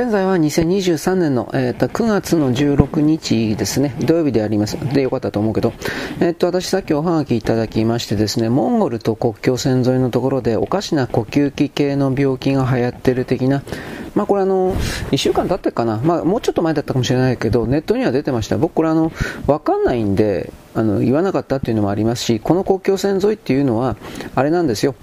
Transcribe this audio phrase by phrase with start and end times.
[0.00, 4.78] 現在は2023年の、えー、と9月の16日ですね、土曜日であります。
[4.94, 5.74] で、よかったと思うけど、
[6.20, 13.62] えっ、ー、と、私さっきおはがきいただきましてですね、モンゴルと国境線沿いのところでおかしな呼吸器系の病気が流行ってる的な、
[14.14, 18.56] まあこれあの、1週間経ってかな、まあもうちょっと前だったかもしれないけど、ネットには出てました。
[18.56, 19.12] 僕これあの、
[19.46, 23.96] わかんないんで、あの、言わなかったっていうのもありますし、この国境線沿いっていうのは、
[24.34, 24.94] あれなんですよ。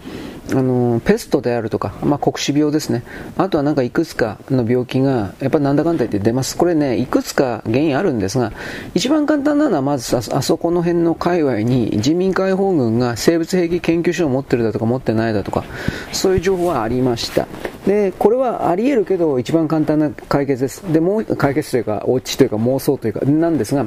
[0.52, 3.04] あのペストであるとか、まあ、黒死病ですね、
[3.38, 8.54] あとはなんかいくつかの病気が、やっぱなんだかんだ言って出ます、これね、いくつか原因あるんですが、
[8.93, 15.65] 一番簡単なのは、まずあそこの辺の界隈に人民解放軍が生物兵器研究所を持ってるだとか持ってないだとか、
[16.14, 17.48] そういう情報はありました。
[17.86, 20.82] で、これはあり得るけど、一番簡単な解決です。
[20.92, 23.86] で、もう、解決というか、おうちというか妄想というか、なんですが、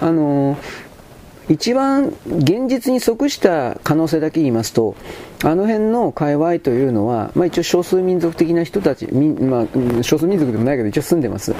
[0.00, 0.91] あのー
[1.48, 4.94] 一番現実に即した可能性だけ言いますと、
[5.44, 11.54] あの辺の界隈というのは、まあ、一応少数民族的な人たち、まあ、少数民族でもないけど一応住んでます。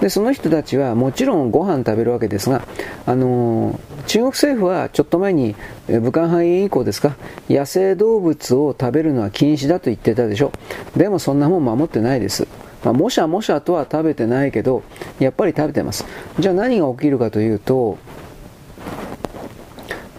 [0.00, 2.66] で、その人たちはもちろんご飯食べるわけですが、
[3.06, 5.54] あのー、中国政府はちょっと前に
[5.86, 7.16] 武漢肺炎以降ですか、
[7.48, 10.50] 野生動物を食べるのは禁止だと言ってたでしょ。
[10.96, 12.46] でもそんなもん守ってないです。
[12.84, 14.82] まあ、もしゃもしゃとは食べてないけど、
[15.18, 16.04] やっぱり食べてます。
[16.38, 17.98] じゃあ何が起きるかというと、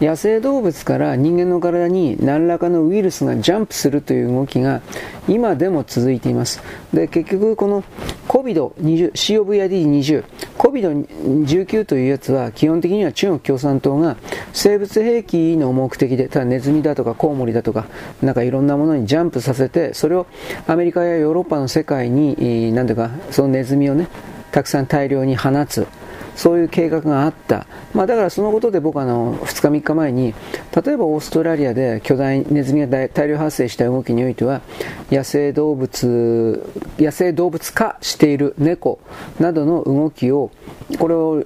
[0.01, 4.81] 野生動物から人間の体に何らかのウイルスがジャンプするという動きが
[5.27, 6.61] 今でも続いています。
[6.93, 7.83] で、結局この
[8.29, 10.23] COVID-20、COVID-20、
[10.57, 14.15] COVID-19 というやつは基本的には中国共産党が
[14.53, 17.85] 生物兵器の目的で、ただネズミだとかコウモリだとか、
[18.21, 20.27] なんかいろんなものにジャンプさせて、それを
[20.65, 24.07] アメリカやヨーロッパの世界に、なんていうか、そのネズミをね、
[24.51, 25.85] たくさん大量に放つ。
[26.39, 30.33] そういう計画があった、まあ、だからそのことで僕はあの2日3日前に
[30.85, 34.61] 例えばオーストラリアで巨大ネズミが大量発生した動きにおいては
[35.11, 39.01] 野生動物野生動物化している猫
[39.41, 40.49] などの動きを
[40.97, 41.43] これを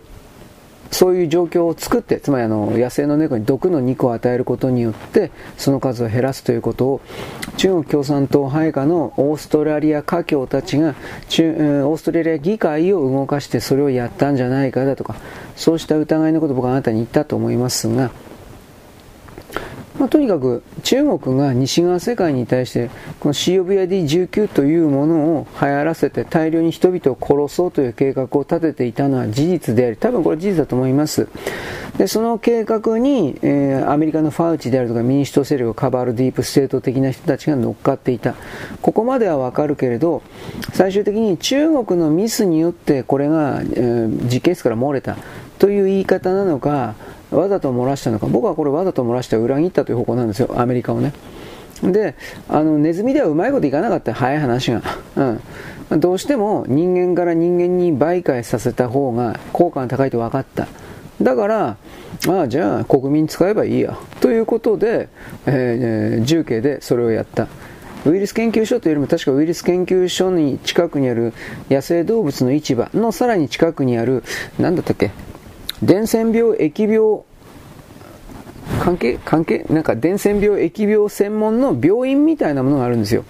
[0.94, 7.02] そういう状況を作って、つまりあの野生の猫に毒の肉を与えることによって、その数を減らすということを、
[7.58, 10.96] 中国共産党配下のオーストラリア華僑たちが
[11.30, 11.52] 中、
[11.86, 15.16] オーストラリア議会を動かしてそれをやったんじゃないかだとか、
[15.56, 18.12] そうした疑いのことを僕はあなたに言ったと思いますが、
[20.00, 22.90] まあ、とにかく中国が西側世界に対して
[23.20, 31.28] この COVID-19 というものを流行らせて大量に人々を殺そうという計画を立てていたのは事実であり多分これ事実だと思います。
[31.98, 38.34] でその計画に、えー、アメリカのファウチであるとか民主党勢力をカバールディープステート的な人たちが乗っかっていた。
[38.82, 40.24] ここまではわかるけれど
[40.74, 45.18] 最終的に中国のミスによってこれが、えー、実験室から漏れた
[45.60, 46.96] という言い方なのか
[47.34, 48.28] わざと漏らしたのか。
[48.28, 50.54] 僕はこれわざと漏らして裏切ったという方向なんですよ。
[50.58, 51.14] アメリカをね。
[51.84, 52.16] で
[52.48, 54.14] あのネズミではうまいこといかなかった。
[54.14, 54.82] 早い話が、
[55.90, 60.68] うん、どうしても人間から人間に媒介させた方が効果が高いと分かった。
[61.22, 61.78] だから
[62.28, 63.98] ああじゃあ国民使えばいいや。
[64.22, 65.10] ということで、
[65.46, 67.48] えー、重慶でそれをやった。
[68.06, 71.34] ウイルス研究所というよりも確かウイルス研究所に近くにある
[71.70, 74.24] 野生動物の市場のさらに近くにある
[74.60, 75.12] 何だったっけ？
[75.86, 77.24] 伝染病、疫病、
[78.82, 79.66] 関係関係？
[79.70, 83.26] なんか伝染病、疫病専門の病院みたいなものがあるんですよ。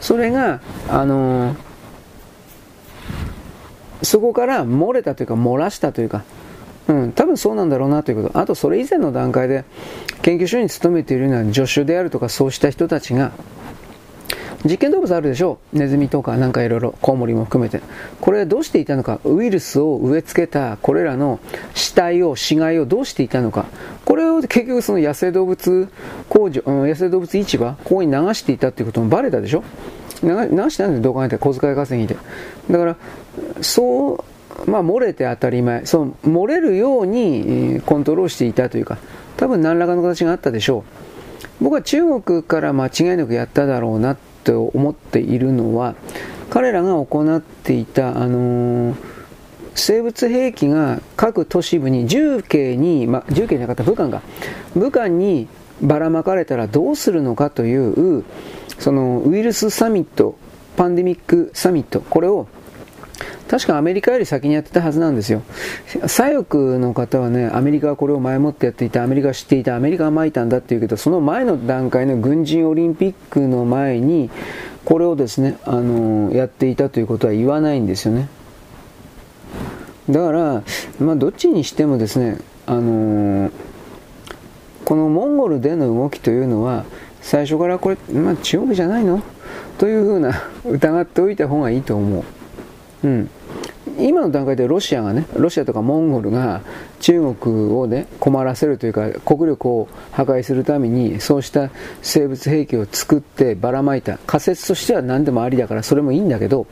[0.00, 1.56] それが、あのー、
[4.02, 6.22] そこから漏れたというか、漏らしたというか、
[6.88, 8.38] うん、多分そうなんだろうなということ。
[8.38, 9.64] あと、それ以前の段階で、
[10.22, 13.32] 研究所に勤めているような助手であるとか、そうした人たちが、
[14.64, 15.58] 実験動物あるでしょ？
[15.74, 15.78] う。
[15.78, 17.80] ネズミとかなんかいろいろ、コウモリも含めて。
[18.20, 19.20] これどうしていたのか？
[19.24, 21.38] ウイルスを植え付けたこれらの
[21.74, 23.66] 死体を、死骸をどうしていたのか？
[24.04, 25.88] これを結局その野生動物
[26.28, 29.62] 工場、うん、野生動物市場、ここに流していたっていうこともバレたでしょ？
[30.22, 30.28] 流
[30.70, 32.16] してないんで、どう考えて小遣い稼ぎで。
[32.70, 32.96] だから、
[33.60, 34.24] そ
[34.66, 35.84] う、まあ、漏れて当たり前。
[35.84, 38.96] そう、漏れるようにコントロールしていたというか、
[39.36, 40.84] 多分何らかの形があったでしょ
[41.60, 41.64] う。
[41.64, 45.96] 僕は中国から間違いなくやっただろうなってと思っているのは
[46.50, 48.96] 彼らが行っていた、あのー、
[49.74, 54.22] 生物兵器が各都市部に重慶に、ま、重慶じゃなかった武漢が
[54.76, 55.48] 武漢に
[55.82, 58.24] ばらまかれたらどうするのかという
[58.78, 60.38] そのウイルスサミット
[60.76, 62.46] パンデミックサミットこれを
[63.48, 65.42] 確かアメリカより先にやってたはずなんですよ。
[66.06, 74.30] 左翼の方はね、アメリカはこれを前もってやっていた、アメリカは知っていた、アメリカが巻いたんだっていうけど、その前の段階の軍人オリンピックの前に、
[74.84, 78.28] これをですね、あのやっていたということは言わないんですよね。
[80.10, 80.62] だから、
[81.00, 83.50] まあ、どっちにしてもですね、あの
[84.84, 86.84] このモンゴルでの動きというのは、
[87.20, 89.22] 最初からこれ、まあ、中国じゃないの？
[89.78, 92.24] というふうな疑っておいた方がいいと思う。
[93.04, 93.30] うん。
[93.98, 96.60] 今の段階でロシアがね、ロシアとかモンゴルが
[97.00, 101.70] 中国をね、困らせるというか、国力を破壊するために、そうした
[102.02, 104.18] 生物兵器を作ってばらまいた。
[104.26, 106.66] 仮説としては何でもありだから、それもいいんだけど、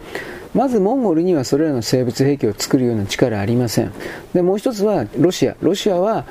[0.55, 3.93] まずモンゴルにはそれらの生物兵器を作るような力はありません。
[4.35, 5.57] で、もう一つはロシア。
[5.61, 6.27] ロシアは、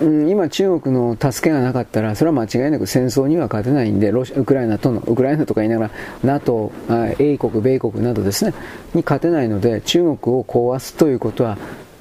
[0.00, 5.90] うん、今中国の助けがなかったら、それは間違いなく戦争には勝てないんで、ロシウクライナとの、ウクライナとか言いながら、
[6.24, 6.72] NATO、
[7.18, 8.54] 英国、米国などですね、
[8.94, 11.58] に勝てないので、中国を壊すということは、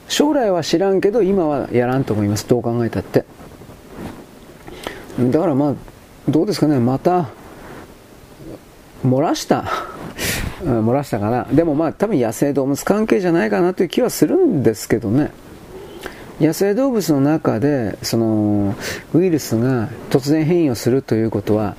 [0.07, 2.47] 将来は知らんけど、今はやらんと思います。
[2.47, 3.25] どう考えたって。
[5.19, 5.73] だからまあ、
[6.29, 7.29] どうですかね、また、
[9.05, 9.65] 漏らした。
[10.63, 11.47] 漏らしたかな。
[11.51, 15.31] でもまあ多分野生動物関係じゃないかなという気はするんですけどね。
[16.41, 18.75] 野生動物の中でその
[19.13, 21.75] ウイルスが突然変異をするということは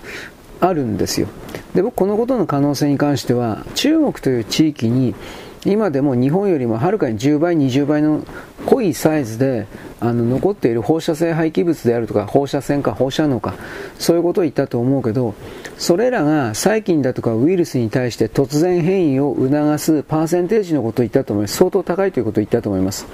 [0.61, 1.27] あるんですよ。
[1.75, 5.17] で僕このことの可能性に関しては中国という地域に
[5.65, 8.25] 今でも日本よりもはるかに10倍、20倍の
[8.67, 9.67] 濃いサイズで
[10.01, 13.55] あの残っている放射性廃棄物であるとか放射線か放射能か
[13.99, 15.35] そういうことを言ったと思うけど
[15.79, 21.57] それらが細菌だとかウイルスに対して突然変異を促すパーセンテージのことを言ったと思います。
[21.57, 23.07] 相当高いということを言ったと思います。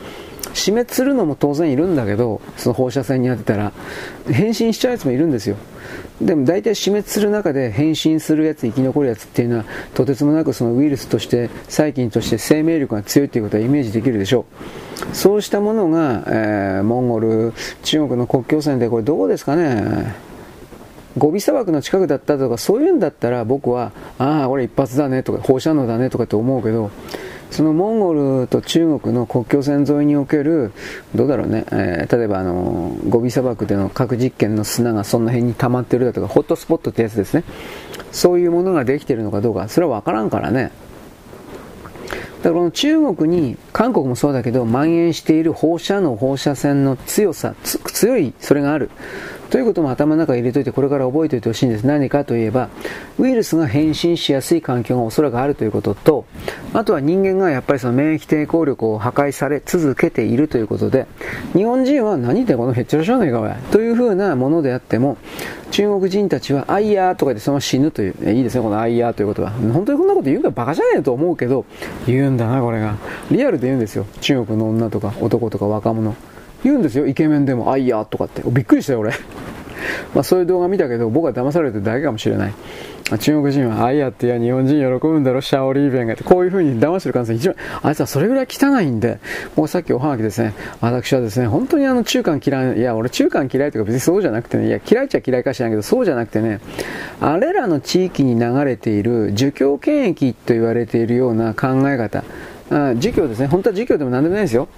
[0.58, 3.72] 死滅するのも当然いるんだけどその放射線に当てたら
[4.30, 5.56] 変身しちゃうやつもいるんですよ。
[6.20, 9.64] でも大体死滅する中で変身するやつ生き残るやつっていうのは
[9.94, 14.44] とてつもなくそのウイルスとして細菌として生命力が強いということはイメージできるでしょ
[15.12, 15.16] う。
[15.16, 17.52] そうしたものが、えー、モンゴル
[17.84, 20.28] 中国の国境線でこれどうですかね。
[21.16, 26.90] ゴビ砂漠の近くだったとかそういうんだったら僕はああこれ一発だねとか放射能だねとかって思うけど
[27.50, 30.72] そのモンゴルと中国の国境線沿いにおける、
[31.14, 37.44] どうだろうね、えー、例えばあの、ゴビ砂漠での核実験の砂がその辺に溜まってるだとか、ホットスポットってやつですね。
[38.12, 40.70] そういうものができてるのかどうか、それはわからんからね。
[42.38, 48.90] だからこの中国に、韓国もそうだけど、蔓延している放射能、放射線の強さ、強い、それがある。
[49.50, 51.86] ということも頭の中に入れといてこれから覚えておいてほしいんです。
[51.86, 52.68] 何かといえば、
[53.18, 56.26] ウイルスが変身しやすい環境がおそらくあるということと、
[56.74, 61.06] あとは人間がやっぱりその免疫抵抗力を破壊され続けているということで、
[61.54, 65.16] 日本人は何でこのへっちゃらしゃねえかおい、というふうなものであっても、
[65.70, 69.50] 中国人たちは、アイヤーとかでそのまま死ぬという、いいですね、このアイヤーということは。
[69.50, 71.64] 本当にこんなこと言うかバカじゃねえと思うけど、
[72.06, 72.96] 言うんだな、これが。
[73.30, 74.04] リアルで言うんですよ。
[74.20, 76.14] 中国の女とか男とか若者。
[76.64, 78.42] 言うんですよ、イケメンでも、あいやとかって。
[78.46, 79.12] びっくりしたよ、俺。
[80.14, 82.54] まあそういう動画見たけど、僕は騙されてるだけかもしれない。
[83.16, 89.18] 中国人は、あいやってや日本人喜ぶんだろ、シャオリーベンがって、こういう風に騙してる可能性一番、あいつはそれぐらい汚いんで、
[89.56, 96.60] もうさっきおはがきですね、私はですね、本当にあの中間嫌い、いや、俺中間嫌いとか別にそうじゃなくてね、いや、嫌いっちゃ嫌いかしらないけど、そうじゃなくてね、
[97.20, 102.24] あれらの地域に流れている儒教権益と言われているような考え方、
[102.70, 104.68] あ儒教ですね、本当は儒教でも何でもないですよ。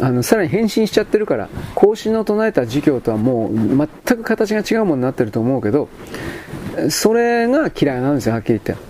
[0.00, 3.88] あの、さらに変身しちゃってるから、孔子の唱えた儒教とはもう全
[4.18, 5.88] く形が違うものになってると思うけど、
[6.90, 8.84] それが嫌いなんですよ、はっきり言って。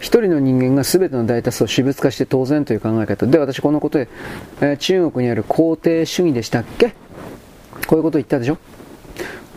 [0.00, 3.26] 一人の人間が全ての大多数を私物化して当然という考え方。
[3.26, 4.08] で、私このことで、
[4.60, 6.90] えー、中国にある皇帝主義でしたっけ？
[7.86, 8.58] こういうこと言ったでしょ？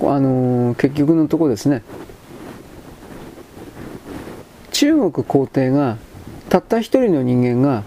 [0.04, 1.84] あのー、結局のところですね。
[4.72, 5.98] 中国皇帝が、
[6.48, 7.84] たった一人の人間が、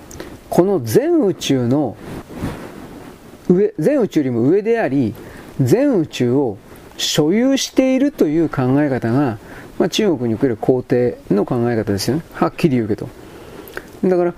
[0.50, 1.96] この全宇宙の
[3.48, 5.14] 上、全宇宙よりも上であり、
[5.60, 6.58] 全宇宙を
[6.96, 9.38] 所有しているという考え方が、
[9.78, 12.22] まあ、中国における皇帝の考え方ですよね。
[12.34, 13.08] はっきり言うけど。
[14.04, 14.34] だから、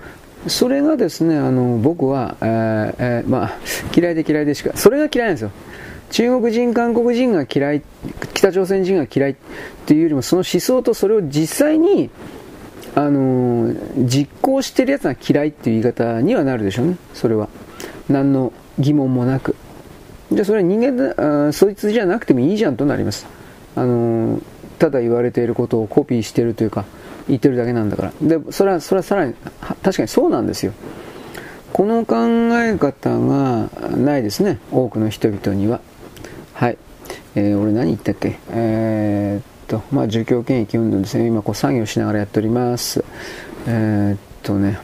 [0.47, 3.51] それがですね、あの、僕は、えーえー、まあ、
[3.95, 5.51] 嫌いで嫌いでしか、それが嫌いなんですよ。
[6.11, 7.81] 中国人、韓国人が嫌い、
[8.33, 9.35] 北朝鮮人が嫌いっ
[9.85, 12.11] ていうよりも、その思想とそれを実際に
[12.95, 17.49] あのー、実行してるやつが嫌いっていう言い方にはなるでしょうね、それは。
[18.07, 19.55] 何の疑問もなく。
[20.31, 23.25] じゃあそれは人間だあ、そいつじゃなくてもいいじゃんとなります。
[23.75, 24.41] あのー、
[24.77, 26.85] ただ言われていることをコピーしてるというか、
[27.27, 28.13] 言ってるだけなんだから。
[28.21, 29.33] で、それは、それはさらに、
[29.81, 30.73] 確かにそうなんですよ。
[31.71, 32.15] この考
[32.59, 35.81] え方がないですね、多くの人々には。
[36.53, 36.77] はい。
[37.35, 38.37] えー、俺何言ったっけ？
[38.51, 43.03] えーと、まあ、儒教権益運動ですね、今こう作業しながらやっております。
[43.67, 44.77] えー、っとね、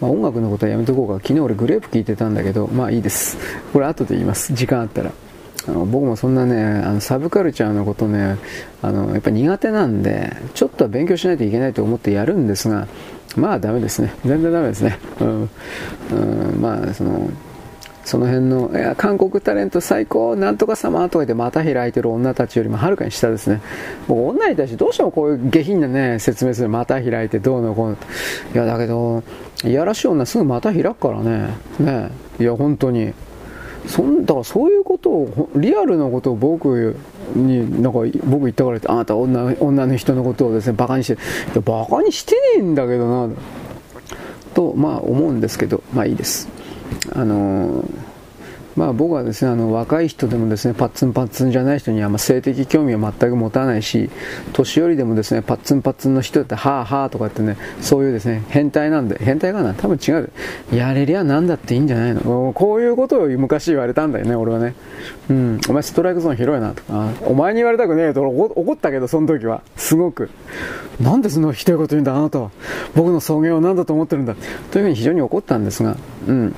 [0.00, 1.14] まあ、音楽のことはやめとこうか。
[1.22, 3.38] 昨日俺グレープ聴いてたんだけど、まあいいです。
[3.72, 4.52] これ後で言います。
[4.54, 5.12] 時間あったら。
[5.68, 8.38] あの僕もそんなね、あのサブカルチャーのことね、
[8.82, 12.88] あのやっぱ苦手なんで、ちょっとは勉強しないといけないと思ってやるんですが、
[13.36, 14.14] まあダメですね。
[14.24, 14.98] 全然ダメですね。
[15.20, 15.50] うん。
[16.10, 17.30] うん、まあ、その、
[18.10, 23.60] その辺の、いや、韓国タレント最高、なんとか様とか言ってまた開いてる女たちよりもはるかに下ですね。
[24.08, 26.68] 僕、女に対してどうしてもこういう下品なね、説明する。
[26.68, 27.96] また開いてどうのこうの。
[28.52, 29.22] いや、だけど、
[29.62, 31.50] いやらしい女すぐまた開くからね。
[31.78, 33.12] ねいや、本当に。
[33.86, 36.96] そんだからそういうことを、リアルなことを僕
[37.36, 41.16] に、なんか僕言ったからって、あなた女女の人のことをですね、バカにして、い
[41.54, 43.32] や、バカにしてねえんだけどな、
[44.52, 46.59] と、まあ思うんですけど、まあいいです。
[47.12, 48.09] あのー
[48.80, 54.08] まあ、僕はですねあの若い人でもですねパッツンパッツンじゃない人にはま性的興味を全く持たないし
[54.54, 59.74] 年寄りでもですねパッツンパッツンの人ってはあはあとかってねそういうですね変態なんで変態かな？
[59.74, 60.32] 多分違う。
[60.72, 62.52] やれりゃなんだっていいんじゃないの？
[62.54, 64.74] こういうことを昔言われたんだよね俺はね。
[65.28, 65.60] うん。
[65.68, 67.10] お前ストライクゾーン広いなとか。
[67.26, 69.62] お前に言われたくねえと怒ったけどその時は。
[69.76, 70.30] すごく。
[70.98, 72.50] なんでそんなひどいこと言うんだあなたは。
[72.94, 74.34] 僕の草原を何だと思ってるんだ。
[74.70, 75.96] というふうに非常に怒ったんですが
[76.26, 76.54] うん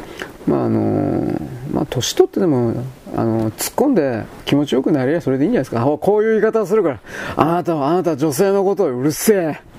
[0.47, 1.41] まああの
[1.73, 2.75] まあ、年取ってでも、
[3.17, 5.85] あの突っ込んで気持ちよくなりゃそれでいいんじゃないですか。
[5.85, 7.01] こういう言い方をするから、
[7.37, 9.72] あなたは、あなた女性のことをうるせえ。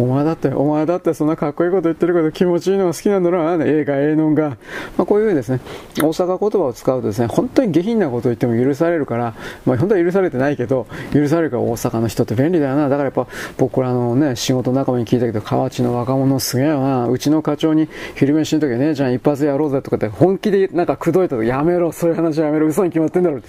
[0.00, 4.48] お前だって、お前だってそんなかっこいいこと言ってるけど気持ちいいのが好きなんだろうな、映画、映画が。
[4.96, 5.60] まあ、こういうふうにですね、
[5.98, 9.34] 大阪言葉を使うとですね、本当に下品なことを言っても許されるから、
[9.66, 12.88] まあ、本当は許されてないけど、許されるから大阪の人って便利だよな。
[12.88, 13.26] だからやっぱ、
[13.58, 17.08] 僕これあのね、仕事仲間に聞いたけど、河内の若者すげえよな。
[17.08, 23.40] うちの課長に昼飯の時姉ちゃん一発やろうぜとかって本気でなんか口説いたとやめろ、そういう話やめろ、嘘に決まってんだろ。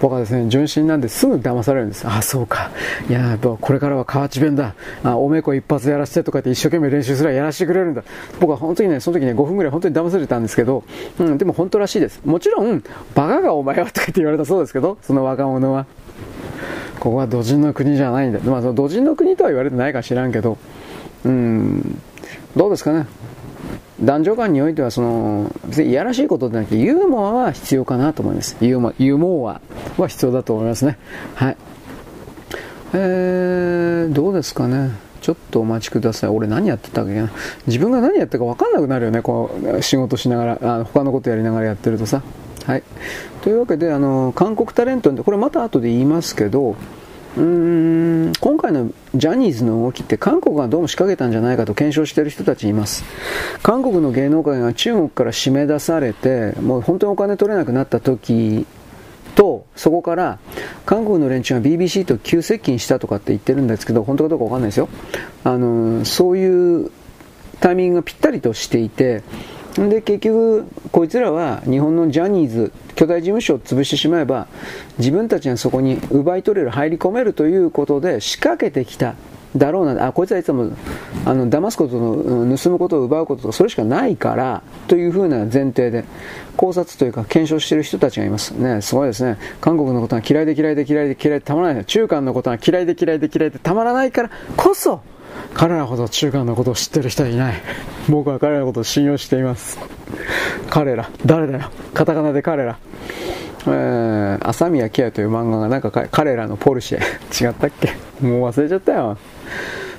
[0.00, 2.06] 僕はですね、純真なんですぐ騙されるんです。
[2.06, 2.70] あ、そうか。
[3.08, 4.74] いや、やっぱこれからは河内弁だ。
[5.02, 8.04] あ、おめこ一発ややらせてとかって一生懸命練習すらやらせてくれるんだ。
[8.40, 10.84] 僕は本当にね、その時ね、5分ぐらい本当に騙されたんですけど、
[11.18, 12.20] うん、でも本当らしいです。
[12.24, 12.82] もちろん、
[13.14, 15.86] バカがお前はとかって言われたそうですけど、その若者は。
[17.00, 18.38] ここは土人の国じゃないんだ。
[18.40, 20.58] まあ、その土人の国とは言われてないか知らんけど、
[21.24, 22.00] うん、
[22.56, 23.06] どうですかね。
[24.00, 29.60] 男女間においてはその別にいやらしいことでなくてユーモアは必要かなと思いますユーモユーモア
[29.96, 30.98] は必要だと思いますね
[31.36, 31.56] はい
[32.92, 34.90] えー、どうですかね
[35.24, 36.30] ちょっとお待ちください。
[36.30, 37.30] 俺何やってたっけな。
[37.66, 39.22] 自分が何やってるか分かんなくなるよね。
[39.22, 42.20] こう、仕事しながら、あの他のことやりながらやってるとさ。
[42.66, 42.82] はい。
[43.40, 46.76] というわけで、あの、韓国タレントで、これまた後で言いますけど、
[47.38, 53.02] うーん今回のジャニーズの動きって韓国がどうも仕掛けたんじゃないかと検証している人たちいます
[53.60, 58.68] 韓国の芸能界が中国から締め出されてもう本当にお金取れなくなった時
[59.34, 60.38] と、そこから
[60.86, 64.88] 韓国の連中が BBC と急接近したとかって言ってるんですけど、本当かどうかわかんないですよ。
[65.44, 66.90] あの、そういう
[67.60, 69.22] タイミングがぴったりとしていて、
[69.76, 74.46] で、結局、こいつらは日本のジャニーズ、巨大事務所を潰してしまえば、
[74.98, 79.16] 自分たちがそこに奪い取れる、入り込めるということで仕掛けてきた
[79.56, 80.70] だろうな、あ、こいつはいつも、
[81.24, 86.04] あの、騙すことの、盗むことを奪うこととか、それしかないから、というふうな前提で、
[86.56, 88.50] 考察というか検証している人たちがいます。
[88.52, 89.38] ね、すごいですね。
[89.60, 91.84] 韓国のことが嫌いで嫌いで嫌いで嫌いでたまらない。
[91.84, 95.00] 中韓のことが嫌いで嫌いで嫌いでたまらないからこそ、
[95.52, 97.54] 彼らほど中韓のことを知ってる人はいない。
[98.08, 99.78] 僕は彼らのことを信用しています。
[100.70, 101.10] 彼ら。
[101.26, 101.70] 誰だよ。
[101.92, 102.78] カタカナで彼ら。
[103.66, 107.94] えー、朝宮ケアという漫画がなんか彼らのポルシェ違ったっけ？
[108.20, 109.16] もう忘れちゃったよ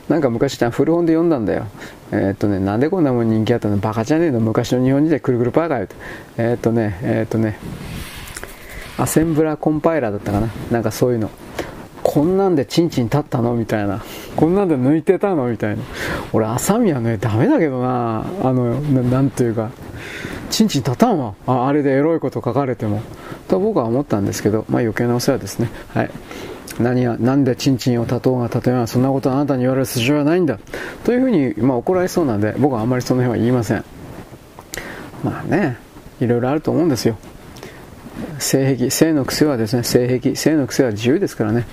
[0.09, 1.65] なんか昔古本で読んだんだよ。
[2.11, 3.77] えー、っとねなんでこんなもん人気あったの？
[3.77, 4.39] バカじゃねえの？
[4.39, 5.95] 昔の日本人でくるくるパーカーよって。
[6.37, 7.57] えー、っとねえー、っとね
[8.97, 10.49] アセンブラコンパイラーだったかな？
[10.71, 11.29] なんかそういうの。
[12.03, 13.55] こんなんでチンチン立ったの？
[13.55, 14.03] みたいな。
[14.35, 15.47] こんなんで抜いてたの？
[15.47, 15.83] みたいな。
[16.33, 18.25] 俺朝宮ねダメだけどな。
[18.43, 19.71] あのなんていうか。
[20.51, 21.33] ちんちん立たんわ。
[21.47, 23.01] ああれでエロいこと書かれても。
[23.47, 25.69] と僕は思ったんですけど、まあ、余計なお世話ですね。
[25.89, 26.11] はい。
[26.79, 30.59] 何や、なんでちんちんを立とうが立とうが、そんなことあなたに言われる筋合いはないんだ。
[31.03, 33.83] というふうに、まあ、怒られそうなんで、僕はあんまりその辺は言いません。
[35.23, 35.77] まあね、
[36.19, 37.17] いろいろあると思うんですよ。
[38.39, 41.65] 性癖、性の癖はですね、性癖、性の癖は自由ですからね。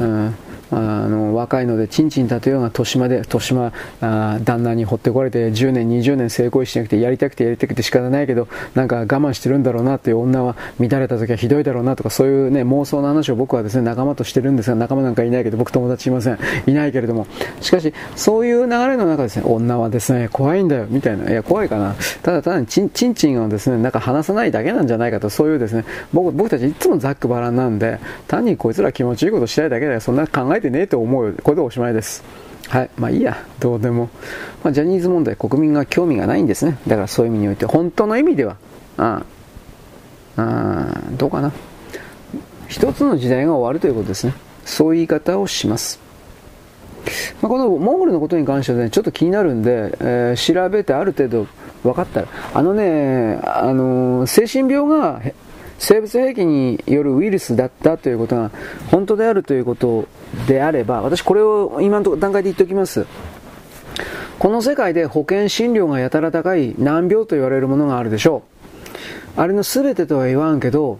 [0.00, 0.34] うん
[0.72, 16.38] あの若いのでちんちん立てようが年まで年まあ旦那にほってこられて10年20年成功しなくてやりたくてやりたくて仕方ないけどなんか我慢してるんだろうなっていう女は乱れた時はひどいだろうなとかそういうね妄想の話を僕はですね仲間としてるんですが仲間なんかいないけど僕友達いません。
[16.66, 17.26] いないけれども。
[17.60, 21.30] しかしそういう流れの中ですね女はですね怖いんだよみたいな。
[21.30, 21.94] いや怖いかな。
[22.22, 27.98] ただ単にちんちんちんをですねなんか話さないだけなんじゃないかとそういうですね僕僕たちいつもざっくばらんなんで
[28.28, 30.00] 単にこいつら気持ちいいことしたいだけだよ。
[30.00, 31.34] そんな考えてねえと思うよ。
[31.42, 32.24] これでおしまいです。
[32.68, 32.90] はい。
[32.96, 33.44] まあいいや。
[33.60, 34.08] どうでも。
[34.64, 36.78] まあ、ジャニーズ問題、国民が興味がないんですね。
[36.86, 38.56] だからそういう意味において、本当の意味では、
[38.96, 39.22] あ
[40.36, 41.52] あ、どうかな。
[42.68, 44.34] 一つの時代が終わるということですね。
[44.64, 46.00] そういう言い方をします。
[47.42, 51.46] まあ、このモンゴルのことに関してはね、ちょっと気になるんで、えー、調べてある程度
[51.82, 52.28] 分かったら。
[52.54, 55.20] あのね、あの、精神病が
[55.78, 58.50] 生物兵器によるウイルスだったということが
[58.90, 60.06] 本当であるということ
[60.46, 63.06] であれば、私これを今の段階で言っておきます。
[64.38, 68.42] この世界で保険診療がやたら高い難病と言われるものがあるでしょ
[69.36, 69.40] う。
[69.40, 70.98] あれの全てとは言わんけど、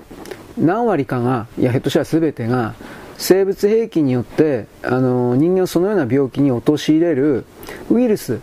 [0.59, 2.75] 何割かが、いや、ひょっとしたら全てが、
[3.23, 7.45] 生物兵器によってあの人間をそのような病気に陥れる
[7.89, 8.41] ウイルス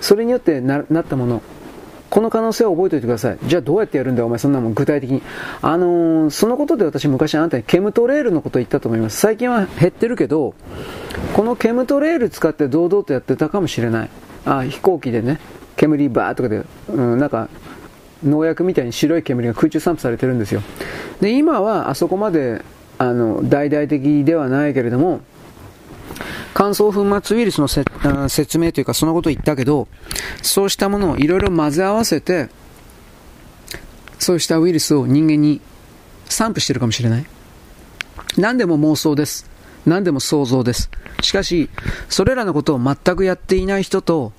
[0.00, 1.42] それによってなったもの
[2.10, 3.38] この可能性を覚えておいてください。
[3.44, 5.22] じゃあどうやってやるんだよ、お前、そんなもん具体的に。
[5.62, 9.18] あのー、そのことで私昔あなたにケムトレールのこと言ったと思います。
[9.18, 10.54] 最近は減ってるけど、
[11.34, 14.10] このケムトレール使って堂々とやってたかもしれない。
[14.44, 15.38] あ、飛行機でね、
[15.76, 17.48] 煙バーとかで、うん、なんか、
[18.24, 20.62] 農薬みたいに白い煙が空中散布されてるんですよ。
[21.20, 22.62] で、今はあそこまで
[22.98, 25.20] あの大々的ではないけれども
[26.54, 29.88] 乾燥粉末ウイルスの説明というかそのことを言ったけど
[30.42, 32.48] そうしたものをいろいろ混ぜ合わせて
[34.18, 35.60] そうしたウイルスを人間に
[36.28, 37.26] 散布してるかもしれない。
[38.36, 39.50] 何でも妄想です。
[39.86, 40.90] 何でも想像です。
[41.22, 41.70] しかし
[42.08, 44.32] それらのことを全くやっていない人と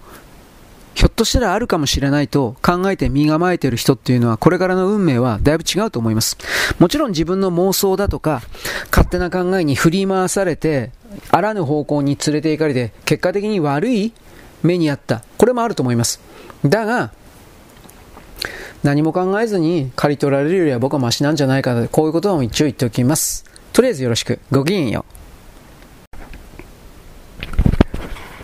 [0.93, 6.37] ひょっとしたらあるかもしれないと考えて身構えている人っていうのはこれからの運命はだいぶ違うと思います。
[6.79, 8.41] もちろん自分の妄想だとか
[8.91, 10.91] 勝手な考えに振り回されて
[11.29, 14.13] あらぬ方向に連れて行かれて結果的に悪い
[14.63, 15.23] 目にあった。
[15.37, 16.21] これもあると思います。
[16.65, 17.11] だが、
[18.83, 23.45] 何も考えずに刈り取られるよりは僕はマシなんじゃないかと、こういうことも一応言っておきます。
[23.73, 24.39] とりあえずよろしく。
[24.51, 25.20] ごきげんよう。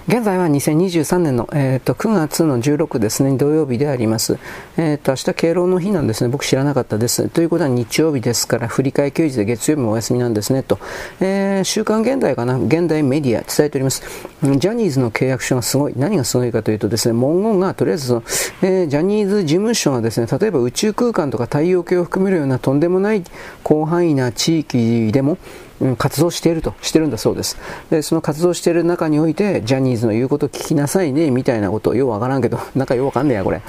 [0.08, 4.40] 現在は2023年の、えーと、9月の16ですね、土曜日であります。
[4.78, 6.30] えっ、ー、と、明日敬老の日なんですね。
[6.30, 7.28] 僕知らなかったです。
[7.28, 10.80] ということは日曜日ですから、振り替え休日で月曜日もお休みなんですね、と。
[11.20, 12.58] えー、週刊現代かな？
[12.58, 14.02] 現代メディア伝えております。
[14.42, 15.94] ジャニーズの契約書がすごい。
[15.98, 18.24] 何がすごいかというとですね、文言がとりあえずその、
[18.62, 23.26] えー、ジャニーズ事務所がですね、例えば宇宙空間とか太陽系を含めるようなとんでもない
[23.68, 25.38] 広範囲な地域でも、
[25.80, 27.58] うん、活動していると、してるんだそうです。
[27.90, 33.62] で、その活動している中において、ジャニーズの言うことを聞きなさいね、みたいなことようわからんけど、 なんかようわかんねえや、これ。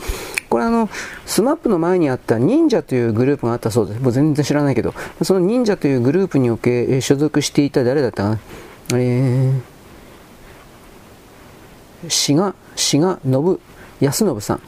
[0.49, 0.89] これあの、
[1.27, 4.01] スマップの前にあった忍者というグループがあったそうです。
[4.01, 8.39] もう全然知らないけど、その忍者というグループにおけ所属していた誰だったかな？
[8.95, 13.61] えー、志賀、志賀信
[14.01, 14.61] 康信さん。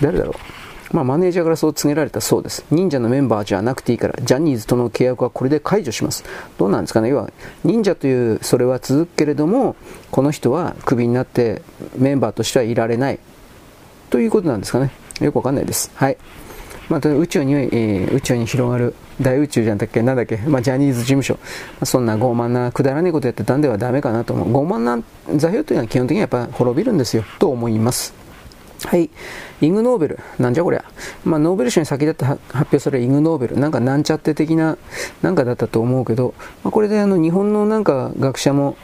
[0.00, 0.61] 誰だろう？
[0.92, 2.64] まあ、マネージャーからそう告げられたそうです。
[2.70, 6.24] 忍者のメンバーじゃなくていいから、ジャニーズとの契約はこれで解除します。
[6.58, 7.08] どうなんですかね？
[7.08, 7.30] 要は、
[7.64, 9.74] 忍者というそれは続くけれども、
[10.10, 11.62] この人はクビになって
[11.96, 13.18] メンバーとしてはいられない。
[14.10, 14.90] ということなんですかね？
[15.20, 15.90] よくわかんないです。
[15.94, 16.18] はい。
[16.88, 20.02] まあ、宇宙に、えー、宇宙に広がる大宇宙じゃんだっけ？
[20.02, 21.40] なんだっけ、まあ、ジャニーズ事務所、ま
[21.82, 25.02] あ、そんな傲慢なくだらないことやってたんではダメかなと思う傲慢な
[25.36, 28.12] 座標というのは基本的にはやっぱ滅びるんですよと思います
[28.84, 29.10] はい。
[29.60, 30.18] イグ・ノーベル。
[30.38, 30.84] なんじゃこりゃ。
[31.24, 33.58] まあ、ノーベル賞に先立って発表されるイグ・ノーベル。
[33.58, 34.76] なんかなんちゃって的な、
[35.22, 38.76] なんかだったと思うけど、まあ、これであの、日本のなんか学者も、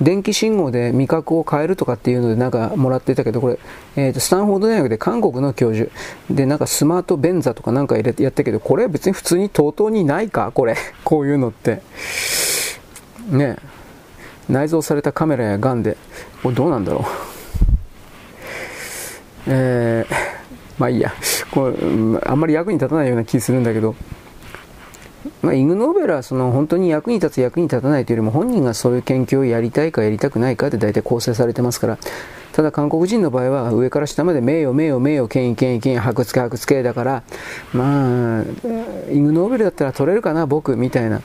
[0.00, 3.58] 電気信号で味覚を変えるとかっていうのでなんかもらってたけど、これ、
[3.96, 5.90] えっ、ー、と、スタンフォード大学で韓国の教授。
[6.30, 10.76] で、なんかスマートベンザとかなんか入れてやったけど、これ別に普通に TOTO にないかこれ。
[11.04, 11.82] こういうのって。
[13.30, 13.56] ね
[14.48, 15.96] 内蔵されたカメラやガンで、
[16.42, 17.37] これどうなんだろう。
[19.48, 20.14] えー、
[20.78, 21.12] まあいいや。
[21.50, 23.94] こうあんまり役に立たないような気するんだけど、
[25.42, 31.98] まあ、イグ・ノーベルはその本当に役に立つ役に立たないというよりも本人がそういう研究をやりたいかやりたくないかで大体構成されてますから。
[32.52, 37.22] ただ韓国人の場合は上から下まで名誉名誉名誉権威権威権威白付け白付けだから
[37.72, 38.42] まあ
[39.12, 41.22] イグ・ノーベルだったら取れるかな僕みたいな。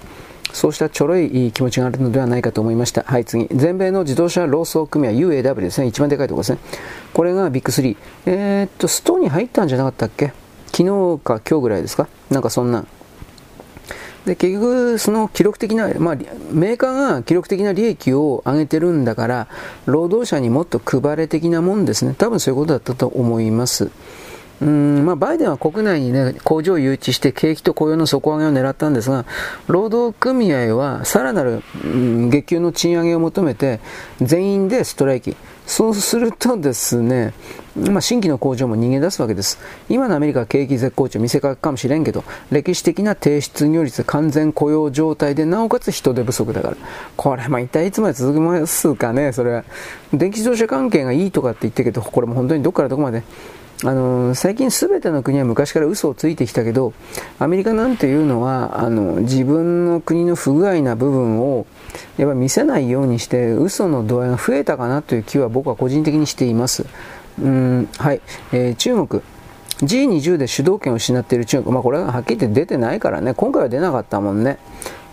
[0.54, 3.04] そうしたちょろい気持ちがあるのではないかと思いました。
[3.04, 3.50] はい、次。
[3.52, 5.88] 全米の自動車労組組合 UAW ですね。
[5.88, 6.60] 一番でかいところですね。
[7.12, 7.98] これがビッグ3。
[8.28, 10.32] えー、っと、ストに入ったんじゃなかったっけ？
[10.68, 12.08] 昨日か今日ぐらいですか？
[12.30, 12.86] なんかそんな。
[14.26, 16.16] で、結局、その記録的な、まあ、
[16.52, 19.48] メーカーが記録的な利益を上げてるんだから、
[19.86, 22.16] 労働者にもっと配れ的なもんですね。
[22.18, 23.90] 多分そういうことだったと思います。
[24.64, 29.26] うんまあ、バイデンは国内に、ね、工場を誘致して景気と雇用の底上げを狙ったんですが
[29.68, 33.82] 労働組合はさらなる、うん、月給の賃上げを求めて
[34.22, 35.36] 全員でストライキ。
[35.66, 37.34] そうするとですね、
[37.78, 39.60] まあ、新規の工場も逃げ出すわけです。
[39.88, 46.78] 今のアメリカは景気絶好調見せかけかもしれんけど歴史的な低失業率完全雇用状態でなおかつ人手不足だから。
[47.16, 49.64] これまあ一体いつまで続きますかねそれ
[50.14, 53.24] 電気自動車関係がいいとかって言ってるけどこれも本当にどこからどこまで
[53.86, 56.94] あの最近全ての国は昔から嘘をついてきたけど
[57.40, 61.66] アメリカなんていうのはあの自分の国の不具合な部分を
[62.18, 66.86] やっぱ見せないようにして嘘の度合いが増えたかなという気は僕は個人的にしています
[67.42, 69.24] うん、はい、えー、中国。
[69.82, 71.74] G20 で主導権を失っている中国。
[71.74, 73.34] まあこれははっきり言って出てないからね。
[73.34, 74.58] 今回は出なかったもんね。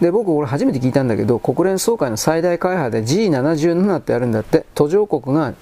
[0.01, 4.67] で、僕これ初めて聞いたんだけど、国連総会の最大会派で G77 ってあるんだって。
[4.75, 5.55] 途上国が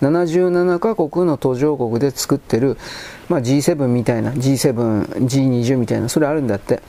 [0.00, 2.76] 77カ国の途上国で作ってる、
[3.28, 6.82] まあ、G7 みたいな、G7、G20 みたいな、それあるんだって。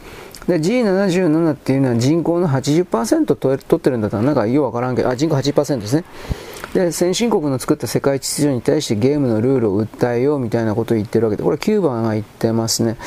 [0.47, 6.03] で、G77 っていうのは人口の80%取ってるんだったら、なんかようわからんけど、あ、人口80%ですね。
[6.73, 12.97] で、先進国の作った世界秩序に対してゲームのルールを訴えようみたいなことを言ってるわけで、これキューバが言ってますね。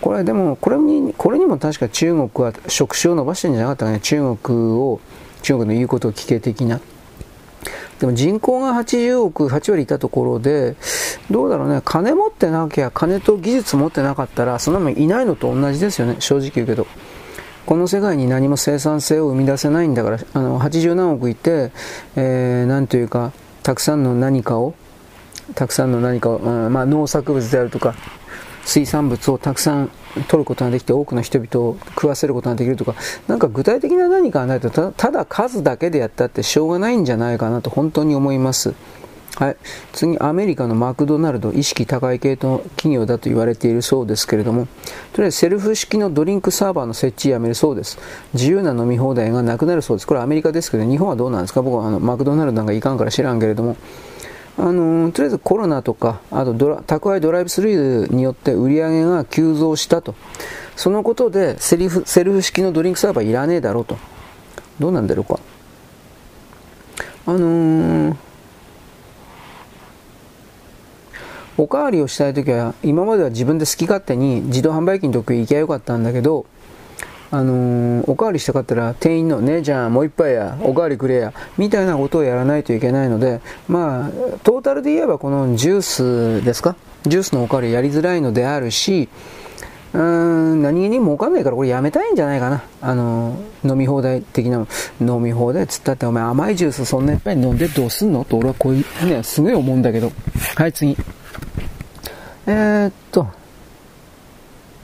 [0.00, 4.00] これでも、これに、これにも確か中国は触手を伸ばしてるんじゃなかったかね。
[4.00, 5.00] 中国を、
[5.42, 6.80] 中国の言うことを聞け的な。
[7.98, 10.76] でも人口が80億、8割いたところで、
[11.30, 16.86] どうだろうね、金持ってなきゃ、金と技術持ってなかったら、そんなもんいないのと同じですよね、正直言うけど。
[17.66, 21.72] この世界に何も生産性を生み出せないんだから、あの、80何億いて、
[22.14, 23.32] えー、なんというか、
[23.64, 24.74] たくさんの何かを、
[25.56, 27.94] たくさんの何かを、うん、まあ農作物であるとか、
[28.66, 29.90] 水産物をたくさん
[30.28, 32.94] 取ることができて多くの人々を食わせることができるとか、
[33.28, 38.74] なんか具体的な何かがないとた、だ数だけでやったってしょうがないんじゃないかなと本当に思います。
[39.36, 39.56] はい、
[39.92, 44.66] 次、アメリカのマクドナルド、意識高い系の企業だと言われているそうですけれども、
[45.12, 47.98] とりあえずセルフ式のドリンクサーバーの設置やめるそうです。
[48.32, 50.06] 自由な飲み放題がなくなるそうです。
[50.06, 51.60] これはアメリカですけど、日本はどうなんですか？
[51.60, 53.76] 僕はあのマクドナルドなんかいかんから知らんけれども、
[54.58, 60.14] あのとりあえずコロナとか、あとドラ宅配ドライブスルーによって売り上げが急増したと。
[60.76, 63.98] そのことでセリフセルフ式のドリンクサーバーいらねえだろうと。
[64.78, 65.38] どうなんだろうか。
[67.26, 68.16] あのー
[71.58, 76.44] おかわりをしたいときは、今までは自分で好き勝手に自動販売機のとこ行きゃよかったんだけど、
[77.30, 84.10] あのー、おかわりしたかったら店員のねじゃんもう一杯やおかわりくれやみたいなことをやらないといけないのでまあ
[84.44, 86.76] トータルで言えばこのジュースですか？
[87.04, 89.08] ジュースのおかわりやりづらいのであるし
[89.92, 92.62] うーん何気に儲かんないからこれやめたいんじゃないかな。
[92.80, 94.66] あのー、飲み放題的な
[95.00, 98.24] 飲み放題っつったってお前甘いジュースそんないっぱい飲んでどうすんの？
[98.24, 100.12] と俺はこういうねすごい思うんだけど。
[100.54, 100.96] はい次。
[102.48, 103.26] えー、っと、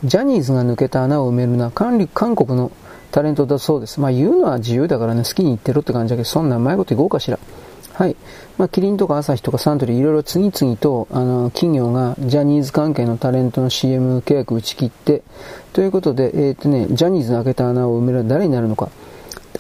[0.05, 2.73] ジャニーズが抜けた穴を埋めるのは韓国の
[3.13, 4.01] タレントだそうです。
[4.01, 7.39] まあ言うのは自由だからね、好きに言ってろって感じだけど、そんなうまいこと言こうかしら。
[7.95, 8.17] はい。
[8.57, 15.23] まあ、キリンとか朝日とかサントリーいろいろ次々と、あの、企業がジャニーズ関係のタレントの CM 契約打ち切って、
[15.75, 18.89] ということで、えー、っとね、ジャニーズの開けた穴を埋めるのは誰になるのか。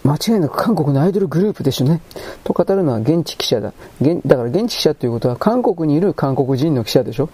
[0.02, 2.00] 間違いなく韓国のアイドルグループでしょね。
[2.42, 3.72] と語るのは現地記者だ。
[4.00, 7.28] だから現地記者ということは韓国にいる韓国人の記者でしょ。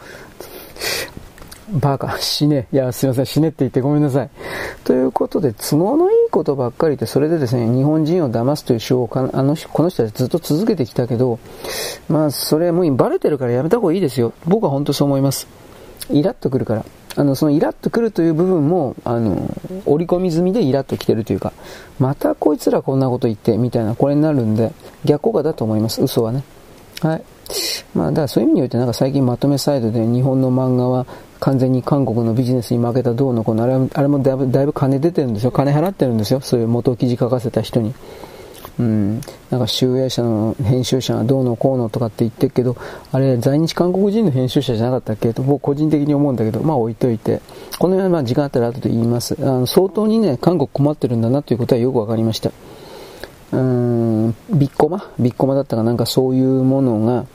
[1.71, 2.67] バカ、死ね。
[2.73, 4.31] いや、すいません、死ねって言ってごめんなさい。
[4.85, 11.39] ということで、都合のいいことばっかりで、それでですね、日本人を騙すという手法をあのこの人たちずっと続けてきたけど、
[12.09, 14.33] まあ、それもうバレてるからやめた方がいいですよ。
[14.47, 15.47] 僕は本当そう思います。
[16.11, 16.85] イラッとくるから。
[17.17, 19.51] あの、そのイラッとくるという部分も、あの、
[19.87, 21.53] 織り込み済みでイラッときてるというか、
[21.99, 24.73] またこいつらこんなこと言って、みたいな、これになるんで、
[25.05, 26.01] 逆効果だと思います。
[26.01, 26.45] 嘘はね。
[27.03, 27.23] はい。
[27.95, 31.07] まあ、だからそういう意味においてなんか最近まとめサイトで日本の漫画は
[31.41, 35.53] 完全に韓国のビジネスに負けたどうのこのあれあれもだいぶだいぶ金出てるんですよ。
[35.53, 36.41] 金払ってるんですよ。
[36.41, 37.95] そういう元記事書かせた人に。
[38.79, 39.21] うん。
[39.51, 42.77] なんか集英社の編集者がどうのこうのとかって言ってるけど、
[43.11, 45.35] あれ在日韓国人の編集者じゃなかったっけ？
[45.35, 47.41] と僕個人的に思うんだけど、まあ置いといて。
[47.79, 49.37] この辺はまあ時間あったら後で言います。
[49.41, 52.51] あの相当にね、韓国困ってるんだなということはよくわかりました。
[53.51, 53.61] うー
[54.29, 55.11] ん、ビッコマ？
[55.19, 57.27] ビッコマだったかなんかそういうものが、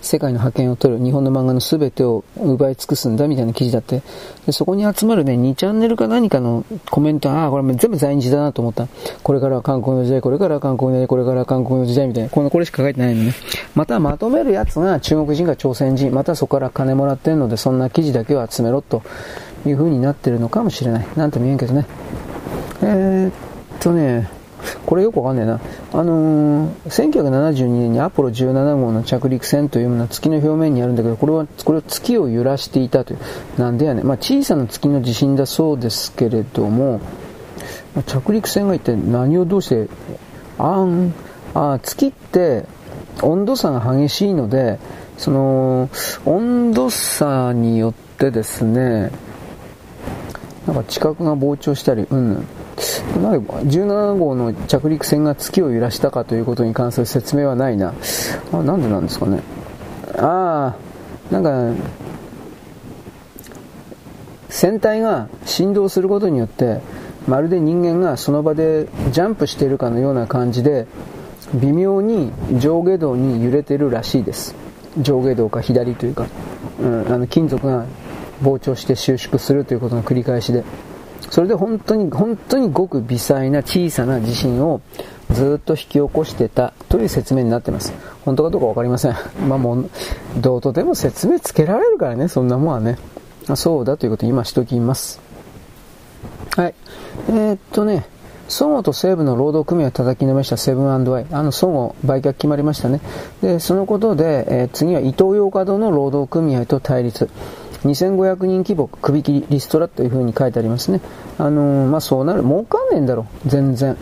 [0.00, 4.02] 世界の覇権を取る日本の漫画の全てを奪い尽くすんだみたいな記事だって、
[4.46, 8.88] でそこに集まるね、2チャンネルか何かのコメント、ああ、これ全部在日だなと思った。
[9.22, 13.34] これからは韓国の時代、これからは韓国の時代、これからは韓国の時代みたいな、このこれしか書いてないのね。
[13.74, 19.02] またまとめるやつが中国人か朝鮮人、またそこから金もらってんので、そんな記事だけを集めろと
[19.66, 21.06] いう風になってるのかもしれない。
[21.16, 21.86] なんとも言えんけどね。
[22.82, 23.32] えー、っ
[23.80, 24.28] とね、
[24.86, 25.60] これよくわかんねえな。
[25.92, 33.18] あのー、1972年にアポロ17号の着陸船というものは月の表面にあるんだけど、これは、これは月を揺らしていたという。
[33.58, 34.02] なんでやね。
[34.02, 37.00] まあ、小さな月の地震だそうですけれども、
[38.06, 39.88] 着陸船が一体何をどうして、
[40.58, 41.12] あん、
[41.54, 42.64] あ、月って
[43.20, 44.78] 温度差が激しいので、
[45.18, 45.90] その、
[46.24, 49.10] 温度差によってですね、
[50.66, 52.46] なんか地殻が膨張したり、うん、
[52.76, 57.94] 17号の着陸船が月を揺らしたかということに関する説明はないな。
[58.52, 59.42] あ、なんでなんですかね。
[60.18, 60.74] あ
[61.30, 61.82] あ、なんか、
[64.48, 66.80] 船体が振動することによって、
[67.26, 70.86] まるで人間がその場でジャンプしているかのような感じで、
[71.54, 74.54] 微妙に上下動に揺れてるらしいです。
[74.98, 76.26] 上下動か左というか、
[76.80, 77.86] うん、あの金属が
[78.42, 80.64] 膨張して収縮するということの繰り返しで
[81.30, 84.80] それで本当に本当にごく微細な小さな地震を
[85.30, 87.92] ずっと引き起こしてたという説明になってます
[88.24, 89.14] 本当かどうか分かりません
[89.48, 89.90] まあもう
[90.36, 92.98] どうとでも説明つけられるからねそんなもんはね
[93.54, 95.20] そうだということを今しときます
[96.56, 96.74] はい
[97.28, 98.06] えー、っとね
[98.52, 101.26] そごと西武の労働組合を叩きのめしたセブンアイ。
[101.30, 103.00] あの、そご売却決まりましたね。
[103.40, 107.30] で、そのことで、えー、次は伊東洋華堂の労働組合と対立。
[107.84, 111.00] 2500人規模、首切りリストラというふうに書いてありますね。
[111.38, 112.42] あのー、まあ、そうなる。
[112.42, 113.26] 儲かんねえんだろ。
[113.46, 113.96] 全然。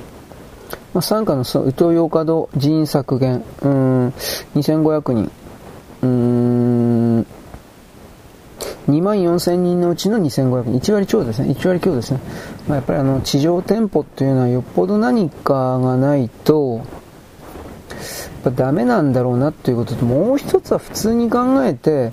[0.92, 4.08] まあ、傘下のそ伊東洋華堂人員削減、うん、
[4.56, 5.30] 2500人。
[6.02, 7.26] うーん、
[8.88, 12.20] 2万4000人のうちの2500人、1割超ですね、1割強ですね。
[12.66, 16.84] まあ、やっぱりあの、地上店舗っていうのはよっぽど何かがないと、やっ
[18.44, 22.12] ぱダメなんだろうなっていうことと、もう一つは普通に考えて、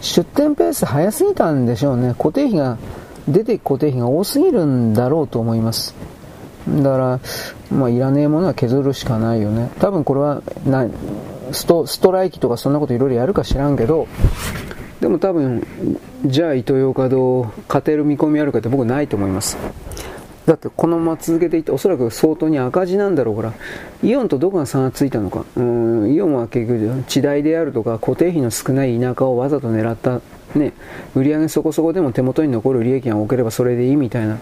[0.00, 2.14] 出店ペース早すぎたんでしょうね。
[2.16, 2.78] 固定費が、
[3.28, 5.94] 出ていく固定費が多すぎるんだろうと思います。
[6.68, 7.20] だから、
[7.70, 9.70] まあ、いらねえものは削るしかないよね。
[9.80, 10.86] 多分これは、な
[11.52, 14.06] ストストライキとかそんなこといろいろやるか知らんけど、
[15.00, 15.66] でも多分、
[16.26, 19.56] じゃあイトーヨーカドー勝てる見込みあるかって僕ないと思います。
[20.48, 23.52] だってこのまま続けていっておそらく相当に赤字なんだろうから
[24.02, 25.44] イオンとどこが差がついたのか。
[25.56, 30.22] うんイオンは結局地代であるとか固定費の少ない田舎をわざと狙った
[30.54, 30.72] ね
[31.14, 34.38] 売上そこそこでも手元に残る利益が多ければそれでいいみたいな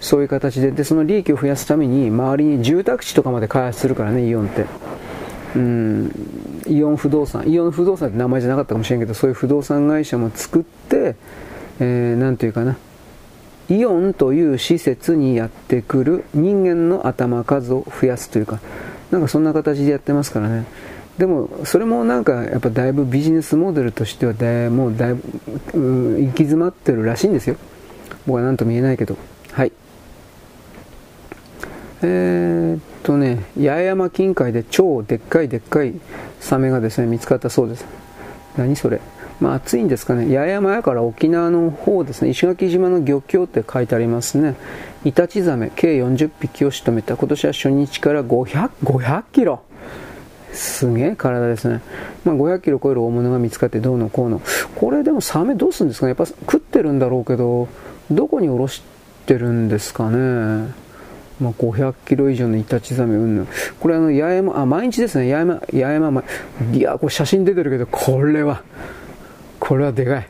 [0.00, 0.70] そういう形で。
[0.70, 4.64] でその利益を増やすために周りに住宅地とかまで開発するからねイオンって。
[5.56, 6.10] うん
[6.66, 7.46] イオン不動産。
[7.50, 11.16] イオン不動産って名前じゃなかったかもしれんけどそういう不動産会社も作って
[11.80, 12.76] えー、ていうかな。
[13.70, 18.60] イオンという施設にやってくる人間の頭数を増やすというか、
[19.10, 20.66] なんかそんな形でやってますからね。
[21.18, 27.56] でも、それもなんかやっぱだいぶビジネスモデルとしてはだもうだいぶ、行き詰まってるらしいんですよ。
[28.26, 29.16] 僕は何とも言えないけど。
[29.52, 29.72] はい。
[32.02, 35.94] えー、っとね、八重山近海で超でっかいでっかい
[36.40, 37.84] サメがですね、見つかったそうです。
[38.56, 39.00] 何それ
[39.40, 44.56] まあ、暑いんですかね、八重山やから沖縄の方ですね、石垣島の漁協って書いてありますね、
[45.04, 49.62] イタチザメ計40匹を仕留めた、今年は初日から500、500キロ、
[50.52, 51.80] すげえ体ですね、
[52.24, 54.42] まあ、500キロ超える大物が見つかってどうのこうの、
[54.76, 57.68] これでもサメどうするんですかね、やっぱ食ってるんだろうけど、
[58.10, 58.82] どこにおろし
[59.26, 60.72] てるんですかね。
[61.40, 63.48] まあ、500キロ以上のイタチザメうんぬん。
[63.80, 66.24] これあの、八重山、あ、毎日ですね、八重山、八重山、
[66.74, 68.62] いや、これ写真出てるけど、これは、
[69.70, 70.26] これはでかい。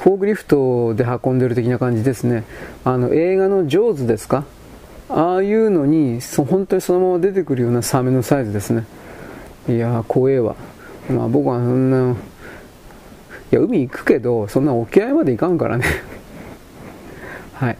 [0.00, 2.44] フォークリフトで運んでる的な感じですね。
[2.86, 4.46] あの、映画のジョーズですか？
[5.10, 8.86] ああいうのに、本当にそのまま出てくるようなサメのサイズですね。
[9.68, 10.56] いやー、怖えわ。
[11.10, 12.16] まあ僕はそんな、い
[13.50, 15.84] や、海行くけど、そんな沖合まで行かんからね。
[17.52, 17.76] はい。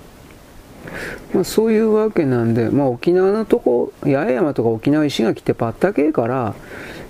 [1.33, 6.55] まあ、そういうわけなんで、まあ、沖縄のとこ、八重山とか沖縄石垣ってパッタケから、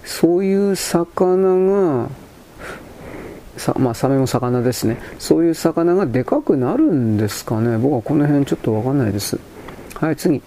[0.05, 2.11] そういう魚が、
[3.57, 4.99] さまあ、サメも魚ですね。
[5.19, 7.79] そういう魚がでかくなるんですかね。
[7.79, 9.39] 僕はこの辺ちょっとわかんないです。
[9.95, 10.43] はい、次。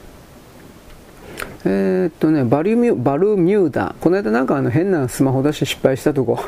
[1.65, 3.95] えー、っとね、バリミュバルミューダ。
[3.99, 6.39] この間なんかあの変なスマホ出して失敗したとこ。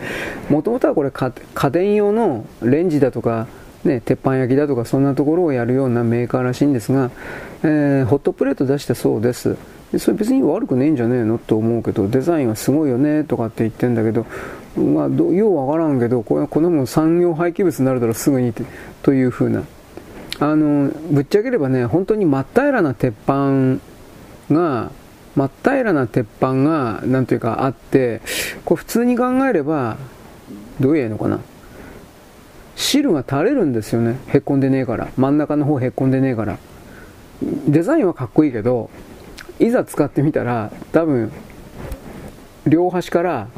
[0.48, 1.32] もともとはこれ家
[1.70, 3.46] 電用のレンジだとか、
[3.84, 7.10] ね、鉄板焼きだとかそんなところをやるようなメーカーらしいんですが、
[7.62, 9.56] えー、ホットプレート出したそうです。
[9.92, 14.26] でそれ別に悪くねえんじゃねえのと思うけど、デザインはすごいよねとかって言ってんだけど、
[14.76, 18.52] まあ、どようわからんけど、これこんなもん産業廃棄物になるだろう、すぐに
[19.02, 19.64] というふうな。
[20.38, 23.78] あの、ぶっちゃければね、本当に真っ平らな鉄板
[24.50, 24.90] が、
[25.36, 28.20] 真っ平らな鉄板が、なんというかあって、
[28.64, 29.96] これ普通に考えれば、
[30.78, 31.40] どう言えのかな。
[32.76, 34.16] 汁が垂れるんですよね。
[34.28, 35.08] へっこんでねえから。
[35.18, 36.58] 真ん中の方へっこんでねえから。
[37.68, 38.88] デザインはかっこいいけど、
[39.60, 41.30] いざ使ってみたら、多分、
[42.66, 43.48] 両端から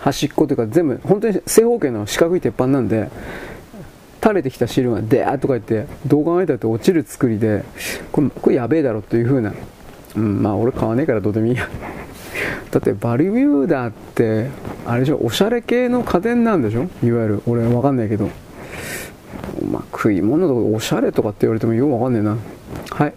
[0.00, 3.08] 端っこというか全部本当に正方形の四角い鉄板なんで
[4.22, 7.64] 垂れてきた汁がデーッとか言ってどう考えたって落ちる作りで
[8.10, 9.52] これこれやべえだろという風な。
[10.16, 11.68] うんまあ俺買わねえからどうでもいいや。
[12.70, 14.48] だってバリミューダって
[14.84, 16.88] あれでしょおしゃれ系の家電なんでしょ？
[17.04, 18.28] いわゆる俺わかんないけど。
[19.70, 22.36] まあ食い物とかおしゃれとかって言われてもよくわかんねえな。
[22.90, 23.14] はい。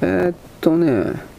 [0.00, 1.33] えー、っとね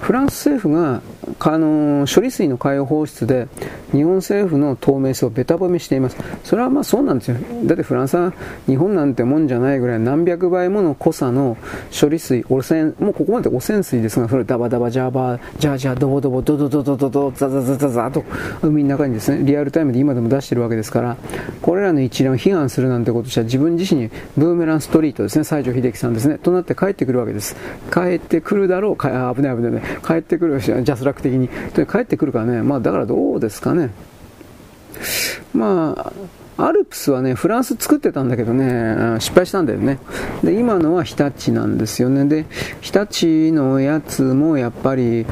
[0.00, 1.02] フランス政府が
[1.38, 3.48] あの処理水の海洋放出で
[3.92, 6.16] 日本政府の透明性をべた褒めしています。
[6.44, 7.36] それはまあそうなんですよ。
[7.64, 8.32] だってフランスは
[8.66, 11.56] 日本なんてもんじゃないぐらい何百倍もの濃さの
[11.98, 18.24] 処理水、汚染、もうここまで汚染水ですが、それダバダバジャーバー、ジャージャー、ドボドボ、ドドドドドド、ザザザザザと
[18.62, 21.16] 海の中にですね、リアルタイムで今でも出してるわけですから、
[21.62, 27.56] これらの一連を批判するなんてことしたら自分自身にブーメランストリートですね、西城秀樹さんですね、となって帰ってくるわけです。
[27.92, 31.48] 帰ってくるだろう、か危ない危ない、帰ってくる、ジャスラック的に。
[31.86, 33.90] 帰ってくるからね、まあだからどうですかね。
[35.54, 36.12] まあ、
[36.62, 39.98] アルプスはね、フランス作ってたんだけどね、失敗したんだよね。
[40.44, 42.26] で、今のは日立なんですよね。
[42.26, 42.44] で、
[42.82, 45.24] 日立のやつもやっぱり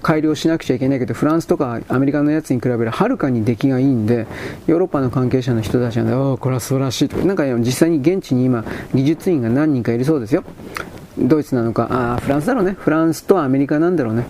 [0.00, 4.26] 改良しなくちゃいけないけど、フランスとかアメリカのやつに比べるはるかに出来がいいんで、
[4.66, 10.44] ヨーロッパの関係者の人たちはね、おこれは素晴らしいと、なんか実際に現地に今、技術員が何人かいるそうですよ。
[11.18, 12.76] ドイツなのか、あフランスだろうね。
[12.78, 14.26] フランスとアメリカなんだろうね。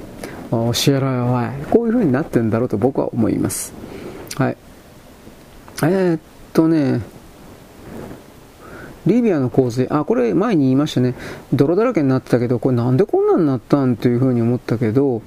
[0.51, 1.45] 教えろよ、おい。
[1.71, 3.73] こういう風になってるんだろうと僕は思います。
[4.37, 4.57] はい。
[5.83, 6.21] えー、っ
[6.53, 7.01] とね、
[9.07, 11.15] リビアの洪水、あ、これ前に言いましたね。
[11.53, 15.23] 泥だらけになってたけど、これなんでこんなになったんというふうに思ったけど、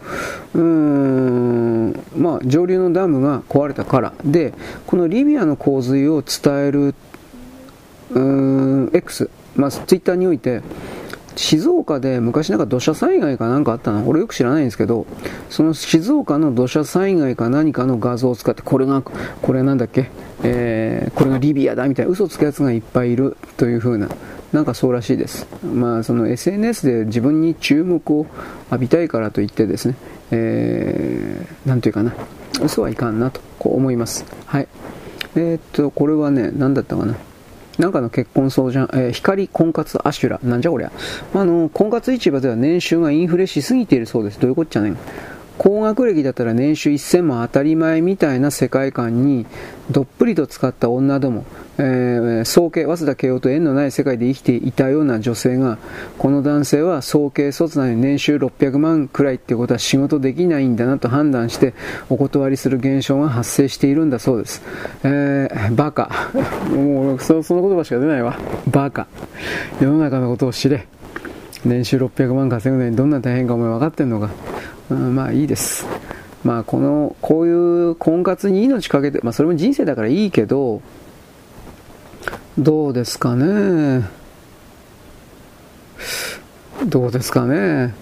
[0.53, 4.13] うーん、まあ、上流のダムが壊れたから。
[4.23, 4.53] で、
[4.85, 6.95] このリビアの洪水を伝える、
[8.11, 10.61] うーん、X、まあ、ツイッターにおいて、
[11.35, 14.07] 静岡で昔なんか土砂災害かなんかあったの？
[14.07, 15.05] 俺よく知らないんですけど、
[15.49, 20.09] その静岡の土砂災害か何かの画像を使って、これが、これなんだっけ、
[20.43, 24.09] えー、これがリビアだみたいな嘘つくやつがいっぱいいるという風な、
[24.51, 25.47] なんかそうらしいです。
[25.63, 28.27] まあその SNS で自分に注目を
[28.71, 29.95] 浴びたいからといってですね、
[30.31, 32.13] えー、なんというかな、
[32.63, 34.25] 嘘はいかんなと、こう思います。
[34.45, 34.67] はい。
[35.35, 37.15] えー、っと、これはね、何だったかな？
[37.77, 40.39] なんかの結婚相談、えー、光婚活アシュラ。
[40.43, 40.91] なんじゃこりゃ。
[41.33, 44.39] あの、婚活市場では年収がインフレしすぎているそうです。
[44.39, 44.97] どういうこっちゃねん。
[45.57, 49.45] 高学歴だったら年収1000万当たり前みたいな世界観に
[49.91, 51.45] どっぷりと使った女ども、
[51.77, 55.77] えー、早慶、早稲田慶応と縁のない世界で生きていたような女性が、
[56.17, 61.73] この男性は早慶卒なのに年収600万くらいってことは仕事できないんだなと判断して
[62.09, 64.61] お断りする現象が発生しているんだそうです。
[65.03, 66.09] えー、バカ。
[66.73, 68.39] もうそ、その言葉しか出ないわ。
[68.71, 69.07] バカ。
[69.79, 70.87] 世の中のことを知れ。
[71.65, 74.29] 年収600万稼ぐのにどんな大変かお前分かってんのか。
[74.93, 75.85] うん、まあいいです。
[76.43, 77.51] まあこの、こうい
[77.91, 80.81] う婚活に命かけて、まあそれも人生だからいいけど、
[82.57, 84.07] どうですかね。
[86.85, 87.93] どうですかね。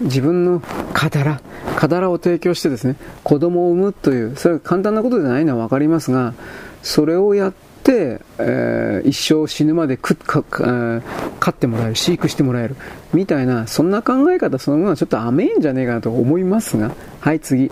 [0.00, 0.60] 自分の
[0.92, 1.40] カラ、
[1.76, 6.34] カダラを提供してですね、子供を産むという、それは簡単なことじゃないのは分かりますが、
[6.82, 11.02] それをやって、えー、一生死ぬまでくかか
[11.40, 12.76] 飼ってもらえる、飼育してもらえる、
[13.12, 17.70] みたいな、そんな考え方そのものはちょっと甘いんじゃねえかなと思いますが、はい、次。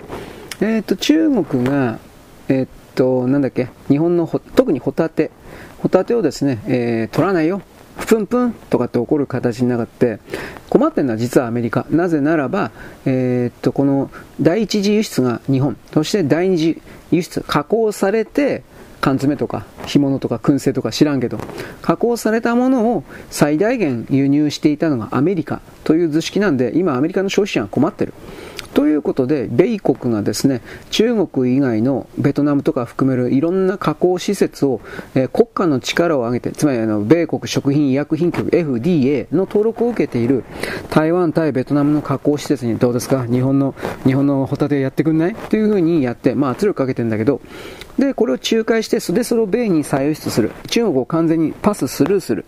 [0.60, 1.98] えっ、ー、と、中国が、
[2.48, 5.30] えっ、ー、と、なんだっけ、日本の特にホタテ、
[5.78, 7.62] ホタテをですね、えー、取らないよ。
[8.06, 10.18] プンプンとかって起こる形になって
[10.68, 12.72] 困ってるのは実はアメリカなぜならば、
[13.06, 18.64] えー、っとこの第一次輸出が日本そして第二次輸出加工されて
[19.04, 21.38] 缶詰とか干物とか燻製とか知らんけど
[21.82, 28.14] 加工されたものを最大限輸入していたのがアメリカという図式なんで今アメリカの消費者は困ってる。
[28.74, 30.60] ということで、米国がですね、
[30.90, 34.80] 中国以外のベトナムとか含めるいろんな加工施設を、
[35.14, 40.44] えー、国家の力を上げて、つまりあの米国食品医薬品局 FDA の登録を受けている
[40.90, 43.26] 台湾対ベトナムの加工施設にどうですか？
[43.26, 45.34] 日本の、日本のホタテやってくんない？
[45.34, 47.40] というふうにやって、まあ圧力かけてんだけど、
[47.98, 50.50] で、これを仲介して、それそれを米に再輸出する。
[50.68, 52.44] 中国を完全にパススルーする。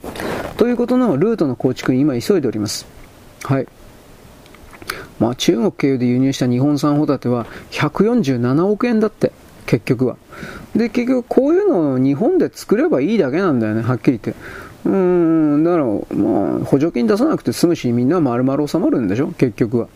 [0.57, 2.85] ということのルートの構築に今急いでおります。
[3.45, 3.69] はい。
[5.19, 9.33] まあ、中国経由で輸入した日本産ホタテは147億円だって、
[9.67, 10.17] 結局は。
[10.75, 14.41] で、結局こういうのを日本で作ればいいだけなんだよね、はっきり言って。
[14.85, 14.93] うー
[15.57, 19.89] ん、だから、まあ、補助金出さなくて済むし、みんな丸々収まるんでしょ、結局は。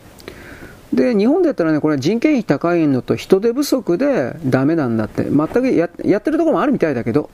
[0.93, 5.25] で、日本でやったらね、これ人件費高いのと人手不足でダメなんだって。
[5.25, 7.31] 全くややってるところもあるみたいだけど。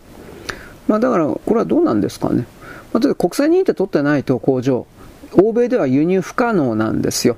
[0.88, 2.46] まあだから、これはどうなんですかね。
[2.92, 4.87] まあ、国際認定取ってないと工場、
[5.33, 7.37] 欧米では輸入不可能なんですよ。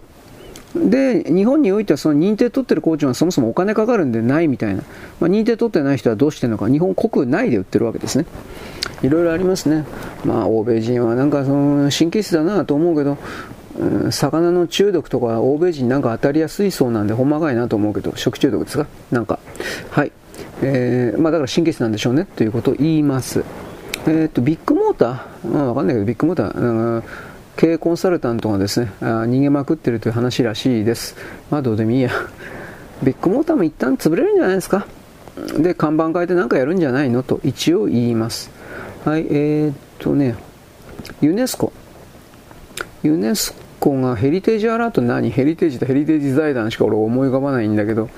[0.79, 4.83] で、日本においてはその認定取ってる工場はそもそもお金かかるんでないみたいな。
[5.21, 8.27] まあ、認定取ってない人はどうしてるのか、日本国内で売ってるわけですね。
[9.03, 9.85] いろいろありますね。
[10.25, 13.19] まあ、欧米人はなんかその神経質だなと思うけど、
[14.11, 18.87] 魚の中毒とか欧米人なんか当たりやすいそうなんでほんまがいなと思うけど、食中毒ですか？
[19.11, 19.39] なんか。
[19.91, 20.13] はい。
[20.63, 23.45] えー、まあだから神経質なんでしょうねということを言います。
[24.07, 27.03] えっ、と、ビッグモーター、まあ、わかんないけど、ビッグモーター、
[27.59, 31.17] 経営コンサルタントがですね、あ逃げまくってるという話らしいです。
[31.51, 32.11] まあどうでもいいや。
[33.03, 34.87] ビッグモーターも一旦潰れるんじゃないですか。
[35.59, 37.25] で、看板変えて何かやるんじゃないの？
[37.25, 38.53] と一応言います。
[39.05, 40.37] はい、えー、っとね、
[41.21, 41.73] ユネスコ。
[43.03, 45.33] ユネスコがヘリテージアラート何？
[45.33, 48.09] ヘリテージとヘリテージ財団しか俺思い浮かばないんだけど、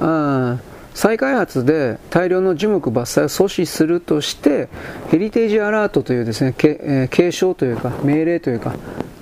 [0.00, 0.58] あ
[1.00, 4.68] 再開発で大量の樹木伐採を阻止するとして
[5.08, 8.74] ヘリテージアラートというですね、えー、警鐘というか命令というか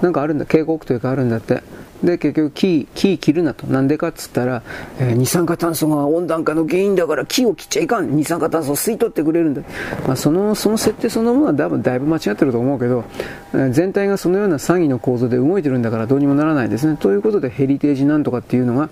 [0.03, 1.62] なんかあるんだ警告というかあるんだって。
[2.03, 3.66] で結局木木切るなと。
[3.66, 4.62] なんでかっつったら、
[5.01, 8.16] えー、二酸化炭素が温暖化の原因だから木を切っちゃいかん。
[8.16, 9.62] 二酸化炭素を吸い取ってくれるんだ、
[10.07, 13.05] まあ、そのその設定そのものはだいぶだいぶ間違ってると思うけど、
[13.53, 16.97] えー、全体がそのような詐欺の構造で動いてるんだからどうにもならないですね。
[16.97, 18.91] ということでヘリテージなんとかっていうのが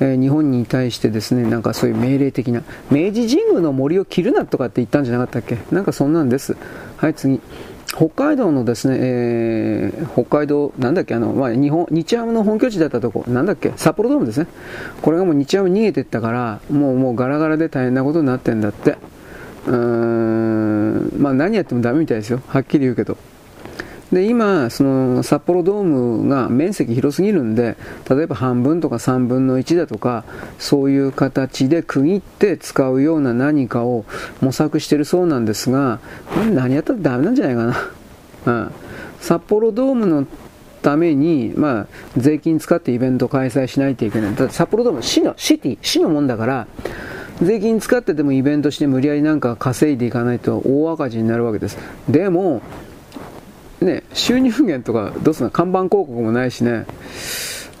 [0.00, 5.58] え、日本に対してですね、なんかそういう命令的な、明治神宮の森を切るなとかって言ったんじゃなかったっけ？
[5.70, 6.56] なんかそんなんです。
[6.96, 7.40] はい、次。
[7.94, 14.48] 北海道のですね、えー、北海道、なんだっけ、あの、まあ、日本、日ハムの本拠地だったとこ、なんだっけ、札幌ドームですね。
[15.02, 18.98] これがもう日ハム逃げてったから、もう、もうガラガラで大変なことになってんだって。
[19.66, 22.42] うーん、まあ何やってもダメみたいですよ。
[22.48, 23.16] はっきり言うけど。
[24.12, 27.76] で今、その札幌ドームが面積広すぎるんで
[28.08, 30.24] 例えば半分とか3分の1だとか
[30.58, 34.04] そういう形で区切って使うような何かを
[34.40, 35.98] 模索してるそうなんですが
[36.32, 37.76] これ何やったらダメなんじゃないかな、
[38.46, 38.72] うん、
[39.20, 40.26] 札幌ドームの
[40.82, 41.86] ために、まあ、
[42.16, 44.36] 税金使ってイベント開催しないといけない。
[44.36, 46.68] だって札幌ドーム市のシティ市のもんだから
[47.42, 51.76] 税金使ってでもイベントして無理やりなんか稼いでいかないと大赤字になるわけです。
[52.08, 52.62] でも
[53.80, 56.86] ね、収入源とかどうすんの看板広告もないしね、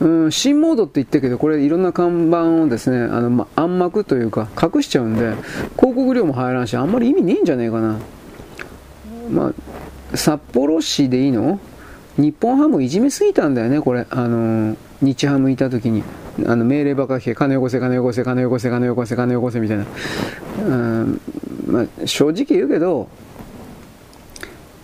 [0.00, 5.32] うん、新モードって言ったけど、これいろんな看板をですね、あの、ま、暗幕というか隠しちゃうんで、
[5.76, 7.98] 広告料も入らんし、あんまり意味ねえんじゃねえかな。
[9.30, 9.52] ま
[10.12, 11.58] あ、札幌市でいいの？
[12.16, 14.06] 日本ハムいじめすぎたんだよね、これ。
[14.08, 16.02] あの、日ハムいた時に。
[16.46, 19.86] あの命令ばかり金よこせ、金よこせ、金よこせ、金よこせ、金よこせみたいな。
[20.66, 21.20] うん、
[21.66, 23.08] まあ、正直言うけど、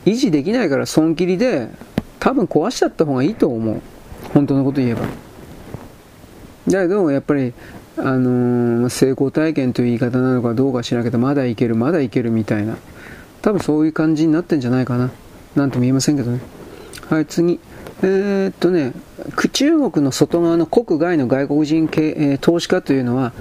[0.05, 1.69] 維持できないから損切りで
[2.19, 3.81] 多分壊しちゃった方がいいと思う。
[4.35, 5.03] 本当のこと言えば。
[6.69, 7.53] だけどやっぱり
[7.97, 12.77] あのー、成功体験という言い方なのかどうか知らんけどまだいけるまだいけるみたいな。
[13.43, 15.11] 多分そういう感じになってんじゃないかな。
[15.57, 16.41] なんとも言えませんけどね。
[17.11, 17.61] はい次。
[18.03, 18.93] えー、っとね、
[19.53, 23.33] 中国の外側の国外の外国人系、えー、投資家というのは、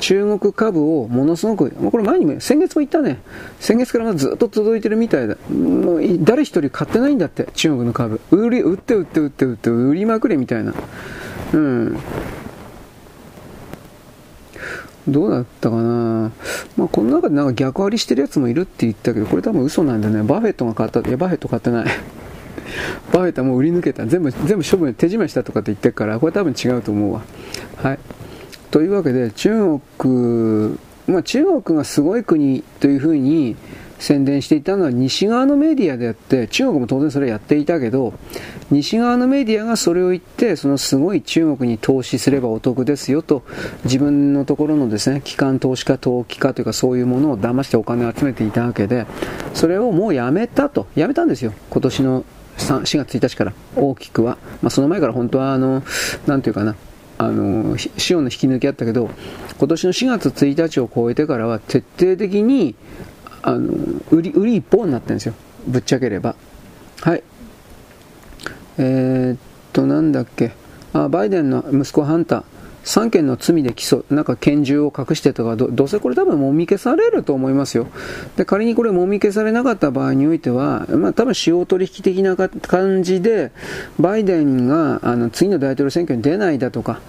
[0.00, 3.18] 中国株をものすごく、これ前にも、先月も言ったね、
[3.58, 5.36] 先月からずっと続いてるみたいだ。
[5.50, 8.20] もう誰一人買ってないんだって、中国の株。
[8.30, 10.74] 売り、売って売って売って売って売りまくれみたいな。
[11.52, 11.96] うん。
[15.08, 16.30] どうだったかな、
[16.76, 20.22] まあ、この中でなんか逆張りしてるやつもいるって言ったけど、これ多分嘘なんだね。
[20.22, 21.00] バフェットが買った。
[21.00, 21.86] いや、バフェット買ってない。
[23.12, 24.06] バフェットはもう売り抜けた。
[24.06, 27.22] 全部全部処分手仕舞いしたとかって言ってるからこれ多分違うと思うわ。
[27.76, 27.98] はい。
[28.70, 30.78] というわけで中国
[31.10, 33.56] まあ、中国がすごい国というふうに
[33.98, 38.14] 宣伝していたのは西側のメディアであって中国も当然それやっていたけど
[38.70, 43.42] 西側のメディアがそれを言ってそのすごい中国に投資すればお得ですよと
[43.84, 49.06] 自分のところのですね機関投資家投機家というかそういうものを騙してお金を集めていたわけで
[49.52, 50.86] それをもうやめたと。
[50.94, 51.52] やめたんですよ。
[51.70, 52.24] 今年の
[52.60, 55.82] 4月1日から大きくは、まあ、その前から本当はあの
[56.26, 56.76] なんていうかな
[57.18, 59.10] あの潮の引き抜きあったけど
[59.58, 62.74] 今年の4月1日を超えてからは徹底的に
[63.42, 63.72] あの
[64.10, 65.34] 売り売り一方になってるんですよ。
[65.66, 66.34] ぶっちゃければ。
[67.02, 67.22] はい。
[68.78, 69.38] えー、っ
[69.72, 70.52] となんだっけ。
[70.92, 72.44] あバイデンの息子ハンター。
[72.84, 77.86] 3件の罪で起訴、なんか拳銃を隠してとかど、どうせこれ多分もみ消されると思いますよ。
[78.36, 83.52] で、仮にこれもみ消されなかった場合においては、まあ多分使用取引的な感じで、
[83.98, 87.00] バイデンがあの次の大統領選挙に出ないだとか、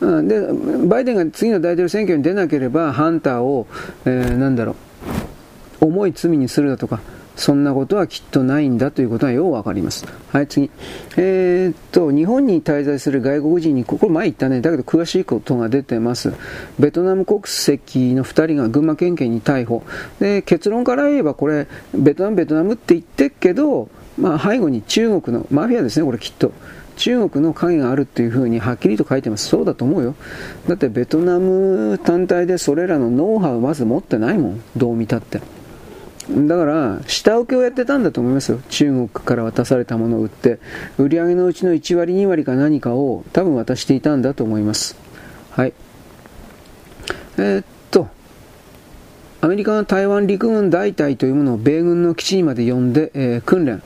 [0.00, 0.40] で、
[0.86, 3.68] バイデンが次の大統領選挙に出なければ、ハンターを、
[4.04, 4.76] えー、なんだろ
[5.80, 7.00] う、重い罪にするだとか、
[7.36, 10.06] そんなことはきっとないんだということはようわかります。
[10.32, 10.70] はい、次。
[11.16, 16.32] えー、っと、日本に滞在する外国人に、これ前言ったね、だけど詳しいことが出てます。
[16.78, 19.82] ベトナム国籍の2人が群馬県警に逮捕。
[20.20, 26.52] で、結論から言えばこれ、ベトナム、ベトナムって言ってっけど、まあ、背後に中国の、マフィアですね、これきっと。
[26.96, 29.48] 中国の影があるっていうふうにはっきりと書いてます。
[29.48, 30.14] そうだと思うよ。
[30.68, 34.62] だってベトナム単体でそれらのノウハウまず持ってないもん。
[34.76, 35.40] どう見たって。
[36.30, 38.60] だから、下請けをやってたんだと思いますよ。
[38.68, 40.60] 中国から渡されたものを売って、
[40.98, 44.96] 売り上げのうちの1割、2割か何かを多分渡していたんだと思います。
[45.50, 45.72] はい。
[47.38, 48.08] えー、っと、
[49.40, 53.82] アメリカの台湾陸軍大隊というものを米軍の基地にまで呼んで、えー、訓練。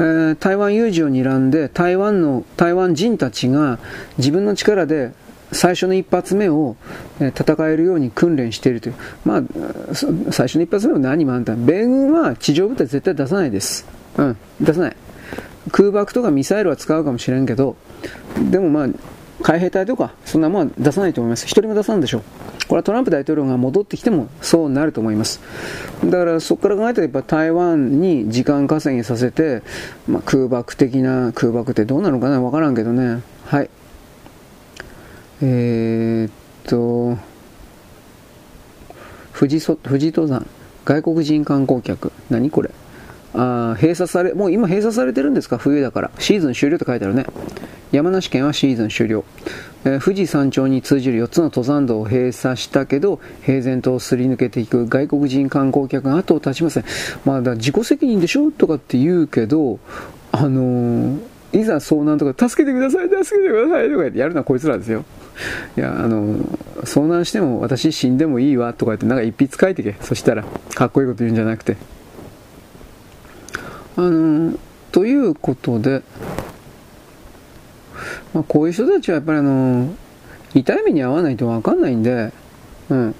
[0.00, 3.78] え、台湾有事を睨んで台湾の台湾人たちが
[4.18, 5.12] 自分の力で
[5.52, 6.76] 最初の一発目を
[7.18, 8.94] 戦えるように訓練しているという。
[9.24, 9.42] まあ、
[10.30, 11.54] 最初の一発目は何もあんた。
[11.54, 13.86] 米軍は地上部隊絶対出さないです。
[14.16, 14.96] うん、出さない。
[15.72, 17.76] 空爆とかミサイルは使うかもしれんけど、
[18.50, 18.88] でもまあ、
[19.42, 21.46] 海兵隊とか、そんなもんは出さないと思います。
[21.46, 22.22] 一人も出さんでしょう。
[22.68, 25.40] これはトランプ大統領が戻ってきてもそうなると思います。
[26.04, 29.62] だからそこから考えたらやっぱ台湾に時間稼ぎさせて、
[30.06, 33.22] まあ、空爆的な、空爆ってどうなのかなわからんけどね。
[33.46, 33.70] はい。
[35.42, 36.30] えー、っ
[36.64, 37.18] と、
[39.38, 40.46] 富士富士登山、
[40.84, 42.12] 外国人観光客。
[42.28, 42.70] 何これ？
[43.32, 45.56] あ閉鎖され、もう今閉鎖されてるんですか？
[45.56, 46.10] 冬だから。
[46.18, 47.24] シーズン終了って書いてあるね。
[47.92, 49.24] 山梨県はシーズン終了。
[49.84, 56.84] えー、富士山頂に通じる4つの登山道を閉鎖したけど、平然とすり抜けていく外国人観光客が後を絶ちません。
[57.24, 58.50] まあ、だ自己責任でしょ？
[58.50, 59.78] とかって言うけど、
[60.32, 61.18] あのー、
[61.52, 65.04] いざ遭難とか、助けてください、助けてくださいとか言ってやるのはこいつらですよ。
[65.76, 66.36] いや、あの、
[66.84, 69.96] 遭難しても私死んでもいいわとか言って、なんか一筆書いてけ。
[70.00, 71.76] そしたら、かっこいいこと言うんじゃなくて。
[73.96, 74.58] あの、
[74.92, 76.02] ということで、
[78.32, 79.94] まあ、こういう人たちはやっぱりあの、
[80.54, 82.32] 痛い目に遭わないとわかんないんで、
[82.88, 83.14] うん。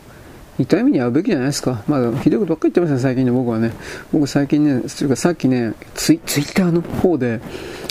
[0.61, 1.83] 痛い目に遭うべきじゃないですか。
[1.89, 3.73] まあ、ひどいことばっかり言ってますね、最近ね、僕はね。
[4.13, 7.41] 僕最近ね、というかさっきね、ツイツイッターの方で、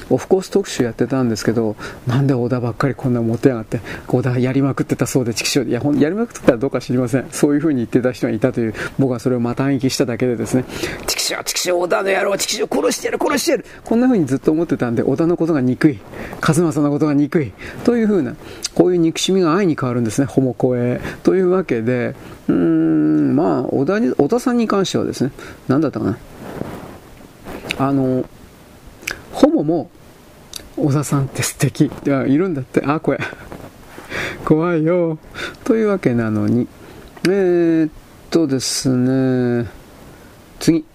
[0.10, 1.76] オフコース特集やってたんですけど、
[2.08, 7.28] なんで小田ばっかりこんな持ってやがって、小田やりまくってたそうで、畜生いや、ほんやりまくってたらどうか知りません。
[7.32, 10.66] そういう風に言ってた人がいたという、僕はそれをまた聞きしただけでですね、
[11.08, 16.00] 畜生、畜生、小田の野郎、畜生、殺してやる、殺してやる、こんな風にずっと思ってたんで、小田のことが憎い、
[16.42, 17.52] 和正のことが憎い、
[17.84, 18.36] という風な、
[18.80, 21.02] こういう憎しみが愛に変わるんですね、ホモコエ。
[21.24, 22.16] というわけで、
[22.48, 25.34] うーん、まあ、小田に、小田さんに関してはですね、
[25.68, 26.18] 何だったかな。
[27.78, 28.24] あの、
[29.34, 29.90] ホモも
[30.78, 31.88] 小田さんって素敵。
[31.88, 32.82] いやいるんだって。
[32.86, 33.20] あこれ。
[34.46, 35.20] 怖いよ。
[35.66, 36.66] というわけなのに。
[37.26, 37.92] えー、っ
[38.30, 39.70] とですね
[40.62, 40.86] 次。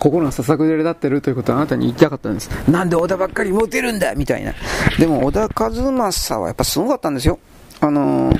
[0.00, 2.48] 心がささくれ立ってるということはあなたに言いたかったんです。
[2.70, 4.54] なんで小田ばっかりモテるんだみたいな。
[4.98, 7.38] でも小田和正はやっぱすごかったんですよ。
[7.80, 8.38] あのー、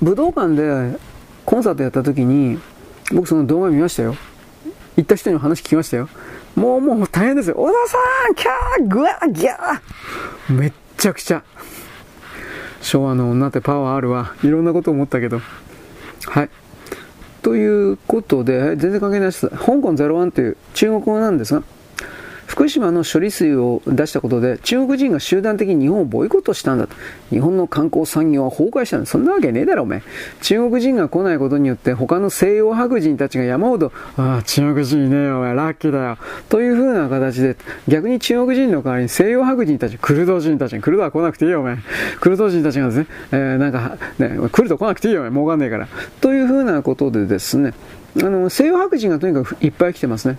[0.00, 0.98] 武道館で
[1.44, 2.58] コンサートやった時に、
[3.12, 4.16] 僕その動画見ましたよ。
[4.96, 6.08] 行った人に話聞きましたよ。
[6.56, 7.56] もうもう大変ですよ。
[7.56, 7.98] 小田さ
[8.30, 11.42] んキャーグワーギャーめっちゃくちゃ。
[12.80, 14.34] 昭和の女ってパワーあるわ。
[14.42, 15.42] いろんなこと思ったけど。
[16.26, 16.50] はい。
[17.48, 19.48] ということで、全然関係ないです。
[19.48, 21.62] 香港01という中国語なんですが、
[22.48, 26.96] 福島の処理水を出したことで中国人が集団的に日本をボイコットしたんだと。
[27.28, 29.06] 日本の観光産業は崩壊したんだ。
[29.06, 30.02] そんなわけねえだろ、お前。
[30.40, 36.18] 中国人が来ないことによって他の西洋白人たちが山ほど、ああ、中国人いねえよ、お前、ラッキーだよ。
[36.48, 41.76] という風な形で、逆に中国人の代わりに西洋白人たち、クルド人たち、クルドは来なくていいよ、お前。
[42.18, 45.32] クルド人たちがですね、えー、なんか、ね、クルド来なくていいよ、お前。
[45.32, 45.88] 儲かんねえから。
[46.22, 47.74] という風なことでですね、
[48.22, 50.38] あの、西洋白人がとにかくいっぱい来てますね。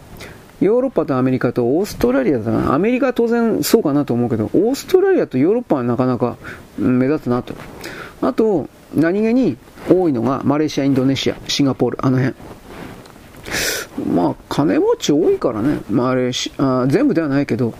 [0.61, 2.73] ヨーロッパとアメリカとオーストラリアだな。
[2.73, 6.37] アメリカは当然そうかなと思うけど、オーストラリアとヨーロッパはなかなか
[6.77, 7.53] 目立つなと。
[8.21, 9.57] あと、何気に
[9.89, 12.35] 多いのがマレーシア、インドネシア、シンガポール、あの辺。
[14.13, 15.79] まあ、金持ち多いからね。
[15.89, 17.73] マレーシア、全部ではないけど、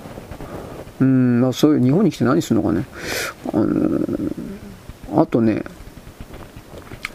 [1.01, 2.85] うん、まあそういう日本に来て何するのかね。
[3.53, 5.63] あのー、あとね、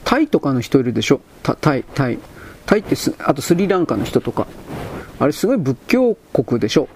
[0.04, 1.20] タイとかの人いるでしょ？
[1.42, 2.18] タイ、タイ。
[2.66, 4.46] タイってあとスリランカの人とか。
[5.18, 6.88] あれすごい仏教国でしょ。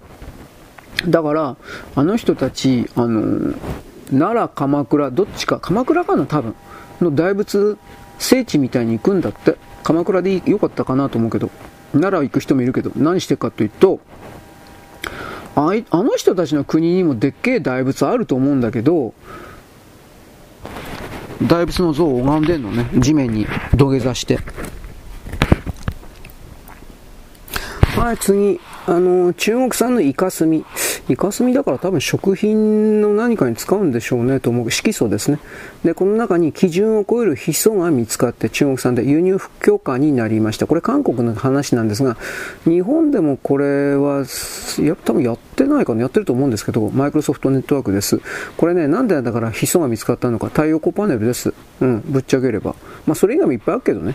[1.07, 1.57] だから、
[1.95, 3.55] あの人たち、あの、
[4.11, 6.55] 奈良、鎌倉、どっちか、鎌倉かな、多分、
[7.01, 7.79] の大仏
[8.19, 9.57] 聖地みたいに行くんだって。
[9.85, 11.51] 鎌倉でよかったかなと思うけど、
[11.93, 14.01] 奈良行く人もいるけど、何してかというと、
[15.57, 19.14] あいあの人たちの国にもでっけえ大仏あると思うんだけど、
[21.43, 24.39] 大仏の像を拝んでんのね、地面に土下座して。
[27.99, 28.61] はい、次。
[28.87, 30.65] あの、中国産のイカスミ。
[31.09, 34.71] イカスミだから多分食品の何かに使うんでしょうねと思う。
[34.71, 35.41] 色素ですね。
[35.83, 40.69] で、この中に基準を超えるヒ素が見つかって中国産で輸入不許可になりました。
[40.69, 42.17] これ韓国の話なんですが、
[42.65, 44.25] 日本でもこれは、
[44.79, 48.21] や、多分やってないかな、やってると思うんですけど、マイクロソフトネットワークです。
[48.57, 51.53] これね、なんでだからヒ素が見つかったのか、太陽光パネルです。
[51.81, 52.77] うん、ぶっちゃければ。
[53.07, 54.15] まあ、それ以外もいっぱいあるけどね。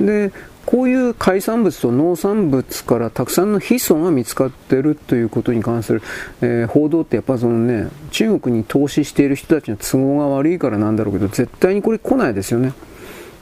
[0.00, 0.32] で、
[0.66, 6.02] こういう海産物と農産物からたくさんのヒ素が見つかっているということに関する、
[6.42, 12.72] えー、報道ってやっぱそのね、中国に投資している人たちの都合が悪いからなんだろうけど、絶対にこれ来ないですよね。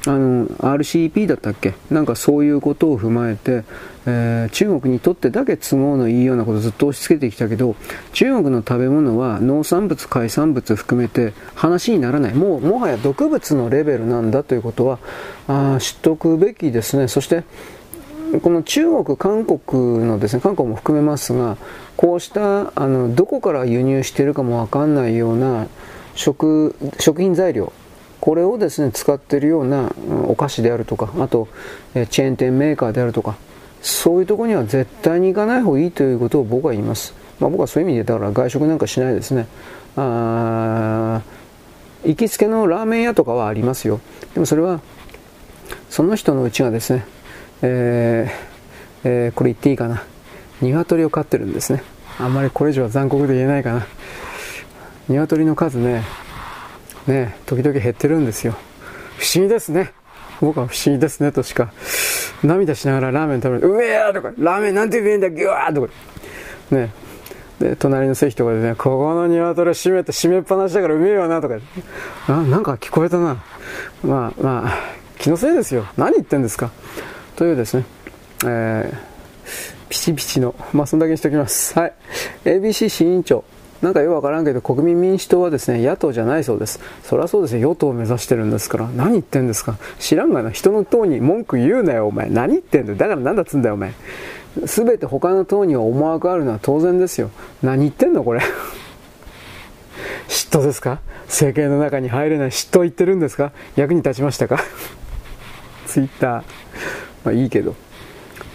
[0.07, 1.75] あの RCP だったっけ？
[1.91, 3.65] なんかそういうことを踏まえて、
[4.07, 7.75] えー、中国にとってだけ都合のいいようなことをずっと押し付けてきたけど
[8.13, 12.35] 中国の食べ物は農産物海産物含めて話にならない。
[12.35, 14.99] もうもはや毒物のレベルなんだということは
[15.49, 17.09] あ知っておくべきですね。
[17.09, 17.43] そして
[18.43, 21.57] この中国、韓国のですね、韓国も含めますが、
[21.97, 25.67] こうしたあのどこから輸入しているかもわかんないような
[26.15, 27.73] 食食品材料、
[28.21, 29.93] これをですね使っているような
[30.27, 31.49] お菓子であるとかあと
[31.95, 33.37] チェーン店メーカーであるとか
[33.81, 39.47] そういうところには絶対に行かない方がいいということを僕は言います、まあ、僕はそういう意味でだから外食なんかしないですね。
[39.97, 41.23] あ
[42.05, 44.01] 行きつけのラーメン屋とかはありますよ。
[44.35, 44.81] でもそれは
[45.91, 47.05] その人のうちがですね、
[47.63, 50.03] えーえー、これ言っていいかな。
[50.61, 51.83] 鶏を飼ってるんですね。
[52.19, 53.87] あんまりこれ以上は残酷で言えないかな。
[55.09, 56.05] 鶏の数ね
[57.09, 58.53] ね、時々減ってるんですよ。
[59.19, 59.93] 不思議ですね。
[60.41, 61.73] 僕は不思議ですねとしか、
[62.45, 63.69] 涙しながらラーメン食べる。
[63.69, 65.89] うめえやとか、ラーメンなんてうめえんだ、ギュワーとか。
[66.71, 66.91] ね。
[67.59, 71.57] で、隣の席とかでね、ここの鶏閉めて、閉めっぱなしだからうめえよなとか。
[72.29, 73.43] あ、なんか聞こえたな。
[74.05, 74.75] まあまあ、
[75.19, 75.87] 気のせいですよ。
[75.97, 76.71] 何言ってんですか。
[77.35, 77.85] というですね、
[78.45, 78.97] えー、
[79.89, 81.77] ピチピチの、まあそんだけにしておきます。
[81.77, 81.93] はい。
[82.45, 83.43] ABC 新委員長。
[83.83, 86.81] なんかよくわからんけど、国民民主党はですね、野党じゃないそうです。
[87.05, 88.89] そりゃそうですよ、与党を目指してるんですから。
[88.89, 92.29] 何言ってんですか知らんがな、人の党に文句言うなよ、お前。
[92.29, 92.99] 何言ってんだよ。
[92.99, 93.93] だからなんだっつんだよ、お前。
[94.67, 97.31] すべて他の党には思惑あるのは当然ですよ。
[97.63, 98.41] 何言ってんの、これ。
[100.27, 104.59] 嫉妬ですか政権の中に入れない嫉妬言ってるんですか役に立ちましたか
[105.87, 106.43] ツイッター。
[107.25, 107.77] まあいいけど。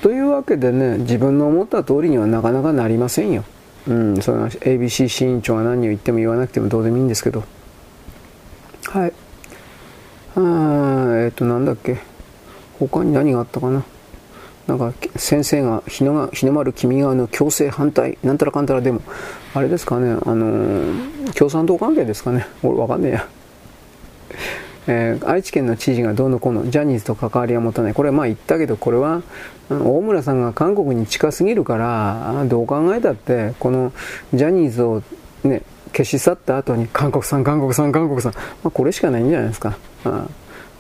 [0.02, 3.46] というわけでね、自分の思った通りにはなかなかなりませんよ。
[3.88, 7.44] うん、その ABC 新委員長が何を言っても言わなくてもどうでもいいんですけど。
[8.86, 9.14] はい。
[10.36, 11.98] あえっ、ー、となんだっけ。
[12.80, 13.84] 他に何があったかな。
[14.68, 18.18] なんか先生が日の日の丸君側の強制反対。
[18.24, 19.02] なんたらかんたらでも。
[19.54, 20.12] あれですかね。
[20.26, 22.48] あのー、共産党関係ですかね。
[22.64, 23.28] 俺わかんねえや。
[24.88, 27.94] えー、愛知県の知事がどうのこうのジャニーズと関わりは持たない。
[27.94, 29.22] これはまあ言ったけどこれは
[29.70, 33.94] 大村さんが韓国に近すぎるからどう考えたってこの
[34.34, 35.02] ジャニーズを
[35.44, 35.62] ね
[35.94, 40.28] 消し去った後に韓国さん韓国さん韓国さん、まあ、これしかないんじゃないですか、あ、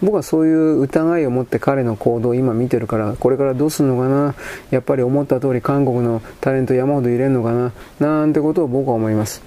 [0.01, 4.35] 僕はそういう疑いを持って彼の行動を今見てるからこれからどうするのかな。
[4.69, 7.71] やっぱり思った通り韓国のタレント山ほど入れるのかな。
[7.99, 9.41] なんてことを僕は思います。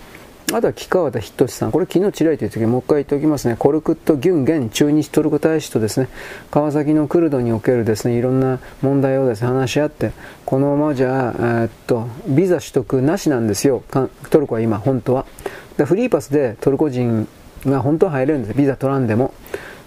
[0.53, 3.57] あとは木川田仁さん、これ昨日ちらりと言ったけど、もう一回言っておきますね。
[3.59, 6.09] コルクット・ギュンゲン駐日トルコ大使とですね、
[6.53, 10.13] 川崎のクルドにおけるですね、いろんな問題をですね、話し合って、
[10.45, 13.83] このままじゃ、えー、っと、ビザ取得なしなんですよ。
[14.31, 15.27] トルコは今、本当は。
[15.85, 17.27] フリーパスでトルコ人
[17.67, 18.57] が本当は入れるんです。
[18.57, 19.35] ビザ取らんでも。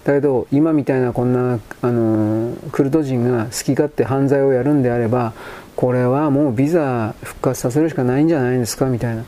[0.04, 5.32] だけど、今みたいなこんな、あのクルド人が好き勝手犯罪をやるんであれば、
[5.74, 9.24] これはもうビザ復活させるしかないんじゃないですか、みたいな。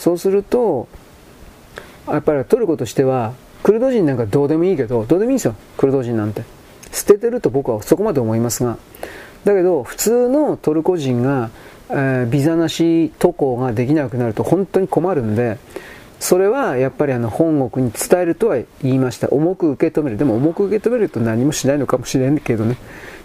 [0.00, 0.88] そうすると
[2.08, 6.42] やっぱりトルコとしてはクルド人なんかどうでもいいけどどうでもいいんですよクルド人なんて。
[6.90, 8.78] 捨ててると僕はそこまで思いますが。
[9.44, 11.50] だけど普通のトルコ人が、
[11.90, 15.58] えー、ビザなし渡航ができなくなると本当に困るんで
[16.18, 19.28] それはやっぱりあの本国に伝えるとは言いました。
[19.28, 20.16] 重く受け止める。
[20.16, 22.76] でも重く受け止めると何もしないのかもしれんけどね。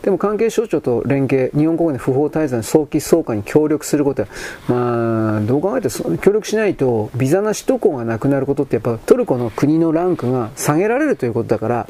[0.05, 4.27] でも関係省庁と連携、日本国内不法滞在の早期送還に協力することは、
[4.67, 5.89] まあ、どう考えて
[6.19, 11.87] 協力しないと、ビザなし渡航がなくなることって、やっぱトルコの国のランクが下げられるということだから、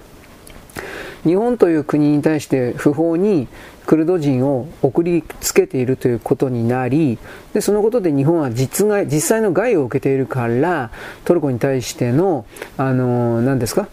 [1.25, 3.49] 日本という国に対して不法に
[3.85, 7.19] クルド人を送りつけているということになり、
[7.53, 10.89] でそのことで日本は実害実際の害を受けているから、
[11.25, 12.45] トルコに対しての、
[12.77, 13.89] あの何ですか、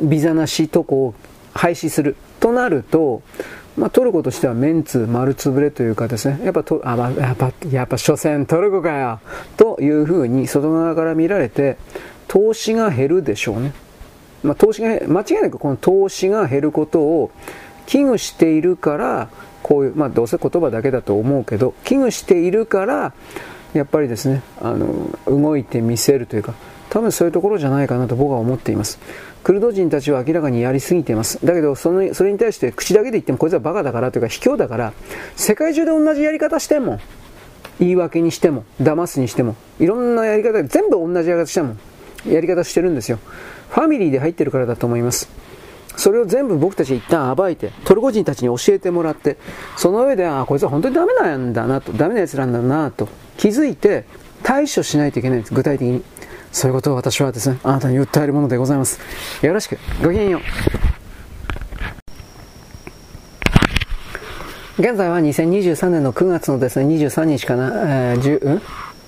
[0.00, 1.14] ビザなし渡航を
[1.54, 2.14] 廃止する。
[2.40, 3.22] となると、
[3.76, 9.20] まあ、トルコとしてはメンツ丸つぶれというかですね、やっぱと、あ、まあ、やっぱ、やっぱ所詮トルコかよ
[9.56, 11.76] というふうに外側から見られて、
[12.26, 13.72] 投資が減るでしょうね。
[14.42, 17.30] まあ、投資が、間違いなくこの投資が減ることを
[17.86, 19.28] 危惧しているから、
[19.62, 23.12] こういう、まあ、どうせ言葉だけだと思うけど、危惧しているから、
[23.72, 26.54] やっぱりですね、あの、動いてみせるというか、
[26.90, 28.98] 多分そういうところじゃないかなと僕は思っています。
[29.42, 31.44] クルド人たちは明らかにやりすぎています。
[31.44, 34.92] だけどその、それに対して口だけで言ってもこいつはバカだからというか卑怯だから、
[35.36, 37.00] 世界中で同じやり方しても、
[37.78, 41.76] 言い訳にしても、騙すにしても、いろんなやり方で全部同じやり方しても、
[42.26, 43.18] やり方してるんですよ。
[43.70, 45.30] ファミリーで入ってるからだと思います。
[45.96, 49.38] それを全部僕たち一旦暴いて、トルコ人たちに教えてもらって、
[49.76, 54.04] その上で、ああ、こいつは本当にダメなんだなと、ダメな奴なんだなと気づいて
[54.42, 56.02] 対処しないといけないんです、具体的に。
[56.52, 59.00] そういうことを私はですね、あなたに訴えるものでございます。
[59.42, 59.78] よろしく。
[60.02, 60.40] ごきげんよう。
[64.80, 67.68] 現在は2023年の9月のですね、23日かな、
[68.12, 68.62] えー、10、うん、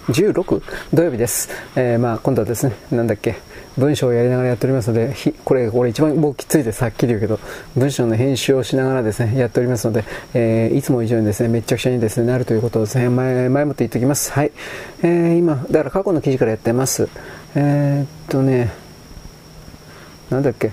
[0.09, 0.62] 16?
[0.93, 1.49] 土曜日です。
[1.76, 3.36] えー、まあ今度はですね、なんだっけ、
[3.79, 5.14] 文章をやりながらやっておりますので、
[5.45, 7.41] これ、これ一番僕きついです、はっきり言うけど、
[7.77, 10.05] 文章の編集をしながらですね、やっておりますので、
[10.35, 14.33] えー、いつも以上にですね、めちゃくちゃにですね、なるということをですね、前、前もって言っておきます。
[14.33, 14.53] はい。
[15.03, 17.09] えー、今、だから過去の記事からやってます。
[17.55, 18.73] えー、っとね、
[20.29, 20.73] なんだっけ、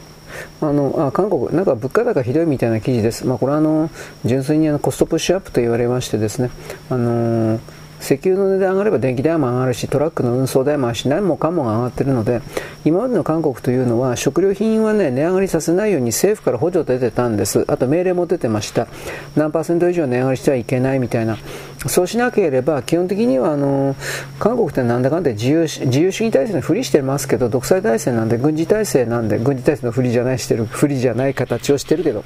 [0.62, 3.26] あのあ韓国、なんか物価高ひどいみたいな記事です。
[3.26, 3.90] まあ、これはあの
[4.26, 6.50] 純粋にあのコストプッシュアップと言われましてですね、
[6.90, 12.42] あのー石油の値段上がれば電気代も上がるし、トラックの運送代も上がるし、何もかもが上がっているので、
[12.86, 17.66] 今までの韓国というのは、食料品はね、値上がりさせないように政府から補助出てたんです。
[17.68, 18.88] あと命令も出てました。
[19.36, 21.38] 何パーセント以上値上がりしてはいけないみたいな。
[21.88, 23.96] そうしなければ、基本的には、あの、
[24.40, 32.24] 韓国ってなんだかんだ自由自由主義体制のふりしてますけど、独裁体制なんで、軍事体制なんで、軍事体制のふりじゃないしてる、ふりじゃない形をしてるけど、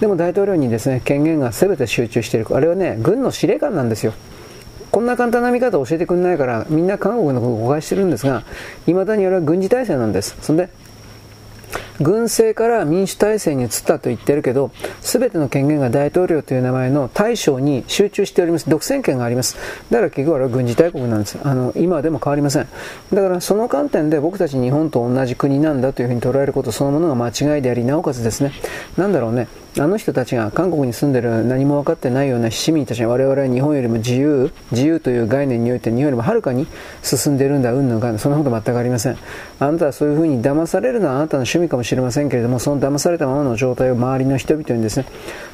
[0.00, 2.46] でも大統領にですね、権限が全て集中している。
[2.54, 4.12] あれはね、軍の司令官なんですよ。
[4.90, 8.44] こんな簡単な見方を教えてくれないからみんな韓国のことを誤解してるんですが
[8.86, 10.36] いまだにあれは軍事体制なんです。
[10.40, 10.68] そんで
[12.00, 14.70] 軍政から民主体制に移ったと言ってるけど、
[15.00, 18.68] 全ての権限が大統領という名前の大将に集中しております。
[18.68, 19.56] 独占権があります。
[19.90, 21.38] だから結局は軍事大国なんです。
[21.42, 22.68] あの、今でも変わりません。
[23.12, 28.52] だからその観点で僕たち日本と同じ国なんだというふうに捉えることそのものが間違いであり、なおかつですね、
[28.96, 36.66] なんだろうね、あの人たちが韓国に住んでる何も分かってないような市民たちが我々は日本よりも自由、自由という概念において日本よりもはるかに
[37.02, 39.18] 進んでいるんだ、うんぬんが、そんなこと全くありません。
[39.58, 45.06] あなたはそういうふうに騙されるのはあなたの趣味かもしれませんけれども、その騙されたままの状態を周りの人々にですね、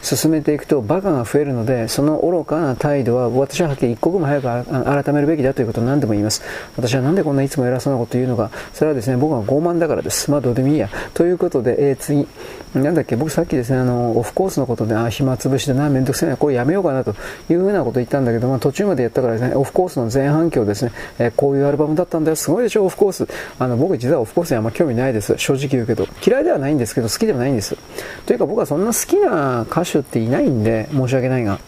[0.03, 6.43] 進めていくとバカが増えるので、その愚かな態度は私ははっきり一刻も早く改めるべきだということを何でも言います。
[6.77, 10.31] 私はなんでこんないつも偉そうなこと言うのか、それはですね、僕は傲慢だからです。
[10.31, 10.89] まあどうでもいいや。
[11.15, 12.27] ということで、えー、次、
[12.75, 17.15] なんだっけ、僕さっきですね、あの、オフコースのことで、あ、暇つぶしでな、めんどくせえな、これやめようかなと
[17.51, 23.29] いうふうなこと言ったんだけど、まあ途中までやったからですね、オフコースの前半期をですね、えー、こういうアルバムだったんだよ、すごいでしょ、オフコース。
[23.59, 25.35] あの、僕実はオフコースにあんま興味ないです。
[25.37, 26.07] 正直言うけど。
[26.27, 27.77] 嫌いではないんですけど、好きでもないんです。
[28.25, 31.59] というか僕はそんな好きな歌手っていないんで、申し訳ないが。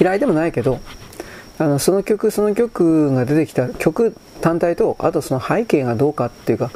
[0.00, 0.80] 嫌いでもないけど、
[1.58, 6.70] あのその曲その曲が出てきた曲単体とあとその背景がどうかっていうか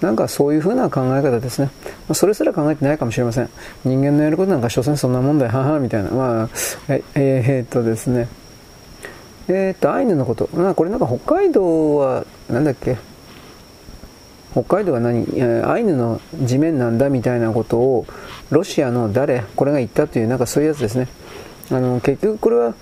[0.00, 1.70] なんかそういう風な考え方ですね。
[2.14, 3.48] それすら考えてないかもしれません。
[3.84, 5.52] 人間のやることなんか所詮そんなもんだよ。
[5.52, 6.10] ははみたいな。
[6.10, 6.48] まあ
[6.88, 8.26] ええー、っとですね。
[9.48, 10.48] えー、っとアイヌのこと。
[10.54, 12.96] まこれなんか北海道はなんだっけ？
[14.52, 15.26] 北海道は何？
[15.64, 18.06] アイヌの地面なんだみたいなことを
[18.50, 19.44] ロシアの誰？
[19.54, 21.08] これが言ったというなんかそういうやつですね。
[21.70, 22.74] あの結局これは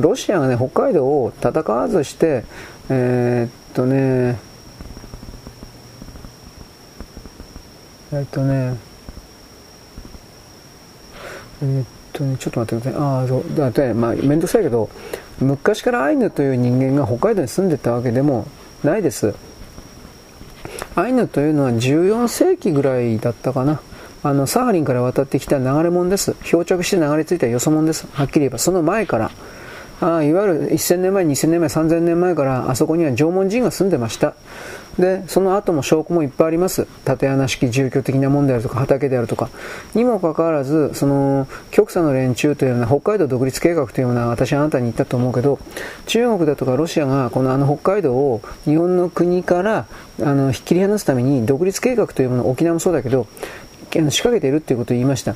[0.00, 2.44] ロシアがね、北海道を戦わずして、
[2.88, 4.38] えー、っとね、
[8.12, 8.76] え、っとね、
[11.62, 13.02] え、っとね、ちょっと待ってください。
[13.02, 13.56] ああ、そう。
[13.56, 14.88] だって、まあ、めんどくさいけど、
[15.40, 18.46] 昔からアイヌという人間が北海道に住んでたわけでも
[18.82, 19.34] ないです。
[20.94, 23.80] アイヌというのは14世紀ぐらいだったかな。
[24.24, 26.34] あの、サハリンから渡ってきた流れ物です。
[26.44, 28.08] 漂着して流れ着いたよそ者です。
[28.10, 29.30] はっきり言えば、その前から。
[30.00, 34.34] あいわゆる1000年前、2000年前、3000年前からあそこには縄文人が住んでました。
[34.98, 36.86] で、その後も証拠もいっぱいあります。
[37.04, 39.50] 縦穴式住居的なもんであるとか、畑であるとか。
[39.94, 45.58] にもかかわらず、その、極左の連中というような北海道独立計画というような私あなたに言ったと思うけど、
[46.06, 49.86] 中国だとかロシアがこのあの北海道を日本の国から
[50.22, 53.26] あの切り離すために独立計画というもの、沖縄もそうだけど、
[53.90, 55.34] 仕掛けているということを言いました。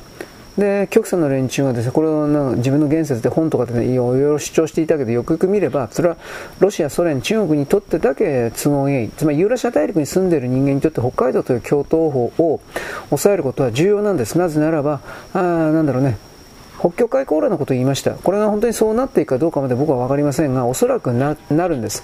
[0.57, 6.17] で、極左の連中がですね、これをな自分の言説で本とかでね、いろいろ主張していたけど、よくよく見れば、それは
[6.59, 9.09] ロシア、ソ連、中国にとってだけ都合がいい。
[9.09, 12.59] つまりユーラシア大陸に住んでいる人間にとって北海道という共闘法を
[13.09, 14.37] 抑えることは重要なんです。
[14.37, 14.99] なぜならば、
[15.33, 16.17] あなんだろうね、
[16.79, 18.11] 北極海航路のことを言いました。
[18.11, 22.03] これが本当にそうなっていくかどうかまで僕は分かりませんが、おそらくななるんです。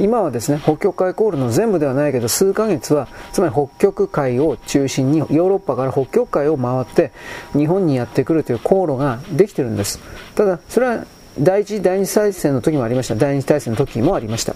[0.00, 7.12] 今はですね、北極海航路の全部ではないけど、数ヶ月は、つまり北極海を中心に、ヨーロッパから北極海を回って、
[7.52, 10.00] 日本にやってくるという航路ができてるんです。
[10.34, 11.04] ただ、それは
[11.38, 13.14] 第一次第二次大戦の時もありました。
[13.14, 14.54] 第二次大戦の時もありました。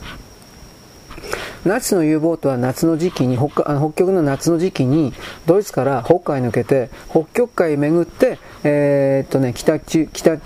[1.64, 5.14] ナチスの U ボートは夏の時期に北あの北極の夏の時期に
[5.46, 10.38] ドイツから北海抜けて北極海巡って、えー、っとね、北北北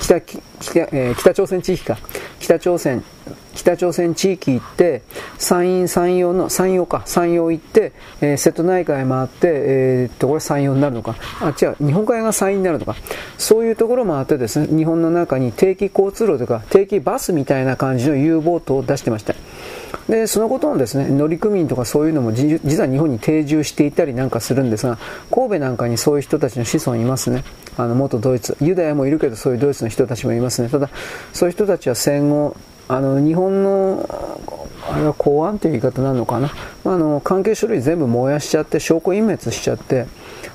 [0.00, 1.98] 北北,、え、北朝鮮地域か
[2.38, 3.02] 北朝鮮
[3.54, 5.02] 北朝鮮地域行って、
[5.38, 11.16] 山陰、山陽の、山陽か、山陽行って、えー、瀬戸内海回って、えー、っと、これ山陽になるのか。
[11.40, 12.96] あ、違う、日本海が山陰になるのか。
[13.36, 19.34] そういうところもあってですね、日本の中に定期交通路とか、定期バスみたいな感じの U ボートを出してました。
[20.08, 24.98] で、そのことのですね、乗組員とかそういうのも実は日本に定住していたりなんかするんですが、
[25.30, 27.44] 神戸なんかにそういう人たちの子孫いますね。
[27.76, 28.56] あの、元ドイツ。
[28.60, 30.68] ユダヤもいるけど、そういうドイツの人たちもいますね。
[30.68, 30.88] ただ、
[31.32, 32.56] そういう人たちは戦後、
[32.88, 34.08] あの、日本の、
[34.90, 36.50] あれは公安という言い方なのかな？
[36.84, 40.06] あの、関係書類全部燃やしちゃって、証拠隠滅しちゃって、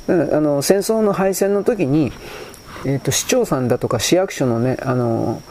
[0.07, 2.11] あの、戦争の敗戦の時に、
[2.86, 5.41] えっ、ー、と、市長さんだとか市役所のね、あの、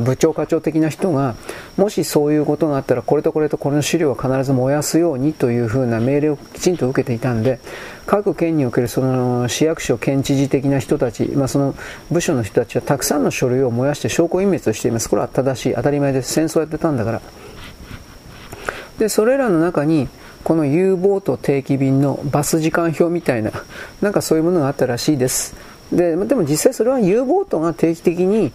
[0.00, 1.34] 部長課長的な人が
[1.76, 7.60] もしそういうことがあったらこれとこれとこれの資料は必ず燃やすようにというふうな命令をきちんと受けていたんで
[8.06, 11.74] 各県におけるその市役所県知事的な人たち、まあ、その
[12.10, 15.08] 部署の人たちはたくさんの書類を燃やして証拠隠滅をしています。
[15.08, 16.32] これは正しい当たり前です。
[16.32, 17.22] 戦争やってたんだから。
[18.98, 20.08] でそれらの中に
[20.44, 23.52] この U ボート定期便のバス時間表みたいな
[24.00, 25.54] なんかそういうものがあったらしいです。
[25.92, 28.50] ででも実際それは U ボートが定期的に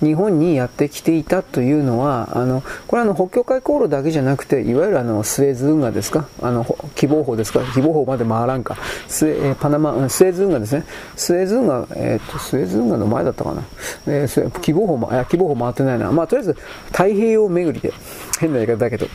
[0.00, 6.28] 日本にやってきていたというのはあのこれはあの北極海航路だけじゃなくていわゆるあのスエズ運河ですか？
[6.42, 7.60] あの希望法ですか？
[7.72, 8.76] 希望法まで回らんか。
[9.08, 10.84] スエパナマスエズ運河ですね。
[11.16, 13.62] スエズ運河、えーと、スエズ運河の前だったかな、
[14.06, 16.12] えー、希望法もいや希望法回ってないな。
[16.12, 17.94] まあとりあえず太平洋巡りで
[18.38, 19.06] 変な言い方だけど、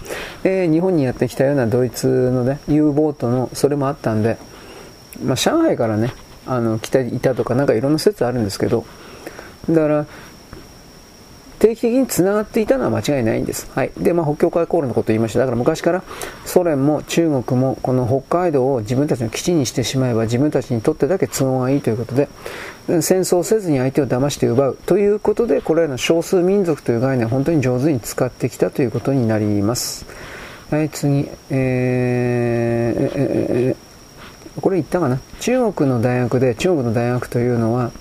[0.43, 4.37] えー、日本にやってきたようなドイツのね U ボートのそれもあったんで
[5.23, 6.13] まあ、上海からね
[6.47, 8.85] あの来ていたとかなんかいろんな説あるんですけど
[9.69, 10.05] だから
[11.59, 13.69] 定期的につながっていたのは間違いないんです。
[13.73, 13.91] はい。
[13.97, 15.39] で、まあ、北極海航路のことを言いました。
[15.39, 16.03] だから昔から
[16.45, 22.29] ソ連も中国もこの北海道を自分たちの基地にしてしまえば自分たちにとってだけ都合がいいということで、
[23.01, 30.05] 戦争せずに相手を騙して奪うということで、これらの少数民族という概念を本当に上手に使ってきたということになります。
[30.69, 31.27] はい、次。
[31.49, 33.86] えー、えー、
[34.61, 35.19] これ言ったかな？
[35.39, 37.91] 中国の大学で中国の大学というのは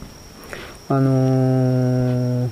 [0.89, 2.51] あのー、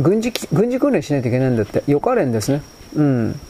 [0.00, 1.82] 軍事軍事訓練しないといけないんだって。
[1.86, 2.62] 予科練ですね。
[2.94, 3.40] うん。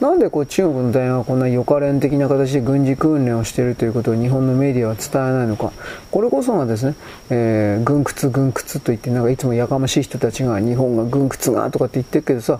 [0.00, 5.72] なんでこう中国の大学はこんな予科練的な形で軍事訓練をしているということを日本のメディアは伝えないのか。
[6.10, 6.94] これこそがですね、
[7.28, 12.58] えー、軍屈軍屈と言ってなんかいつもやかましい人たちが日本が軍屈がとかって言ってるけどさ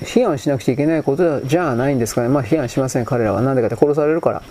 [0.00, 2.28] 批判しなくちゃいけないことじゃないんですかね。
[2.28, 3.42] まあ批判しません彼らは。
[3.42, 4.42] なんでかって殺されるから。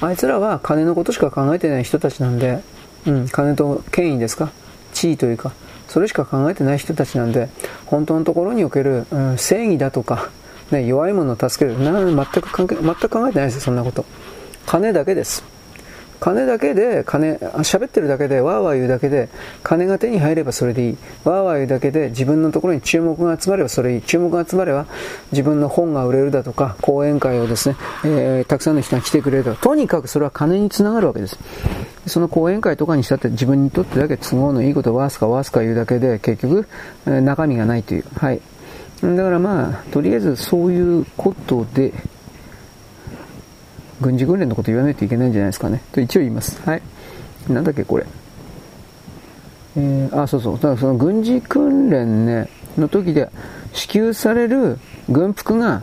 [0.00, 2.60] あいつらは金のことしか考えてない人たちなんで、
[3.06, 4.50] うん、金と権威ですか？
[4.92, 5.52] 地位というか、
[5.88, 7.48] それしか考えてない人たちなんで、
[7.86, 10.30] 本当のところにおける、うん、正義だとか、
[10.70, 14.04] ね、弱いものを助ける、な全く関係、全く考えてないですよ、そんなこと。
[14.66, 15.42] 金だけです。
[16.20, 19.28] 金だけで、金、喋ってるだけで、わーわー言うだけで、
[19.62, 20.96] 金が手に入ればそれでいい。
[21.24, 24.02] わーわー言うだけで、自分のところに注目が集まればそれいい。
[24.02, 24.86] 注目が集まれば、
[25.32, 31.38] 自分の本が売れるだとか、講演会をですね、えー、たくさんの人が来てくれるとか、とにかくそれは金につながるわけです。
[32.06, 36.66] その講演会とかにしたって自分にとってだけ都合のいいことをわすかわすか言うだけで、結局、
[37.06, 38.04] えー、中身がないという。
[38.16, 38.40] はい。
[39.02, 41.92] だからまあ、とりあえずそういうことで、
[44.00, 45.82] 軍事訓練のこと言わないといけないんじゃないですかね。
[45.92, 46.60] と一応言います。
[46.62, 46.82] はい。
[47.48, 48.06] なんだっけ、これ。
[49.76, 50.54] えー、あ、そうそう。
[50.54, 53.28] だからその軍事訓練ね、の時で
[53.72, 54.78] 支給される
[55.08, 55.82] 軍服が、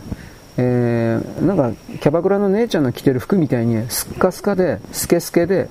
[0.56, 5.68] えー、なんかキャバクラの姉ちゃんの着てる服みたいにスッカスカで、スケスケで、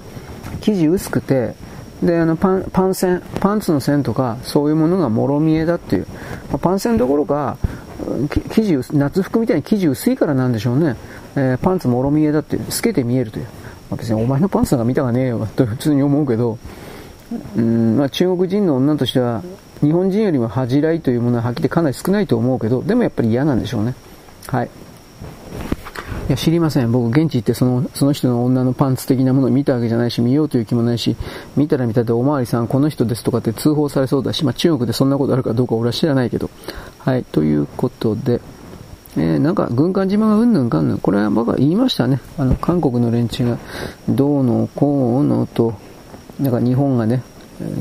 [0.62, 1.56] 生地薄くて、
[2.04, 6.08] で、あの、パン、パン線、パンツの線とか、そういうものがもろ見えだっていう。
[6.52, 7.58] ま、パン線どころか、
[8.50, 10.96] 生地、夏服みたいに生地薄いからなんでしょうね。
[11.36, 13.46] えー、パンツもろ見えだって、透けて見えるという。
[13.90, 16.58] まあ、別にお前のパンツなんか見たがねえよと普通に思うけど、
[17.56, 19.44] うん、まあ、中国人の女としては、
[19.82, 23.96] 日本人よりも恥じらいというものははっきりかなり少ないと思うけど、でもやっぱり嫌なんでしょうね。
[24.48, 24.70] はい。
[26.28, 26.92] いや、知りません。
[26.92, 31.16] 僕、現地行ってその、その人の女のパンツ的なものを見たわけじゃないし、見ようという気もないし、
[31.56, 36.50] 見たら見たでおまわりさん、この人ですとかって通報されそうだし、まあ中国でそんなことあるかどうか俺は知らないけど。
[37.00, 38.42] はい、ということで、
[39.18, 42.20] えー、なんか軍艦島がうんぬんかんぬん、これは僕は言いましたね。
[42.38, 43.58] あの、韓国の連中が、
[44.10, 45.74] どうのこうのと、
[46.40, 47.24] なんか日本がね、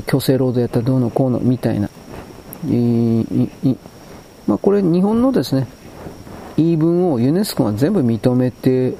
[0.05, 1.89] 強制労働やったらどうのこうのみたいな。
[2.67, 3.77] いい
[4.47, 5.67] まあ、これ日本のですね、
[6.55, 8.95] 言い分をユネスコが全部認めて、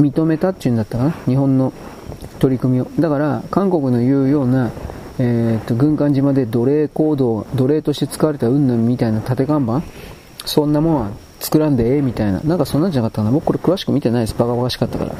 [0.00, 1.10] 認めたっていうんだったかな？
[1.26, 1.72] 日本の
[2.38, 2.86] 取り組みを。
[3.00, 4.70] だから、韓国の言うような、
[5.18, 9.82] え、っと、軍艦島で奴隷行動、奴隷として使われた云々みたいな縦看板
[10.44, 12.40] そんなもんは作らんでええみたいな。
[12.40, 13.30] なんかそんなんじゃなかったかな。
[13.30, 14.34] 僕これ詳しく見てないです。
[14.38, 15.14] バカバカしかったから。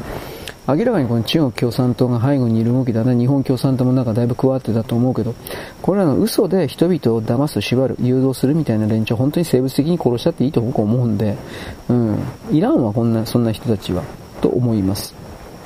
[0.67, 5.35] 明らかにこの中国共産党が背後にいる動きだな、日本共産党もなんかだいぶ加わってたと思うけど、
[5.83, 11.37] これらの嘘で人々を騙す、縛る、誘導するみたいな連中、本当に生物的に殺しちゃっていいと僕思うんで、
[11.91, 12.19] うん、
[12.51, 14.03] いらんわ、こんな、そんな人たちは、
[14.41, 15.15] と思います。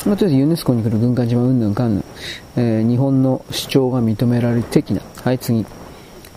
[0.04, 2.04] まあ、とりあえずユネスコに来る軍艦島うんぬんかんぬん、
[2.56, 5.02] えー、日本の主張が認められる的な。
[5.22, 5.64] はい、次。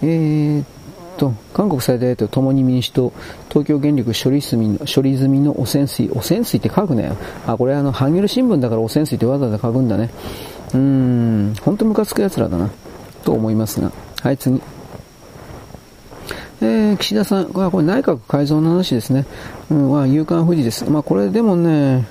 [0.04, 0.66] えー、っ
[1.18, 3.14] と、韓国最大野党共に民主党、
[3.50, 7.16] 東京電力処理済みの、処理済みの汚染水、汚染水って書くなよ。
[7.46, 10.10] あ、これあの、ハンギョル新聞だから汚染水ってわざわざ書くんだね。
[10.74, 12.70] うーん、ほんとムカつく奴らだな。
[13.24, 13.92] と思いますが。
[14.22, 14.62] はい、次。
[16.62, 19.26] えー、岸田さん、これ内閣改造の話ですね。
[19.70, 20.90] うん、は、夕刊富士です。
[20.90, 22.08] まあ、これでもね、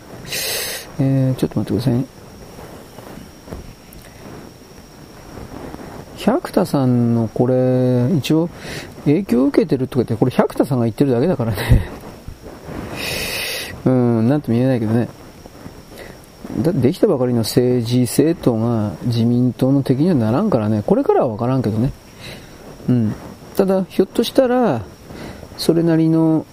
[0.99, 2.05] えー、ちょっと待ってくださいね。
[6.19, 8.51] 百田さんのこれ、一応、
[9.05, 11.91] 影響を受けてるとかって、これ百田さんが言ってるだけだからね。
[13.85, 15.09] うん、なんとも言えないけどね。
[16.59, 20.83] だってできたばかりの政治政党が自民党の敵にはならんからね。
[20.85, 21.93] これからはわからんけどね。
[22.89, 23.15] うん。
[23.57, 24.83] ただ、ひょっとしたら、
[25.57, 26.45] それなりの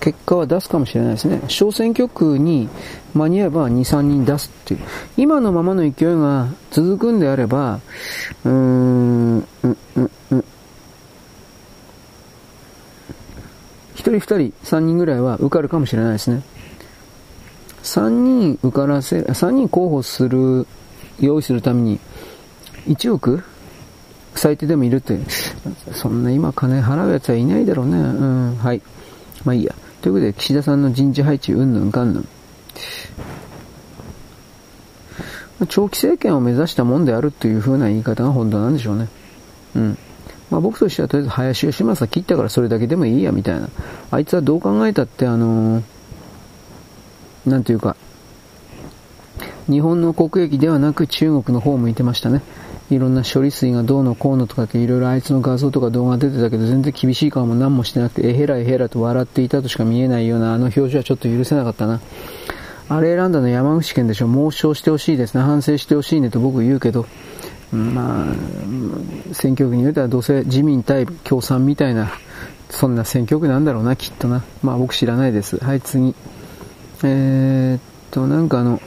[0.00, 1.40] 結果は出すかもしれないですね。
[1.48, 2.68] 小選挙区に
[3.14, 4.80] 間に合えば2、3人出すっていう。
[5.16, 7.80] 今のままの勢いが続くんであれば、
[8.44, 10.44] うーん、うん、うん、うん。
[14.10, 16.42] 人2人、3人ぐらいは受かるかもしれないですね。
[17.82, 20.66] 3人受からせ、3人候補する、
[21.20, 22.00] 用意するために、
[22.88, 23.42] 1億
[24.34, 25.18] 最低でもいるって、
[25.92, 27.98] そんな今金払うやつはいないだろうね。
[27.98, 28.82] うん、はい。
[29.44, 29.74] まあいいや。
[30.02, 32.28] ということで、岸田さんの人事配置、うんぬんかんぬん。
[35.68, 39.08] 長期政権を目指したもんであるという風な言い方が本当なんでしょうね。
[39.74, 39.98] うん。
[40.50, 43.68] まあ僕としてはとりあえず林芳正切ったからそれだけでもいいやみたいな。
[44.10, 45.82] あいつはどう考えたってあのー、
[47.46, 47.96] なんていうか、
[49.68, 52.42] 日本の国益ではなく中国の方を向いてましたね。
[52.88, 62.00] いろんな処理水がどうのこうのとかっていろいろあいつの画像とか動画出てたけど全然厳しい顔も何もしてなくてえへらえへらと笑っていたとしか見えないようなあの表情はちょっと許せなかったな。
[62.88, 64.28] あれ選んだの山口県でしょ。
[64.28, 65.42] 猛省してほしいですね。
[65.42, 67.06] 反省してほしいねと僕言うけど、
[67.72, 68.26] まあ、
[69.34, 72.10] 選挙区によってはどうせ自民対共産みたいな、
[72.70, 74.44] そんな選挙区なんだろうな、きっとな。
[74.62, 75.56] まあ僕知らないです。
[75.58, 76.14] はい、次。
[77.02, 78.80] えー、っと、なんかあの、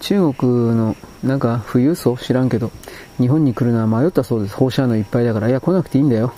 [0.00, 2.16] 中国のなんか富裕層？
[2.16, 2.72] 知らんけど、
[3.18, 4.56] 日本に来るのは迷ったそうです。
[4.56, 6.32] 放射能いっぱいだから、いや、来なくていいんだよ。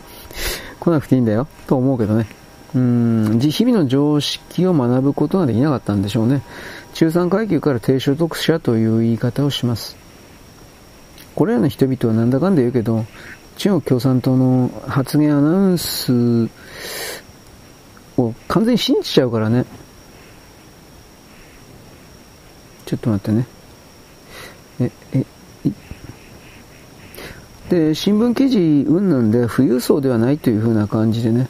[0.81, 1.47] 来なくていいんだよ。
[1.67, 2.27] と思うけどね。
[2.75, 6.43] うん、日々の常識を学ぶことができなかったんでしょうね。
[6.93, 9.97] 中産階級から低所得者という言い方をします。
[11.35, 13.05] これらの人々はなんだかんだ言うけど、
[13.57, 16.49] 中国共産党の発言アナウンス
[18.17, 19.65] を完全に信じちゃうからね。
[22.87, 23.47] ちょっと待ってね。
[24.81, 25.25] え、え、
[27.71, 31.49] で、新聞記事云々で富裕層ではないという風な感じでね。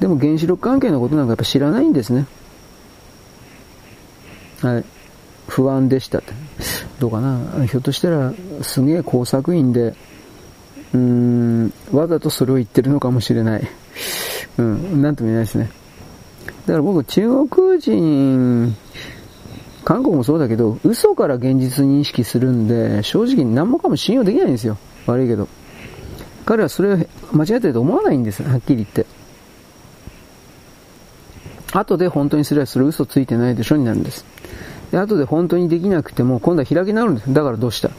[0.00, 2.26] でも原子力関係のことなんかやっぱ知らないんですね。
[4.60, 4.84] はい。
[5.48, 6.47] 不安でしたって。
[6.98, 8.32] どうかなひょっとしたら
[8.62, 9.94] すげえ工作員で、
[10.92, 13.68] うーん、わざとそれを言ってるのかもしれない。
[14.58, 15.70] うん、なんとも言えないですね。
[16.66, 18.76] だから僕、中国人
[19.84, 24.76] 韓国もそうだけど、嘘から現実認識するんで、正直何もかも信用できないんですよ。
[25.06, 25.48] 悪いけど。
[26.44, 26.98] 彼はそれを
[27.32, 29.06] 間違ってると思わないんですはっきり言って。
[31.72, 34.24] 後で本当にすればそれ嘘ついてないでしょになるんです。
[34.90, 37.32] で、後で本当にできなくても、今度は開き直るんです。
[37.32, 37.90] だからどうした？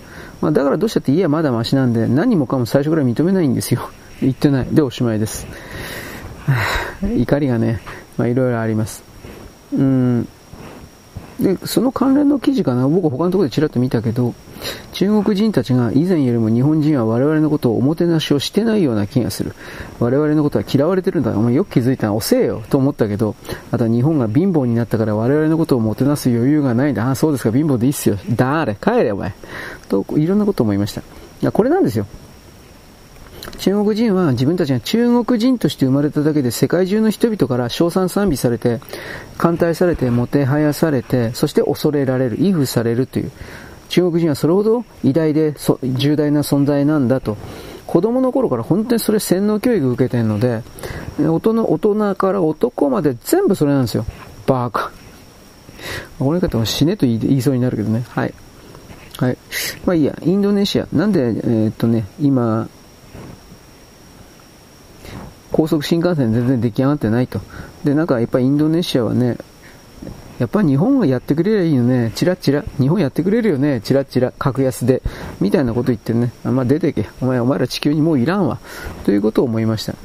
[0.41, 3.89] まあ、だからどうしたって家はまだマシなんで、何もかも最初から認めないんですよ。
[4.21, 4.67] 言ってない。
[4.71, 5.47] で、おしまいです。
[7.03, 7.81] 怒りがね、
[8.17, 9.03] まあ、いろいろあります。
[9.73, 10.27] うん。
[11.39, 14.33] で、その関連の記事かな、僕他のところでちらっと見たけど、
[14.93, 19.53] 中国人たちが以前よりも日本人は我々のことをおもてなしをしてないような気がする。
[19.99, 21.31] 我々のことは嫌われてるんだ。
[21.31, 22.13] お前よく気づいたな。
[22.13, 22.63] 遅えよ。
[22.69, 23.35] と思ったけど、
[23.71, 27.07] あとは日本が貧乏になったから我々のことをもてなす余裕がないんだ。
[27.07, 27.51] ああ、そうですか。
[27.51, 28.17] 貧乏でいいっすよ。
[28.35, 28.75] だーれ。
[28.75, 29.33] 帰れ、お前。
[29.87, 31.01] と、いろんなことを思いました。
[31.01, 31.03] い
[31.41, 32.05] や、これなんですよ。
[33.57, 38.79] 中国人は自分たちが中国人として生まれただけで世界中の人々から称賛賛美されて、
[39.37, 43.31] 歓待されて、もてはやされて、そして恐れられる、威風されるという。
[43.89, 47.37] 中国人はそれほど偉大で重大な存在なんだと。
[47.85, 50.61] 子供の頃から本当にそれ洗脳教育受けてるので、
[51.19, 54.05] 大人大人から男まで全部それなんですよ。
[54.45, 54.91] バーカ。
[56.19, 58.05] この方は死ねと言いそうになるけどね。
[58.09, 58.33] はい。
[59.17, 59.37] はい。
[59.85, 60.87] まあいいや、インドネシア。
[60.93, 62.69] なんで、えー、っとね、今、
[65.51, 67.41] 高速新幹線全然出来上がってないと。
[67.83, 69.37] で、なんかやっぱりインドネシアはね、
[70.39, 72.11] やっぱ日本がやってくれりゃいいよね。
[72.15, 72.63] チラチラ。
[72.79, 73.81] 日本やってくれるよね。
[73.81, 74.31] チラチラ。
[74.39, 75.01] 格安で。
[75.41, 76.31] みたいなこと言ってね。
[76.45, 77.09] あまあ、出てけ。
[77.21, 78.59] お前、お前ら地球にもういらんわ。
[79.03, 79.95] ということを思いました。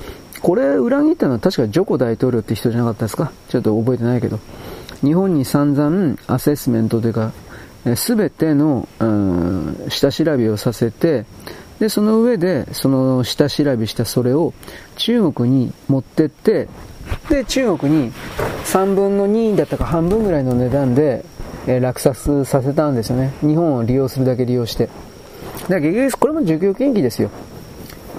[0.42, 3.30] これ、裏切ったのは確かジョコ大統領って人じゃなかったですか？
[3.48, 4.40] ちょっと覚えてないけど。
[5.02, 7.32] 日本に散々アセスメントというか、
[7.96, 11.26] すべての、うん、下調べをさせて、
[11.78, 14.52] で、その上で、その下調べしたそれを
[14.96, 16.68] 中国に持ってって、
[17.28, 18.12] で、中国に
[18.64, 21.24] 3分の2だったか半分ぐらいの値段で、
[21.66, 23.32] えー、落札させたんですよね。
[23.40, 24.86] 日本を利用するだけ利用して。
[25.62, 27.30] だから結局、これも儒教権益ですよ。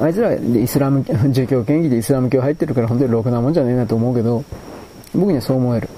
[0.01, 4.43] あいつらイスラム、 儒教権益でイスラム教入ってるから本当にろくなもんじゃねえなと思うけど、
[5.13, 5.89] 僕にはそう思える。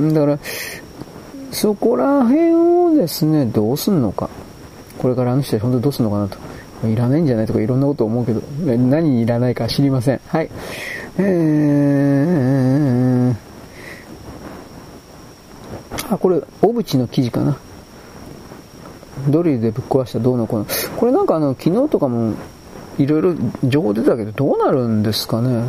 [0.00, 0.38] だから、
[1.50, 4.30] そこら辺をですね、どうすんのか。
[4.98, 6.38] これからあの人たち本当にどうすんのかなと。
[6.84, 10.20] いらないんじゃないとかいろんなこと思うけど、何にいらないか知りません。
[10.26, 10.50] はい。
[11.18, 17.56] えー、あ、これ、小渕の記事かな。
[19.28, 20.66] ドリルでぶっ壊したどうのこうの。
[20.96, 22.34] これなんかあの、昨日とかも、
[22.98, 25.64] いろいろ情報出てたけど、どうなるんですかね。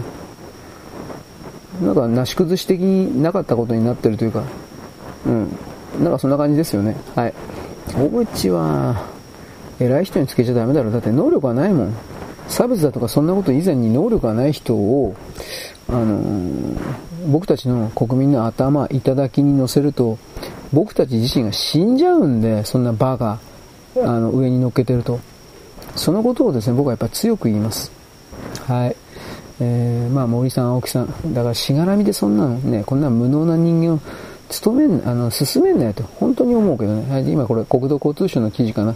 [1.82, 4.44] なんか、なし崩し的になかったことになってるというか、
[5.26, 5.58] うん。
[6.04, 6.96] なんかそんな感じですよね。
[7.16, 7.34] はい。
[7.94, 9.06] 小渕は、
[9.80, 10.92] 偉い人につけちゃダメだろ。
[10.92, 11.94] だって能力はないもん。
[12.48, 15.16] 差別だとかそんなこと以前に能力がない人を、
[15.90, 16.78] あのー、
[17.28, 20.18] 僕たちの国民の頭、頂に乗せると、
[20.74, 23.40] 僕たち自身が死んじゃうんで、そんなバカ、
[23.96, 25.20] あの、上に乗っけてると。
[25.96, 27.92] そのことをですね、僕はやっぱ強く言います。
[28.66, 28.96] はい。
[29.60, 31.34] えー、まあ森さん、青木さん。
[31.34, 34.00] だからしがらみでそんなのね、こんな無能な人間を
[34.50, 37.12] 勤めん、あの、進めんなよと、本当に思うけどね。
[37.12, 38.96] はい、今これ国土交通省の記事かな。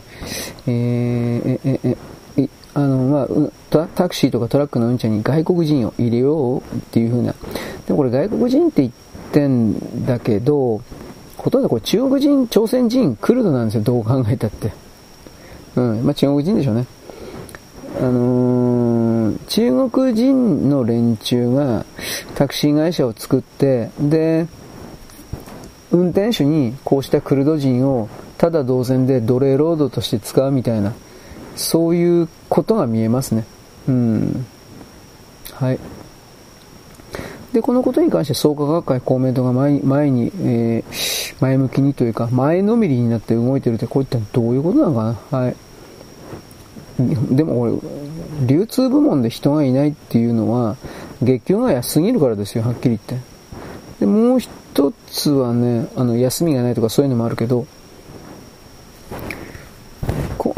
[0.67, 1.97] えー、え、え、え、
[2.73, 3.27] あの、ま
[3.79, 7.33] あ、タクシーとかトラックの運転に外国人を入れようっていう風な。
[7.85, 8.93] でもこれ外国人って言っ
[9.31, 10.81] てんだけど、
[11.37, 14.71] ほとんどこれ中国人、朝鮮人、クルドなんですよ、どう考えたって。
[15.75, 16.85] うん、まあ中国人でしょうね。
[17.99, 21.85] あのー、中国人の連中が
[22.35, 24.47] タクシー会社を作って、で、
[25.91, 28.07] 運転手にこうしたクルド人を
[28.37, 30.93] ただ同然で奴隷労働として使うみたいな、
[31.61, 33.45] そういうことが見えますね。
[33.87, 34.45] うん。
[35.53, 35.79] はい。
[37.53, 45.39] で、このことに関して創価学会公明党が前前に、えー、前向きにというか、前のめりになって動いてるって、こういったどういうことなのかな？
[45.39, 45.55] はい。
[47.35, 47.73] でも俺、
[48.45, 50.77] 流通部門で人がいないっていうのは、
[51.21, 53.17] 月給が安すぎるからですよ、はっきり言って。
[53.99, 57.65] で、もう一つはね、あの、休みがないとかそういうのもあるけど、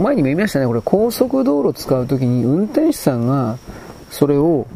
[0.04, 3.58] 前にも言いましたね、これ高速道路使うときに運転手さんが
[4.12, 4.68] それを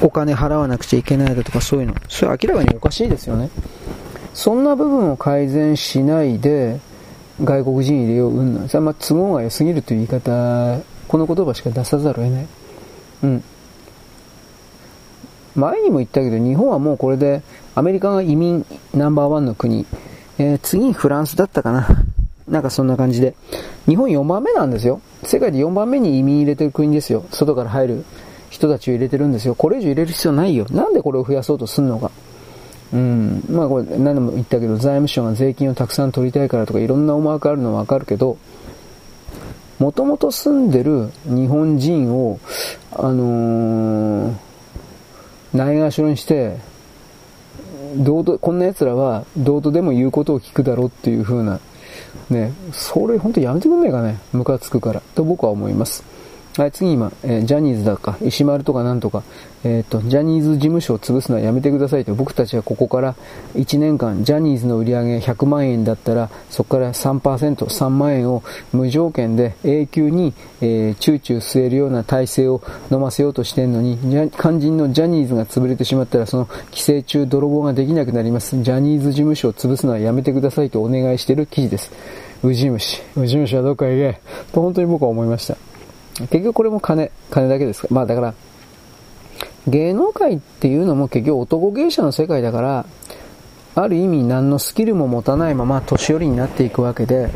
[0.00, 1.94] お金払わなくちゃいけないだとかそういうの。
[2.08, 3.50] それ明らかにおかしいですよね。
[4.34, 6.80] そんな部分を改善しないで
[7.44, 8.68] 外国人入れよう、うんなん。
[8.68, 12.46] それはまあ都合が良すぎるという言い方、この言葉しか出さざるを得ない。
[13.24, 13.44] うん。
[15.54, 17.42] 前にも言ったけど、日本はもうこれで、
[17.74, 18.64] アメリカが移民
[18.94, 19.86] ナンバーワンの国、
[20.38, 22.04] えー、次にフランスだったかな。
[22.52, 23.34] なんかそんな感じで。
[23.88, 25.00] 日本4番目なんですよ。
[25.24, 27.24] 世界で4番目に移民入れてる国ですよ。
[27.30, 28.04] 外から入る
[28.50, 29.54] 人たちを入れてるんですよ。
[29.54, 30.66] これ以上入れる必要ないよ。
[30.70, 32.10] なんでこれを増やそうとすんのか。
[32.92, 33.44] うん。
[33.48, 38.36] まあこれ何度も言ったけど、財務省が税金をたくさん取りたいからとかいろんな思惑あるのはわかるけど、
[39.78, 42.38] もともと住んでる日本人を、
[42.92, 44.34] あのー
[45.54, 46.56] ないがしろにして、
[47.96, 51.60] どうと、こんな奴らは、どうとでも言うことを聞くだろうっていう風な、
[52.30, 54.18] ね、それ本当やめてくんないかね。
[54.32, 55.02] ムカつくから。
[55.14, 56.04] と僕は思います。
[56.56, 59.22] はい、次今、えー、ジャニーズだか、石丸とかなんとか、
[59.64, 63.14] えっ、ー、と、ジャニーズ事務所を潰すのはやめてくださいと、僕たちはここから
[63.54, 68.42] 1年間、ジャニーズの売り上げ100万円だったら、そこから3%、3万円を
[68.72, 72.60] 無条件で永久に、えー、チューチュー吸えるような体制を
[72.90, 73.98] 飲ませようとしてんのに、
[74.38, 78.60] 肝心のジャニーズが潰れてしまったら、その規制中泥棒ができなくなります。
[78.62, 81.92] ジャニーズ事務所を潰すのはやめてくださいとお願いしている記事です。
[82.42, 83.00] ウジ虫。
[83.16, 84.20] ウジ虫はどっかへ行け。
[84.52, 85.56] と本当に僕は思いました。
[86.26, 88.34] 結局これも金、金だけですかまあだから、
[89.68, 92.86] 芸能界っていうのも結局男芸者の世界だから、
[93.74, 97.30] ある意味何のスキルも持たないまま年寄りになっていくわけで、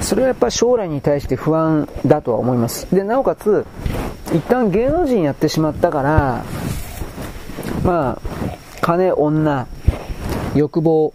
[0.00, 2.86] それはやっぱ将来に対して不安だとは思います。
[2.94, 3.66] で、なおかつ、
[4.32, 6.44] 一旦芸能人やってしまったから、
[7.84, 8.20] まあ、
[8.80, 9.66] 金、女、
[10.54, 11.12] 欲望、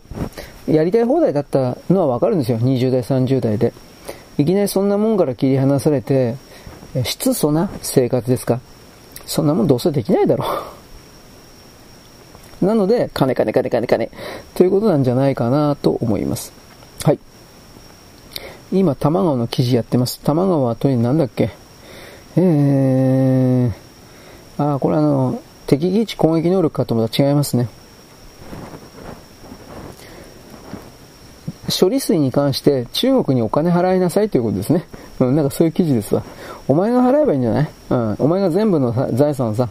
[0.67, 2.59] やりたい放題だったのはわかるんですよ。
[2.59, 3.73] 20代、30代で。
[4.37, 6.35] いきなりそんなもんから切り離されて、
[7.03, 8.59] 質素な生活ですか
[9.31, 10.45] そんなもんどうせできないだろ
[12.61, 12.65] う。
[12.67, 14.09] なので、金金金金金
[14.55, 16.51] ということなんじゃないかなと思います。
[17.03, 17.19] はい。
[18.73, 20.19] 今、玉川の記事やってます。
[20.19, 21.49] 玉川はとになんだっけ？
[22.35, 27.69] えー、あ、これあの、敵基地攻撃能力かと思ったら違いますね。
[31.77, 34.85] 処理水に関して中国にお金払いなさいということですね。
[35.19, 36.23] うん、なんかそういう記事ですわ。
[36.67, 37.69] お前が払えばいいんじゃない？
[37.89, 39.69] うん、お前が全部の財産をさ、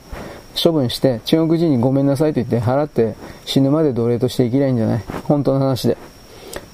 [0.63, 3.15] 処分して中国人にごめんなさいと言って払って
[3.45, 5.05] 死ぬまで奴隷として生きないんじゃない？
[5.25, 5.97] 本当の話で。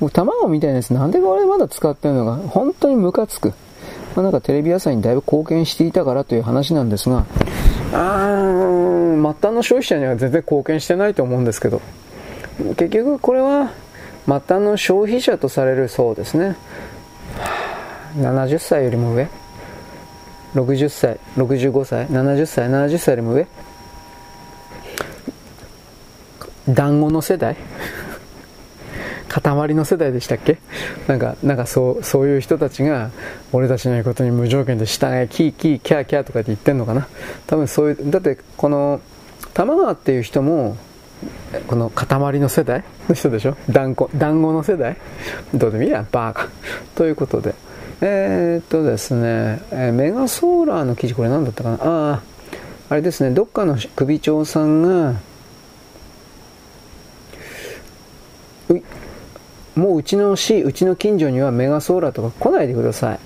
[0.00, 2.36] 僕、卵みたいなやつなんでこれまだ使ってるのか？
[2.48, 3.52] 本当にムカつく。
[4.14, 7.26] まあ、なんかテレビ朝日にだいぶ貢献していたからという話なんですが、
[7.92, 11.82] あー、末端の消費者には全然貢献してないと思うんですけど、
[12.78, 13.72] 結局これは
[14.26, 16.56] 末端の消費者とされるそうですね。
[18.16, 19.28] 70歳よりも上。
[20.54, 23.46] 60歳、65歳、70歳、70歳よりも上。
[26.68, 27.56] 団子の世代？
[29.28, 30.58] 塊の世代でしたっけ？
[31.06, 33.10] なんか、なんかそう、そういう人たちが、
[33.52, 37.06] 俺たちの言うことに無条件で従え、キーキー、キャーキャーとかって言ってんのかな？
[37.46, 39.00] 多分そういう、だってこの、
[39.52, 40.76] 玉川っていう人も、
[41.66, 43.56] この塊の世代の人でしょ？
[43.70, 44.96] 団子、団子の世代？
[45.54, 46.48] どうでもいいや、バーカ。
[46.94, 47.54] ということで。
[48.02, 51.76] えー、っとですね、えメガソーラーの記事、これ何だったかな？
[51.80, 52.22] ああ、
[52.90, 55.14] あれですね、どっかの首長さんが、
[58.68, 58.74] う
[59.80, 63.18] もううちの市、うちの近所にはメガソーラーとか来ないでください。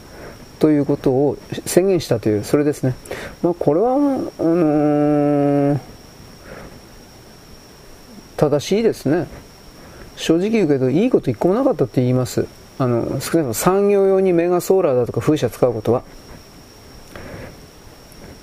[0.61, 2.95] ということを宣言したという、それですね。
[3.43, 5.79] まあ、これは、あのー、
[8.41, 9.27] 正しいですね。
[10.17, 12.47] 正直言うけど、いいこと一個もなかったって言います。
[12.79, 16.03] あの少なくとも産業用にメガソーラーだとか風車使うことは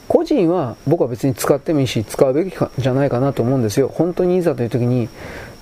[0.08, 5.10] 個人は僕は別に使ってもいいし使うべきじゃないかなと思うんですよ本当にいざという時に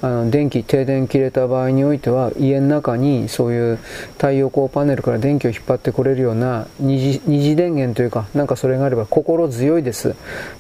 [0.02, 3.78] あの電気停電切れた場合においては家の中にそういう
[4.18, 10.16] 太陽光パネルから電気を引っ張ってこれるような二次二次電源というかなんかそれがあれば心強いです。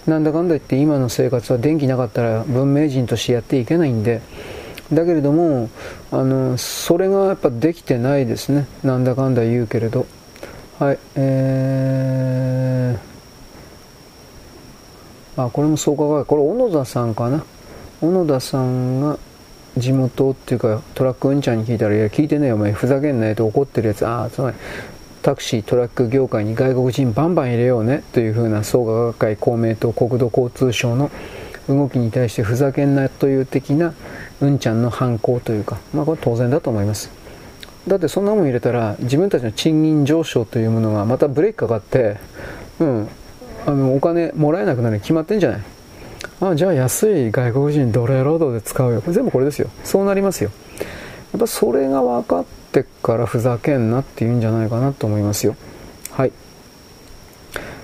[0.07, 4.22] なんだかんだ言って今の生活は電気なかったら文明人としてやっていけないんで。
[4.94, 5.70] だけれども
[6.12, 8.68] あのそれがやっぱできてないですね。
[8.84, 10.06] なんだかんだ言うけれど。
[10.78, 17.44] はいえー、あこれも創価学これ小野田さんかな。
[18.01, 19.17] 小野田さんが
[19.77, 24.57] 地元っていうかトラックうんちゃんに聞いたら「いや聞いてねえよお前ふざけんなよ」と怒ってるやつああつまり
[25.22, 31.09] タクシートラック業界に外国人バンバン入れようねというふうな創価学会公明党国土交通省の
[31.67, 33.93] 動きに対してふざけんなという的な
[34.39, 37.09] うんちゃんの反抗というか、まあこれ当然だと思います。
[37.88, 42.17] だってそんなもん入れたら自分たちの賃金上昇というものがまたブレーキかかって、
[42.80, 43.07] うん、
[43.65, 45.61] あのお金もらえなくなるに決まってんじゃない？
[46.41, 49.02] あじゃあ安い外国人奴隷労働で使うよ。
[49.07, 49.70] 全部これですよ。
[49.84, 50.52] そうなりますよ。
[51.34, 55.56] やっぱそれが分かってからふざけんなっていうんじゃないかなと思いますよ。
[56.12, 56.32] はい。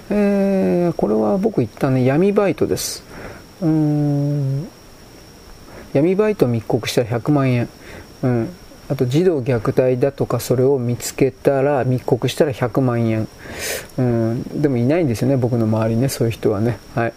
[0.10, 3.04] えー、これは僕言ったね、闇バイトです。
[3.62, 4.68] うーん
[5.94, 7.70] 闇バイト密告したら100万円、
[8.24, 8.50] うん、
[8.90, 13.28] あと児童虐待だとかそれを見つけたら密告したら100万円、
[13.98, 17.14] うん、でもいないんですよね僕の周りねそういう人はねはい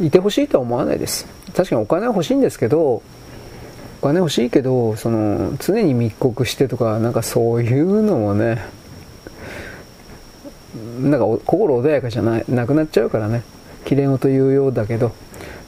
[0.00, 1.26] いてほしいとは思わないです。
[1.54, 3.02] 確かにお金は欲しいんですけどお
[4.02, 8.62] 金欲しいけどその常に密告してとかなんかそういうのもね
[11.00, 13.42] なんか心穏やかじゃないなくなっちゃうからね。
[13.84, 15.12] きれい事言うようだけど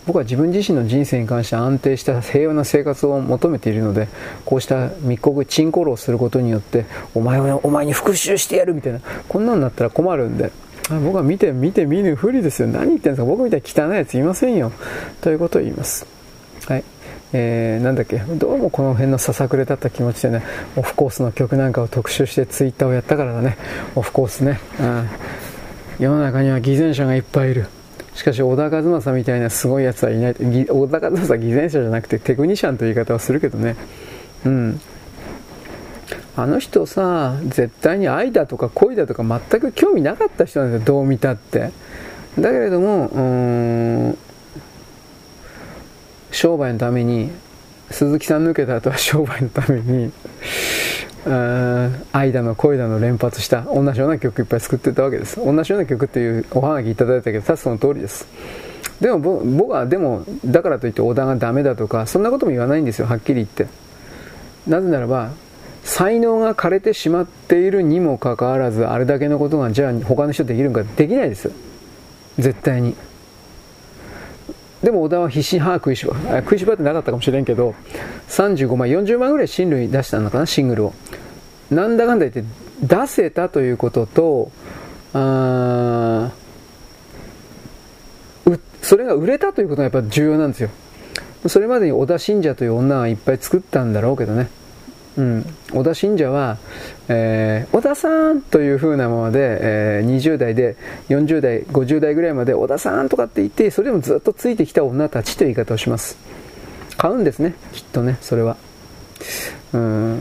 [0.06, 4.08] 僕は自分自身の人生に関して安定した平和な生活を求めているので
[4.44, 6.84] こうした密告チンコロをすることによって
[7.14, 10.50] お前はお前に復讐してやるみたいなこんなのなったら困るんで。
[10.98, 12.68] 僕は見て見て見ぬふりですよ。
[12.68, 13.24] 何言ってんですか。
[13.24, 14.72] 僕みたいに汚いやついませんよ。
[15.20, 16.06] ということを言います。
[16.66, 16.84] はい。
[17.32, 18.18] えー、なんだっけ。
[18.18, 20.42] どうもこの辺のささくれだった気持ちでね
[20.76, 23.56] オフコースの曲なんかを特集してツイッターをやったからだね。
[23.94, 25.08] オフコースね、うん、
[26.00, 27.66] 世の中には偽善者がいっぱいいる。
[28.14, 30.34] しかし、小田和正みたいなすごいやつはいない。
[30.34, 33.76] 小田和正は偽善者じゃなくてテクニシャンという言い方はするけどね。
[34.44, 34.80] うん。
[36.42, 41.70] あの人さ、絶対に愛だとか恋だとか全く興味なかった人なんだよ、どう見たって。
[42.38, 44.18] だけれども、うん、
[46.30, 47.30] 商売のために、
[47.90, 50.12] 鈴木さん抜けた後は商売のために、
[52.12, 55.36] 愛だの恋だの連発した同じような曲いっぱい作ってたわけです。
[55.36, 58.26] 同じような曲っていうおはがきいただいたけど確かその通りです。
[59.00, 63.66] でも僕はでもだからといって小田がダメだとかそんなことも言わないんですよはっきり言って。
[64.66, 65.30] なぜならば
[65.84, 71.50] 才能が枯れてしまっているにもかかわらずあれだけのことがじゃあ他の人できるのかできないです
[72.38, 72.94] 絶対に
[74.82, 77.74] でも小田は必死に歯食いしば、食いしばってなかったかもしれんけど、
[78.28, 80.94] 35万、40万ぐらいシングルに出したのかな、シングルを。
[81.70, 82.50] なんだかんだ言って
[82.82, 84.50] 出せたということと、
[85.12, 86.30] あ
[88.82, 90.70] それが売れたということがやっぱ重要なんですよ。
[91.46, 94.48] それまでに小田信者という女はいっぱい作ったんだろうけどね。
[95.16, 96.56] うん、小田信者は、
[97.08, 100.76] えー、小田さんという風なままで、えー、20代で
[101.08, 106.16] 40代、50代ぐらいまで小田さんとかって言って、それでもずっとついてきた女たちという言い方をします。
[106.96, 108.56] 買うんですね、きっとね、それは。
[109.72, 110.18] うん。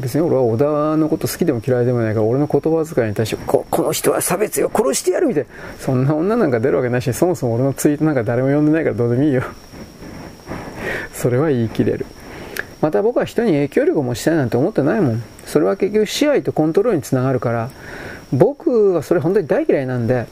[0.00, 5.48] 別に俺は小田のこと好きでも嫌いでもないから俺の言葉遣いに対してここの人は差別よ殺してやるみたいな。
[5.78, 9.42] そんな女なんか出るわけないしそもそも俺のツイートなんか誰も読んでないからどうでもいいよ。
[11.12, 12.06] それは言い切れる。
[12.84, 17.70] また僕は人に影響力を持ちたいなんて思ってないもんそれは結局支配とコントロールにつながるから
[18.30, 20.26] 僕はそれ本当に大嫌いなんで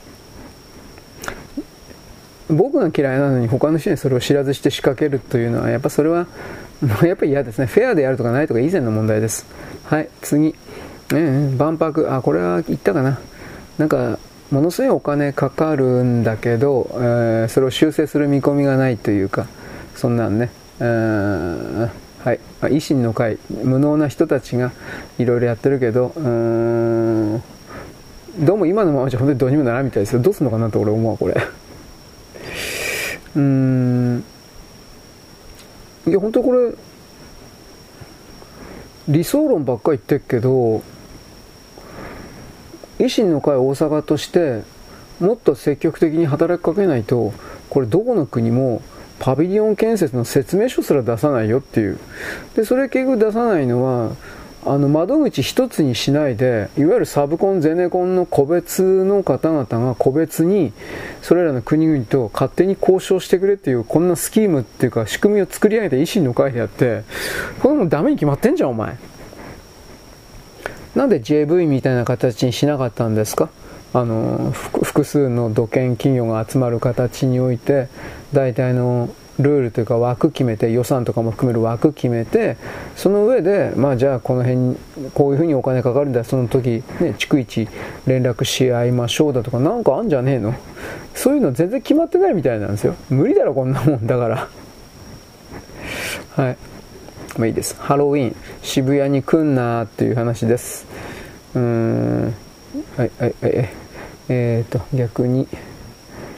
[2.50, 6.26] 僕が嫌いなのに他の人にそれを知らずして仕掛けるというのはやっぱそれは
[7.02, 7.64] やっぱり嫌ですね。
[7.64, 9.46] フェアでやるとかないとか以前の問題です。
[9.84, 10.54] はい、次。
[11.12, 12.12] えー、万博。
[12.12, 13.20] あ、これは言ったかな。
[13.78, 14.18] なんか、
[14.50, 19.46] ものすごいお金かかるんだけど、えー、それを修正する見込みがないというか、
[19.94, 20.50] そんなんね。
[22.24, 22.40] はい。
[22.62, 24.72] 維新の会、無能な人たちが
[25.18, 27.42] いろいろやってるけど、うん、
[28.38, 30.22] どうも今のままじゃ本当にどうにもならんみたいですよ。
[30.22, 31.36] どうすんのかなと俺思うわ、これ。
[33.34, 34.24] うん。
[36.06, 36.74] いや本当これ
[39.08, 40.82] 理想論ばっか言ってるけど
[42.98, 44.62] 維新の会大阪として
[45.20, 47.32] もっと積極的に働きかけないと
[47.68, 48.82] これどこの国も
[49.24, 51.98] パビリオン建設の説明書すら出さないよっていう。
[52.56, 54.16] でそれ結局出さないのは
[54.66, 60.72] あの窓口一つにしないでいわゆるサブコン、ゼネコンの個別の方々が個別に
[61.20, 67.04] それらの国々と勝手に交渉してくれっていうこんなスキームっていうか仕組みを作り上げた維新の会であって
[67.60, 68.96] これもダメに決まってんじゃんお前。
[70.96, 73.50] なんで JV みたいな形にしなかったんですか？
[73.94, 77.88] あの複数の土建企業が集まる形において
[78.32, 82.58] 大体のルールというか枠決めて予算とかも含める枠決めて
[82.96, 84.76] その上でまあじゃあこの辺
[85.14, 87.66] こういうふうにお金かかるんだその時ね逐一
[88.06, 90.54] 連絡し合いましょうだとかなんかあんじゃねえの？
[91.14, 92.94] そういうの全然決まってないみたいなんですよ。
[93.08, 94.48] 無理だろこんなもんだから。
[96.36, 96.56] はい。
[97.38, 97.74] まあいいです。
[97.80, 100.86] ハロウィン渋谷に来んなーっていう話です。
[101.54, 102.34] うーん。
[102.96, 103.68] はいはいはい。
[104.28, 105.48] えーと逆に。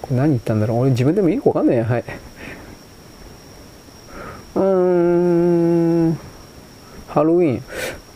[0.04, 2.04] これ何言ったんだろう俺自分でもいいか分かんないやはい
[4.54, 6.18] うーん、
[7.08, 7.58] ハロウィ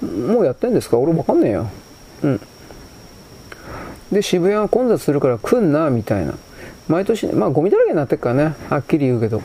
[0.03, 0.27] ン。
[0.29, 0.99] もうやってんですか？
[0.99, 1.71] 俺わかんねえよ。
[2.23, 2.41] うん。
[4.13, 6.35] で、渋谷は混雑するから来んな、みたいな。
[6.89, 8.55] 毎年、まあゴミだらけになってっからね。
[8.69, 9.41] はっきり言うけど。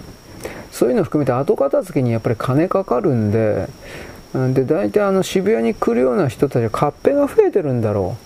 [0.72, 3.70] そういうの含めて後片付けにやっぱり金かかるんで、
[4.54, 8.18] で、大体あの渋谷に来るような人たちはカッペが増えてるんだろ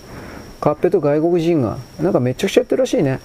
[0.58, 0.62] う。
[0.62, 1.78] カッペと外国人が。
[2.00, 3.20] なんかめちゃくちゃやってるらしいね。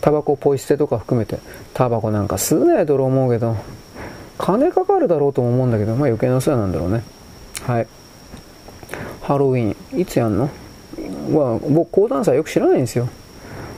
[0.00, 1.38] タバコポイ捨てとか含めて。
[1.74, 3.56] タバコなんか吸うなよと思うけど。
[4.38, 7.02] 金かかるだろうと思うんだけど、まあ余計なお世話なんだろうね。
[7.66, 7.86] はい。
[9.22, 10.48] ハロウィン、いつやんの？
[11.32, 13.08] は、僕、講談祭よく知らないんですよ。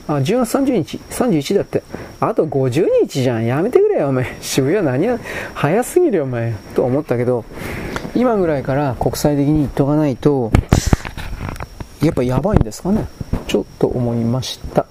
[0.07, 1.83] あ、10月30日、31だって。
[2.19, 3.45] あと50日じゃん。
[3.45, 4.37] やめてくれよ、お前。
[4.41, 5.19] 渋谷何や、
[5.53, 6.53] 早すぎるよ、お前。
[6.75, 7.43] と思ったけど、
[8.15, 10.51] 今ぐらいから国際的に言っとかないと、
[12.01, 13.07] やっぱやばいんですかね。
[13.47, 14.85] ちょっと思いました。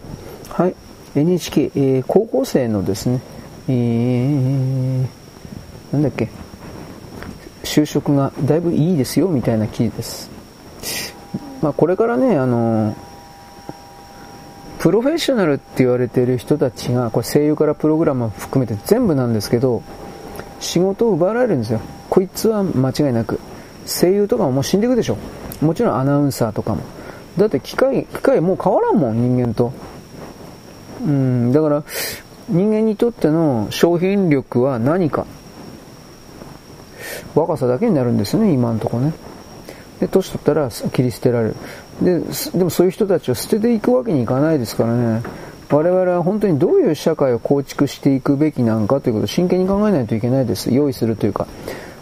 [0.51, 0.75] はい。
[1.15, 3.21] NHK、えー、高校生のですね、
[3.69, 5.23] えー
[5.93, 6.29] なんだっけ、
[7.63, 10.31] 就職がだいぶいいですよみたいな記事です。
[11.61, 12.97] まあ、これからね、あの、
[14.79, 19.83] プロフェッショナルって言われてる人たちが、これ声優からプログラムを含めて全部なんですけど、
[20.61, 21.81] 仕事を奪われるんですよ。
[22.09, 23.39] こいつは間違いなく。
[23.87, 25.19] 声優とかももう死んでいくでしょ。
[25.61, 26.83] もちろんアナウンサーとかも。
[27.37, 29.73] だって機械、機械もう変わらんもん、人間と。
[31.05, 31.85] うん、だから、
[32.49, 35.27] 人間にとっての商品力は何か。
[37.35, 39.13] 若さだけになるんですね、今のとこね。
[40.01, 41.57] で、年取ったら切り捨てられる。
[42.03, 45.23] で、でもそういう人たちを捨てていくわけにいかないですからね。
[45.71, 50.73] 我々は本当にどういう社会を構築していくべきなのかということを真剣に考えないといけないです。
[50.73, 51.47] 用意するというか。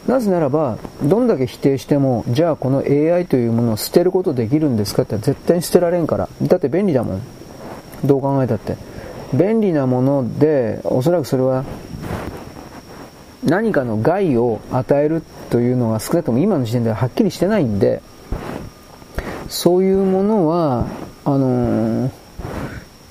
[0.09, 6.29] なぜならば、どんだけ否定しても、じゃあこの AI というものを捨てることできるんですかって絶対に捨てられんから。
[6.43, 7.21] だって便利だもん。
[8.05, 8.77] どう考えたって。
[9.33, 11.65] 便利なもので、おそらくそれは
[13.45, 18.03] 何かの害を与えるというのは少なくとも今の時点でははっきりしてないんで、
[19.49, 20.87] そういうものは、
[21.25, 22.11] あのー、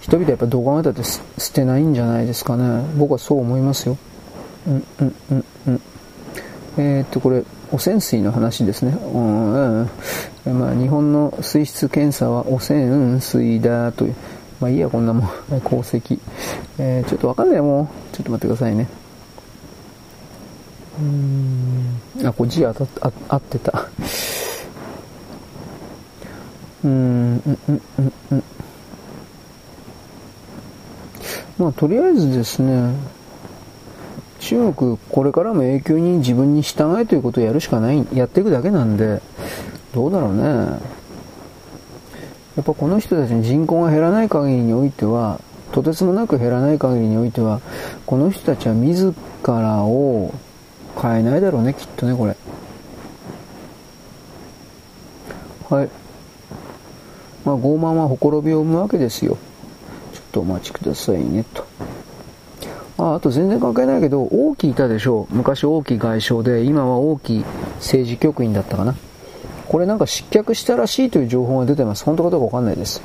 [0.02, 2.84] 人々はやっぱどこまでだって捨てないんじゃないですかね。
[2.98, 3.98] 僕はそう思いますよ。
[4.68, 5.82] うんうんうんうん。
[6.78, 8.98] えー、っと、これ、汚染水の話ですね。
[9.14, 9.90] うん、うん、
[10.60, 14.16] まあ、日本の水質検査は汚染水だという。
[14.60, 15.30] まあいいや、こんなもん。
[15.66, 16.20] 功績。
[16.78, 18.16] えー、ちょっとわかんないもう。
[18.16, 18.88] ちょっと待ってくださいね。
[21.00, 22.28] うーん。
[22.28, 23.86] あ、これ字当たっ合ってた。
[26.84, 28.44] うーん、うん、うん、うん、うん。
[31.58, 32.94] まあ、とりあえずですね、
[34.40, 39.22] 中国、これからも永久に自分に従えということをやるしかない、やっていくだけなんで、
[39.94, 40.99] どうだろうね。
[42.60, 45.40] やっぱこの人たちの人口が減らない限りにおいては、
[45.72, 47.62] とてつもなく減らない限りにおいては、
[48.06, 49.16] この人たちは自
[49.48, 50.34] らを
[51.02, 52.36] 変えないだろうね、きっとね、これ。
[55.70, 55.90] はい。
[57.46, 59.38] まあ、傲慢はほころびを生むわけですよ。
[60.12, 61.66] ちょっとお待ちくださいね、と。
[62.98, 65.34] ああと全然関係ないけど、王毅いたでしょう。
[65.34, 67.46] 昔王毅外相で、今は王毅
[67.76, 68.96] 政治局員だったかな。
[69.70, 72.04] これなんか失脚したらしいという情報が出てます。
[72.04, 73.02] 本当かどうかわかんないです。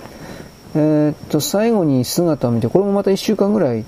[0.74, 3.84] えー、っと、最後に姿を見て、これもまた1週間ぐらい、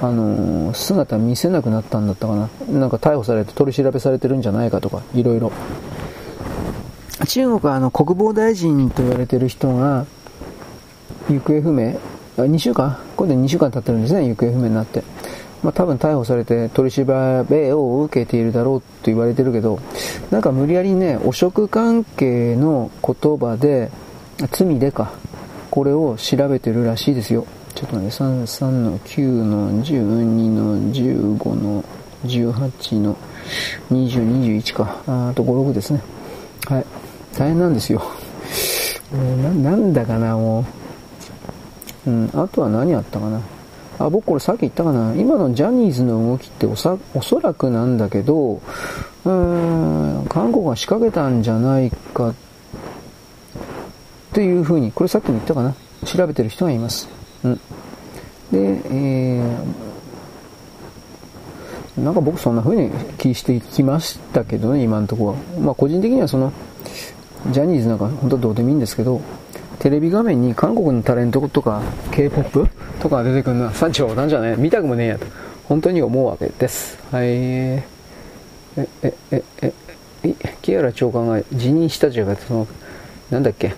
[0.00, 2.48] あのー、姿見せなくなったんだったかな。
[2.68, 5.52] なんか逮捕されて取り調べされてるんじゃないかとか、いろいろ。
[7.28, 10.06] 中国はあの国防大臣と言われてる人が、
[11.28, 11.90] 行方不明
[12.38, 12.96] あ2週間？
[13.16, 15.04] 今度2週間経ってるんですね、行方不明になって。
[15.62, 19.78] まあ多分逮捕されて取り調べを受けているだろうと言われてるけど、
[20.30, 23.90] なんか無理やりね、汚職関係の言葉で、
[24.50, 25.12] 罪でか、
[25.70, 27.46] これを調べてるらしいですよ。
[27.74, 30.04] ちょっとね、3、3の9の12
[30.50, 31.84] の15の
[32.24, 33.16] 18の
[33.90, 35.02] 20、21か。
[35.06, 36.02] あと5、6ですね。
[36.66, 36.86] はい。
[37.36, 38.02] 大変なんですよ。
[39.42, 40.64] ななんだかな、も
[42.06, 42.10] う。
[42.10, 43.40] うん、あとは何あったかな。
[44.04, 45.14] あ、僕これさっき言ったかな。
[45.14, 46.98] 今のジャニーズの動きってお、そ
[47.40, 52.34] らくなんだけど、うーん、韓国が仕掛けたんじゃないかっ
[54.32, 55.74] ていうふうに、これさっきも言ったかな。
[56.04, 57.08] 調べてる人がいます。
[57.44, 57.54] うん。
[58.50, 65.36] で、えー、なんか僕そんな風に気してきましたけどね、今のところは。
[65.60, 66.52] まあ個人的にはその、
[67.50, 69.20] ジャニーズなんか本当はどうでもいいんですけど、
[69.82, 71.82] テレビ画面に韓国のタレントとか
[72.12, 72.68] K-POP
[73.00, 75.26] とか出てくるのは、さ冗談じゃねえ、見たくもねえやと、
[75.64, 76.96] 本当に思うわけです。
[77.10, 77.26] はい。
[77.26, 77.84] え、
[78.76, 79.72] え、え、え、
[80.22, 82.68] え、木原長官が辞任したじゃが、その、
[83.28, 83.74] なんだっけ。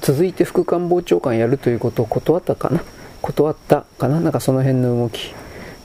[0.00, 2.84] 続いて副官房長官やるということを断ったかな？
[3.20, 4.20] 断ったかな？
[4.20, 5.34] なんかその辺の動き。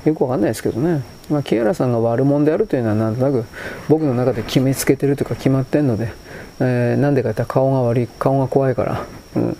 [0.05, 1.01] よくわかんないですけどね。
[1.31, 3.45] まあ、木原さんが悪者であるというのはなんとなく
[3.89, 6.11] 僕の中で決めつけてるというか決まってんので、
[6.59, 9.05] えー、なんでか言ったら顔が悪い、顔が怖いから。
[9.35, 9.57] うん。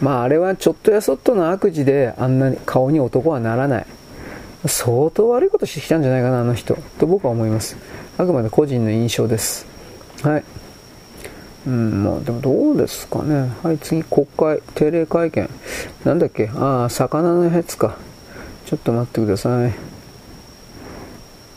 [0.00, 3.86] まああれはちょっとやそっとの悪事であんなに顔に男はならない。
[4.66, 6.76] 相当悪いことしてきたんじゃないかな、あの人。
[6.98, 7.76] と僕は思います。
[8.18, 9.66] あくまで個人の印象です。
[10.22, 10.44] はい。
[11.66, 13.52] うん、まあでもどうですかね。
[13.62, 15.48] はい、次、国会、定例会見。
[16.04, 16.50] なんだっけ？
[16.54, 17.96] ああ、魚のやつか。
[18.66, 19.72] ちょっと待ってください。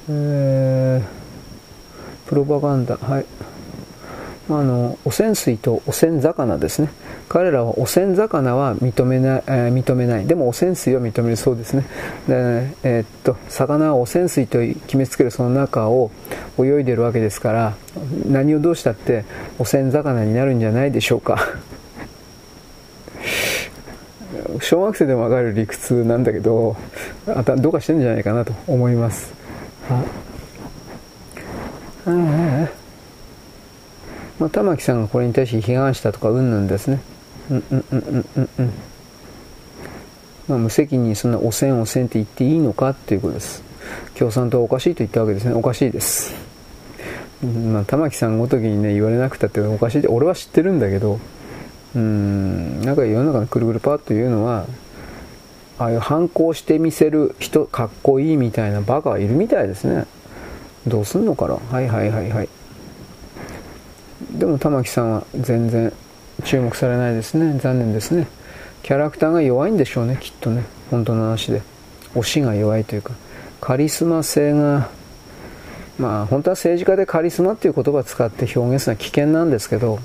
[0.10, 3.26] えー、プロパガンダ、はい。
[4.48, 6.90] あの、汚染水と汚染魚ですね。
[7.28, 10.28] 彼らは汚染魚は認めない、えー、認めない。
[10.28, 11.84] でも汚染水は認めるそうですね。
[12.28, 16.12] で、えー、っと、魚は汚染水と決めつけるその中を
[16.60, 17.74] 泳いでるわけですから、
[18.28, 19.26] 何をどうしたって
[19.58, 21.40] 汚染魚になるんじゃないでしょうか。
[24.62, 26.76] 小学生でもわかる理屈なんだけど、
[27.28, 29.34] あたどうかしてるんじゃないかなと思います。
[29.90, 30.04] あ
[32.06, 32.85] あ
[34.40, 37.00] まあ、玉木さんがこれに対して批判したとかうんぬんですね。
[37.50, 38.72] うんうんうんうんうんうん。
[40.48, 43.64] まあ、無責任にそんな汚染汚染って言っていいのかっていうことです。
[44.16, 45.54] 共産党はおかしいと言ったわけですね。
[45.54, 46.34] おかしいです。
[47.44, 51.20] まあ、玉木さんごときにね、言われなくたっておかしいって、俺は知ってるんだけど、
[51.96, 54.66] うん、なんか世の中のくるくるパーというのは、
[55.78, 60.06] ああいう反抗してみせる人、かっこいいみたいなバカがいるみたいですね。
[60.88, 62.50] どうすんのかなはいはいはいはい。
[64.38, 65.92] でも玉木さんは全然
[66.44, 67.60] 注目されないですね。
[67.60, 68.28] 残念ですね。
[68.84, 70.64] キャラクターが弱いんでしょうね、きっとね。
[70.92, 71.62] 本当の話で。
[72.14, 73.14] 推しが弱いというか。
[73.62, 74.90] カリスマ性が、
[75.98, 80.00] まあ本当は政治家でカリスマっていう言葉を使って表現するのは危険なんですけど、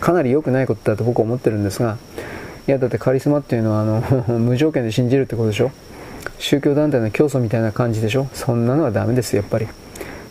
[0.00, 1.98] かなり良くないことだと僕は思ってるんですが、
[2.66, 4.00] いやだってカリスマっていうのはあの
[4.38, 5.70] 無条件で信じるってことでしょ？
[6.38, 8.28] 宗教団体の教祖みたいな感じでしょ？
[8.34, 9.68] そんなのはダメですやっぱり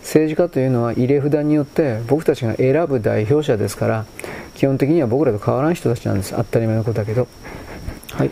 [0.06, 4.06] 政治家というのは入れ札によって僕たちが選ぶ代表者ですから
[4.54, 6.32] 基本的には僕らと変わらん人たちなんです。
[6.34, 7.26] 当たり前のことだけど。
[8.12, 8.30] はい。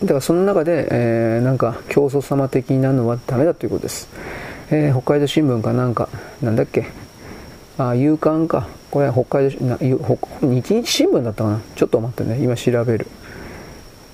[0.00, 4.08] だからその中で、えー、なんか競争様的なのはダメだということです、
[4.70, 6.08] えー、北海道新聞かなんか
[6.42, 6.86] なんだっけ？
[7.78, 8.66] あ夕刊か。
[8.90, 9.92] これは北海道な日
[10.74, 11.60] 日新聞だったかな？
[11.76, 12.42] ちょっと待ってね。
[12.42, 13.06] 今調べる。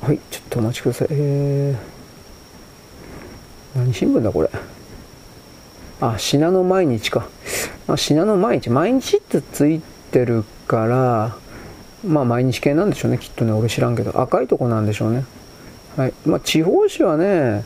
[0.00, 1.08] はいちょっとお待ちください。
[1.12, 4.50] えー、何新聞だこれ？
[6.00, 7.28] あ信濃毎日か。
[7.86, 8.70] あ信濃毎日。
[8.70, 11.36] 毎日ってついてるから
[12.06, 13.18] まあ毎日系なんでしょうね。
[13.18, 13.52] きっとね。
[13.52, 14.18] 俺知らんけど。
[14.20, 15.24] 赤いとこなんでしょうね。
[15.96, 16.14] はい。
[16.24, 17.64] まあ、地方紙はね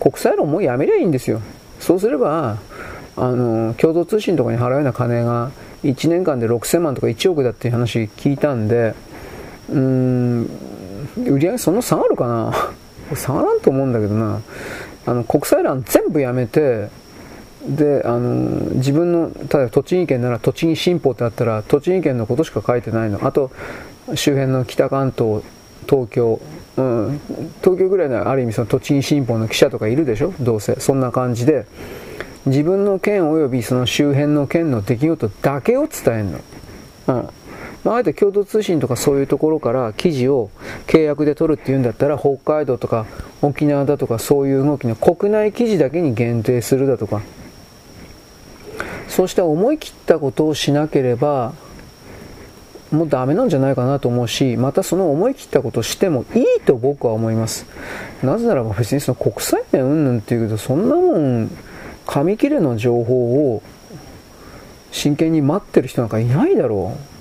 [0.00, 1.40] 国際論もうやめりゃいいんですよ。
[1.78, 2.58] そうすれば
[3.16, 5.50] あの共同通信とかに払うような金が
[5.84, 8.94] 1年間で6000万とか1億だっていう話聞いたんで
[9.70, 10.50] うーん
[11.18, 12.52] 売り上げそんな下がるかな。
[13.14, 14.40] 下がらんと思うんだけどな。
[15.06, 16.88] あの国際欄全部やめて
[17.68, 23.26] であの自分の例えば栃木県なら栃木新報ってあったら栃木県のことしか書いてないの。
[23.26, 23.50] あと
[24.14, 25.42] 周辺の北関東
[25.88, 26.40] 東京、
[26.76, 27.20] うん、
[27.60, 30.32] 東京ぐらいのある意味その栃木新報の記者とかいるでしょ？
[30.40, 30.76] どうせ。
[30.78, 31.66] そんな感じで。
[32.46, 36.30] 自分の県及びその周辺の県の出来事だけを伝えるの、
[37.08, 37.28] うん。
[37.82, 40.50] まあ、あえて共同通信とかそういうところから記事を
[40.86, 43.06] 契約で取るっていうんだったら北海道とか
[43.42, 47.20] 沖縄だとかそういう動きの国内記事だけに限定するだとか。
[49.08, 51.54] そうした思い切ったことをしなければ
[52.90, 57.66] もうダメなんじゃないかなと思うしまたその思い切ったことをしてもいいと僕は思います。
[58.22, 61.50] なぜならば別にその国際面云々っていうけどそんなもん
[62.06, 63.62] 紙切れの情報を
[64.92, 67.16] 真剣に待ってる人なんかいないだろう。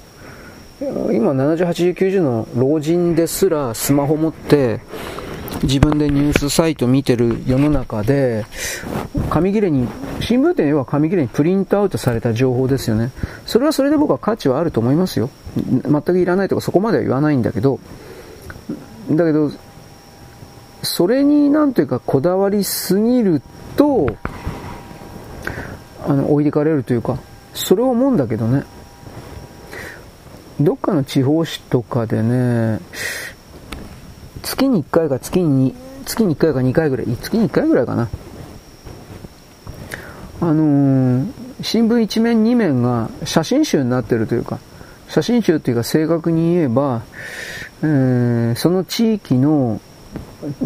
[0.81, 4.81] 今70、80、90の老人ですらスマホ持って
[5.63, 8.45] 自分でニュースサイト見てる世の中で、
[9.29, 9.87] 紙切れに、
[10.19, 13.11] 新聞店は紙切れにプリントアウトされた情報ですよね。
[13.45, 15.29] それはそれで僕は価値はあると思いますよ。
[15.55, 17.79] 全くいらないとかそこまでは言わないんだけど、
[19.09, 19.51] だけど、
[20.83, 23.41] それになんというかこだわりすぎる
[23.75, 24.07] と、
[26.07, 27.17] あの、置いてかれるというか、
[27.53, 28.63] それを思うんだけどね。
[30.59, 32.79] どっかの地方紙とかでね、
[34.45, 38.07] 月に1回か月に月に1回か2回ぐらい、月に1回ぐらいかな。
[40.41, 41.31] あのー、
[41.61, 44.59] 新聞1面2面が写真集になってるというか、
[45.09, 47.01] 写真集っていうか正確に言えば、
[47.81, 49.81] えー、その地域の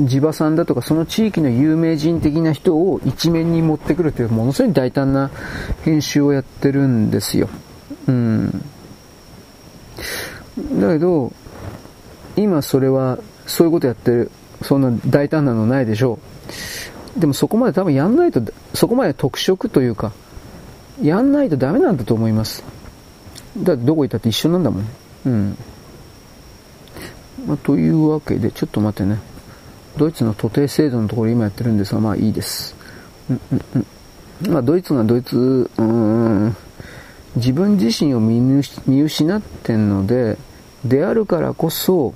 [0.06, 5.31] 地場さんだとかその地域の有名人的な人を一面に持ってくるというものすごい大胆な
[5.84, 7.49] 編集をやってるんですよ。
[8.07, 8.64] うん。
[10.80, 11.31] だけど、
[12.35, 13.19] 今それは
[13.49, 14.31] そういうことやってる、
[14.61, 16.19] そんな大胆なのないでしょ
[17.17, 17.19] う。
[17.19, 18.41] でもそこまで多分やんないと、
[18.73, 20.11] そこまで特色というか、
[21.01, 22.63] やんないとダメなんだと思います。
[23.57, 24.85] だってどこ行ったって一緒なんだもん。
[25.26, 25.57] うん。
[27.47, 29.19] まあ、というわけで、ちょっと待ってね。
[29.97, 32.76] ドイツの徒弟制度のところ今やってるんですが、まあいいです。
[33.30, 34.51] うんうんうん。
[34.53, 36.55] まあドイツがドイツ、うーん、
[37.35, 40.38] 自分自身を見失ってんので、
[40.85, 42.13] であるからこそ、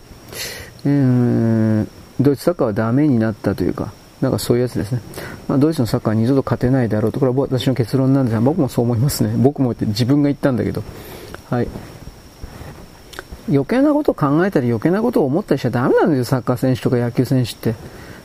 [0.85, 1.87] えー、
[2.19, 3.91] ドイツサッカーはダメになったというか、
[4.21, 5.01] なんかそういうやつですね。
[5.47, 9.33] まあ、ドイツのサッカーは二度と勝てないだろうと、これは私の結論なんですが、僕もそう思いますね。
[9.37, 10.83] 僕も言って自分が言ったんだけど。
[11.49, 11.67] はい。
[13.49, 17.75] 余計なことを考えたり余計なことを思ったりしちゃダメなんですよ、サッカー選手とか野球選手って。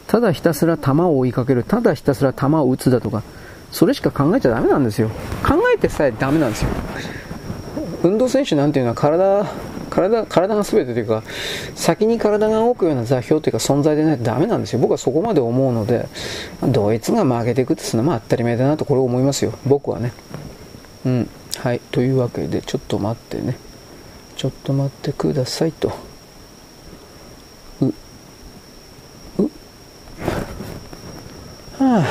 [0.06, 3.22] ただひたすら球を追いかける、ただひたすら球を打つだとか、
[3.72, 5.10] それしか考えちゃダメなんですよ。
[5.47, 6.70] 考えてさえダメなんですよ。
[8.02, 9.44] 運動選手なんていうのは体
[9.99, 11.25] 体体が全てというか
[11.75, 14.79] 先に体が動くような座標というか存在でないとダメなんですよ。
[14.79, 16.09] 僕はそこまで思うので
[16.62, 19.53] ドイツが負けていくっていうのは当たり前だなとこれを思いますよ。
[19.66, 20.12] 僕はね。
[21.05, 21.29] うん。
[21.57, 21.81] はい。
[21.91, 23.57] というわけでちょっと待ってね。
[24.37, 25.93] ちょっと待ってくださいと。
[27.81, 27.87] う。
[27.87, 27.93] う。
[31.83, 32.07] はあ。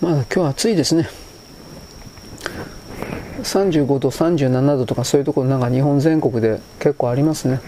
[0.00, 1.08] まだ今日暑いですね。
[3.44, 7.60] 35度、37度とかそういうところなんか日本全国で結構ありますね。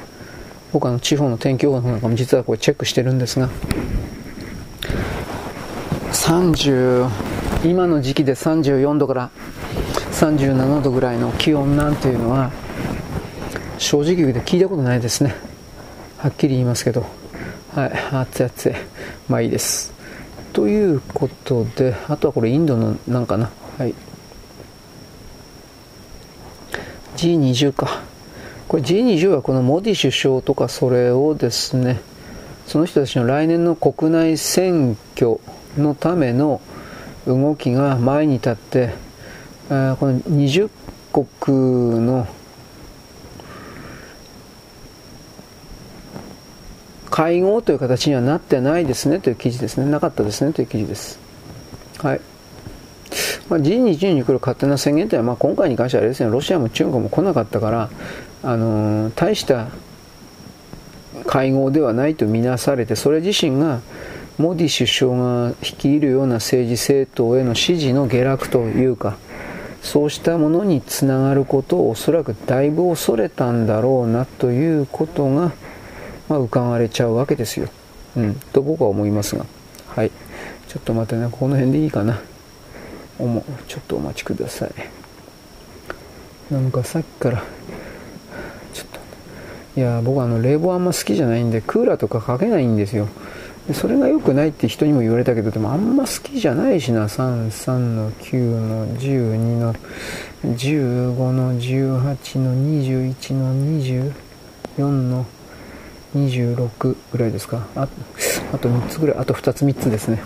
[0.73, 3.49] 僕あの地方の天気予報なんかも実はこれチェックしてるんですが、
[6.13, 7.09] 30、
[7.65, 9.31] 今の時期で34度から
[10.13, 12.51] 37度ぐらいの気温なんていうのは
[13.79, 15.35] 正直言うと聞いたことないですね。
[16.19, 17.05] はっきり言いますけど。
[17.75, 18.73] はい、熱い熱い。
[19.29, 19.93] まあいいです。
[20.55, 23.51] ということで、あとはこれインドのなんかな。
[23.79, 23.95] はい。
[27.17, 28.03] G20 か。
[28.69, 32.01] これ G20 はこのモディ首相とかそれをですね、
[32.67, 35.39] その人たちの来年の国内選挙
[35.77, 36.61] のための、
[37.27, 38.91] 動きが前に立って、
[39.69, 40.71] この20
[41.13, 42.29] 国の
[47.11, 49.87] 会合という形にはなってないですねという記事ですね。
[49.87, 51.19] なかったですねという記事です。
[51.99, 52.21] はい。
[53.49, 57.91] まあ、G20 に来る勝手な宣言というのは、まあ、今回に関してはあれですね、ロシアも中国も来なかったから、
[58.43, 59.69] あのー、大した
[61.27, 63.81] 会合ではないとみなされて、それ自身が
[64.39, 69.17] モディ首相が率いるような政治政党への支持の下落というか、
[69.83, 75.53] そうしたものにつながることをおそらくだいぶ恐れたんだろうなということが、
[76.29, 77.69] まあ、伺われちゃうわけですよ。
[78.17, 79.47] うん、と僕は思いますが。
[79.89, 80.11] はい。
[80.69, 82.21] ちょっと待ってね、この辺でいいかな。
[83.19, 84.71] おもちょっとお待ちください。
[86.51, 87.43] なんかさっきから、
[88.73, 88.87] ちょっ
[89.75, 93.09] と、いや、僕あの冷房あんま好きじゃないんで、クーラーとかかけないんですよ
[93.67, 93.75] で。
[93.75, 97.07] それが良くないって人にも言われたけど、でもあんま好きじゃないしな。
[97.07, 99.75] 3、3の9の12の
[100.45, 103.55] 15の18の21の
[104.75, 105.27] 24の
[106.15, 107.67] 26ぐらいですか。
[107.75, 107.89] あ
[108.53, 110.23] あと3つぐらい、あと2つ3つですね。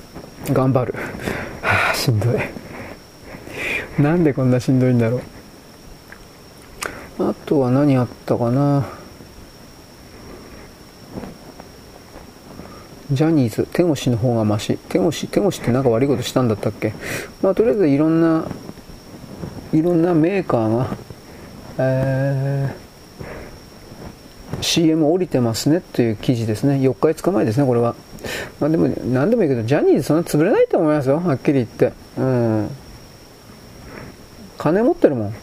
[0.53, 0.95] 頑張る。
[1.63, 2.35] はあ、しんどい。
[3.99, 5.21] なんでこんなしんどいんだろう。
[7.25, 8.87] あとは何あったかな。
[13.13, 14.79] ジャニーズ、手越の方がマシ。
[14.89, 16.95] 手越、手越ってなんか悪いことしたんだったっけ
[17.43, 18.47] まあ、とりあえずいろんな、
[19.73, 20.97] いろんなメーカーが、
[21.79, 26.77] えー、CM 降りてますねっていう記事ですね。
[26.77, 27.97] 4日5日前ですね、これは。
[28.61, 31.93] まあでも、何でもいいけど、ジャニーズそんな潰れないと思いますよ、はっきり言って。
[32.17, 32.71] うん。
[34.61, 35.35] 金持ってるもん。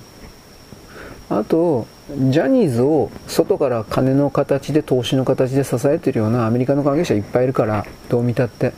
[1.31, 1.87] あと、
[2.29, 8.73] ジャニーズを外から金の形で投資の形で支えてるようなアメリカの関係者いっぱいいるからどう見たって。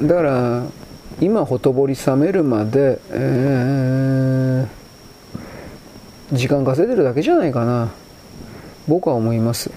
[0.00, 0.62] だから
[1.20, 7.90] 今ほとぼり冷めるまで、えー、時間稼いでるだけじゃないかな。
[8.86, 9.72] 僕は思います。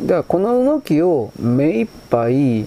[0.00, 2.66] だからこの動きを目いっぱい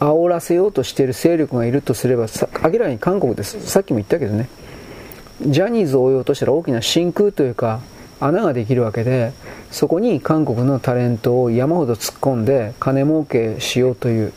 [0.00, 2.26] 煽らせようとしている勢力がいるとすれば
[2.62, 3.60] 明らかに韓国です。
[3.66, 4.48] さっきも言ったけどね。
[5.42, 7.80] ジャニーズを追い落としたら大きな真空というか
[8.18, 9.32] 穴ができるわけで
[9.70, 14.32] そこに韓国のタレントを山ほど突っ込んで金儲けしようという。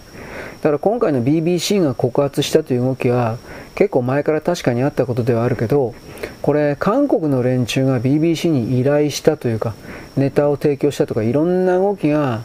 [0.62, 3.38] だから今回の BBC が告発したという動きは
[3.76, 5.94] 結構前から確かにあったことではあるけど
[6.42, 9.76] これ韓国の連中が BBC に依頼したというか
[10.16, 12.42] ネタを提供したとかいろんな動きが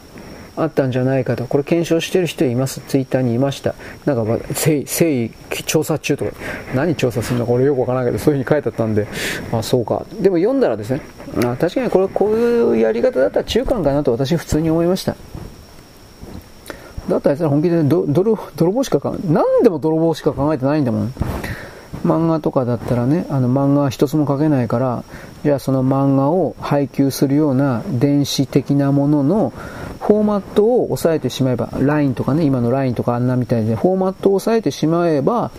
[0.62, 3.74] あったんじゃないかと、これ検証してる人います、ツイッターにいました。
[4.04, 5.30] なんか、誠意、
[5.66, 6.32] 調査中とか、
[6.74, 9.06] 何調査するのか俺よくわからないけど、そういう風に書いてあったんで、
[9.52, 10.04] あ、そうか。
[10.20, 11.00] でも読んだらですね、
[11.44, 15.16] あ確かにこれ、こういうやり方だったら中間かなと私普通に思いました。
[17.08, 18.06] だったらあいつら本気で泥
[18.56, 21.14] 泥棒しか考え、何でも泥棒しか考えてないんだもん。
[22.04, 25.04] 漫画とかだったらね、あの漫画は一つも描けないから、
[25.42, 29.52] じゃあその漫画を配給するような電子的なものの
[30.00, 35.50] フォーマットを押さえてしまえば、LINE とかね、今の LINE とかあんなみたいで、フォーマットを押さえてしまえば、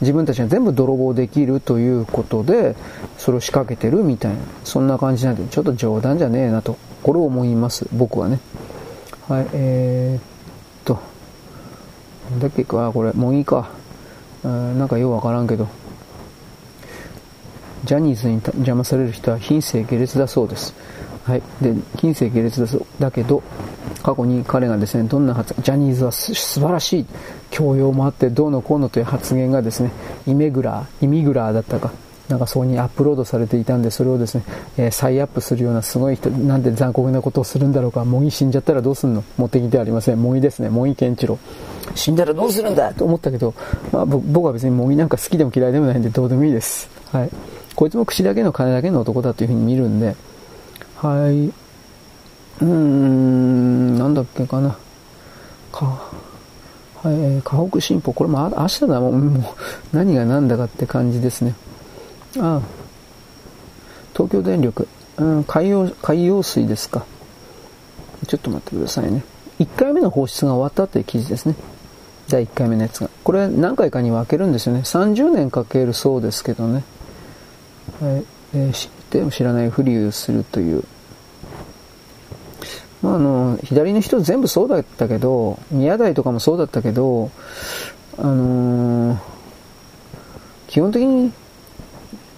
[0.00, 2.76] 自分たちが全部泥棒できるということで、
[3.18, 8.40] それを仕掛けてるみたいな、そんな感じなんで、ちょっと冗談じゃねえなと、これを思います、僕はね。
[9.28, 10.22] はい、えー、っ
[10.84, 10.98] と、
[12.30, 13.68] なんだっけか、これ、もういいか。
[14.42, 15.68] なんかようわからんけど、
[17.84, 20.74] ジャニーズに邪魔される人は品性下劣だそうです。
[21.24, 21.42] はい。
[21.62, 23.42] で、品性下劣だそうだけど、
[24.02, 27.06] 過去に彼がですね、どんな発ジャニーズは素晴らしい、
[27.50, 29.90] 教養もあってどうのこうのという発言がですね、
[30.26, 31.92] イメグラー、イミグラーだったか、
[32.28, 34.44] なんかそこにアップロードされていたんで、それをですね、
[34.76, 39.24] えー、再アップするようなすごい人、なんで残酷なことをするんだろうか、模擬死んじゃったらどうすんの？
[39.38, 40.22] 持ってきてありません。
[40.22, 41.38] 模擬ですね、模擬健一郎。
[41.94, 42.92] 死んだらどうするんだ？
[42.92, 43.54] と思ったけど、
[43.92, 46.88] まあ僕は別に模擬なんか好きでも嫌いでもないんでどうでもいいです。
[47.12, 47.30] はい。
[47.74, 50.14] こいつも口だけの金だけの男だというふうに見るんで、
[50.96, 51.48] はい。
[51.48, 54.76] うーん、なんだっけかな。
[55.72, 56.10] か、
[57.02, 58.12] はい、河北新報。
[58.12, 59.34] これも明日だもん。
[59.34, 59.50] も
[59.92, 61.54] う、何が何だかって感じですね。
[62.38, 62.62] ああ。
[64.12, 64.88] 東京電力。
[65.16, 67.04] うん、海洋、海洋水ですか。
[68.26, 69.22] ちょっと待ってくださいね。
[69.58, 71.54] 1回目の放出が終わったという記事ですね。
[72.28, 73.10] 第1回目のやつが。
[73.22, 74.80] これ何回かに分けるんですよね。
[74.80, 76.84] 30年かけるそうですけどね。
[78.00, 78.24] はい。
[78.54, 80.82] えー、っても知らないふりをするという。
[83.00, 87.30] まあ、あの、左の人全部そうだったけど、宮台とかもそうだったけど、
[88.18, 89.18] あのー、
[90.66, 91.32] 基本的に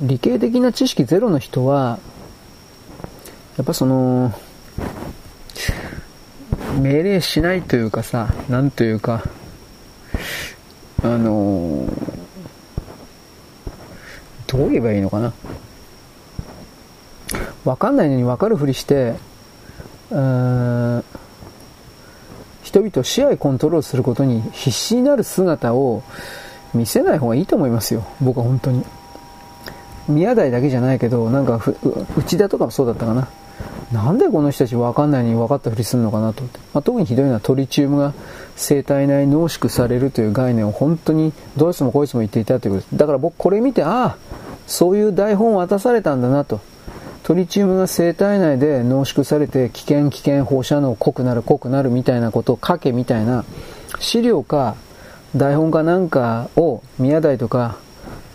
[0.03, 1.99] 理系的な知識ゼロの人は、
[3.57, 4.35] やっぱその、
[6.79, 9.23] 命令しないというかさ、なんというか、
[11.03, 11.93] あのー、
[14.47, 15.33] どう言えばいいのかな。
[17.67, 19.15] わかんないのに分かるふりして、
[20.09, 26.03] 人々を支配コントロールすることに必死になる姿を
[26.73, 28.05] 見せない方がいいと思いますよ。
[28.21, 28.85] 僕は本当に。
[30.09, 31.61] 宮台だけじゃないけど、なんか
[32.17, 33.29] 内田とかもそうだったかな。
[33.93, 36.59] なんでこの人たち分かんないのに分かったふりするのかなと思って。
[36.75, 38.13] まあ、特にひどいのはトリチウムが
[38.57, 42.97] 生体内濃縮されるという概念を本当にどうしてもこいつも言っていたということです。
[42.97, 44.17] だから僕これ見て、ああ、
[44.67, 46.61] そういう台本を渡されたんだなと。
[47.27, 53.45] トリチウムが生体内で濃縮されて危険危険放射能濃くなる濃くなるみたいなことを書けみたいな
[53.99, 54.77] 資料か
[55.35, 57.79] 台本かなんかを宮台とか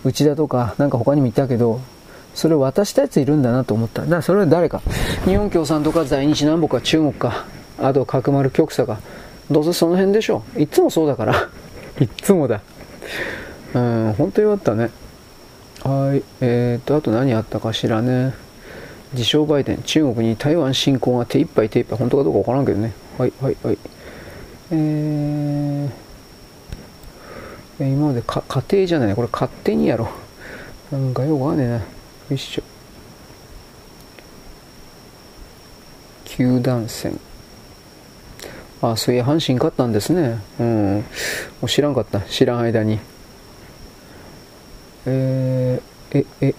[0.04, 1.80] 内田とかなんか他にも言ったけど
[2.36, 4.02] それを渡したやついるんだなと思った。
[4.02, 4.82] だからそれは誰か。
[5.24, 7.46] 日本共産党か在日南北か中国か、
[7.78, 9.00] あと角丸極左か。
[9.50, 10.62] どうせその辺でしょう。
[10.62, 11.50] いつもそうだから。
[12.02, 12.62] いつもだ。
[13.74, 14.92] うん、本当よかったね。
[15.84, 16.24] はい。
[16.42, 18.34] えーと、あと何あったかしらね。
[19.14, 22.94] 自称バイデン、中国に台湾侵攻が手一杯手一杯、本当かどうかわからんけどね。
[23.18, 23.78] はい、はい、はい。
[24.72, 29.16] えー、今までか家庭じゃない。
[29.16, 30.10] これ勝手にやろ
[30.92, 30.96] う。
[30.96, 31.76] なんかよくわかんねえな。
[31.76, 31.82] よ
[32.32, 32.64] いしょ。
[36.26, 37.20] 球団戦。
[38.82, 40.40] あ、そういや、阪神勝ったんですね。
[40.60, 40.96] うん。
[40.96, 41.04] も
[41.64, 42.22] う知らんかった。
[42.22, 43.00] 知らん間に。
[45.06, 46.56] えー、え、え、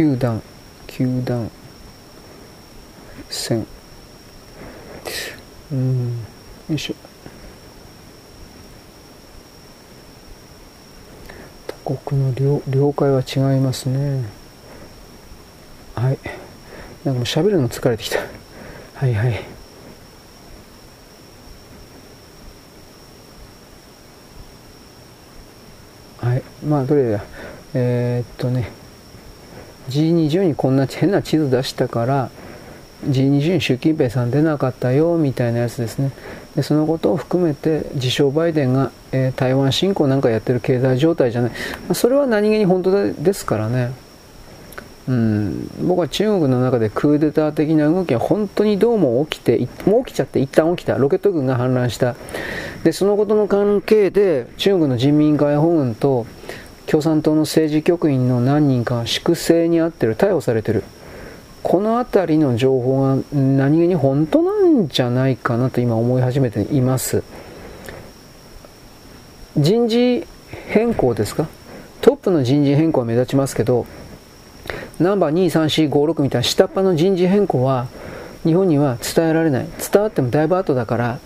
[0.00, 0.40] 球団
[0.86, 1.50] 球団
[3.28, 3.66] 戦。
[5.70, 6.08] うん。
[6.70, 6.94] よいしょ。
[11.66, 14.24] 他国の了了解は違いますね。
[15.94, 16.18] はい。
[17.04, 18.20] なんかもう喋るの疲れてきた。
[18.94, 19.44] はいはい。
[26.22, 26.42] はい。
[26.66, 27.22] まあどれだ。
[27.74, 28.79] えー、っとね。
[29.88, 32.30] G20 にこんな変な地図出したから
[33.06, 36.12] G20 に習近平さん出なかったよみたいなやつですね。
[36.54, 41.56] でそのことを含めて自称バイデンが、えー、台湾侵攻なんかやってる経済状態じゃない、ま
[41.90, 43.92] あ、それは何気に本当ですからね。
[45.08, 45.70] うん。
[45.82, 50.98] 僕は中国の中でクーデター的な動きは本当にどうも起きてもう起きちゃって一旦起きた。
[50.98, 52.16] ロケット軍が反乱した。
[52.84, 56.26] でそのことの関係で中国の人民解放軍と
[56.90, 60.82] 共産党の政治局員の何人かが粛清にあってる、逮捕されてる。
[61.62, 67.22] この辺りの情報が何気に本当なんじゃないかなと今思い始めています。
[69.56, 70.26] 人事
[70.66, 71.46] 変更ですか？
[72.00, 73.86] トップの人事変更は目立ちますけど、
[74.98, 77.86] ナンバー23456みたいな下っ端の人事変更は
[78.42, 79.68] 日本には伝えられない。
[79.92, 81.20] 伝わってもだいぶ後だから、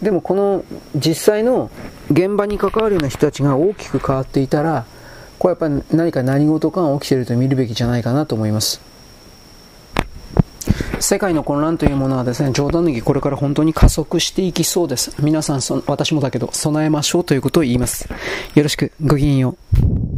[0.00, 0.64] でもこの
[0.94, 1.70] 実際の
[2.10, 4.86] 現場に関わるような人たちが大きく変わっていたら、
[5.44, 8.80] これやっぱり何か何事かが起きていると見るべきじゃないかなと思います。
[11.00, 15.14] 世界の混乱というものはですね、冗談抜きこれから本当に加速していきそうです。
[15.20, 18.08] 皆さん、私もだけど、備えましょうということを言います。
[18.54, 20.13] よろしく、ごきげんよう。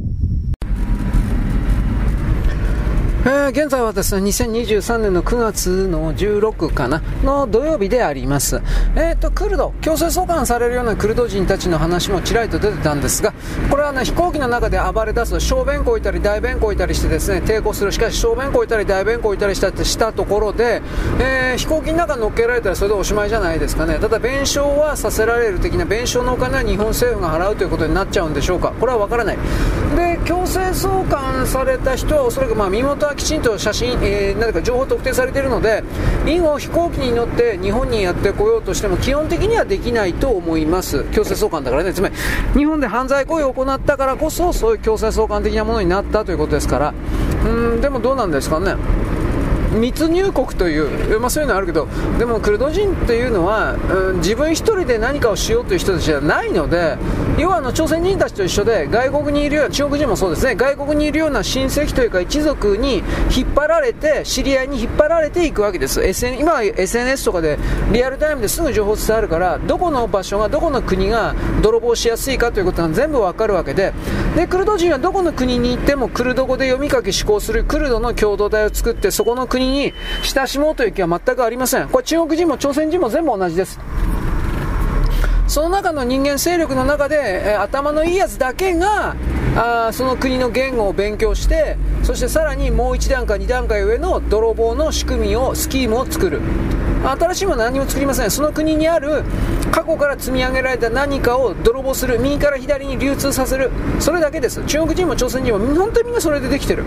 [3.27, 8.62] えー、現在はですね、2023年の9月の16かな、の土曜日であります。
[8.94, 13.35] えっ、ー、と、クルド、強制送還されるようなクルド人たちの話もちらりと出てたんですが、
[13.69, 17.90] これはね、飛行機の中で暴れ出す、小便こいたり大便こいたりしてですね、抵抗する。
[17.90, 20.81] しかし、小便こいたり大便こいたりしたってしたところで、
[21.19, 23.98] えー、飛行機の中に乗っけられたらそれでおしまいじゃないですかね。
[23.98, 28.73] ただ、弁償はさせられる的な、弁償のお金は日本政府が払うということになっちゃうんでしょうか。
[28.78, 29.39] これはわからない。
[29.97, 35.82] で、強制送還された人はおそらくまあ身元きちんと写真、えー、何か情報特定されているので
[36.26, 41.05] インを飛行機に乗って日本にやってこようとしても基本的にはできないと思います。
[41.12, 41.93] 強制送還だからね。
[41.93, 42.14] つまり
[42.55, 46.94] 日本で犯罪行為を行ったからこそそういう強制送還的なものになったということですから。
[47.44, 48.76] うんでもどうなんですかね。
[49.77, 51.86] 密入国という、まあ、そういうのはあるけど
[52.19, 56.97] でもクルド人というのは、うん、自分一人で何かをしようという人たちじゃないので
[57.39, 60.55] 要はあの朝鮮人たちと一緒で外国にいるような中国人もそうですね。
[60.55, 63.03] 外国にいるような親戚というか一族に
[63.36, 66.01] 引っ張られて知り合いに引っ張られていくわけです。
[66.01, 67.59] SN 今は SNS とかで
[67.93, 73.93] リアルタイムですぐ情報伝わるからどこの場所がどこの国が泥棒しやすいかということが全部わかるわけで
[74.35, 81.88] でクルド人はどこの国に行ってもクルド語で読み書き思考するクルドの共同体を作ってそこの国に親しもうという気は全くありません。
[81.88, 83.78] これ中国人も朝鮮人も全部同じです。
[85.47, 89.14] その中の人間勢力の中で、え頭のいいやつだけが
[89.56, 96.40] あその国の言語を勉強してそしてさらにもう1段階2段階上の泥棒の仕組みをスキームを作る。
[97.14, 98.31] 新しいものは何も作りません。
[98.31, 99.23] その国にある
[99.70, 102.18] 過去から積み上げられた何かを泥棒する。
[102.18, 103.70] 右から左に流通させる。
[104.01, 104.64] それだけです。
[104.64, 106.85] 中国人も朝鮮人も本当にみんなそれでできてる。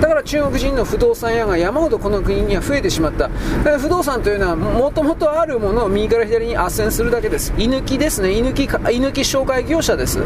[0.00, 3.30] だから中国人の不動産屋が山ほどこの国には増えてしまった。
[3.78, 7.52] 不動産というのはもともとあるものを右から左に斡旋するだけです。
[7.56, 8.32] 居抜きですね。
[8.32, 10.18] 居抜き居抜き紹介業者です。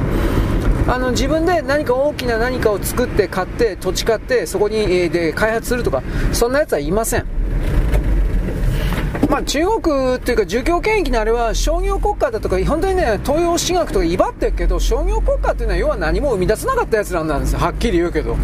[0.89, 7.27] あの自分で何か大きな何かを作って買って土地買ってそこに、で開発するとかそんなやつはいません。
[9.29, 17.59] まあ、中国っていうか儒教権益のあれは商業国家だとか本当にね東洋史学とか威張ってるけど商業国家っていうのは要は何も生み出せなかったやつらなんですよ。
[17.59, 18.37] はっきり言うけど。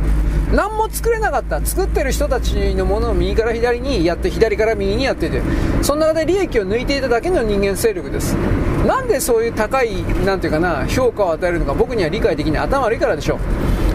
[0.53, 1.65] 何も作れなかった。
[1.65, 5.41] 作ってる人たちのものを右から左にやって左から右にやってて
[5.81, 8.37] その中で利益を抜いていただけの人間勢力です。
[8.87, 13.39] なんでそういう高いなんていうかな評価を与えるのか僕には理解できない頭悪いからでしょ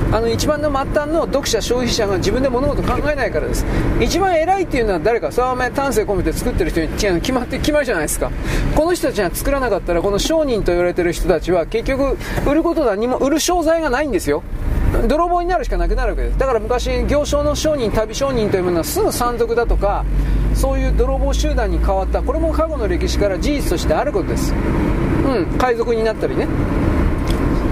[0.10, 3.66] あの一番の末端の読者消費者が自分で物事考えないからです。
[4.00, 6.88] 一番偉いっていうのは誰かそれはお前丹精込めて作ってる人に
[7.20, 8.32] 決まって決まるじゃないですか。
[8.74, 12.18] この人たちが作らなかったらこの商人と言われてる人たちは結局
[12.50, 14.44] 売ること何も売る商材がないんですよ。
[15.08, 16.38] 泥棒になるしかなくなるわけです。
[16.38, 20.06] だから昔行商の商人旅商人というものはすぐ山賊だとか
[20.54, 22.22] そういう泥棒集団に変わった。
[22.22, 24.54] これも過去の歴史から事実としてあることです。
[24.54, 25.58] うん。
[25.58, 26.48] 海賊になったりね。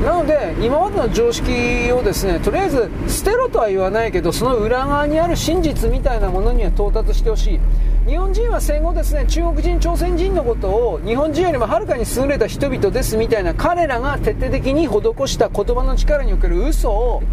[0.04, 7.60] なので今までの常識をですねとりあえず捨てろとは言わないけどその裏側にある真実みたいなものには到達してほしい。
[8.06, 17.24] 日本人は戦後ですね中国人朝鮮人のことを日本人よりもはるかに優れた人々ですみたいな彼らが徹底的に施した言葉の力における嘘を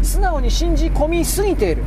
[0.00, 1.82] 素直に信じ込みすぎている。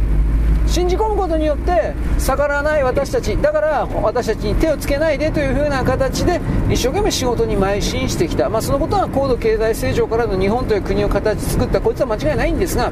[0.67, 11.81] 信じ込むことによって逆らわない私たちだから私たちに手をつけないでというふうな形で一生懸命仕事に邁進してきた、まあ、そのことは高度経済成長からの日本という国を形作った。
[11.81, 12.91] こいつは間違いないんですが、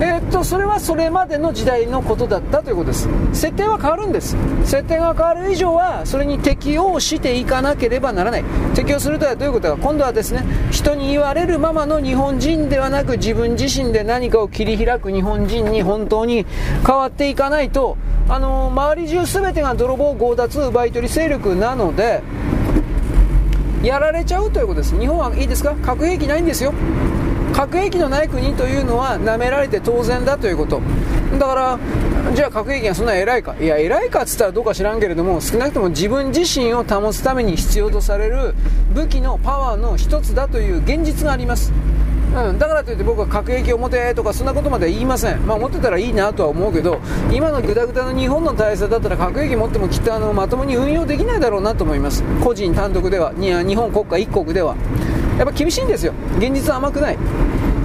[0.00, 3.08] えー、っとそれはそれまでの時代のことだったということです。
[3.32, 4.36] 設定は変わるんです。
[4.64, 8.44] 設定が変わる以上はそれに適応していかなければならない。
[8.74, 9.76] 適応するとはどういうことか。
[9.82, 16.46] 今度はですね人に言われるままの日本人ではなく自分自身で何かを切り開く日本人に本当に
[16.86, 17.96] 変わっていかないと、
[18.28, 22.22] あの周り中全てが泥棒強奪奪い取り勢力なので
[23.82, 24.98] やられちゃうということです。
[24.98, 25.74] 日本はいいですか？
[25.82, 26.72] 核兵器ないんですよ。
[27.52, 30.80] 核兵器のない国というのは舐められて当然だということ。
[31.38, 31.78] だから
[32.34, 33.54] じゃあ核兵器がそんな偉いか。
[33.60, 38.54] いや偉いかっつったらどうか知らんけれども少なくとも自分自身を保つために必要とされる
[38.94, 41.72] 武器のパワーの一つだという現実があります。
[42.28, 47.00] うん、だからといって僕は核兵器を持てとかそんなことまでは言いません、まあ、持ってたらいいなとは思うけど
[47.32, 52.22] 今のぐだぐだの日本の体制だったら核兵器持ってもきっとあのまともに運用できないだろうなと思います。
[52.44, 54.76] 個人単独では日本国家一国では。
[55.38, 56.12] やっぱ厳しいんですよ。
[56.38, 57.18] 現実は甘くない。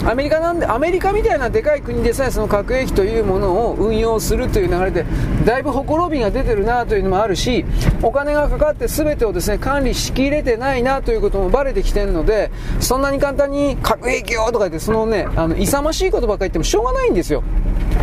[0.05, 5.05] アメリカなんでアメリカみたいなでかい国でさえその核兵器というものを運用するという流れで
[5.45, 7.63] だいぶほころびが出てるなというのもあるし
[8.01, 12.51] お金がかかって全てをですね管理しきれてないなということもバレてきてるので
[12.81, 17.41] そんなに簡単に核兵器をとか言ってそのねあの勇ましいことばっかり言ってもしょうがないんですよ。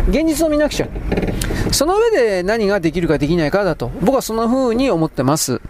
[0.09, 0.87] 現実を見なくちゃ。
[1.71, 5.61] その上で何ができるかできないかだと僕はそんな風に思ってます。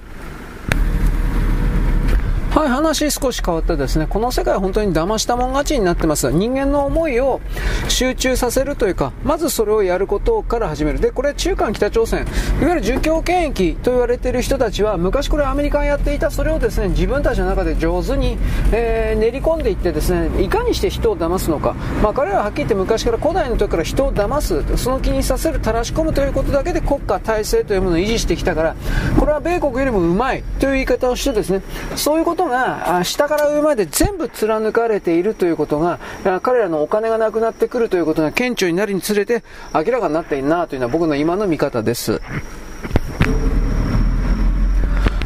[2.65, 6.31] い、話少し変わってですね、この世界は本当に騙したもん勝ちになってます。
[6.31, 7.39] 人間の思いを
[7.87, 10.99] 集中させるというか、まずそれをやることから始める。
[10.99, 12.25] で、これ中間北朝鮮、
[12.61, 18.37] いわゆる儒教権益と言われている人たちは、昔これアメリカがやっていた、それをですね、自分たちの中で上手に、
[18.71, 21.75] えー、練り込んでいってですね、いかにして人を騙すのか。
[22.01, 28.75] まあ彼らははっきり言って昔から古代の時から人を騙す、その気にさせる、垂らし込むということだけで国家体制というものを維持してきたから、
[29.19, 31.61] これは米国よりもうまいという言い方をしてですね、
[31.95, 35.99] そういうことことが下から上まで全部貫かれているということが
[36.43, 42.21] 彼らのお金がなくなってくるということが顕著になるにつれて明らかになっているなというのは僕の今の見方です。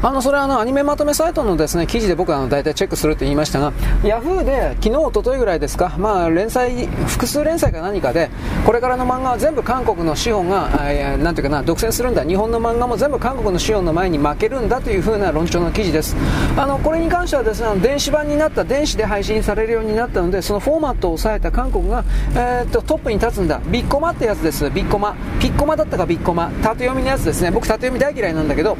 [0.06, 3.74] あの、それはあの、アニメまとめサイトのですね、記事で僕はあの、大体チェックするって言いましたが、
[4.04, 8.30] ヤフーで昨日、おとといぐらいですか、まあ、連載、複数連載か何かで、
[8.68, 12.24] これからの漫画は全部韓国の資本が、えー、なんていうかな、独占するんだ。
[12.24, 16.16] 日本の漫画も全部韓国の資本の前に負けるんだという風な論調の記事です。
[16.56, 22.04] あの、これに関してはですね、電子版になった、電子で配信されるようになったので、そのフォーマットを抑えた韓国が、
[22.36, 23.60] えー、っと、トップに立つんだ。
[23.72, 24.70] ビッコマってやつです。
[24.70, 25.16] ビッコマ。
[25.40, 26.52] ピッコマだったかビッコマ。
[26.62, 27.50] 縦読みのやつですね。
[27.50, 28.78] 僕縦読み大嫌いなんだけど、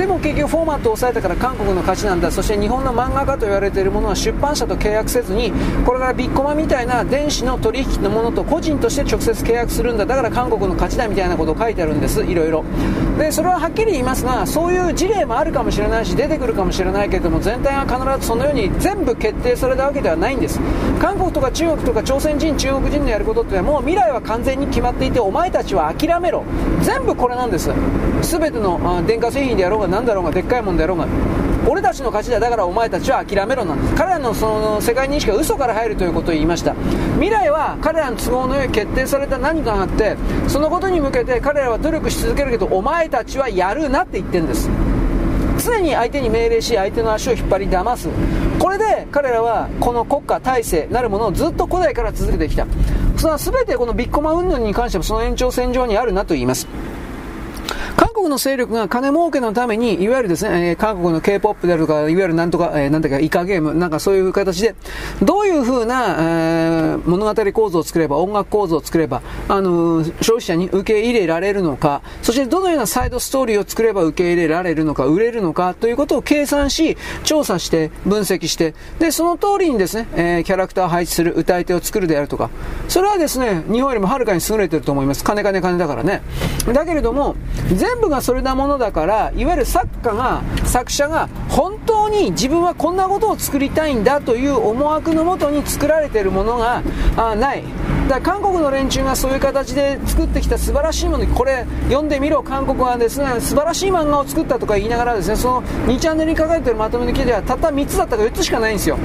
[0.00, 2.30] でも結局フォーマットを抑えたから韓国の勝ちなんだ。
[2.30, 5.52] そして日本の漫画家と言われているものは出版社と契約せずに
[5.84, 10.06] これからビッコマみたいな電子の取引のものと個人として直接契約するんだ。
[10.06, 12.24] だから韓国の勝ちだみたいなことを書いてあるんです。
[12.24, 12.64] いろいろ。
[13.18, 20.58] でそれははっきり言いますがそういう事例もあるかもしれないし出てくるかもしれないけれども全体が必ずそのように全部決定されたわけではないんです。
[20.98, 26.42] 韓国とか中国とか朝鮮人中国人のやることってもう未来は完全に決まっていてお前たちは諦めろ。
[26.80, 27.70] 全部これなんです。
[28.22, 31.06] 全ての電化製品であろうが何だろうがでっかいもんであろうが
[31.68, 33.94] 俺たちの勝ちだだからお前たちは諦めろなんです。
[33.94, 36.74] 彼らのその世界認識は嘘から入るということを言いました。
[37.14, 40.16] 未来は彼らの都合のように決定された何かがあって
[40.48, 44.70] そのことに向けて彼らは努力し続けるけどお前たちはやるなって言ってるんです。
[45.62, 48.08] 常に相手に命令し相手の足を引っ張り騙す。
[48.58, 52.66] これで彼らはこの国家体制なるものをずっと古代から続けてきた。
[53.18, 56.66] それは全てこのビッコマ云々に関してもその延長線上にあるなと言います。
[57.96, 64.74] 韓国の勢力が金儲けのために、いわゆるですね、えー、韓国の K-POP であるとか、いわゆるなんとか、えー、なんていうか、イカゲーム、なんかそういう形で、
[65.22, 82.50] どういう風な、えー、物語構造を作れば、音楽構造を作れば、あのー、消費者に受け入れられるのか、そしてどのようなサイドストーリーを作れば受け入れられるのか、売れるのか、ということを計算し、調査して、分析して、で、その通りにですね、えー、キャラクターを配置する、歌い手を作るであるとか、
[82.88, 85.24] それはですね、日本よりもはるかに優れてると思います。
[85.24, 86.22] 金金金だからね。
[86.72, 87.36] だけれども、
[87.80, 96.82] 全部がそれなものだからいわゆる作家が作者が本当に自分はこんなことを作りたいんだという思惑のもとに作られているものが
[97.16, 97.64] あない。
[98.06, 103.40] だ韓国の連中がそういう形で作ってきた素晴らしいものこれ読んでみろ韓国はですね。
[103.40, 108.98] 素晴らしい漫画を作ったとか言いながらですねその2チャンネルに書かれているまとめの記事はたった3つだったか4つしかないんですよ。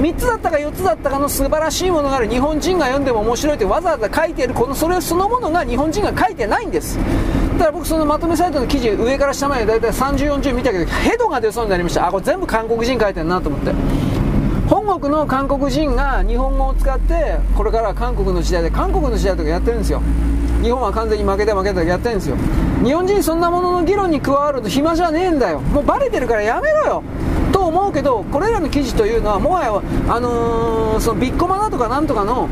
[0.00, 2.28] 3つだったか4つだったかの素晴らしいものがある。
[2.28, 6.98] 日本人が読んでも面白いってわざわざ書いているこのそれそのものが日本人が書いてないんです。
[7.58, 12.06] だ僕そのまとめサイトの記事上から下まで大体30、40見たけどヘドが出そうになりました。
[12.06, 13.72] あこれ全部韓国人書いてるなと思って。
[14.68, 20.00] 本国の韓国人が日本語を使ってこれからは韓国の時代で韓国の時代とかやってるんですよ。
[20.62, 22.36] 日本は完全に負けて負けてやってるんですよ。
[22.82, 25.60] 日本人そんなものの議論に加わると暇じゃねえんだよ。
[25.60, 27.02] もうバレてるからやめろよ。
[27.52, 32.48] と思うけどこれらの記事というのはもはや、あのー、そのビッコマだとかなんとかの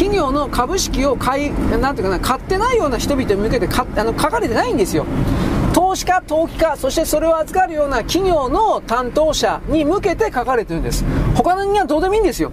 [0.00, 5.04] 企業の株式を買いなんていうかな買ってないような人々に向けてかあの書かれてないんですよ
[5.74, 11.04] 投資家、投機家、そしてそれを扱うような企業の担当者に向けて書かれてるんです。
[11.36, 12.50] 他の人間はどうでもいいんですよ。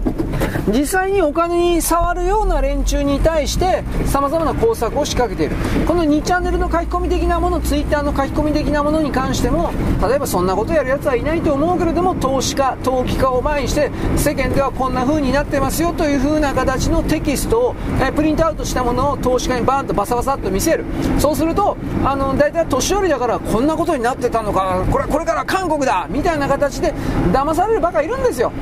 [0.68, 5.56] 実際にお金に触るような連中に対して様々な工作を仕掛けている。
[5.86, 9.70] この2チャンネルの書き込み的なもの、ツイッターの書き込み的なものに関しても、
[10.06, 20.84] 例えばそんなことやる奴はいないと思うけれども、投資家、投機家を前にして、世間ではこんな風になってますよという風な形のテキストを、えプリントアウトしたものを投資家にバーンとバサバサっと見せる。
[21.18, 26.94] そうすると、あの、大体年寄りだからこんなことになってたのか、これこれから韓国だみたいな形で
[27.32, 28.52] 騙されるバカいるんですよ。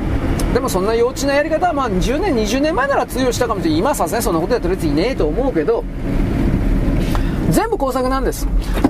[0.57, 3.79] でもそんな幼稚なやり方はまあ10年、20年前なら通用したかもしれない。
[3.79, 5.85] 今さすがにそんなことやってるやついねえと思うけど、
[7.51, 8.47] 全部工作なんです。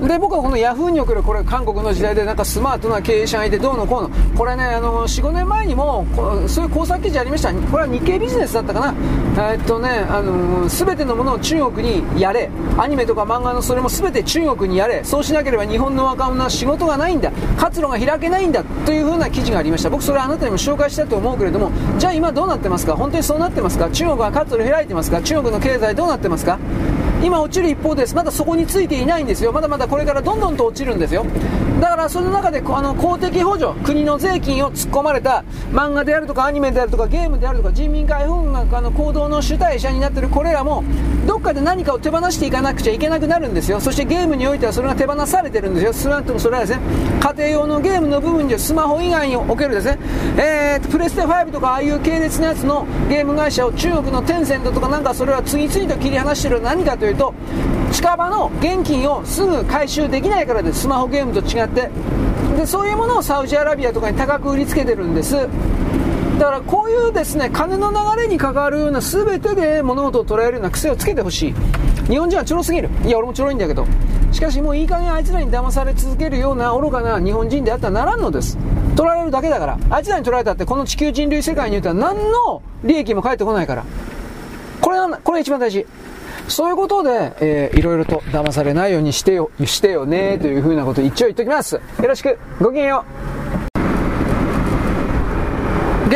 [0.07, 4.09] で、僕はこのヤフーに送る、これ韓国の時代でなんかスマートな経営者がいてどうのこうの。
[4.37, 6.05] これね、あの、4、5年前にも、
[6.47, 7.53] そういう工作記事ありました。
[7.53, 9.53] これは日経ビジネスだったかな。
[9.53, 12.49] え、っとね、あの、すべてのものを中国にやれ。
[12.77, 15.03] アニメとか漫画のそれもすべて中国にやれ。
[15.03, 17.31] そうしなければ日本の若者は仕事がないんだ。
[17.57, 18.63] 活路が開けないんだ。
[18.85, 19.89] というふうな記事がありました。
[19.89, 22.95] 僕それあなたにも紹介したと思うけれども、じゃあ今どうなってますか？
[22.95, 23.89] 本当にそうなってますか？
[23.89, 25.21] 中国は活路開いてますか？
[25.21, 26.57] 中国の経済どうなってますか？
[27.27, 28.15] 今落ちる一方です。
[28.15, 29.51] まだそこについていないんですよ。
[29.51, 31.25] まだまだこれからどんどんと落ちるんですよ。
[31.81, 40.85] だからその中であの公的補助国の税金を突っ込まれた漫画であるとかアニメであるとかゲームであるとか人民解放軍がの行動の主体者になっているこれらも
[41.27, 43.81] どっかで何かを手放していかなくちゃいけなくなるんですよ。
[43.81, 45.93] そしてゲームにおいてはそれが手放されてるんですよ。
[45.93, 46.79] 少なくともそれはですね
[47.19, 49.99] 家庭用のゲームの部分でスマホ以外におけるですね、
[50.37, 57.33] えー、プレステ5とかああいう系列のやつのゲーム会社を中国のテンセントとかなんかそれは次々と切り離してる何かというと
[57.91, 60.81] 近場の現金をすぐ回収できないからです。
[60.81, 61.89] スマホゲームと違って。
[62.55, 65.35] でそういうものをサウジアラビアとかに高く売りつけてるんです。
[66.39, 71.55] だからこういうですね金の流れに関わるような全てで物事を捉えるような癖をつけてほしい。
[72.07, 72.89] 日本人はちょろすぎる。
[73.05, 73.85] いや俺もちょろいんだけど。
[74.31, 78.57] しかしもういい加減あいつらに騙され続けるような愚かな日本人であったらならんのです。
[78.95, 79.79] 取られるだけだから。
[79.89, 83.85] あいつらに取られたってこの地球人類世界においては何の利益も返ってこないから。
[84.81, 85.85] これこれが一番大事。
[86.47, 91.75] そういうことで、えー、いろいろと騙されないようにしてよ、してよね、というふうなこと一応言っておきます。
[91.75, 93.05] よろしく、ごきげんよ
[93.63, 93.66] う。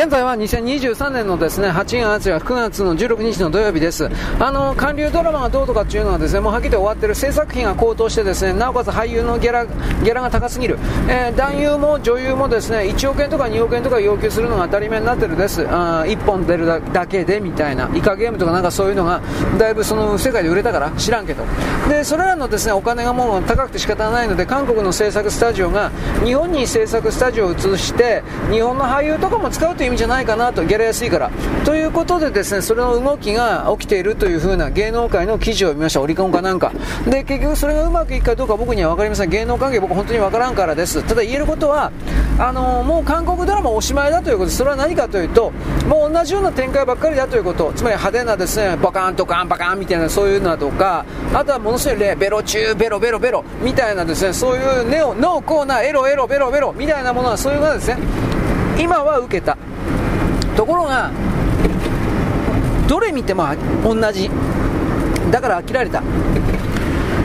[0.02, 4.10] 現在は2023年のですね8月や9月の16日の土曜日です。
[4.40, 10.76] あの韓流ドラマがどうとかっていうのはですねもうはっきり終わってる制作費が高騰してですねなおかつ俳優のギャラギャラが高すぎる、
[11.08, 15.64] えー、男優も女優もですね1億円とか2億円とか要求するのが当たり前になってるです。
[15.68, 19.22] あ1本出るだけでみたいなイカゲームとかなんかそういうのが
[19.56, 21.44] だいぶその世界で売れたから知らんけど。
[21.88, 25.92] でそれらのですねお金がもう高くて仕方ないので韓国の制作スタジオが
[26.24, 31.30] 日本に制作スタジオを移して日本の俳優とかも使うという味じゃないかなとギャラ安いから。
[31.64, 36.00] ということでですねそれの動きが起きているという風な芸能界の記事を見ました。
[36.00, 36.72] オリコンかなんか。
[37.06, 39.30] で結局それがうまくいくかどうか僕には分かりません。
[39.30, 41.02] 芸能関係僕本当に分からんからです。
[41.02, 41.92] ただ言えることは
[42.38, 45.52] あのー、もう韓国ドラマおしまいだということそれは何かというと
[45.86, 47.72] もう同じような展開ばっかりだということ。
[47.74, 51.04] つまり派手なですねバカンとカンバカンみたいなそういうのとか
[51.34, 57.98] あとはものすごいレベロ中ベロベロベロみたいなですねそういうネオ濃厚なエロエロベロベロみたいなものはそういうのはですね
[58.78, 59.56] 今は受けた。
[60.56, 61.10] ところが
[62.88, 63.46] どれ見ても
[63.82, 64.30] 同じ。
[65.30, 66.02] だから飽きられた。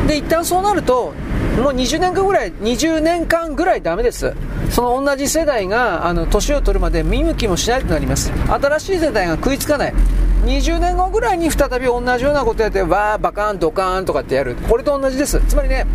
[0.08, 1.14] で一旦そうなると
[1.62, 4.34] もう20年間ぐらい20年間ぐらいダメです。
[4.70, 8.32] その同じ世代があの年を取るまで見向きもしないとなります。
[8.48, 9.94] 新しい世代が食いつかない。
[10.46, 14.56] 20年後ぐらいに再び同じようなことやってわーバカーンドカーンとかってやる。
[14.56, 15.42] これと同じです。
[15.48, 15.86] つまりね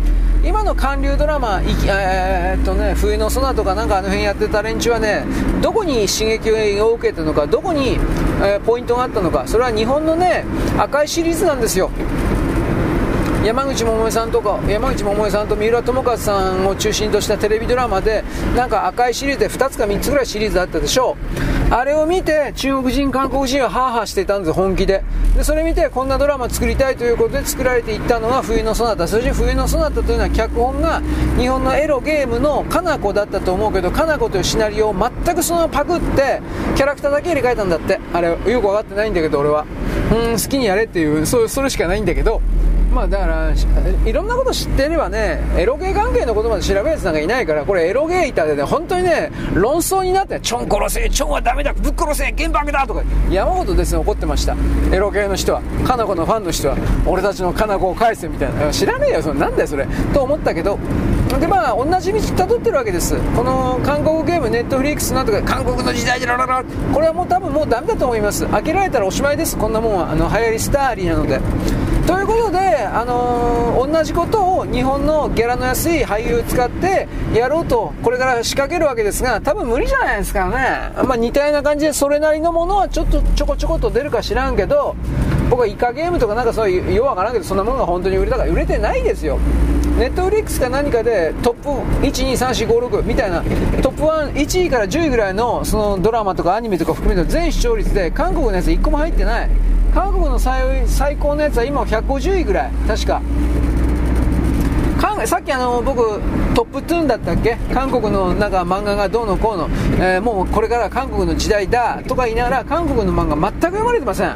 [0.43, 5.23] 今の韓流ドラマ、えー、っとね、冬のソナとかなんかあの辺やってた連中はね、
[5.61, 7.91] どこに刺激を受けたのか、どこに、
[8.41, 10.43] えー、ポイントがあったのか、それは日本のね、
[10.77, 11.89] 赤いシリーズなんですよ。
[13.45, 18.23] 山口百恵さんとか山口百恵さんと三浦友和さんを中心としたテレビドラマで
[18.55, 25.03] なんか赤いシリーズで2つか3つぐらいシリーズあったでしょうあれを見て中国人韓国人はハーハーしてたんです本気で。
[25.35, 29.07] でそれ見てこんなドラマ作りたいということで作られていったのが冬のソナタ。
[29.07, 31.01] そして冬のソナタというのは脚本が
[31.37, 34.95] 日本のエロゲームのかな子だったと思うけどかな子というシナリオを
[35.25, 36.41] 全くそのパクって
[36.75, 37.99] キャラクターだけ入れ替えたんだって。
[38.13, 39.65] あれよく分かってないんだけど俺は。
[40.11, 42.41] うん好きにやれっていうそうそれしかないんだけど。
[42.93, 43.51] まあだから
[44.05, 54.55] いろんなこと知ってればねエロゲー関係のことまで調べるやつなんかいないからこれエロゲーイターでね本当にね論争になってチョン殺せチョンはダメだぶっ殺せ原爆だとか山ほどですね怒ってました。
[54.91, 58.71] エロゲーの人はかな子のファンの人は俺たちのかな子を返せみたいな。
[58.71, 59.87] 知らねえよそれなんだよそれ。
[60.13, 60.77] と思ったけど
[61.39, 63.15] でまあ同じ道辿ってるわけです。
[63.35, 66.63] この韓国ゲームネットフリックスなんとか韓国の時代でラララ
[66.93, 68.45] これはもう多分もうダメだと思います。
[68.47, 69.57] 開けられたらおしまいです。
[69.57, 71.39] こんなもんはあの流行りスターリーなので。
[72.05, 84.95] ということで、あのー、同じことを日本のギャラの安い俳優を使ってやろうとこれから仕掛けるわけですが多分無理じゃないですかね、まあ、似たような感じでそれなりのものはちょっとちょこちょこと出るか知らんけど
[85.49, 89.37] 僕はイカゲームとかなんかそういうようわからんけどそんなものが本当に売れたか売れてないですよ。
[89.97, 91.69] ネットフリックスか何かでトップ
[92.07, 93.43] 123456みたいな
[93.83, 99.49] トップ11位から10位ぐらいのそのドラマとかアニメとか含めて全視聴率で韓国のやつ1個も入ってない。
[99.93, 102.71] 韓国の最最高のやつは今150位ぐらい。
[102.87, 103.21] 確か。
[105.25, 106.19] さっきあの僕
[106.53, 107.55] トップトゥーンだったっけ？
[107.73, 109.69] 韓国のなんか漫画がどうのこうの、
[110.03, 114.35] えー、もうこれから韓国の時代だとか言いながら韓国の漫画全く読まれてません。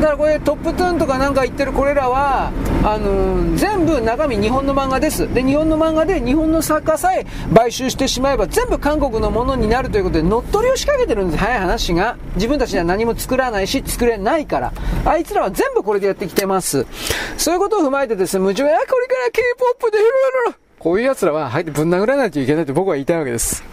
[0.00, 2.52] だからこれトップトゥーンとかなんか言ってるこれらは
[2.84, 5.32] あのー、全部中身日本の漫画です。
[5.32, 11.42] で日本の漫画で日本の作家さえ買収してしまえば全部韓国のものになるということで乗っ取りを仕掛けてるんです。
[11.42, 12.16] 早い話が。
[12.34, 14.72] 自分たちには何も作らないし作れないから。
[15.04, 16.86] あいつらは全部これでやってきてます。
[17.38, 19.98] そういうことを踏まえてですね無情やこれから K-POP で
[20.78, 23.64] こういう奴らは入ってぶん殴らないといけないと僕は言いたいわけです。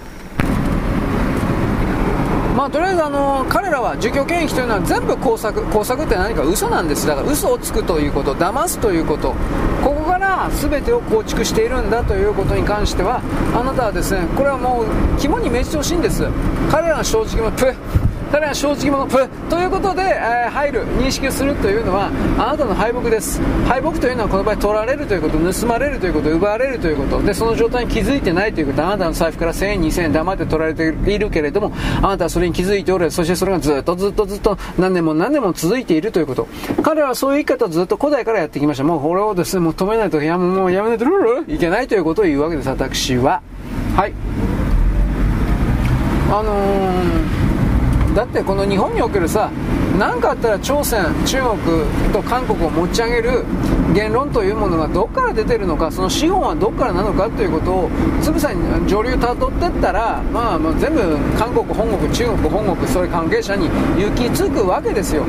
[2.64, 7.06] まあ、とりあえずあの彼らは儒教権益というのは全部工作工作って何か嘘なんです。
[7.06, 9.36] だから嘘をつくということ騙すということ。
[9.84, 13.22] ここから全てを構築しているんだということに関しては
[13.54, 14.86] あなたはですねこれはもう
[15.20, 16.26] 肝に銘じてほしいんです。
[16.72, 18.13] 彼らの正直もプッ。
[18.34, 22.08] 彼は正直者ということで、えー、入る認識をするというのは
[22.40, 23.40] あなたの敗北です。
[23.68, 33.12] 敗北というのはこの場合取られるということ盗まれるということ奪われるということでその状態に気づいてないということあなたの財布から1000円2000円黙って取られているけれどもあなたはそれに気づいておる。
[33.12, 36.48] そしてそれがずっとずっとずっと何年も何年も続いているということ。
[36.82, 38.84] 彼はそういう生き方をずっと古代からやってきました。
[38.84, 42.70] もうこれをですねもう止めないとやもうやめないとルルいけないということを言うわけです。
[42.70, 43.44] 私は。
[43.96, 44.14] はい。
[46.32, 47.43] あのー
[48.14, 49.52] だってこの日本におけるさ
[49.98, 53.46] 何かあったら朝鮮中国と韓国を持ち上げる
[53.94, 57.90] 言論というものがどこから出てるのかその資本はどこからなのかということを
[58.22, 65.24] つぶさに上流たどってったら、まあ、まあ全部韓国本国中国本国それ関係者に行き着くわけですよ。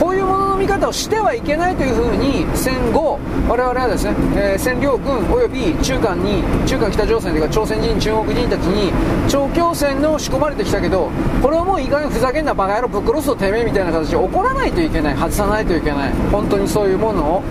[0.00, 3.18] こういうもの見方をしてはいけないというふうに戦後
[3.48, 8.92] 我々はですね、えー、占領軍および中間に中間北朝鮮というか朝鮮人中国人たちに
[9.28, 11.10] 超強戦の仕込まれてきたけど
[11.40, 17.42] これをもういい加減ふざけんなバカ野郎ぶっ殺すぞてめえみたいな形で怒らないといけない外さないといけない本当にそういうものを。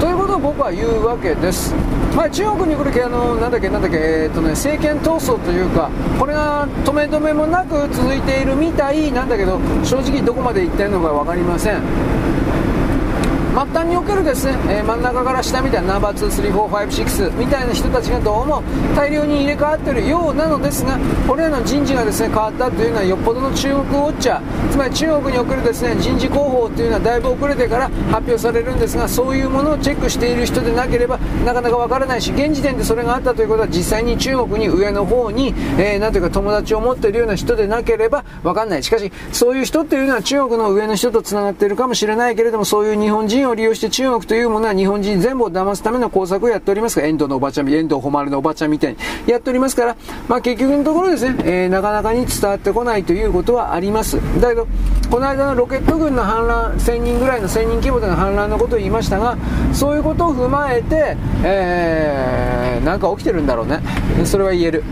[0.00, 1.74] ということを僕は言うわけです、
[2.14, 5.90] まあ、中国に来るけあのなんだっけなんだっけ、えーとね、政権闘争というか
[6.20, 12.17] これが止め止めもなく続いているみたいなんだけど正直どこまで行ってるのか分かりません。
[13.54, 18.62] 末端におけるですね、えー、真ん中から下みたいなナンバー2、3、4、5、6みたいな人たちがどうも
[18.94, 38.82] 大量に入れ替わっているようなのですが、これらの人事がですね変わったというのはよっぽどの中国ウォッチャー、つまり中国におけるですね人事広報というのはだいぶ遅れてから発表されるんですが、そういうものをチェックしている人でなければなかなかわからないし、現時点でそれがあったということは実際に中国に上の方に、えー、なんていうか友達を持っているような人でなければわかんない。
[38.82, 49.96] しかし、そういう人っていうのは中国の上の人と繋がっているかもしれないけれども、そういう日本人を利用して中国というものは日本人全部を騙すための工作をやっておりますから、遠藤のおばちゃん、遠藤誉のおばちゃんみたいにやっておりますから、
[50.28, 54.16] まあ、結局のところですね、えー、なかなかに伝わってこないということはあります。
[54.40, 54.66] だけど、
[55.10, 59.36] この間のロケット軍の反乱、1000人ぐらいの1000人規模での反乱のことを言いましたが、
[59.72, 63.80] そういうことを踏まえて、えー、なんか起きてるんだろうね。
[64.24, 64.84] それは言える。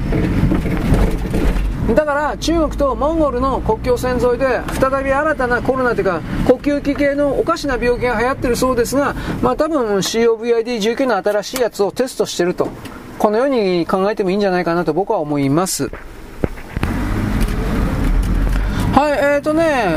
[1.94, 12.68] だから中国とモンゴルの国境線沿いで再び新たなコロナというか呼吸器系のおかしな病気が流行ってるそうですが、まあ多分 COVID-19 の新しいやつをテストしてると。
[13.18, 15.90] このように考えてもいいんじゃないかなと僕は思います。
[18.94, 19.96] はい、えーとね、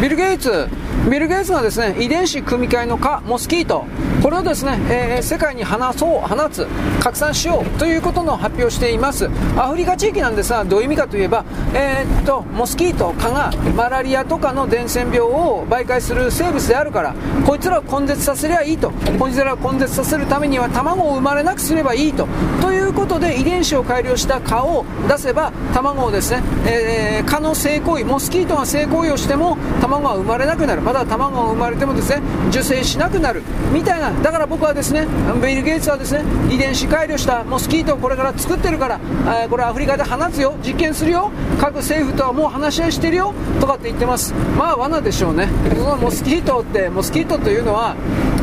[0.00, 0.68] ビル・ゲイツ、
[1.10, 3.84] ビル・ゲイツがですね、遺伝子組み換えの蚊、モスキート、
[4.22, 6.64] これをですね、えー、世界に放そう、放つ、
[7.00, 9.28] 拡散しようということの発表をしています。
[9.56, 11.44] アフリカ地域なんですが、どういう意味かといえば、
[11.74, 17.14] えー、っと、モスキート、蚊がマラリアとかの伝染病を媒介する生物であるから、
[17.44, 18.92] こいつらを根絶させりゃいいと。
[19.18, 22.28] こいつらを根絶させるためには卵を生まれなくすればいいと。
[22.60, 30.81] ということで、遺伝子を改良した蚊を出せば、卵をですね、えー、蚊の性行為、モスキートが性行為をしても、卵が生まれなくなる。
[30.84, 33.42] まだ卵が生まれてもですね、受精しなくなる。
[33.72, 34.12] みたいな。
[34.22, 35.06] だから僕はですね
[35.42, 39.00] ビル・ゲイツはですね遺伝子改良したモスキートをこれから作ってるから、
[39.44, 44.34] え、これアフリカで放つよ実験するよ各政府とはもう話し合いしてるよとかって言ってます。
[44.58, 45.48] まあ罠でしょうね。
[45.74, 47.94] そのモスキートってモスキートというのは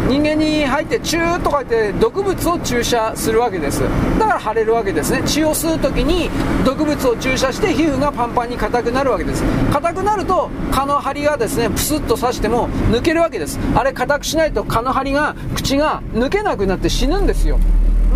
[0.08, 3.84] 人間に入ってチューとか言って毒物を注射するわけです。
[4.18, 5.22] だから腫れるわけですね。
[5.26, 6.30] 血を吸う時に
[6.66, 9.44] 毒物を注射して皮膚がパンパンに硬くなるわけです。
[9.72, 13.60] 硬くなると蚊の張りがですねプスッと刺しても抜けるわけです。
[13.76, 17.60] あれ硬くしないと蚊の張りが口が抜けなくなって死ぬんですよ。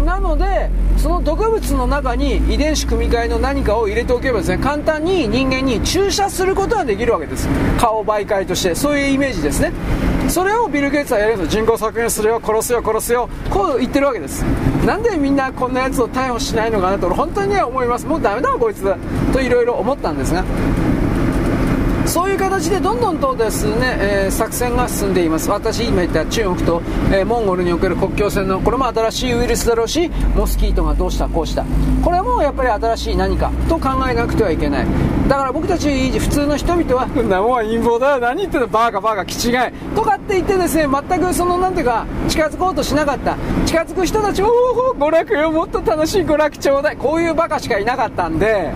[0.06, 7.48] なのでその毒物の中に遺伝子組み換えの何かを入れておけばですね簡単に人間に注射することができるわけです。
[7.80, 9.72] 顔媒介としてそういうイメージですね。
[10.28, 13.30] それをビル・ゲイツはやるの人口削減するよ殺すよ殺すよ。
[13.50, 14.42] こう言ってるわけです。
[14.86, 18.06] なんでみんなこんなやつを逮捕しないのかなと本当にね思います。
[18.06, 18.84] もうダメだわこいつ。
[19.32, 20.44] といろいろ思ったんですが。
[22.14, 25.50] そういう形でどんどんとですね、えー、作戦が進んでいます。
[25.50, 26.80] 私今言った中国と、
[27.12, 31.66] えー、モンゴルにおける国境線のこれも新しいウイルスだろうしモスキートがどうしたこうした。
[32.04, 34.88] これもやっぱり新しい何かと考えなくてはいけない。
[35.28, 38.68] だから僕たち普通の人々はなもんは陰謀だ何言ってんの？
[38.68, 43.36] バーカバーカ気違いとかって言ってですね全くそのなんていうか近づこうとしなかった。
[43.66, 44.50] 近づく人たちお
[44.92, 45.52] お娯楽よ。
[45.52, 46.96] もっと楽しい娯楽ちょうだい。
[46.98, 48.72] こういうバカしかいなかったんで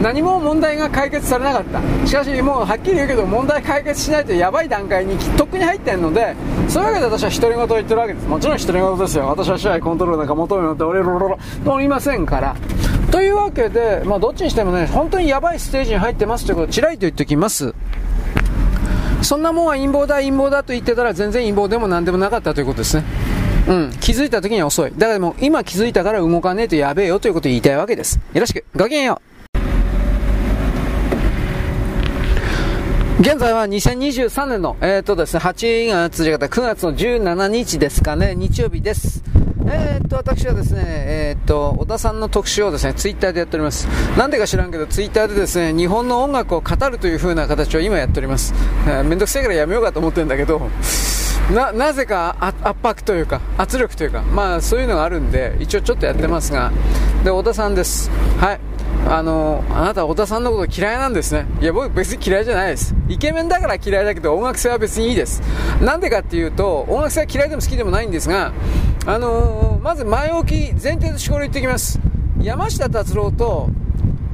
[0.00, 6.34] 何も問題が解決されなかったしかしもうはっきり言うけど問題解決しないとやばい段階にとっくに入ってるので
[6.68, 12.56] そういうわけで私は独り言を言ってるわけですもちろん独り言ですよ私は試合コントロールなんか求めよって俺ロロロとおりませんから
[13.12, 17.74] というわけで、まあ、どっちにしてもね本当にやばいステージに入ってますということをちらりと言っておきます
[19.22, 23.04] そんなもんは陰謀だ陰謀だと言ってたら全然陰謀でも何でもなかったということですね
[23.68, 24.92] うん、気づいた時には遅い。
[24.96, 28.18] だからもう今気づいたから動かねえとやべえよということを言いたいわけです。
[28.32, 28.64] よろしく。
[28.74, 29.29] ごきげんよう。
[33.20, 39.22] 現在は2023年の、え、ー、とですね、8月じゃなくて9月の17日ですかね、日曜日です。
[39.66, 43.86] えー、っと、私はですね、えー、っと、小田さんの特集をですね、ツイッターでやっております。
[44.16, 48.54] なんでか知らんけど、ツイッターでですね、日本の音楽を語るという風な形を今やっております。
[48.86, 50.70] えー、めんどくせえからやめようかと思ってるんだけど、
[51.54, 56.72] な、なぜか圧迫というか、圧力というか、まあそういうのがあるんで、一応ちょっとやってますが、
[57.22, 58.10] で、小田さんです。
[58.38, 58.60] はい。
[59.08, 61.46] あの、あなた小田さんのこと嫌いなんですね。
[61.60, 62.94] いや、僕別に嫌いじゃないです。
[63.08, 65.42] イケメンだから嫌いだけど、音楽性は別にいいです。
[65.80, 68.52] なんでかっていうと、音楽性は嫌いでも好きでもないんですが、
[69.06, 71.98] あのー、まず前置き、前提としてこれ言ってきます。
[72.40, 73.68] 山下達郎と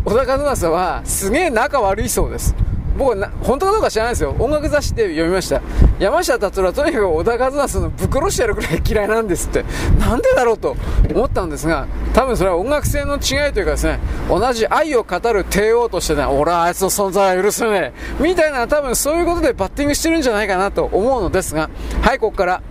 [0.05, 2.55] 小田和正はすげえ仲悪いそうです。
[2.97, 4.35] 僕はな本当かどうか知らないですよ。
[4.39, 5.61] 音楽雑誌で読みました。
[5.99, 9.65] 山下達郎はとにかく小田和正のぶっ殺してやるくらい嫌いなんですって。
[9.99, 10.77] なんでだろうと
[11.15, 13.99] 思ったんですが多分それは音楽性の違いというかですね
[14.29, 18.23] 同じ愛を語る帝王としてね俺はあいつの存在は許せねえ。
[18.23, 21.71] みたいな多分そういうことでバッティングしてるんじゃないかなと思うのですが
[22.03, 22.63] はいここから。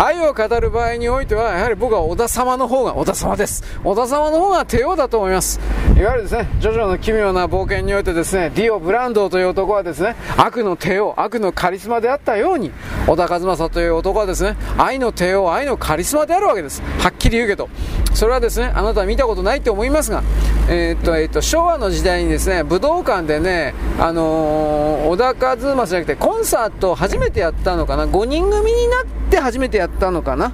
[0.00, 3.64] 愛を語る場合においては、やはり僕は小田様の方が、小田様です。
[3.82, 5.58] 小田様の方が帝王だと思います。
[5.96, 12.70] いわゆるですね、ジョジョの奇妙な冒険においてですね、ディオ・ブランドという男はですね、悪の帝王、悪のカリスマであったように、
[13.08, 16.80] 小田和正という男はですね、愛の帝王、愛のカリスマであるわけです。
[17.00, 17.68] はっきり言うけど。
[18.14, 20.22] それはですね、あなたは見たことないと思いますが、
[20.68, 30.52] えー、っと、えー、っと、昭和の時代にですね、武道館でね、あのー、小田和正じゃなくて、コンサートを初めてやったのかな、5人組になって初めてやたのかな？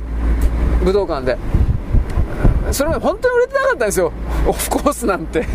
[0.85, 1.37] 武道館で。
[2.73, 4.13] それまで本当に売れてなかったんですよ。
[4.47, 5.47] オフコースなんて。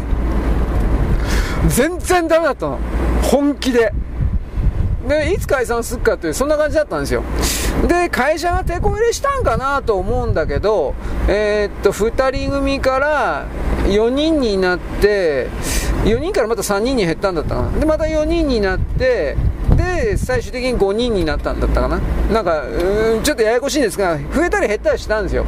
[1.68, 2.80] 全然ダメだったの。
[3.24, 3.94] 本気で。
[5.08, 7.24] でいつ解散するかっていうそんな感じだったんですよ。
[7.88, 10.94] で会社が手こ入れしたんかなと思うんだけど
[11.28, 13.48] えー、っと2人組から
[13.86, 15.48] 4人になって
[16.04, 17.80] 4人からまた3人に減ったんだったかな。
[17.80, 19.36] でまた4人になって
[19.80, 22.00] で最終的に5人になったんだったかな。
[22.34, 25.46] なんかんちょっとややこしいんですが増えたり減ったりしたんですよ。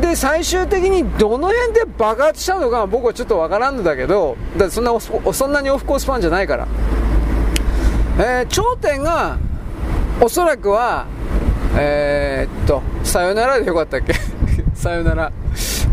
[0.00, 6.68] で最終的にどの辺で爆発したのか僕はちょっとわからんのだけどだそんなそんなにオフコースファンじゃないから、
[8.18, 9.38] えー、頂点が
[10.20, 11.06] おそらくは
[11.78, 14.14] えー、っとさよならでよかったっけ？
[14.74, 15.32] さよなら。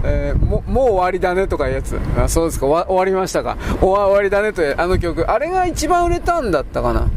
[0.03, 1.97] えー、ももう終わりだねとかいうやつ。
[2.17, 2.67] あそうですか。
[2.67, 3.57] 終わりましたか。
[3.81, 5.29] 終わりだねというあの曲。
[5.29, 7.07] あれが一番売れたんだったかな。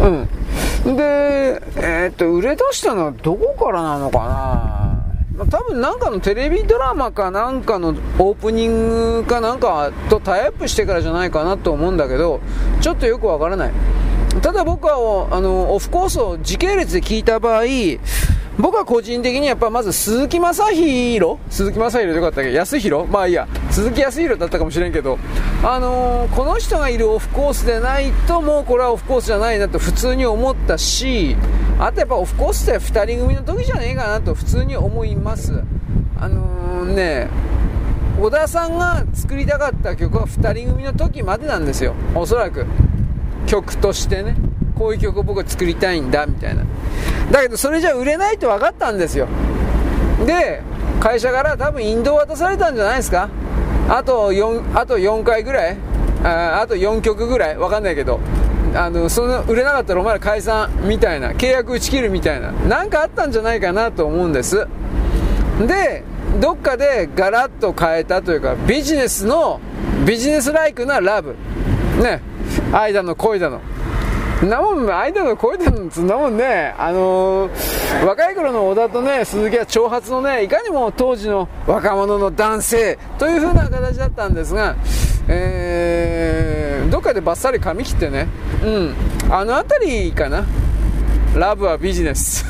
[0.00, 0.96] うん。
[0.96, 5.44] で、えー、っと、売れ出したのはどこからなのかな。
[5.44, 8.88] ま、多分なんかのテレビドラマかなんかのオープニン
[9.20, 12.40] グかなんかとタイアップしてからじゃないかなと思うんだけど、
[12.80, 13.72] ちょっとよくわからない。
[14.42, 17.64] ただ僕は、あの、オフコースを時系列で聞いた場合、
[18.58, 22.52] 僕は個人的にやっぱまず鈴木正宏鈴木正宏よかったっけ？
[22.52, 23.46] 安弘まあいいや。
[23.70, 25.18] 鈴木康弘だったかもしれんけど、
[25.62, 31.36] あのー、この人がいるオフコースでないともうこれはオフコースじゃないなと普通に思ったし、
[31.78, 35.62] あとやっぱオフコースって2人組の時じゃねえかなと普通に思います。
[36.18, 37.28] あのー、ね、
[38.18, 41.94] 小田さんが作りたかった曲は2人組の時までなんですよ。
[42.14, 42.64] おそらく。
[43.46, 44.34] 曲としてね。
[44.78, 46.64] こういう曲を僕は作りたいんだみたいな。
[47.30, 49.26] だけどそれじゃ売れないと分かったんですよ。
[50.24, 50.62] で
[51.00, 53.28] 会社から多分引導渡されたんじゃないですか。
[53.88, 55.76] あと 4, あと4回ぐらい。
[56.24, 57.56] ああと4曲ぐらい。
[57.56, 58.20] 分かんないけど。
[58.74, 61.32] あのその売れなかったらお前ら解散みたいな。
[61.32, 62.52] 契約打ち切るみたいな。
[62.68, 64.66] 何かあったんじゃないかなと思うんです。
[65.66, 66.04] で
[66.40, 69.60] どっかでガラッと変えたというかビジネスの
[70.04, 71.36] ビジネスライクなラブ。
[72.02, 72.20] ね。
[72.72, 73.60] 愛だの恋だの。
[74.44, 84.76] なもん、間の声でんつんなもんね、あのー、若い頃の小田とね、鈴木は長髪のね、いかにも当時の若者の男性という風な形だったんですが、
[85.28, 88.28] えー、どっかでバッサリ髪切ってね、
[88.62, 88.94] うん、
[89.30, 90.44] あの辺りかな。
[91.34, 92.44] ラブはビジネス。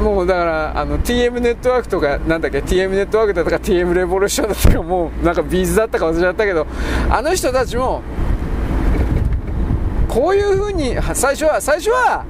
[0.00, 6.66] もうだからあの TM ネットワークとかなんだっけ TM ネットワークだったか TM レボリューションだったかもうなんかビーズだったか忘れちゃったけど
[7.10, 8.02] あの人たちも
[10.08, 12.24] こういう風に最初は最初は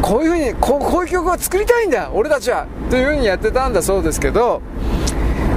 [0.00, 4.62] こういう風にこうこういう曲を作りたいんだ俺たちはという風にやってたんだそうですけど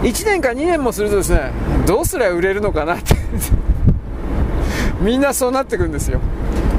[0.02, 1.52] 1年か2年もするとですね
[1.86, 3.16] どうすりゃ売れるのかなって。
[5.02, 6.20] みんなそうなってくんですよ。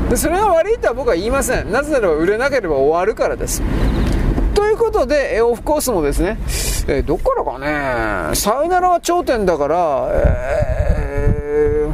[0.08, 1.72] でそれが悪いとは僕は言いません。
[1.72, 3.62] なぜなら売れなければ終わるからです。
[4.62, 6.38] ということでえ、オフコースもですね、
[6.86, 11.88] えー、どっからかね、さよならは頂点だから、え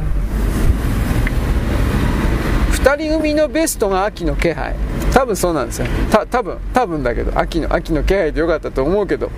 [2.71, 4.75] ー、2人組のベストが秋の気配。
[5.11, 5.87] 多分そうなんですよ。
[6.11, 9.31] た多分多分だけど、秋の、秋の気配でよかったと思うけど。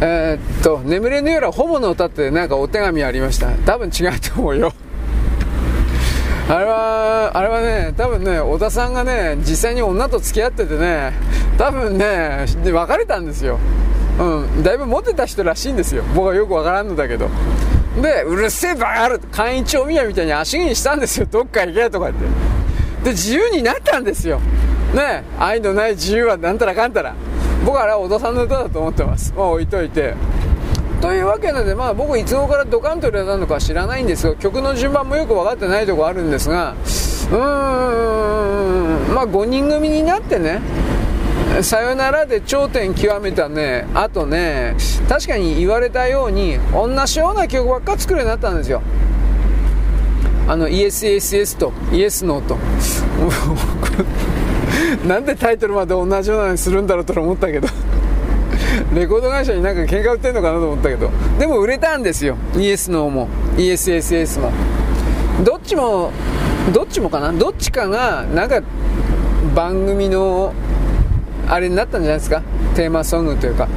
[0.00, 3.52] えー、っと、眠れぬ夜はホモの歌ってなんかお手紙ありました。
[3.64, 4.72] 多分違うと思うよ。
[6.52, 11.14] あれは、あれはね、多分ね、小田さんがね、実際に女と付き合っててね、
[11.56, 13.58] 多分ね、で別れたんですよ。
[14.20, 16.04] うん、だいぶモテた人らしいんですよ。
[16.14, 17.30] 僕はよくわからんのだけど。
[18.02, 21.26] で、うるせえバカる会員長宮みたいに足毛にしたんですよ。
[21.30, 23.04] どっか行けとか言って。
[23.04, 24.38] で、自由になったんですよ。
[24.94, 27.14] ね、愛のない自由はなんたらかんたら。
[27.64, 29.32] 僕はあれは小田さんの歌だと思ってます。
[29.34, 30.14] まあ置いといて。
[31.02, 37.36] というわけで、まあ、僕いつ頃からドカンと入れたのか知らないんですが曲の順番もよく分かってないとこあるんですがうー
[39.10, 40.60] んまあ5人組になってね
[41.60, 44.74] さよならで頂点極めたね、あとね、
[45.08, 48.80] 確かに言われたように、同じような曲ばっか作るようになったんですよ。
[50.48, 52.56] あの、ESSS と、イエスノーと。
[55.06, 57.68] なんでタイトルまで同じようなのにするんだろうと思ったけど。
[58.94, 61.10] レコード会社になんか喧嘩売ってんのかなと思ったけど。
[61.38, 62.36] でも売れたんですよ。
[62.56, 64.52] イエスノーも、ESSS も。
[65.44, 66.10] どっちも、
[66.72, 67.32] どっちもかな？
[67.32, 68.60] どっちかが、なんか、
[69.54, 70.52] 番組の
[71.48, 72.42] あれになったんじゃないですか？
[72.74, 73.68] テーマソングというか。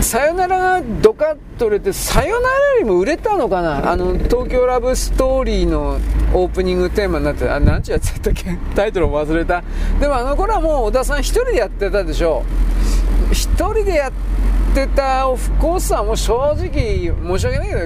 [0.00, 3.90] さよならがドカッと売れてさよならよりも売れたのかな？
[3.90, 5.98] あの東京ラブストーリーの
[6.32, 8.56] オープニングテーマになってあ何ちゅうやつだったっけ？
[8.76, 9.64] タイトルも忘れた。
[10.00, 12.44] でもあの頃はもう小田さん1人でやってたでしょ。
[13.30, 14.12] 1人でやっ
[14.74, 17.80] てたオフコースはもう正直申し訳ないけど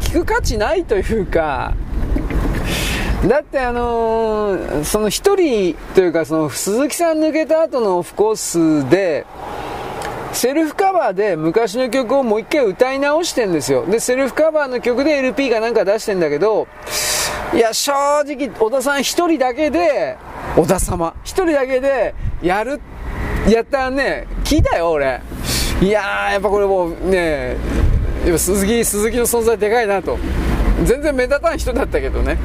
[0.00, 1.74] 聞く価値ないというか
[3.26, 8.36] だってあのー、その一人というかその鈴木さん抜けた後のオフコー
[8.84, 9.26] スで
[10.32, 13.86] セルフカバーで昔の曲をもう一回歌い直してんですよ。
[13.86, 16.68] でセルフカバーの曲で LP がなんか出してんだけど
[17.54, 20.18] いや正直小田さん一人だけで
[20.54, 22.80] 小田様一人だけでやる
[23.52, 24.26] やったね。
[24.44, 25.20] 聞いたよ俺。
[25.80, 27.56] いやーやっぱこれもうね
[28.36, 30.18] 鈴木鈴木の存在でかいなと。
[30.84, 32.36] 全然目立たん人だったけどね。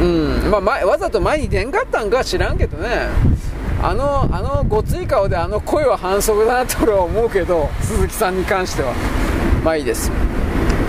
[0.00, 0.50] うん。
[0.50, 3.08] まあ、わざと前に出んかったんか知らんけどね。
[3.82, 8.92] あのあのごつい顔であの声は反則だなと俺は思うけど鈴木さんに関しては。
[9.64, 10.10] まあいいです。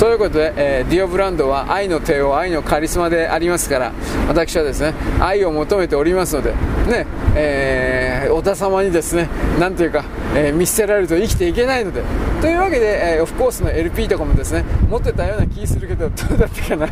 [0.01, 3.93] ということで、えー、ディオブランドは愛の帝王愛のカリスマでありますから
[4.27, 6.55] 私はですね愛を求めておりますので
[6.87, 7.05] ね
[7.35, 9.29] えー、お田様にですね
[9.59, 10.03] なんというか、
[10.35, 12.01] えー、見捨てられると生きていけないので
[12.41, 16.87] というわけで、えー、オフコースの LP とかもですね持ってたような気するけどどうだったかな。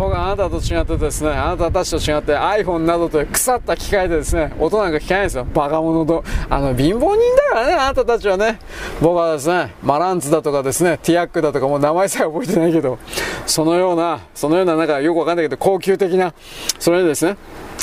[0.00, 5.44] 僕はあなたと違ってですね、あなたたちと違って iPhone などという腐った機械でですね、音なんか聞かないんですよ。
[5.44, 6.24] バカ者と。
[6.48, 8.58] あの、貧乏人だからね、あなたたちはね。
[9.02, 12.98] 僕はですね、マランツだとかですね、ティアックだとかもう名前さえ覚えてないけど、
[13.44, 16.32] そのような、そのようななんかよくわかんないけど、高級的な、
[16.78, 17.36] それでですね、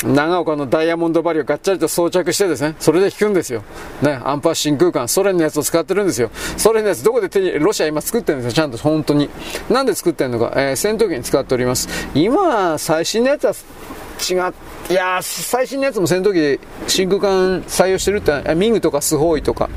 [0.04, 3.62] 長岡のダイヤモンドバリをガッチャリと装着してですね、それで弾くんですよ。
[4.02, 6.30] ね、アンパー真空管、ソ連のやつを使ってるんですよ。
[6.56, 9.28] ソ連のやつどこで手に、ロシア今作ってるんですよ、ちゃんと本当に。
[9.68, 11.88] なんで作ってるのか、えー、戦闘機に使っております。
[12.14, 14.52] 今、最新のやつは違っ
[14.90, 19.68] いや最新のやつも戦闘機で真空管採用してるってミングとかスホーイとか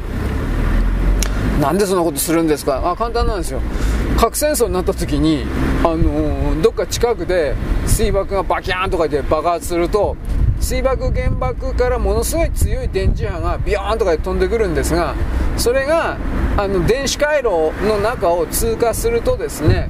[1.61, 2.81] なんでそんなことするんですか？
[2.91, 3.61] あ簡単なんですよ。
[4.17, 5.45] 核戦争になった時に、
[5.83, 7.55] あのー、どっか近くで
[7.85, 10.17] 水爆がバキャーンとかで爆発すると
[10.59, 15.15] 水爆原爆からものすごい強い電磁波がビヨーンとかで飛んでくるんですが
[15.57, 16.17] それが
[16.57, 19.87] あの電子回路の中を通過するとですね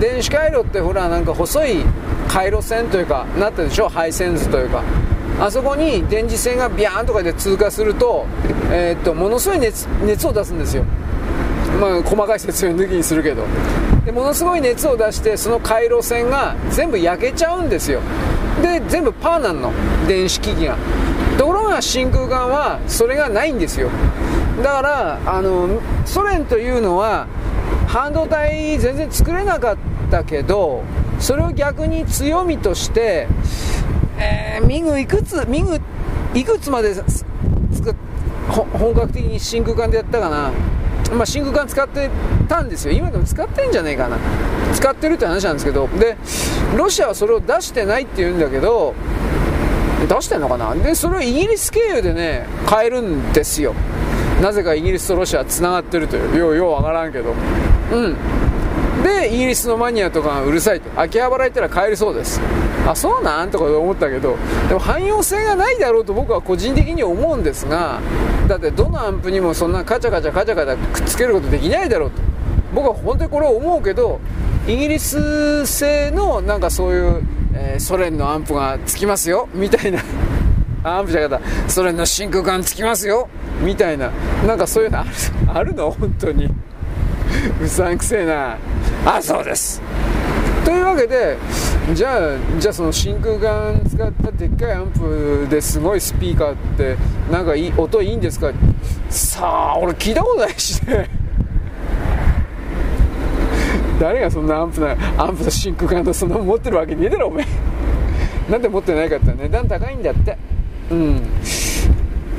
[0.00, 1.84] 電子回路ってほらなんか細い
[2.28, 3.88] 回路線というかなったでしょ？
[3.88, 4.82] 配線図というか。
[5.40, 8.26] あそこに電磁線がビャーンとかで通過すると,、
[8.70, 10.84] えー、っとものすごい熱熱を出すんですよ。
[11.80, 13.44] まあ、細かい説明抜きにするけど。
[14.04, 18.00] でものすごい熱を出してその回路線が全部焼けちゃうんですよ。
[18.62, 19.72] で全部パーなんの。
[20.06, 20.76] 電子機器が。
[21.38, 23.88] ところが真空管はそれがないんですよ。
[24.62, 27.26] だからあのソ連というのは
[27.86, 29.76] 半導体全然作れなかっ
[30.10, 30.82] たけど
[31.18, 33.26] それを逆に強みとして、
[34.20, 35.80] えー、ミグいくつミグ
[36.34, 37.24] いくつまでつ
[37.82, 37.94] く
[38.48, 40.50] 本格的に真空管でやったかな。
[41.12, 42.08] まあ、真空管使って
[42.48, 42.92] たんですよ。
[42.92, 44.16] 今でも使ってんじゃねえかな。
[44.74, 45.88] 使ってるって話なんですけど。
[45.98, 46.16] で
[46.76, 48.94] ロシアはそれを出してないって言うんだけど
[50.08, 50.74] 出してんのかな？
[50.74, 53.74] でそれをイギリス経由でね買えるんですよ。
[54.40, 56.38] なぜかイギリスとロシアはつながってるという。
[56.38, 57.34] ようようわからんけど。
[57.92, 58.16] うん。
[59.02, 61.00] でイギリスのマニアとかがうるさいと。
[61.00, 62.40] 秋葉原行ったら買えるそうです。
[62.86, 63.50] あそうなん？
[63.50, 64.36] とか思ったけど
[64.68, 68.00] でも汎用性がないだろうと僕は個人的に思うんですが
[68.48, 72.20] だってどのアンプにもそんなカチャカチャカチャカチャくっつけることできないだろうと。
[72.74, 74.20] 僕は本当にこれを思うけど
[74.66, 77.22] イギリス製のなんかそういう、
[77.54, 79.48] えー、ソ連のアンプがつきますよ。
[79.54, 80.00] みたいな。
[80.82, 81.70] アンプじゃなかった。
[81.70, 83.28] ソ連の真空管つきますよ。
[83.62, 84.10] みたいな。
[84.46, 85.10] なんかそういうのある
[85.52, 85.90] あるの？
[85.90, 86.48] 本当に。
[87.62, 88.56] うさんくせえな。
[89.06, 89.80] あそうです。
[90.64, 91.36] というわけで
[91.94, 92.18] じゃあ
[92.58, 96.96] じゃあその真空管使ったでっかいアンプですごいスピーカーって
[97.32, 98.52] なんかいい音いいんですか？
[99.08, 101.08] さあ俺聞いたことないしね。
[103.98, 107.42] 誰がそんなアンプなアンプと真空管とそんな持ってるわけねえだろおめ
[108.48, 108.50] え。
[108.50, 110.36] なんで持ってないかって値段高いんだって。
[110.90, 111.22] うん。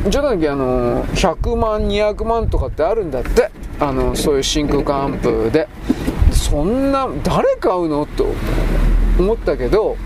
[0.10, 3.52] じゃなきゃあの100万200万とかってあるんだって。
[3.82, 5.68] あのそういう真空管アンプで
[6.32, 8.06] そんな誰買うの？
[8.06, 8.28] と
[9.20, 9.98] 思ったけど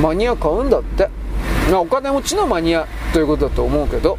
[0.00, 1.10] マニア買うんだって。
[1.74, 4.16] お金持ちのマニアということだと思うけど。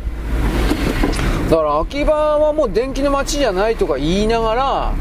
[1.50, 4.94] だから秋葉はもう電気の街じゃないとか言いながら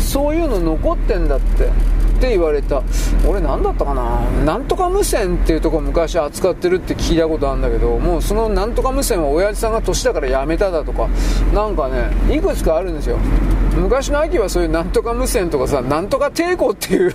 [0.00, 1.70] そういうの残ってんだって。
[2.16, 2.82] って言われた。
[3.28, 4.20] 俺何だったかな？
[4.44, 11.08] なんとか無線っていうとこ昔扱ってるって聞いたことあるんだけどもうそのなんとか無線は親父さんが年だからやめただとか。
[11.52, 13.18] なんかねいくつかあるんですよ。
[13.76, 17.14] 昔の秋はそういうなんとか無線とかさなんとか抵抗っていう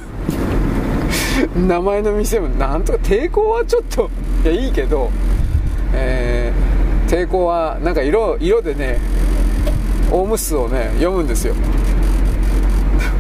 [1.55, 4.09] 名前の店もなんとか抵抗はちょっと
[4.43, 5.09] いやいいけど
[5.93, 8.99] えー、抵抗はなんか色色でね
[10.11, 11.53] オウム数をね読むんですよ。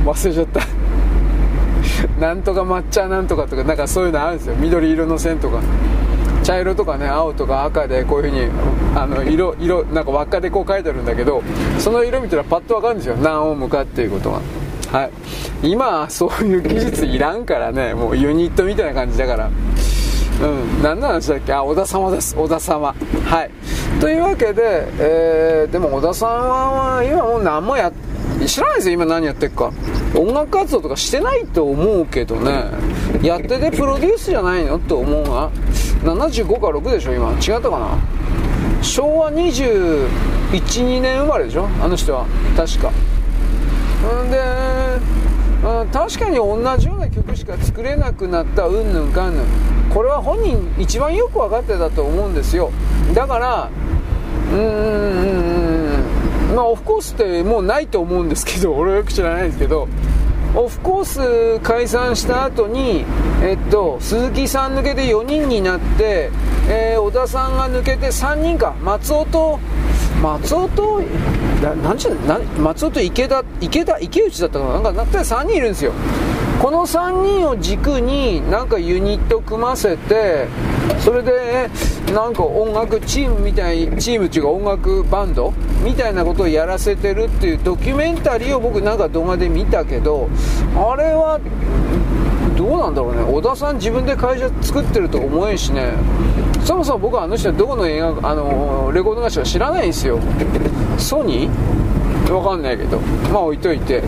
[0.05, 0.61] 忘れちゃった。
[2.19, 4.55] なんとか抹茶なんとかとかなんかそういうのあるんですよ。
[4.55, 5.61] 緑色の線とか。
[6.43, 8.51] 茶色とかね青とか赤でこういう風に
[8.95, 11.43] あの色色なんか輪っかでこう書いてあるんだけど
[11.77, 13.15] その色見たらパッと分かるんですよ。
[13.17, 14.41] 何オームかっていうことが
[14.91, 15.11] はい。
[15.61, 19.47] 今そういう技術いらんからねもうユニットみたいな感じだから。
[19.47, 20.81] うん。
[20.81, 21.53] 何の話だっけ？
[21.53, 22.33] あ小田様です。
[22.35, 22.95] 小田様。
[23.25, 23.51] はい。
[23.99, 27.97] というわけで、えー、でも小田さんは今もう何もやって
[28.45, 29.71] 知らないですよ今何やってるか。
[30.15, 32.65] 音楽活動とかしてないと思うけどね。
[33.21, 35.51] やっててプロデュースじゃないのって思うが
[36.03, 37.31] 75か6でしょ今。
[37.33, 37.97] 違ったかな。
[38.81, 42.25] 昭和212年生まれでしょあの人は。
[42.55, 42.89] 確か。
[42.89, 44.39] んで、
[45.63, 49.45] うん、確かに同じような曲しか作れなくなったうんぬんかんぬん。
[49.93, 52.71] これは本人一番よく分かってたと思うんですよ。
[53.13, 53.69] だから
[54.51, 55.58] うーん。
[56.55, 59.87] まあ、オフコースってもうないと思うんですけど、俺はよく知らないですけど、
[60.55, 63.05] オフコース解散した後に、
[63.43, 66.31] えっと、鈴木さん抜けて4人になって、
[66.67, 69.59] えー、小田さんが抜けて3人か、松尾と、
[70.23, 71.01] 松尾と、
[71.61, 75.93] ななんちゅうな松尾と池田、池田、池内だったかななんか、なったら3人いるんですよ。
[76.61, 80.47] この3人を軸になんかユニット組ませて
[80.99, 81.69] それで
[82.13, 85.53] なんか音楽チームみたいチームっていうか音楽バンド？
[85.85, 90.27] みたいなことをやらせてるっていうドキュメンタリーを僕なんか動画で見たけど
[90.75, 91.39] あれは
[92.57, 93.23] どうなんだろうね。
[93.23, 95.93] 小田さん自分で会社作ってると思えんしね。
[96.65, 100.19] そもそも僕はあの人はどこの映画あのレコード会社か知らないんですよ。
[100.97, 102.33] ソニー？
[102.33, 102.99] わかんないけど。
[103.31, 104.03] まあ置いといて。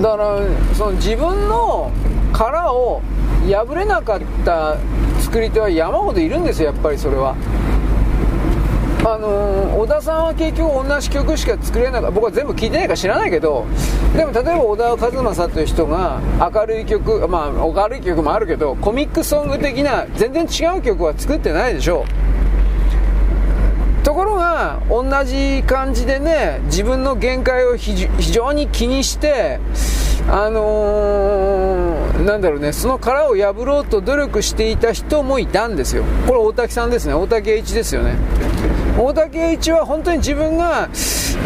[0.00, 0.40] だから
[0.74, 1.90] その自分の
[2.32, 3.02] 殻を
[3.48, 4.76] 破れなかった
[5.20, 7.34] 作り手は山ほどいるんですよやっぱりそれは。
[9.00, 12.10] あのー、小田さんは結局同じ曲しか作れなかった。
[12.10, 13.64] 僕は全部聴いてないか知らないけど
[14.14, 16.20] でも例えば小田和正という人が
[16.52, 22.04] 明るい曲まあ明るい曲もあるけどコミックソング的な全然違う曲は作ってないでしょ。
[22.04, 22.37] う
[24.08, 29.60] ところが同じ感じでね自分の限界を非常に気にして
[30.30, 36.04] あのー、なんだろうねその殻を破ろうと努力していた人もいたんですよ。
[36.26, 37.12] これ大滝さんですね。
[37.12, 38.16] 大滝栄一ですよね。
[38.98, 40.88] 大竹栄一は本当に自分が、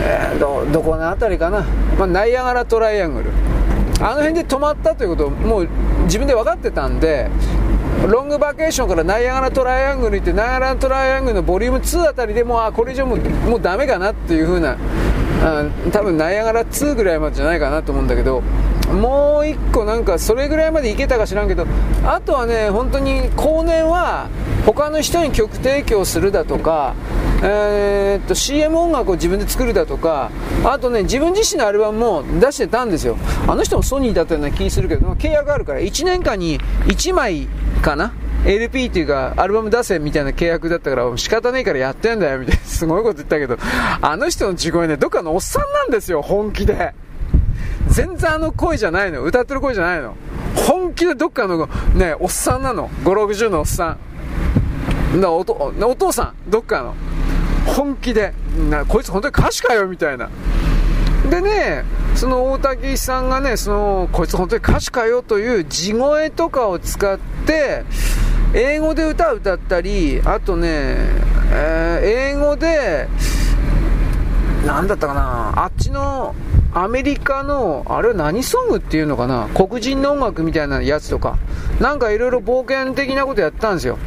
[0.00, 1.64] えー、どどこの辺りかな、
[1.98, 3.30] まあ、ナイアガラトライアングル。
[4.00, 5.68] あの辺で止まったということをもう
[6.04, 7.28] 自分で分かってたんで
[8.08, 14.76] ロングバケーションからナイアガラトライアングル行ってナイアガラトライアングルのボリューム2あたりでもうあこれ以上ももうダメかなっていう風な
[15.92, 18.40] 多分ナイアガラ2ぐらいまでじゃないかなと思うんだけど
[18.92, 21.64] もう1個なんかそれぐらいまでいけたか知らんけど
[22.04, 24.28] あとはね本当に後年は
[24.66, 26.94] 他の人に曲提供するだとか
[27.44, 30.30] えー、っと CM 音楽を自分で作るだとか
[30.64, 33.16] あとね自分自身のアルバムも出してたんですよ
[33.48, 37.48] あの人もソニーだったような気するけど契約あるから1年間に1枚
[37.82, 38.12] かな
[38.44, 43.56] LP っていうか、アルバム出せみたいな契約だったから、仕方ねえからやってんだよ、みたいな、すごいこと言ったけど、
[44.00, 46.92] あの人の地声ね、どっかのおっさんなんですよ、本気で。
[47.86, 49.22] 全然あの声じゃないの。
[49.22, 50.16] 歌ってる声じゃないの。
[50.56, 52.88] 本気でどっかの、ね、おっさんなの。
[53.04, 53.98] 5、60のおっさん。
[55.24, 56.94] おお父さん、どっかの。
[57.66, 58.32] 本気で、
[58.70, 60.28] なこいつ本当に歌手かよ、みたいな。
[61.30, 61.84] でね、
[62.14, 67.84] その大竹さんがね、その、こいつ本当に歌手かよという地声とかを使って、
[68.54, 70.96] 英語で歌を歌ったり、あとね、
[71.52, 73.08] えー、英語で、
[74.66, 76.34] 何だったかな、あっちの、
[76.74, 81.38] アメリカの、あれは何ソングっていうのかな黒人の音楽みたいなやつとか、
[81.80, 83.98] なんかいろいろ冒険的なことやったんですよ。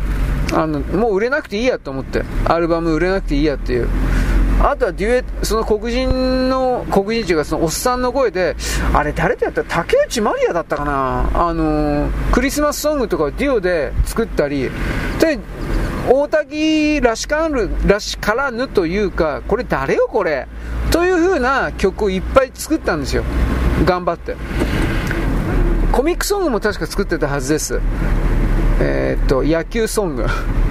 [0.54, 2.24] あの、もう売れなくていいやと思って。
[2.46, 3.88] アルバム売れなくていいやっていう。
[4.62, 8.56] あとはデュエット、その黒人の、黒人っていうかそのおっさんの声で、
[8.94, 9.64] あれ誰とやった？
[9.64, 11.30] 竹内まりやだったかな？
[11.34, 14.72] あのー、クリスマスソングとかをデュオで作ったり、
[15.20, 15.40] で、
[16.10, 20.48] 大滝らしからぬ、らしからぬというか、これ誰よこれ？
[20.90, 23.24] という風な曲をいっぱい作ったんですよ。
[23.84, 24.38] 頑張って。
[25.92, 27.82] コミックソングも確か作ってたはずです。
[28.80, 30.26] えー、っと、野球ソング。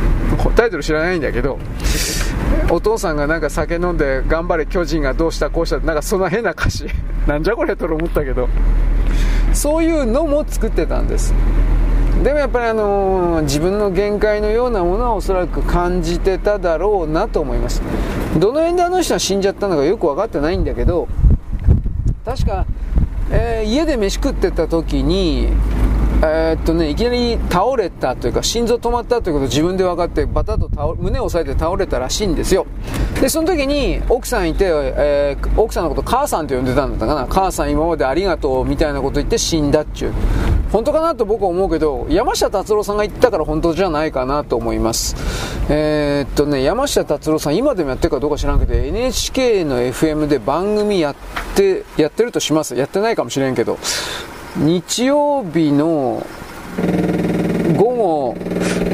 [0.57, 1.59] タイトル知らないんだけど、
[2.71, 6.87] お父さんがなんか酒飲んで頑張れ巨人がどうしたこうしたなんかそんな変な歌詞。
[7.27, 8.49] なんじゃこれと思ったけど。
[9.53, 11.33] そういうのも作ってたんです。
[12.23, 17.83] でもやっぱりあのー、自分の限界のようなものはおそらく感じてただろうなと思います。
[18.39, 21.07] どの辺であの人は死んじゃったのかよく分かってないんだけど
[22.25, 22.67] 確か、
[23.31, 25.49] えー、家で飯食ってた時に
[26.27, 32.67] えー、っとね、いきなり倒れたというか、心臓止まったということを自分で分かって、バタッと倒胸を押さえて倒れたらしいんですよ。
[33.21, 37.27] で、その時に奥さんいて、えー、奥さんのこと母さんと呼んでたんだったかな。
[37.29, 40.13] 母さん今までありがとうみたいなこと言って死んだっちゅう。
[40.73, 45.15] 本当かなと僕は思うけど、山下達郎さんが言ったから本当じゃないかなと思います。
[45.69, 51.15] えー、っとね、山下達郎さん今でもやってるかどうか知らんけど、NHK の FM で番組やっ
[51.55, 52.75] て、やってるとします。
[52.75, 53.79] やってないかもしれんけど。
[54.57, 56.25] 日曜日の
[57.77, 58.37] 午後、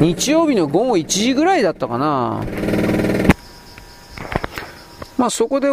[0.01, 2.45] 日曜日の午後1時ぐらいだったかな。
[5.19, 5.69] まあそこで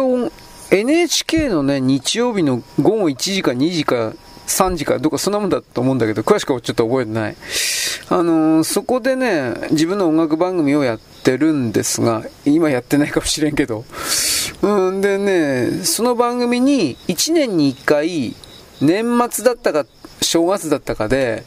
[0.70, 4.12] NHK のね、日曜日の午後1時か2時か
[4.46, 7.36] 3時かどっかそんなもんだと思うんだけど、詳しくはちょっと覚えてない。
[8.10, 13.84] あのー、そこでね、自分の音楽番組をやってるんですが、今やってないかもしれんけど。
[14.60, 18.34] うんでね、その番組に1年に1回、
[18.80, 19.86] 年末だったか、
[20.22, 21.44] 正月だったかで、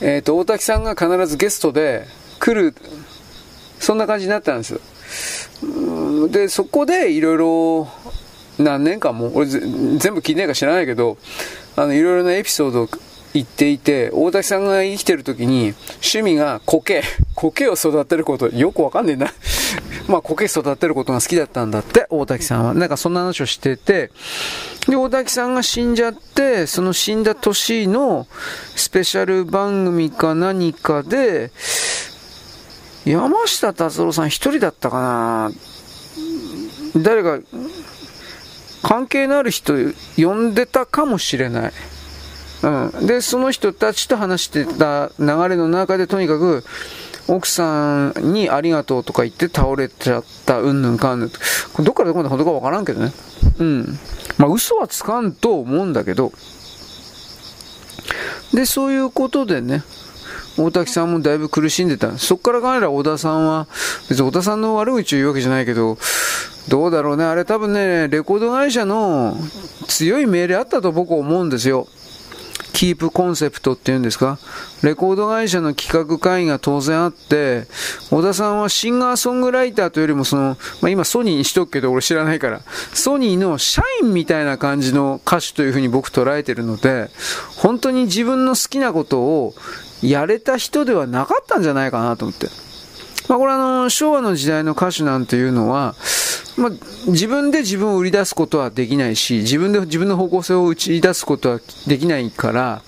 [0.00, 2.06] えっ、ー、と、大滝さんが必ずゲストで
[2.38, 2.74] 来る、
[3.78, 4.80] そんな感じになったんです。
[6.30, 7.88] で、そこでいろいろ、
[8.58, 9.60] 何年間も、俺全
[10.14, 11.18] 部聞いてないか知らないけど、
[11.76, 12.88] あの、いろいろなエピソードを
[13.34, 17.02] 言っていて、大滝さんが生きてる時に、趣味が苔、
[17.34, 19.32] 苔を育てること、よくわかんねえな。
[20.08, 22.74] まあ、苔育てることが好きだったんだって、大滝さんは。
[22.74, 24.10] なんかそんな話をしてて、
[24.86, 28.26] で、大滝さんが死んじゃって、その死んだ年の
[28.76, 31.52] スペシャル番組か何かで、
[33.06, 35.52] 山下達郎さん一人だったかな
[36.96, 37.38] 誰か、
[38.82, 39.74] 関係のある人
[40.16, 41.72] 呼んでたかもしれない。
[42.62, 43.06] うん。
[43.06, 46.64] で、その人たちと話してた流れの中でとにかく、
[47.28, 51.30] 奥さんにありがとうとか言って倒れちゃった、うんぬんかんぬん。
[51.30, 53.12] どっからどこまで本当かわからんけどね。
[53.58, 53.98] うん。
[54.38, 56.32] まあ嘘はつかんと思うんだけど。
[58.52, 59.82] で、そういうことでね、
[60.58, 62.18] 大滝さんもだいぶ苦しんでた。
[62.18, 63.66] そっから彼ら小田さんは、
[64.08, 65.96] 別に小田さんの悪口を言うわけじゃないけど、
[66.68, 67.24] どうだろうね。
[67.24, 69.36] あれ多分ね、レコード会社の
[69.86, 71.88] 強い命令あったと僕は思うんですよ。
[72.72, 74.38] キープコンセプトっていうんですか？
[74.82, 77.66] レコード会社の企画会議が当然あって、
[78.10, 82.60] 小田さんはシンガーソングライターというよりもその、まあ、今ソニーにしとくけど俺知らないから、
[82.92, 87.10] ソニーの社員みたいな感じの歌手というふうに僕捉えてるので、
[87.56, 89.54] 本当に自分の好きなことを
[90.02, 92.48] やれた人ではなかったんじゃないかなと思って。
[93.28, 95.94] まあ、これあの、昭和の時代の歌手なんていうのは、
[96.56, 96.70] まあ、
[97.06, 102.82] 自分で自分を売り出すことはできないし、自分で自分の方向性を打ち出すことはできないから、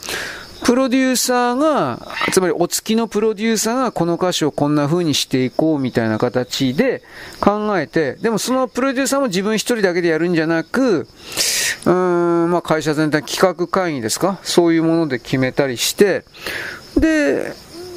[0.65, 2.01] プロデューサーが、
[2.33, 7.03] つまりお付きのプロデューサーがこの歌詞をこんな風にしていこうみたいな形で
[7.41, 14.39] 考えて、でもそのプロデューサーも自分一人だけでやるんじゃなく、うーん、まあ会社全体企画会議ですか？
[14.43, 16.25] そういうもので決めたりして、
[16.97, 17.53] で、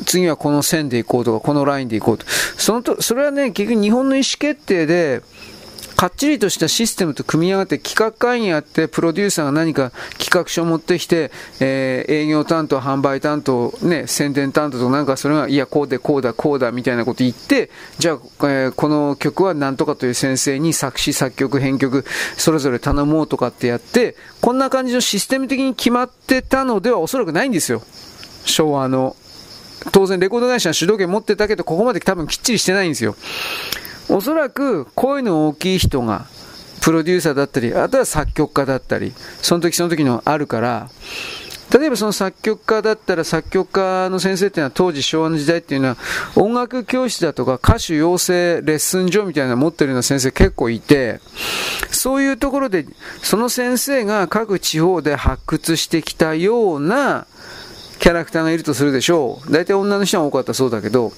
[0.06, 2.26] 次はこの線で行こうとか、このラインで行こうと。
[2.58, 5.22] そのと、それはね、結局日本の意思決定で、
[5.98, 22.06] かっちりとしたシステムと組み上がって企画会議やってプロデューサーが何か企画書を持ってきて、えー、営業担当、販売担当、ね、宣伝担当となんかそれがいやこうでこうだこうだみたいなこと言ってじゃあ、えー、この曲は何とかという先生に作詞作曲編曲
[22.38, 27.82] それぞれ頼もうとかってやってこんな感じのシステム的に決まってたのではおそらくないんですよ。
[28.46, 29.16] 昭和の
[29.92, 33.16] 当然レコード会社は主導権持ってたけどここまで多分きっちりしてないんですよ。
[34.10, 36.26] おそらく声の大きい人が
[36.82, 40.90] プロデューサーだったり、あとは作曲家だったり、その時その時のあるから、
[41.74, 45.98] 例えばその作曲家だったら作曲家の先生っていうのは当時昭和の時代っていうのは
[46.36, 51.20] 音楽教室だとか歌手養成レッスン所みたいなの持ってるような先生結構いて
[51.92, 52.86] そういうところで
[53.22, 57.28] その先生が各地方で発掘してきたような
[58.00, 59.52] キャラクターがいるとするでしょう。
[59.52, 61.12] 大体女の人が多かったそうだけど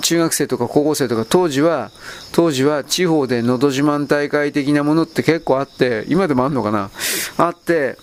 [0.00, 1.90] 中学生とか高校生とか当時は、
[2.32, 6.90] 当時は地方でのど自慢大会的なものって結構あって、今でもあんのかな？
[7.36, 7.96] あって、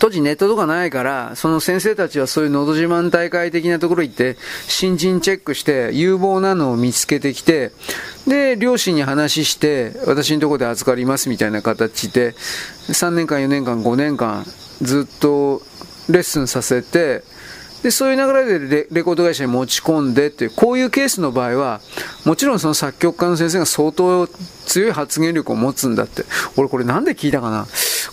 [0.00, 4.36] 当時ネットとかないから、その先生たちはそういうのど自慢大会的なところ行って、
[4.68, 7.72] 新人チェックして、有望なのを見つけてきて、
[8.26, 12.32] で、両親に話して、私のところで預かりますみたいな形で、
[12.88, 14.44] 3年間、4年間、5年間、
[14.82, 15.62] ずっと
[16.10, 17.22] レッスンさせて、
[17.84, 21.82] で、そういう流れでレコード会社に持ち込んでっていう、こういうケースの場合は、
[22.24, 26.24] もちろんその作曲家の先生が相当強い発言力を持つんだって。
[26.56, 27.66] 俺これなんで聞いたかな？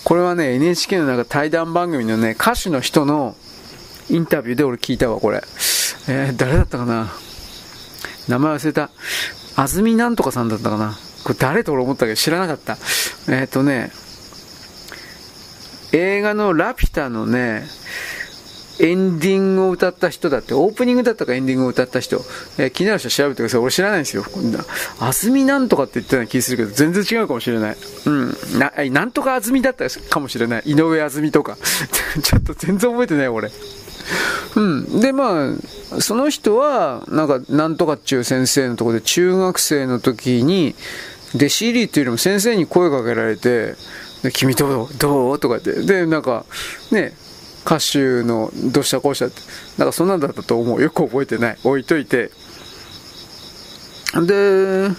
[0.04, 3.38] これはね、NHK のなんか対談番組のね、歌手の人の
[4.10, 5.42] インタビューで俺聞いたわ、これ。
[6.10, 7.14] えー、誰だったかな？
[8.28, 8.90] 名前忘れた。
[9.56, 10.98] 安住なんとかさんだったかな？
[11.24, 12.74] これ誰と俺思ったけど知らなかった。
[13.34, 13.90] えっ、ー、とね、
[15.94, 17.64] 映画のラピュタのね、
[18.82, 22.18] エンディングを歌った人だって、オープニングだったかエンディングを歌った人、
[22.58, 23.60] えー、気になる人調べてください。
[23.62, 24.26] 俺知らないんですよ。
[25.00, 27.78] あずみなんとかって言ったような気するけど、全然違うかもしれない。
[28.06, 28.36] うん。
[28.58, 30.64] な、なんとかあずみだったかもしれない。
[30.66, 31.58] 井上あずみとか。
[32.24, 33.52] ちょっと全然覚えてない、俺。
[34.56, 35.00] うん。
[35.00, 35.54] で、ま
[35.96, 40.76] あ、その人は、なんか、なんとかっちゅう先生のところで中学生の時に、
[41.36, 43.76] 弟子入りっていうよりも先生に声かけられて、
[44.34, 45.40] 君どうどう？
[45.40, 45.74] とかって。
[45.74, 46.46] で、なんか、
[46.92, 47.14] ね、
[47.66, 49.42] 歌手のどうしたこうしたって。
[49.78, 50.82] なんかそんなんだったと思う。
[50.82, 51.58] よく覚えてない。
[51.64, 52.32] 置いといて。
[54.26, 54.90] で、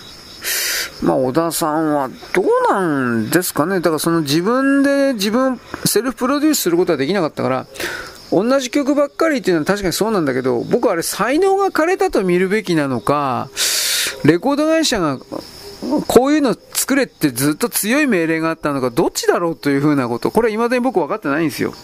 [1.03, 3.77] まあ、小田さんはどうなんですかね。
[3.77, 7.67] だからその自分で自分、セルフプロデュースすることはできなかったから、
[8.31, 13.51] 同じ曲ばっかりっていうのは確かにそうなんだけど、僕はあれ才能が枯れたと見るべきなのか、
[14.25, 15.19] レコード会社が
[16.07, 21.75] こういうの作れってずっと強い命令があったのか、どっちだろうというふうなこと、これは未だに僕分かってないんですよ。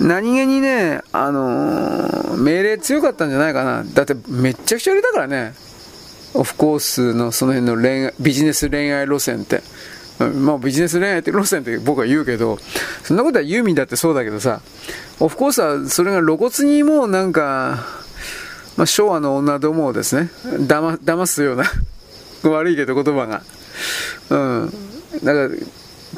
[0.00, 3.84] 何気にね、あのー、命令強かったんじゃないかな。
[3.84, 5.54] だってめっちゃくちゃ売れたからね。
[6.34, 9.62] オフコースのその辺の恋愛、ビジネス恋愛路線って。
[10.18, 12.58] まあビジネス恋愛って路線って僕は言うけど、
[13.02, 14.60] そんなことはユーミンだってそうだけどさ、
[15.20, 17.84] オフコースはそれが露骨にもうなんか、
[18.76, 21.64] まあ、昭和の女どもをですね、騙騙すような
[22.50, 23.42] 悪いけど言葉が。
[24.30, 24.72] うん。
[25.22, 25.48] だから、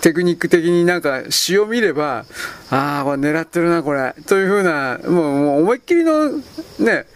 [0.00, 2.24] テクニック的になんか詩を見れば、
[2.70, 4.14] ああ、これ狙ってるな、これ。
[4.26, 6.30] というふうな、もうもう思いっきりの、
[6.78, 7.06] ね、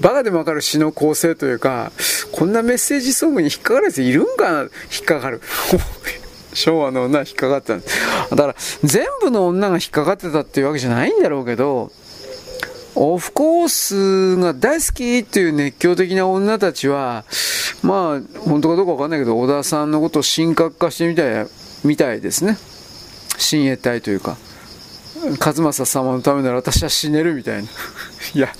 [0.00, 1.92] バカでもわかる詩の構成というか、
[2.32, 4.60] こんなメッセージソングに引っかかるやついるんかな？
[4.62, 4.70] 引っ
[5.04, 5.40] かかる。
[6.52, 7.80] 昭和の女引っかかって
[8.28, 8.36] た。
[8.36, 11.92] だから、全部の女が引っかかってたっていうわけじゃないんだろうけど、
[12.96, 17.24] オフコースが大好きっていう熱狂的な女たちは、
[17.82, 21.46] まあ、本当かどうかわかんないけど、小田さんのことを神格化してみたい、
[21.84, 22.56] みたいですね。
[23.38, 24.36] 親衛隊というか。
[25.38, 27.68] 和正様のためなら私は死ねるみたいな。
[28.34, 28.54] いや、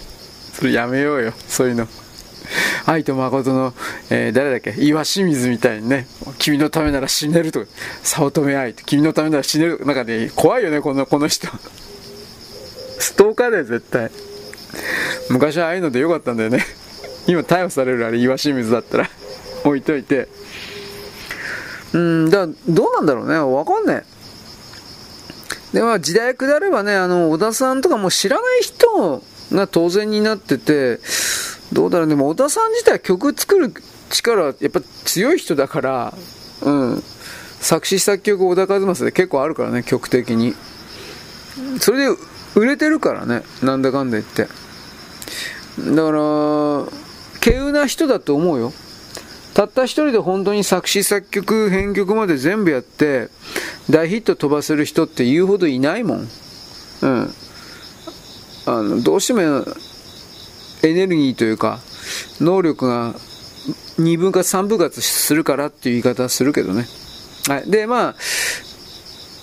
[0.53, 1.87] それやめようよ、そういうの。
[2.85, 3.73] 愛と誠の、
[4.11, 6.07] えー、誰だっけ岩清水みたいにね、
[6.39, 7.67] 君のためなら死ねるとか、
[8.03, 9.81] 早乙女愛、君のためなら死ねる。
[9.85, 11.49] なんかね、怖いよね、この、この人。
[12.99, 14.11] ストーカーだよ、絶対。
[15.31, 16.65] 昔はああいうのでよかったんだよね。
[17.27, 19.11] 今逮捕されるあれ岩清水だったら
[19.65, 20.29] 置いといて。
[21.93, 23.39] うん、だどうなんだろうね。
[23.39, 24.05] わかんない。
[25.73, 31.01] で、まあ時代下ればね、あの、小田さんとかも知らない人が当然になってて、
[31.73, 33.73] どうだろう、でも小田さん自体曲作る
[34.11, 36.15] 力やっぱ強い人だから、
[36.63, 37.03] うん。
[37.61, 40.55] 作詞作曲小田和正で結構あるからね、曲的に。
[41.81, 42.17] それで
[42.55, 44.43] 売れてるからね、なんだかんだ言って。
[44.43, 46.19] だから、
[47.41, 48.73] 稀有な人だと思うよ。
[49.55, 53.29] たった一人で本当に作詞作曲編曲まで全部やって
[53.89, 56.29] 大ヒット飛ばせる人って言うほどいないもん。
[57.03, 57.35] うん。
[58.67, 59.41] あの、どうしても
[60.83, 61.81] エネルギーというか
[62.41, 63.15] 能力が
[63.99, 66.87] 2分割3分割するからっていう言い方するけどね。
[67.49, 67.71] はい。
[67.71, 68.15] で、まあ、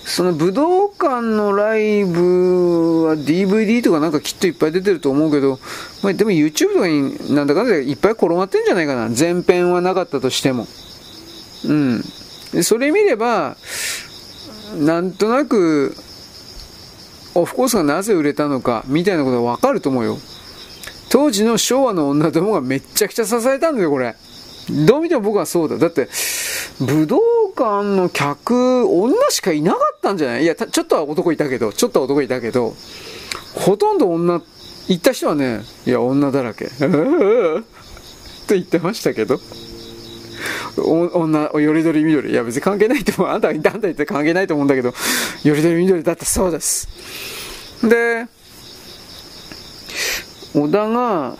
[0.08, 5.60] その武道館のライブは DVD とかなんかきっといっぱい出てると思うけど、
[6.02, 9.10] まあ、でも YouTube とかになんだかんだでいっぱい転がってんじゃないかな。
[9.16, 10.66] 前編はなかったとしても。
[11.66, 12.02] うん。
[12.62, 13.58] それ見れば、
[14.78, 15.94] なんとなく、
[17.34, 20.18] オフコースがなぜ売れたのか、みたいなことがわかると思うよ。
[21.10, 24.16] 当時の昭和の女どもがめっちゃくちゃ支えたんだよ、これ。
[24.70, 25.78] どう見ても僕はそうだ。
[25.78, 26.08] だって、
[26.80, 27.20] 武道
[27.56, 30.44] 館の客、女しかいなかったんじゃない？
[30.44, 32.74] いや、ちょっとは男いたけど、ちょっとは男いたけど、
[33.54, 34.42] ほとんど女、
[34.88, 36.66] 行った人はね、いや、女だらけ。
[36.68, 36.80] って
[38.54, 39.40] 言ってましたけど。
[40.76, 42.30] 女、よりどり緑。
[42.30, 43.34] いや、別に関係ないと思う。
[43.34, 44.94] あんた、あんた言って関係ないと思うんだけど、
[45.42, 46.88] よりどり緑だったそうです。
[47.82, 48.26] で、
[50.54, 51.36] 小田が、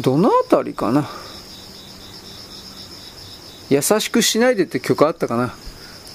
[0.00, 1.08] どのあたりかな？
[3.70, 5.54] 優しくしないでって曲あったかな。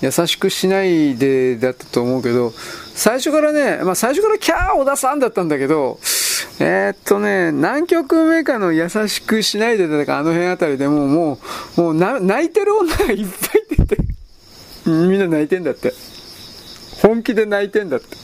[0.01, 2.53] 優しくしないでだったと思うけど、
[2.95, 5.99] 最初からね、まあ最初からキャー小田さんだったんだけど、
[6.59, 11.39] えー、っとね、何曲目かの優しくしないでだかあの辺あたりでもう、も
[11.77, 13.97] う、もう泣いてる女がいっぱい出て、
[14.85, 15.93] みんな泣いてんだって。
[17.01, 18.17] 本気で泣いてんだって。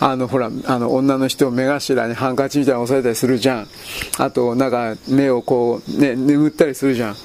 [0.00, 3.68] あの、ほら、あの、女の人を目頭にハンカチみたいなの押さえたりするじゃん。
[4.18, 7.16] あと、なんか、目をこう、ね、眠ったりするじゃん。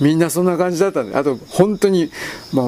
[0.00, 1.16] みんなそんな感じだったんで。
[1.16, 2.10] あと、本当に、
[2.52, 2.66] まあ、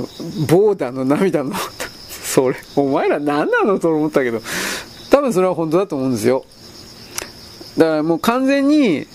[0.48, 1.54] ボーダーの涙の、
[2.08, 4.42] それ、お前ら何なのと思ったけど、
[5.10, 6.44] 多分それは本当だと思うんですよ。
[7.78, 9.06] だからもう完全に、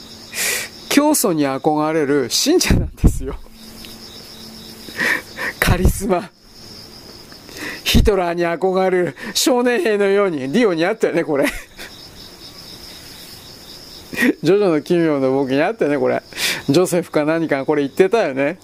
[0.89, 3.35] 教祖に憧れる信者なんですよ。
[5.59, 6.31] カリスマ。
[7.83, 11.45] ヒトラーに憧れる少年兵のように、リオにあったよね、これ。
[14.43, 16.23] ジョジョの奇妙な動きにあったよね、これ。
[16.69, 18.59] ジョセフか何かこれ言ってたよね。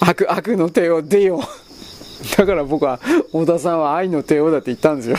[0.00, 1.40] 悪、悪の手を出よ。
[2.36, 3.00] だから僕は、
[3.32, 5.16] 小田さんは愛の手をだって言ったんですよ。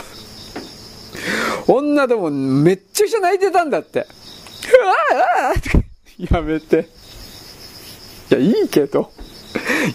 [1.66, 4.00] 女でもめっちゃくちゃ泣いてたんだって。
[4.00, 4.94] うわ
[5.54, 6.88] あやめて。
[8.30, 9.10] いや、いいけど。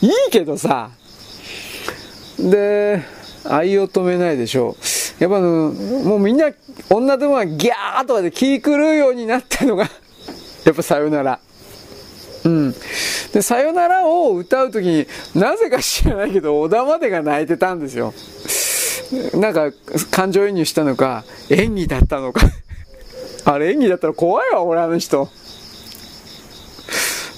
[0.01, 0.91] いいけどさ。
[2.40, 3.03] で、
[3.43, 4.85] 愛を止めないでしょう。
[5.19, 6.49] やっぱもうみんな、
[6.89, 9.83] 女でもがギャーとかで気狂うようになったのが
[10.64, 11.39] やっぱさよなら。
[12.45, 12.75] うん。
[13.33, 18.14] で、さよならを歌うときに、なぜか知らないけど、小田までが泣いてたんですよ。
[19.33, 19.72] なんか、
[20.09, 22.41] 感情移入したのか、演技だったのか
[23.43, 25.27] あれ演技だったら怖いわ、俺あの人。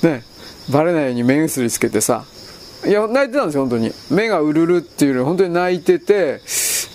[0.04, 0.24] ね、
[0.70, 2.26] バレないように目薬つけてさ。
[2.86, 3.92] いや、泣いてたんですよ、本当に。
[4.10, 6.42] 目がうるるっていうの本当に泣いてて、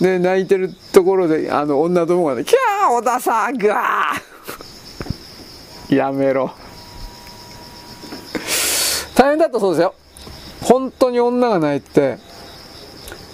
[0.01, 4.13] で、泣いてるところで、あの、女どもがね、キャー小田さんが
[5.89, 6.53] やめろ。
[9.15, 9.95] 大変だったそうですよ。
[10.63, 12.19] 本当に女が泣いて、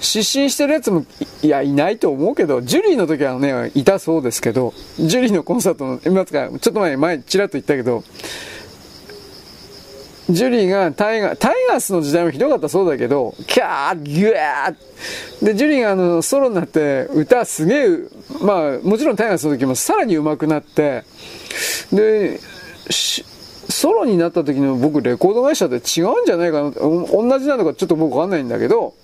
[0.00, 1.04] 失神してるやつも、
[1.42, 8.04] いや、いないと思うけど、ジュリーの時はね、いたそうですけど、ジュリーのコンサートの、今つか、ちょっと前前、ちらっと言ったけど、
[10.32, 17.88] ジュリーがタイガー、タイガースの時代もひどかったそうだけど、キャー、ギューで、ジュリーがあの、ソロになって歌すげえ、
[18.40, 21.04] まあ、もちろんタイガースの時もさらに上手くなって、
[21.92, 22.40] で、
[23.68, 28.94] ソロになった時の僕レコード会社って違うんじゃないかな、同じなのかちょっと僕わかんないんだけど、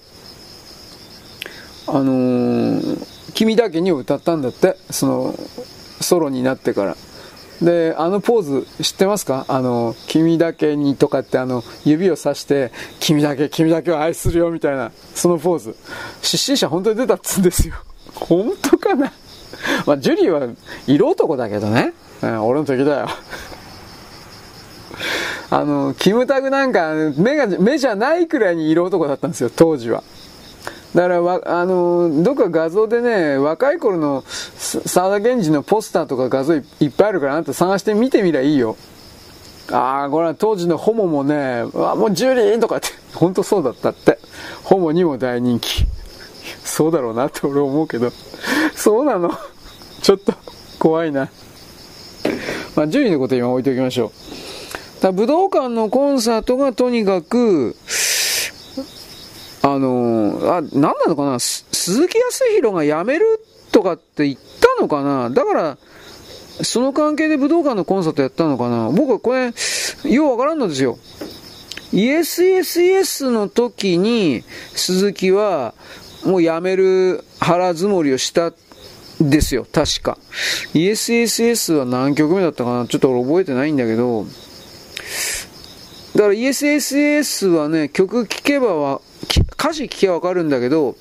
[1.87, 5.35] あのー、君だけにを歌ったんだって、その、
[6.01, 6.97] ソロになってから。
[7.63, 9.45] で、あのポーズ知ってますか？
[9.49, 12.71] あの、君だけにとかってあの、指をさして、
[13.01, 15.77] 君だけ、君だけを愛するよみたいな、そのポーズ。
[16.23, 17.75] 失神者本当に出たっつうんですよ。
[18.15, 19.13] 本当かな？
[19.87, 20.49] まあ、ジュリーは
[20.87, 21.95] 色男だけどね。
[22.23, 23.09] うん、俺の時だよ。
[25.51, 30.05] あの、キムタクなんか目が、目じゃないくらいに色男だったんですよ、当時は。
[30.95, 38.77] だからわ、あの、どっか画像でね、若い頃の沢田源氏のポスターとか画像いっぱいあるから、あんた探してみてみりゃいいよ。
[39.71, 44.19] ああ、これは当時のホモもね、わもうジュリーとかって、 本当そうだったって。
[44.65, 45.85] ホモにも大人気。
[46.65, 48.11] そうだろうなって俺思うけど。
[48.75, 49.31] そうなの？
[50.01, 50.33] ちょっと
[50.79, 51.29] 怖いな。
[52.77, 55.03] まあ、ジュリーのこと今置いておきましょう。
[55.03, 57.77] だ武道館のコンサートがとにかく、
[59.75, 61.39] あのー、あ、何なのかな？
[61.39, 63.41] 鈴木康弘が辞める
[63.73, 65.31] とかって言ったのかな？
[65.31, 65.79] だから、
[66.63, 68.91] その関係で武道館のコンサートやったのかな？
[68.91, 69.53] 僕これ、
[70.05, 70.99] ようわからんのですよ。
[71.93, 74.43] イエスイエスイエスの時に、
[74.75, 75.75] 鈴木は、
[76.25, 78.53] もう辞める腹積もりをした
[79.21, 80.19] ですよ、確か。
[80.75, 82.87] イエスイエスイエスは何曲目だったかな？
[82.87, 84.27] ちょっと俺覚えてないんだけど、
[86.17, 89.01] だから ESSS はね、曲聴けばは、
[89.53, 90.97] 歌詞聞きゃわかるんだけど、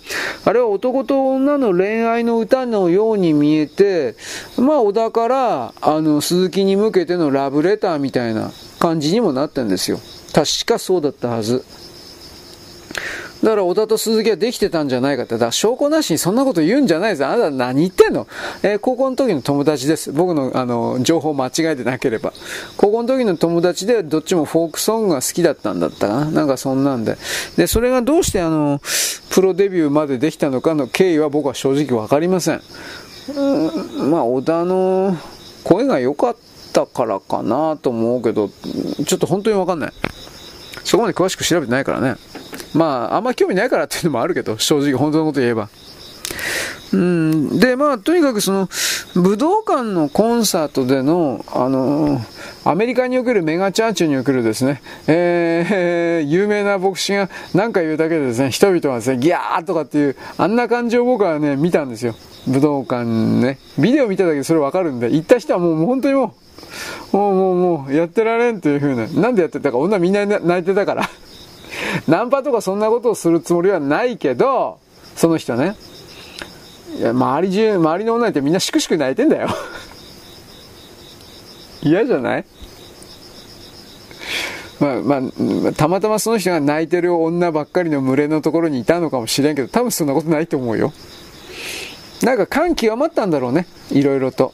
[0.46, 4.16] あれは男と女の恋愛の歌のように見えて、
[4.58, 10.00] まあ小田から、あの、鈴木に向けてのラブレターみたいな感じにもなったんですよ。
[10.34, 11.64] 確かそうだったはず。
[13.44, 15.36] だから小田と鈴木はできてたんじゃないかって。
[15.36, 17.26] だから証拠なしにそんなこと言うんじゃないです。
[17.26, 18.28] あなた何言ってんの？
[18.64, 20.12] えー、高校の時の友達です。
[20.12, 22.34] 僕のあの、情報間違えてなければ。
[22.78, 26.32] 高校の時の友達でどっちもフォークソングが好きだったんだったかな。
[26.32, 27.18] なんかそんなんで。
[27.56, 28.82] で、それがどうしてあの、
[29.30, 32.62] プロデビューまでできたのかの経緯は僕は正直わかりません。
[33.36, 35.16] うん、まあ小田の
[35.64, 36.36] 声が良かっ
[36.74, 38.50] たからかなと思うけど、
[39.06, 39.94] ちょっと本当にわかんない。
[40.88, 42.16] そこまで詳しく調べてないからね。
[42.74, 45.70] まあ、あんま興味ないからっていうのもあるけど、正直本当のこと言えば。
[46.94, 48.70] うん、で、まあ、とにかくその、
[49.14, 52.22] 武道館のコンサートでの、あの
[52.64, 62.16] アメリカにおけるメガチャーチにおけるですね、えー、 有名な牧師が何か言うだけでですね、人々はですね、ギャーとかっていう、あんな感じを僕はね、見たんですよ。
[62.48, 63.60] 武道館ね。
[63.78, 66.47] ビデオ見ただけでそれわかるんで、行った人はもう本当にもう、
[67.12, 71.10] もうもうもう、やってられんというふうな、なんでやってたか、女みんな泣いてたから。
[72.08, 74.80] ナンパとかそんなことをするつもりはないけど、
[75.16, 75.76] その人ね。
[76.98, 79.50] いや、周り中、周りの女ってみんなしくしく泣いてんだよ。
[81.82, 82.46] 嫌じゃない？
[84.80, 90.94] まあまあ、たまたまその人が泣いてる女ばっかりの群れのところにいたのかもしれんけど、多分そんなことないと思うよ。
[92.24, 93.68] なんか感極まったんだろうね。
[93.92, 94.54] いろいろと。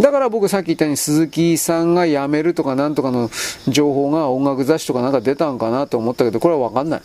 [0.00, 3.30] だから僕さっき言ったように鈴木さんが辞めるとかなんとかの
[3.68, 7.02] 情報が音楽雑誌とかなんか出たんかなと思ったけど、これはわかんない。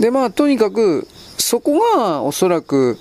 [0.00, 1.06] で、まあとにかく、
[1.38, 2.98] そこがおそらく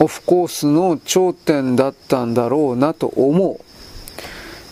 [0.00, 3.60] オフコースの頂点だったんだろうなと思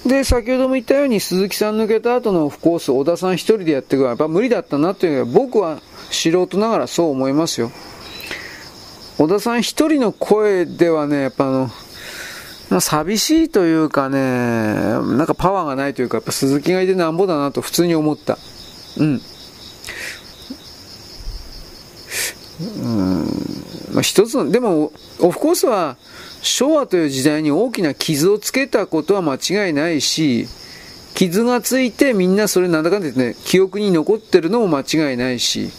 [0.04, 0.08] う。
[0.08, 7.72] で、先ほども言ったように鈴木さん抜けた後のオフコース、小田さん一人でやっていくのはやっぱ無理だったなっていうのは僕は素人ながらそう思いますよ。
[9.18, 11.70] 小田さん一人の声ではね、やっぱあの、
[12.68, 18.36] ま、寂しいというかね、なんかパワーがないというか、やっぱ鈴木がいてなんぼだなと普通に思った。
[18.98, 19.20] うん。
[22.60, 23.26] うん
[23.92, 25.96] まあ、一つの、でも、オフコースは
[26.42, 30.46] 昭和という時代に大きな傷をつけたことは間違いないし、
[31.14, 34.80] 傷がついてみんなそれなんだかんだ言ってね、記憶に残ってるのも間
[35.10, 35.70] 違いないし、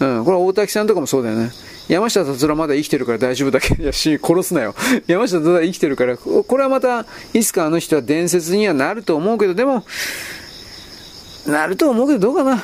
[0.00, 1.50] うん、これは大滝さんとかもそうだよね。
[1.88, 4.74] 山下達郎まだ生きてるから大丈夫だけど、 いや、し、殺すなよ。
[5.08, 9.84] 山下達郎生きてるから、これはまた、いつかあの人は伝説にはなると思うけど、でも、
[11.46, 12.62] なると思うけど、どうかな。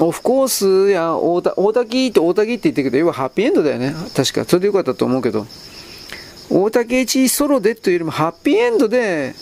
[0.00, 0.48] オフコー
[0.86, 3.94] スや大滝って大滝って言ってるけど、要はハッピーエンドだよね。
[4.14, 4.44] 確か。
[4.44, 5.46] それでよかったと思うけど。
[6.48, 9.34] 大竹一ソロでというよりもハッピーエンドで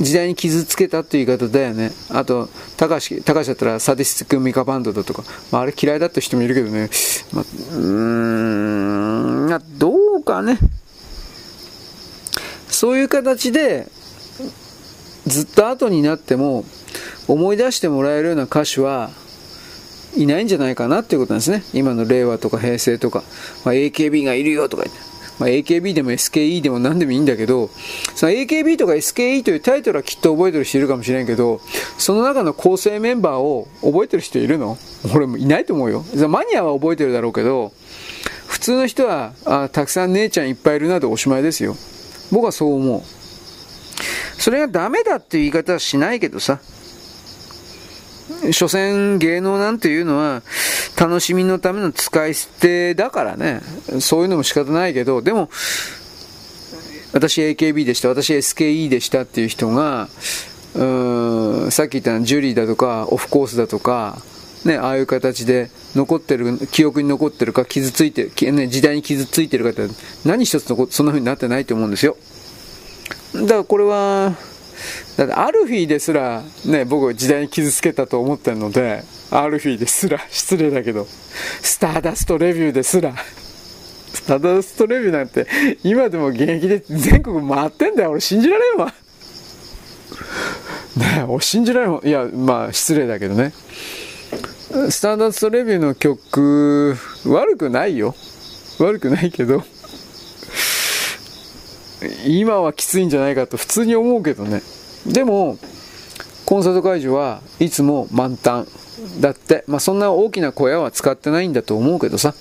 [0.00, 1.90] 時代に傷つけたっていう言い方だよね。
[2.10, 6.88] あと、高橋、高橋だったらサディスティックミカバンドだとか、まあ、あれ嫌いだった人もいるけどね。
[7.32, 10.58] まあ、うーん、どうかね。
[12.68, 13.88] そういう形で、
[15.26, 16.64] ずっと後になっても、
[17.26, 19.10] 思い出してもらえるような歌手は
[20.16, 21.62] いないんじゃないかなっていうことなんですね。
[21.74, 23.22] 今の令和とか平成とか、
[23.64, 25.07] まあ、AKB がいるよとか言って。
[25.38, 27.70] まあ、AKB でも SKE でも何でもいいんだけど、
[28.14, 31.60] その AKB とか SKE というタイトルはきっと覚えてる人いるかもしれんけど、
[31.96, 34.76] その中の構成メンバーを覚えてる人いるの？
[35.14, 36.04] 俺もいないと思うよ。
[36.28, 37.72] マニアは覚えてるだろうけど、
[38.46, 41.76] 普通の人は、あたくさん姉ちゃんいっぱいいるなでおしまいですよ。
[42.32, 43.02] 僕はそう思う。
[44.40, 46.60] それがダメだっていう言い方はしないけどさ。
[48.52, 50.42] 所詮芸能なんていうのは
[50.98, 53.60] 楽しみのための使い捨てだからね。
[54.00, 55.50] そういうのも仕方ないけど、でも、
[57.12, 60.08] 私 AKB でした、私 SKE でしたっていう人が、
[60.74, 64.18] うーんさっき言ったジュリーだとか、オフコースだとか、
[64.64, 69.92] ね、ああいう形で残ってる、記憶に残ってるか、傷ついてる、ね、時代に傷ついてるかって、
[70.24, 72.16] 何一つのそんな風になってないと思うんですよ。
[73.34, 74.36] だからこれは、
[75.16, 81.06] だってアルフィーですら、ね、僕時代に傷つけたと思ってるので、アルフィーですら、 失礼だけど、
[81.62, 83.14] スターダストレビューですら、
[84.12, 85.46] スターダストレビューなんて、
[85.84, 88.10] 今でも現役で全国回ってんだよ。
[88.10, 88.92] 俺信じられんわ。
[90.96, 92.00] ね、俺信じられんわ。
[92.04, 93.52] いや、まあ、失礼だけどね。
[94.90, 98.14] スターダストレビューの曲、悪くないよ。
[98.78, 99.62] 悪くないけど、
[102.26, 104.62] 今はきついんじゃないかと普通に思うけどね。
[105.06, 105.58] でも、
[106.46, 108.68] コンサート会場はいつも満タン
[109.20, 112.34] だって、まあ、そんな大きな小屋は使ってないんだと思うけどさ。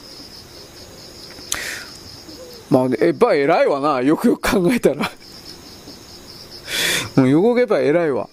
[2.69, 5.09] まあ、やっぱ偉いわな、よくよく考えたら。
[7.15, 8.29] もう横けば偉いわ。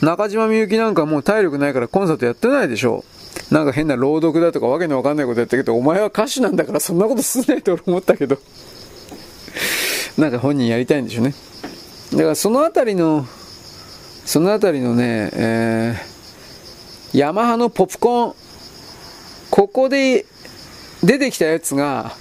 [0.00, 3.04] 中島みゆきなんかもう体力ないからコンサートやってないでしょ。
[3.50, 8.38] なんか変な朗読だとかわけのわかんないことやったけど、お前は歌手なんだからそんなことすんないと思ったけど。
[10.18, 11.34] なんか本人やりたいんでしょうね。
[12.12, 13.26] だからそのあたりの、
[14.24, 18.34] そのあたりのね、えー、ヤマハのポップコーン、
[19.50, 20.26] ここで
[21.02, 22.12] 出てきたやつが、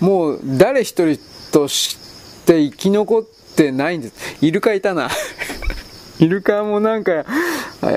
[0.00, 1.18] もう誰一人
[1.50, 1.96] とし
[2.46, 3.24] て生き残っ
[3.56, 4.14] てないんです。
[4.40, 5.10] イルカいたな。
[6.18, 7.24] イルカもなんか、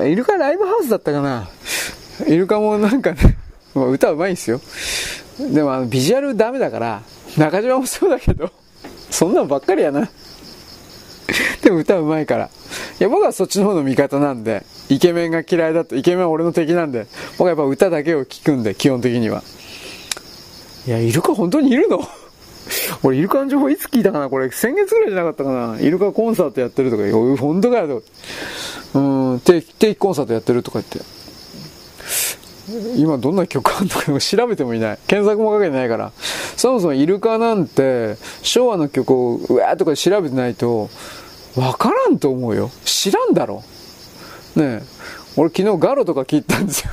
[0.04, 1.48] イルカライブハウスだったかな。
[2.26, 3.36] イルカもなんかね、
[3.74, 4.60] 歌うまいんですよ。
[5.38, 7.02] でもあのビジュアルダメだから、
[7.36, 8.50] 中島もそうだけど、
[9.12, 10.10] そんなんばっかりやな。
[11.62, 12.46] でも歌うまいから。
[12.46, 17.06] いや、僕はそっちの方の味方なんで、イケメンが嫌いだと、イケメンは俺の敵なんで、
[17.38, 19.42] 僕はやっぱ歌だけを聴くんで、基本的には。
[20.86, 22.00] いや、イルカ本当にいるの？
[23.02, 24.28] 俺、イルカの情報いつ聞いたかな？
[24.28, 25.80] これ、先月ぐらいじゃなかったかな？
[25.80, 27.02] イルカコンサートやってるとか、
[27.36, 28.02] 本当かよ
[28.94, 28.98] と。
[28.98, 31.00] うん、定期、定期コンサートやってるとか言って。
[32.96, 34.98] 今どんな曲あるのか調べてもいない。
[35.06, 36.12] 検索もかけてないから。
[36.56, 40.88] そもそもイルカなんて、昭和の曲をうわーとか調べてないと、
[41.56, 42.70] わからんと思うよ。
[42.84, 43.62] 知らんだろ。
[44.56, 44.82] ねえ。
[45.36, 46.90] 俺昨日ガロとか聞いたんですよ。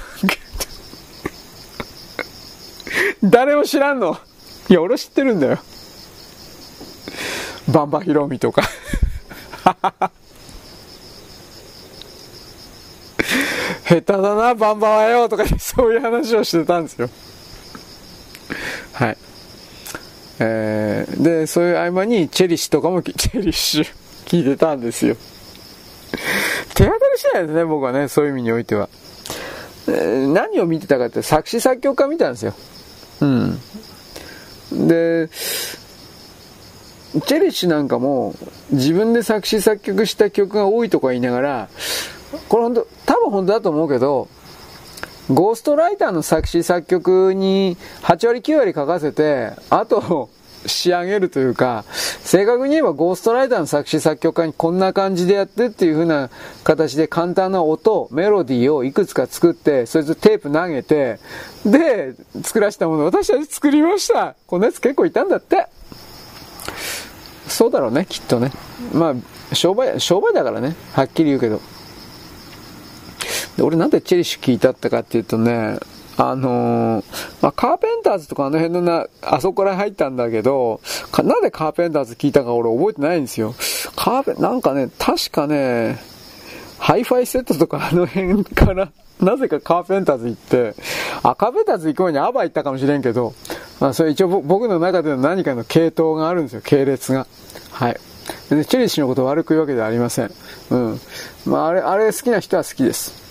[3.30, 4.18] 誰も知らんの。
[4.70, 5.60] いや、俺知ってるんだよ。
[7.68, 8.64] バンバヒロミとか。
[13.90, 17.10] 下手だな、バンバンはよとかそういう話をしてたんですよ。
[18.94, 19.18] はい。
[20.38, 23.88] えー、で、そういう合間にチェリッシュとかも、 チェリッシュ
[24.28, 25.16] 聞いてたんですよ。
[26.76, 28.90] 手当たり次第ですね、僕はね、そういう意味においては。
[29.88, 32.54] えー、何を見てたかって作詞作曲家見たんですよ。
[33.22, 33.60] うん。
[34.88, 35.30] で、
[37.26, 38.36] チェリッシュなんかも
[38.70, 41.70] 自分で作詞作曲した曲が多いとか言いながら、
[42.48, 44.28] これ本当、多分本当だと思うけど、
[45.32, 50.30] ゴーストライターの作詞作曲に8割9割書かせて、あと
[50.66, 56.30] 仕上げるというか、正確に言えばゴーストライターの作詞作曲家にこんな感じでやってっていう風な
[56.64, 61.20] 形で簡単な音、メロディーをいくつか作って、それとテープ投げて、
[61.66, 65.68] で、作らせたものを私たち作りましたこんなやつ結構いたんだって。
[67.48, 68.52] そうだろうね、きっとね。
[68.94, 69.16] ま
[69.52, 71.62] あ、商売、商売だからね、はっきり言うけど。
[73.60, 75.80] で、俺なんでチェリッシュ聞いたったかっていうとね、
[76.16, 77.06] あのー、
[77.42, 80.80] まあ、カーペンターズとかあの辺のな、あそこから入ったんだけど、
[81.22, 83.54] なんでカーペンターズ聞いたか俺覚えてないんですよ。
[83.98, 86.00] カーペ、なんかね、確かね、
[86.78, 90.74] ハイファイセットとかあの辺から、 なぜかカーペンターズ行って、
[91.24, 93.34] あ、カーペンターズ行く前にアバ行ったかもしれんけど、
[93.82, 97.28] まあそれ一応僕の中での何かの系統があるんですよ、系列が。
[97.72, 98.00] はい。
[98.50, 100.32] で、チェリッシュのこと悪く言うわけではありません。
[100.70, 101.02] うん。
[101.46, 103.29] まああれ、あれ好きな人は好きです。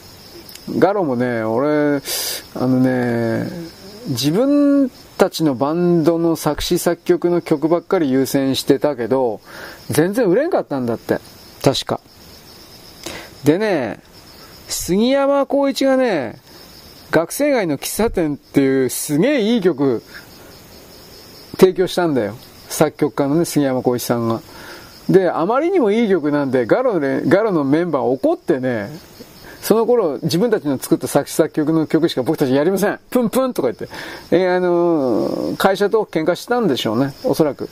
[0.79, 2.01] ガロもね、俺、
[2.55, 3.49] あのね、
[4.09, 9.41] 自分たちのバンドの作詞作曲の曲ばっかり優先してたけど、
[9.91, 11.19] 全然売れんかったんだって。
[11.63, 12.01] 確か。
[13.45, 14.01] でね、
[14.69, 16.37] 杉山浩一がね、
[17.11, 20.03] 学生街の喫茶店っていうすげえいい曲
[21.59, 22.37] 提供したんだよ。
[22.69, 24.41] 作曲家のね、杉山浩一さんが。
[25.09, 28.91] で、あまりにもいい曲なんで、ガロで、ガロのメンバー怒ってね、
[29.69, 32.99] その頃、自分たちの作った作詞作曲の曲しか僕たちやりません。
[33.11, 33.87] プンプンとか言って。
[34.31, 37.13] えー、あのー、会社と喧嘩したんでしょうね。
[37.23, 37.69] おそらく。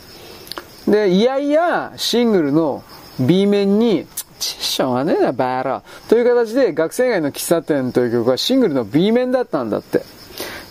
[0.87, 2.85] で、いやいや、シングルの
[3.19, 4.07] B 面に、
[4.39, 10.03] ちしょうがねえな、バーラーという形で、学生街の喫茶店という曲はシングルの B 面だったんだって。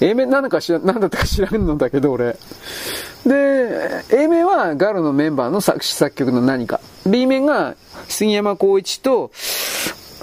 [0.02, 2.38] A 面なのか知ら、なんだったか知らんのだけど、俺。
[3.26, 6.82] で、A 面はガロのメンバーの作詞作曲の何か。
[7.08, 7.74] B 面が
[8.08, 9.32] 杉山浩一と、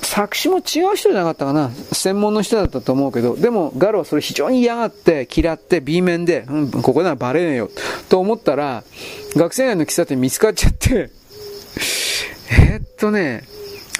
[0.03, 1.71] 作詞も違う人じゃなかったかな。
[1.93, 7.71] 専門の人だったと思うけど、でもガロはそれ非常に嫌がって、嫌って B 面で、うん、ここならバレねえよ。
[8.09, 8.85] と思ったら、
[9.37, 11.11] 学生街の喫茶店見つかっちゃって
[12.51, 13.45] えっとね、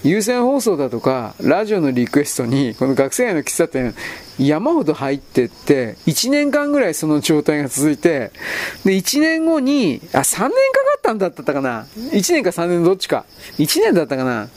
[0.05, 3.95] 有線放送だとか、ラジオのリクエストに、この学生街の喫茶店、
[4.39, 8.33] 山ほど入ってって、1年間ぐらいその状態が続いて、
[8.85, 10.53] で、1年後に、あ、3年かか
[10.99, 13.25] ったんだったかな ?1 年か3年どっちか
[13.59, 14.49] ？1年だったかな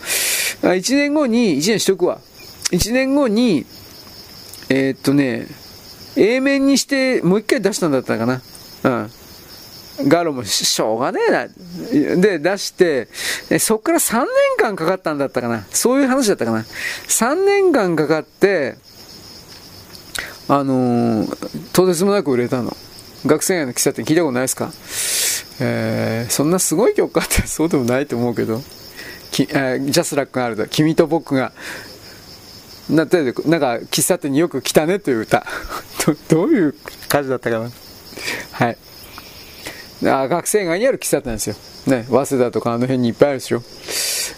[0.61, 2.19] ？1年後に、1年しとくわ。
[2.72, 3.65] 1年後に、
[4.69, 5.45] えー、っとね、
[6.15, 8.41] A 面にしてもう一回出したんだったかな？
[8.83, 9.11] うん。
[10.07, 11.48] ガロもしょうがねえな。
[12.17, 13.07] で、出して、
[13.59, 14.25] そっから3年
[14.57, 15.65] 間かかったんだったかな。
[15.72, 16.59] そういう話だったかな。
[17.07, 18.77] 3年間かかって、
[20.48, 22.75] あのー、とてつもなく売れたの。
[23.25, 24.72] 学生街の喫茶店聞いたことないですか？
[25.59, 28.61] えー、そんなすごい曲かって そうでもないと思うけど。
[29.32, 31.51] きえジャスラックがあると、君と僕が、
[32.90, 35.45] なってなんか、喫茶店によく来たねという歌。
[36.06, 36.75] どどういう
[37.09, 37.69] 感じだったかな。
[38.51, 38.77] はい。
[40.03, 41.56] あ学生街にある喫茶店ですよ。
[41.88, 43.61] ね、早稲田とかあの辺にいっぱいあるでしょ。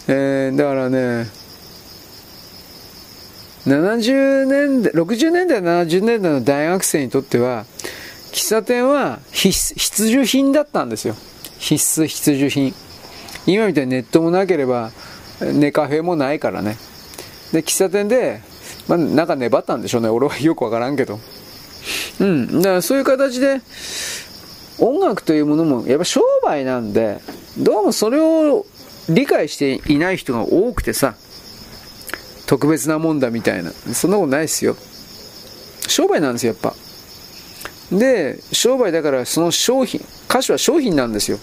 [0.08, 1.26] えー、だからね、
[3.66, 7.66] 70年代、60年代、70年代の大学生にとっては、
[8.32, 11.14] 喫茶店は必需品だったんですよ。
[11.58, 12.74] 必須必需品。
[13.46, 14.92] 今みたいにネットもなければ、
[15.40, 16.76] ネカフェもないからね。
[17.52, 18.40] で、喫茶店で、
[18.86, 20.08] まあ、なんか粘ったんでしょうね。
[20.08, 21.18] 俺はよくわからんけど。
[22.20, 22.62] うん。
[22.62, 23.60] だからそういう形で、
[24.78, 27.18] 音楽というものも、やっぱ商売なんで、
[27.58, 28.64] どうもそれを
[29.08, 31.14] 理解していない人が多くてさ、
[32.46, 33.70] 特別なもんだみたいな。
[33.70, 34.76] そんなことないですよ。
[35.88, 36.74] 商売なんですよ、やっぱ。
[37.96, 41.38] で、商売だからその商品、歌手は商品なんですよ。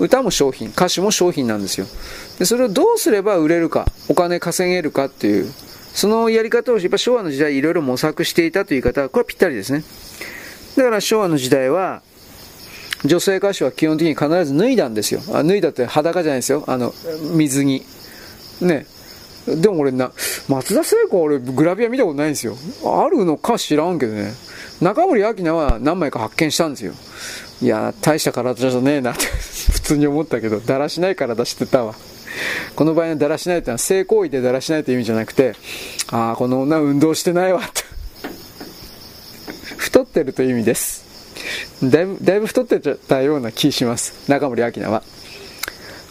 [0.00, 1.86] 歌も商品、歌詞も商品なんですよ。
[2.38, 5.52] で、それをどうすれば売れるか、お金稼げるかっていう、
[5.92, 9.84] そのやり方をやっぱ昭和の時代いろいろ模索していたという方は、これはぴったりですね。
[10.76, 12.02] だから昭和の時代は、
[13.04, 15.22] 女性歌手は基本的に必ず脱いだんですよ。
[15.32, 16.64] あ脱いだって裸じゃないですよ。
[16.66, 16.92] あの、
[17.34, 17.82] 水着。
[18.60, 18.86] ね。
[19.46, 20.12] でも俺な、
[20.48, 22.56] 松田聖子俺グラビア見たことないんですよ。
[22.84, 24.32] あるのか知らんけどね。
[24.80, 26.92] 中森明菜は何枚か発見したんですよ。
[27.62, 29.24] いや、大した体じゃねえなって
[29.72, 31.94] 普通に思ったけど、だらしない体してたわ。
[32.76, 35.54] この場合のだらしないってのは性行為でだらしないという意味じゃなくて、
[36.10, 37.82] ああ、この女運動してないわって。
[39.76, 41.09] 太ってるという意味です。
[41.82, 44.30] だいぶ、だいぶ太ってたような気します。
[44.30, 45.02] 中森明菜は。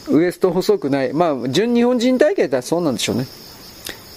[0.09, 1.13] ウエスト細くない。
[1.13, 3.27] まあ、純日本人体型だったらそうなんでしょうね。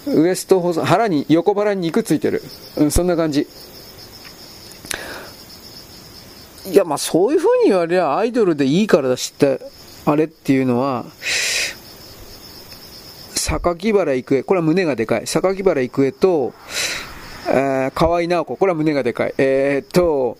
[0.07, 2.41] ウエスト細、腹に、横腹に肉ついてる。
[2.77, 3.47] うん、そんな感じ。
[6.65, 9.59] いや、まあそういう風に言われりゃアイドルでいいからだしって、
[10.05, 11.05] あれっていうのは、
[13.35, 15.27] 榊原郁恵、これは胸がでかい。
[15.27, 16.53] 榊原郁恵と、
[17.47, 19.33] えー、河合直子、これは胸がでかい。
[19.37, 20.37] えー、っと、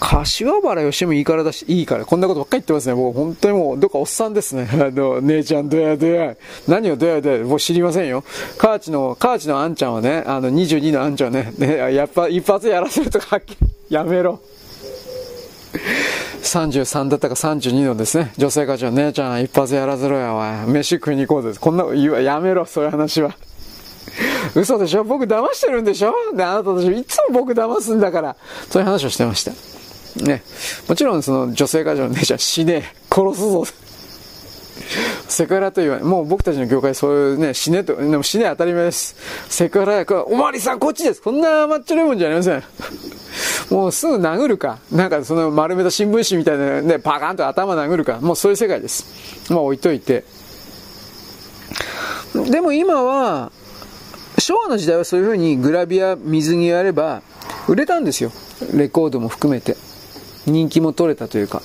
[0.00, 2.06] 柏原よしもいいからだし、いいから。
[2.06, 2.94] こんなことばっかり言ってますね。
[2.94, 4.66] もう本当にもう、どっかおっさんですね。
[4.72, 6.34] あの、姉ちゃんどやどや。
[6.66, 7.44] 何をどやどや。
[7.44, 8.24] もう知りませんよ。
[8.56, 13.40] カーチの、カーチのあんちゃんはね、あの、22のあんちゃんはね、ね、やっぱ一発やらせるとか、
[13.90, 14.40] やめろ。
[16.42, 20.64] 33だったか32のですね、女性課長、姉ちゃん一発やらせろやわ。
[20.66, 21.60] 飯食いに行こうです。
[21.60, 23.34] こんな、言うやめろ、そういう話は。
[24.54, 25.04] 嘘でしょ？
[25.04, 26.12] 僕騙してるんでしょ？
[26.34, 28.36] で、あなたたちいつも僕騙すんだから。
[28.70, 29.52] そういう話をしてました。
[30.16, 30.42] ね。
[30.88, 32.94] もちろんその女性課長の姉ちゃん死ね。
[33.10, 33.64] 殺すぞ。
[35.28, 36.04] セクハラと言わない。
[36.04, 39.14] もう僕たちの業界そういうね、死ねと、でも死ね当たり前です。
[39.48, 42.62] セクハラやから、おまわりさんこっちですこんな甘っちょろいもんじゃありません。
[43.70, 44.78] もうすぐ殴るか。
[44.90, 48.18] なんかその丸めた新聞紙みたいなね、パカンと頭殴るか。
[48.20, 49.52] もうそういう世界です。
[49.52, 50.24] まあ置いといて。
[52.50, 53.52] でも今は、
[54.38, 57.22] 昭和の時代はそういうふうにグラビア水着やれば
[57.68, 58.32] 売れたんですよ。
[58.74, 59.76] レコードも含めて。
[60.50, 61.62] 人気も取れたというか。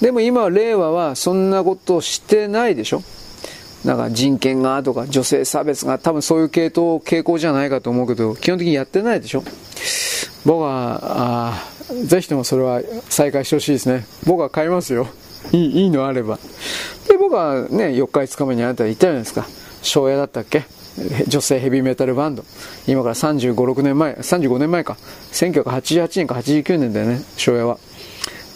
[0.00, 3.02] でも今令和はそんなことしてないでしょ？
[3.84, 9.42] なんか人権がとか女性差別が多分そういう系統、傾向じゃないかと思うけど、基本的にやってないでしょ？
[10.44, 11.66] 僕は、あ
[12.06, 14.06] ぜひともそれは再開してほしいですね。
[14.26, 15.06] 僕は買いますよ。
[15.52, 16.38] いい、いいのあれば。
[17.08, 19.46] で、僕はね、4日5日目にあなた言ったじゃないですか。
[19.82, 20.64] 庄屋だったっけ？
[21.28, 22.44] 女性ヘビーメタルバンド。
[22.86, 24.96] 今から35、6年前、35年前か。
[25.32, 27.78] 1988年か89年だよね、庄屋は。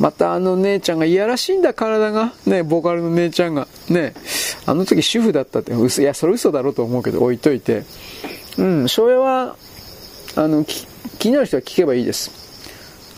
[0.00, 2.32] またあの姉ちゃんがいやらしいんだ、体が。
[2.47, 3.68] ね、ボーカルの姉ちゃんが。
[3.89, 4.14] ね、
[4.66, 7.84] あの時主婦だったって、嘘、いや、それ嘘だろうと思うけど、置いといて。
[8.58, 9.56] うん、庄屋は、
[10.36, 12.31] あの、気になる人は聞けばいいです。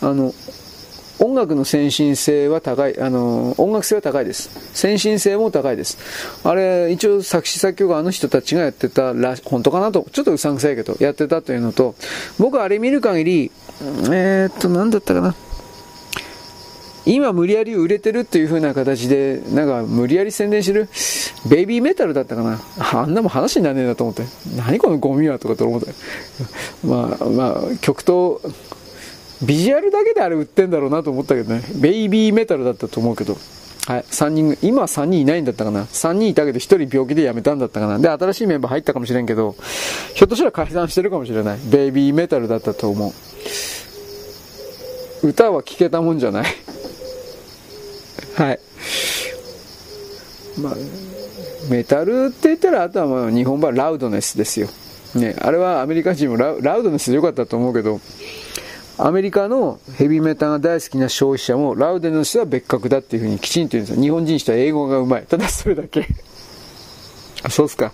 [0.01, 0.33] あの、
[1.19, 4.49] 音楽の先進性は高い、あの、音楽性は高いです。
[4.73, 5.97] 先進性も高いです。
[6.43, 11.95] あれ、一応作詞作曲があの人たちがやってたら、本当かなと、ちょっとうさんくさいけど、やってたというのと、
[12.37, 15.35] 僕あれ見る限り、えー、っと、なんだったかな。
[17.07, 20.89] 今無理やり売れてるっていう風な形で、なんか無理やり宣伝してる、
[21.49, 22.59] ベイビーメタルだったかな。
[22.77, 24.23] あんなもん話にならねえなと思って。
[24.57, 25.87] 何このゴミはとかと思って。
[26.83, 28.41] まあまあ、曲と、
[29.43, 31.61] ビジュアルだけであれ売ってんだろうなと思ったけどね。
[31.75, 33.37] ベイビーメタルだったと思うけど。
[33.85, 34.05] はい。
[34.09, 35.83] 3人、今は3人いないんだったかな。
[35.83, 37.99] 3人いたけど1人病気で辞めたんだったかな。
[37.99, 39.55] で、新しいメンバー入ったかもしれんけど、
[40.13, 41.59] ひょっとしたら解散してるかもしれない。
[41.69, 43.13] ベイビーメタルだったと思
[45.23, 45.27] う。
[45.27, 46.45] 歌は聴けたもんじゃない。
[48.35, 48.59] はい。
[50.59, 50.73] まあ、
[51.69, 54.67] メタルって言ったら、あとはまあ日本版ラウドネスですよ。
[55.15, 58.01] ね、あれはアメリカ人もラウドネスでよかったと思うけど、
[58.99, 64.01] アメリカのヘビーメタが大好きな消費者もラウドネスは別格だっていうふうにきちんと言うんですよ。
[64.01, 65.25] 日本人とは英語がうまい。
[65.25, 66.07] ただそれだけ
[67.43, 67.93] あ、 そうっすか。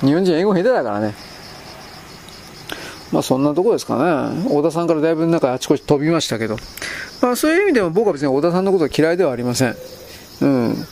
[0.00, 1.14] 日本人英語下手だからね。
[3.10, 4.48] まあそんなとこですかね。
[4.50, 6.58] 小田さんからだいぶなんかあちこち飛びましたけど。
[7.22, 9.76] まあそういう意味でも僕は別に小田さんのことは嫌いではありません。
[10.42, 10.86] うん。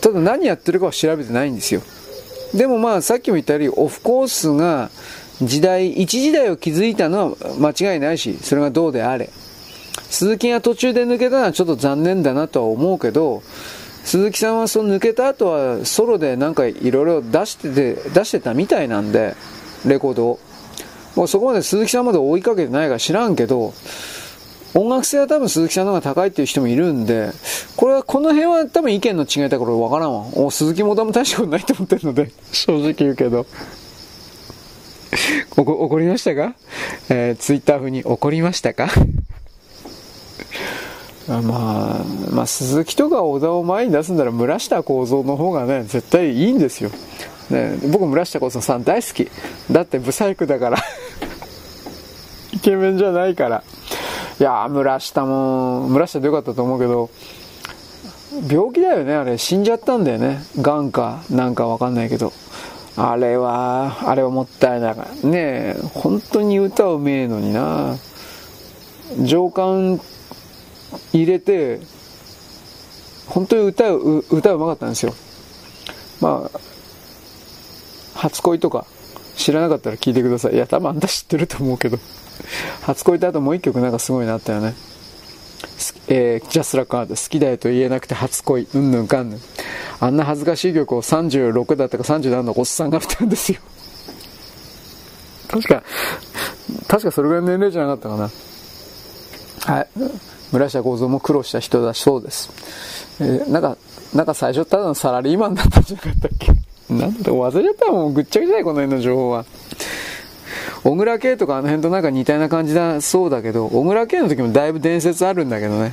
[0.00, 1.82] ただ何やってるかは調べてないんですよ。
[2.54, 4.90] でもまあさっきも言ったようにオフコースが
[5.42, 9.30] 時代、一時代を築いたのは間違いないし、それがどうであれ。
[10.08, 13.42] 鈴木が途中で抜けたのはちょっと残念だなとは思うけど、
[14.04, 19.34] 鈴木さんはその抜けた後はソロでなんかいろいろ出してて、出してたみたいなんで、
[19.84, 20.38] レコードを。
[21.16, 23.74] もうそこまで鈴木さんまで追いかけてないか知らんけど、
[24.74, 27.30] 音楽性は多分鈴木さんの方が高いっていう人もいるんで、
[27.76, 30.50] これは、この辺は多分意見の違いだから分からんわ。
[30.50, 33.46] 鈴木も多分大したことないと思ってるので、正直言うけど。
[35.56, 36.54] 怒りましたか？
[37.08, 38.88] えー、ツイッター風に怒りましたか？
[41.28, 46.90] まあ、まあ、鈴木とか小田を前に出すんなら村下幸三の方がね、絶対いいんですよ。
[47.50, 49.28] ね、僕村下幸三さん大好き。
[49.70, 50.78] だってブサイクだから
[52.52, 53.62] イケメンじゃないから。
[54.38, 57.10] いや村下も、村下でよかったと思うけど、
[58.48, 59.38] 病気だよね、あれ。
[59.38, 60.40] 死んじゃったんだよね。
[60.60, 62.32] 癌か、なんかわかんないけど。
[62.96, 65.06] あれは、あれはもったいないか。
[65.22, 67.96] ねえ、本当に歌うめえのにな。
[69.22, 70.00] 情感
[71.12, 71.80] 入れて、
[73.26, 75.14] 本当に歌う、歌うまかったんですよ。
[76.20, 76.60] まあ、
[78.14, 78.86] 初恋とか
[79.36, 80.54] 知らなかったら聞いてください。
[80.54, 81.98] いや、多分あんた知ってると思うけど。
[82.82, 84.74] 初恋ってあともう一曲なんかすごいなったよね。
[86.08, 89.40] えー、ジャスラカード、好きだよと言えなくて初恋、うんぬんかんぬん。
[90.00, 93.58] あんな恥ずかしい曲を36だったか37のおっさんが歌うんですよ。
[95.48, 95.82] 確か、
[96.88, 99.74] 確かそれぐらいの年齢じゃなかったかな。
[99.74, 99.88] はい。
[100.52, 102.50] 村下幸三も苦労した人だそうです。
[103.20, 103.76] えー、なんか、
[104.14, 106.52] なんか最初ただのサラリーマンだったんじゃなかったっけ？
[106.92, 109.44] なんだ忘れちゃったもん、ぐっちゃぐちゃい、この辺の情報は。
[110.82, 115.92] 小倉圭とかあの辺となんか似たような感じだそうだけど、小倉圭の時もだいぶ伝説あるんだけどね。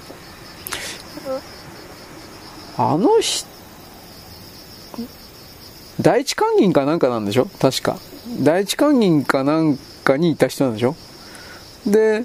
[2.77, 3.47] あの人、
[6.01, 7.45] 第一関銀かなんかなんでしょ？
[7.59, 7.97] 確か。
[8.41, 10.95] 第一関銀かなんかにいた人なんでしょ？
[11.85, 12.23] で、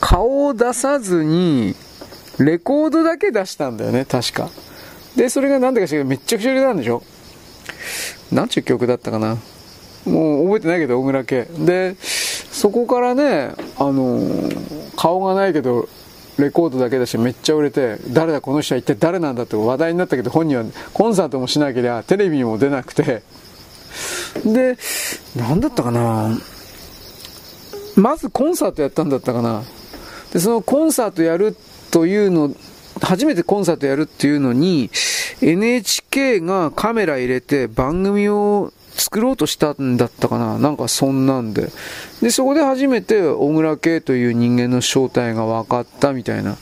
[0.00, 1.74] 顔を出さずに、
[2.38, 4.48] レコードだけ出したんだよね、確か。
[5.16, 7.02] で、それがなんでか知らめっちゃくちゃ売れたんでしょ？
[8.32, 9.38] なんちゅう曲だったかな。
[10.06, 11.44] もう覚えてないけど、小倉家。
[11.44, 14.50] で、そこからね、あの
[14.96, 15.88] 顔がないけど、
[16.36, 23.22] レコードだけだしめっちゃ売れて、誰だこの人は一体誰なんだって話題になったけど、本人はコンサートもしなければテレビにも出なくて、
[24.44, 24.76] で、
[25.36, 26.36] なんだったかな
[27.96, 29.62] まずコンサートやったんだったかな
[30.32, 31.56] で、そのコンサートやる
[31.92, 32.52] というの、
[33.00, 34.90] 初めてコンサートやるっていうのに、
[35.40, 41.70] NHK がカメラ入れて番組を作ろうとしたんだったかななんかそんなんで。
[42.22, 46.56] で、そこで初めて小倉圭という人間の正体が分かったみたいな。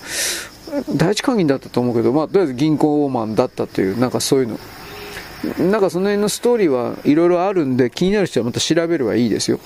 [0.96, 4.58] 第一関銀だったと思うけど、まあ、とりあえず銀行マンだったという、なんかそういうの。
[5.58, 9.60] なんかその辺のストーリーはいろいろあるんで、気になる人はまた調べればいいですよ。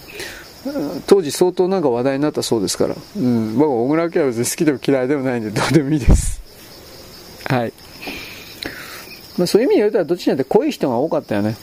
[1.07, 2.97] 当時相当なんか話題になったそうですから。
[3.17, 3.57] うん。
[3.57, 6.46] 僕は小倉圭は別に好きでも嫌いでもないんで、どうでもいいです。
[7.49, 7.73] はい。
[9.39, 11.57] まあそういう意味で言うと、どっちにだって濃い人が多かったよね。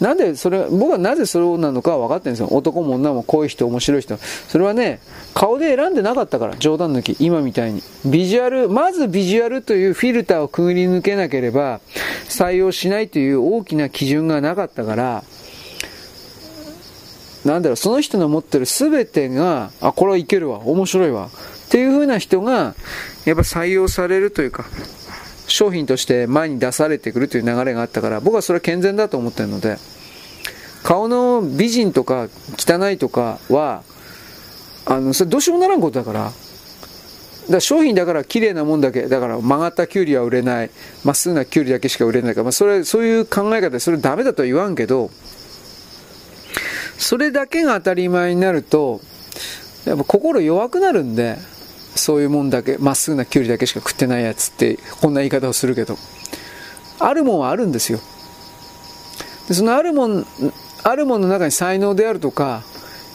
[0.00, 2.48] なんでそれ、僕はなぜそうなのか分かってるんですよ。
[2.50, 4.18] 男も女も濃い人、面白い人。
[4.18, 5.00] それはね、
[5.32, 7.16] 顔で選んでなかったから、冗談抜き。
[7.18, 7.82] 今みたいに。
[8.04, 11.80] ビジュアル、まずビジュアルというフィルターをくぐり抜けなければ、
[12.28, 15.24] 採用しないという大きな基準がなかったから、
[17.46, 21.30] なんだろう、その人の持ってる全てが、あ、これはいけるわ、面白いわ、
[21.66, 22.74] っていう風な人が、
[23.26, 24.64] やっぱ採用されるというか、
[25.48, 29.78] 商品として前に出されてくるという流れがあったから、僕はそれは健全だと思ってるので、
[30.84, 33.82] 顔の美人とか汚いとかは、
[34.84, 36.34] あの、それどうしようもならんことだから、だか
[37.48, 40.70] ら商品だから綺麗なもんだけ、だから曲がったキュウリは売れない、
[41.02, 45.10] まっすぐなキュウリだけしか売れないから、まあ、それ、そういう考え方でそれダメだとは言わんけど、
[46.98, 49.00] それだけが当たり前になると、
[49.84, 51.36] やっぱ心弱くなるんで、
[52.06, 55.98] そういうもんだけ、まっすぐなキュウリだけしか食ってないやつって、こんな言い方をするけど、
[57.00, 57.98] あるもんはあるんですよ。
[59.48, 60.26] でそのあるもん、
[60.84, 62.62] あるもんの中に才能であるとか、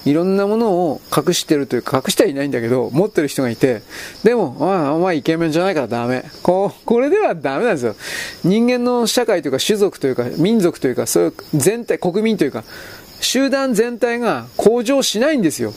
[0.03, 3.81] いろんなものを隠してるというか、隠してはいないんだけど、持ってる人がいて、
[4.25, 6.25] でも、あ、お前イケメンじゃないからダメ。
[6.43, 7.95] こう、これではダメなんですよ。
[8.43, 12.65] 人間の社会というか、種族というか、民族というか、そういう全体、国民というか、
[13.21, 15.73] 集団全体が向上しないんですよ。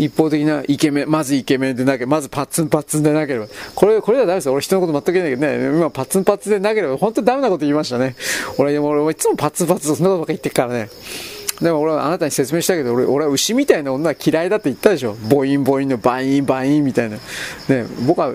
[0.00, 3.46] 一方的なイケメン、まずイケメンでなければ、まずパッツンパッツンでなければ。
[3.74, 4.52] これ、これはダメですよ。
[4.52, 8.16] 俺人のこと全く言えないけどね、今パッツンパッツンでなければ、本当にダメなこと言いましたね。
[8.58, 10.88] 俺、俺、いつもパッツンパッツンそんなことばっか言ってるからね。
[11.60, 15.14] でも俺はあなたに説明したけど、俺俺は牛みたいな女は嫌いだって言ったでしょ。
[15.28, 17.16] ボインボインのバインバインみたいな。
[17.68, 18.32] ね、僕は、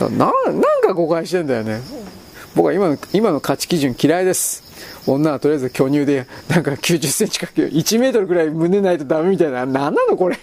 [0.00, 1.80] な、なんか誤解してんだよね。
[2.56, 4.64] 僕は今の、今の価値基準嫌いです。
[5.06, 9.66] 女はとりあえず巨乳で、なんか90センチかけ1メートルぐらい胸ないとダメみたいな。
[9.66, 10.38] なんなのこれ。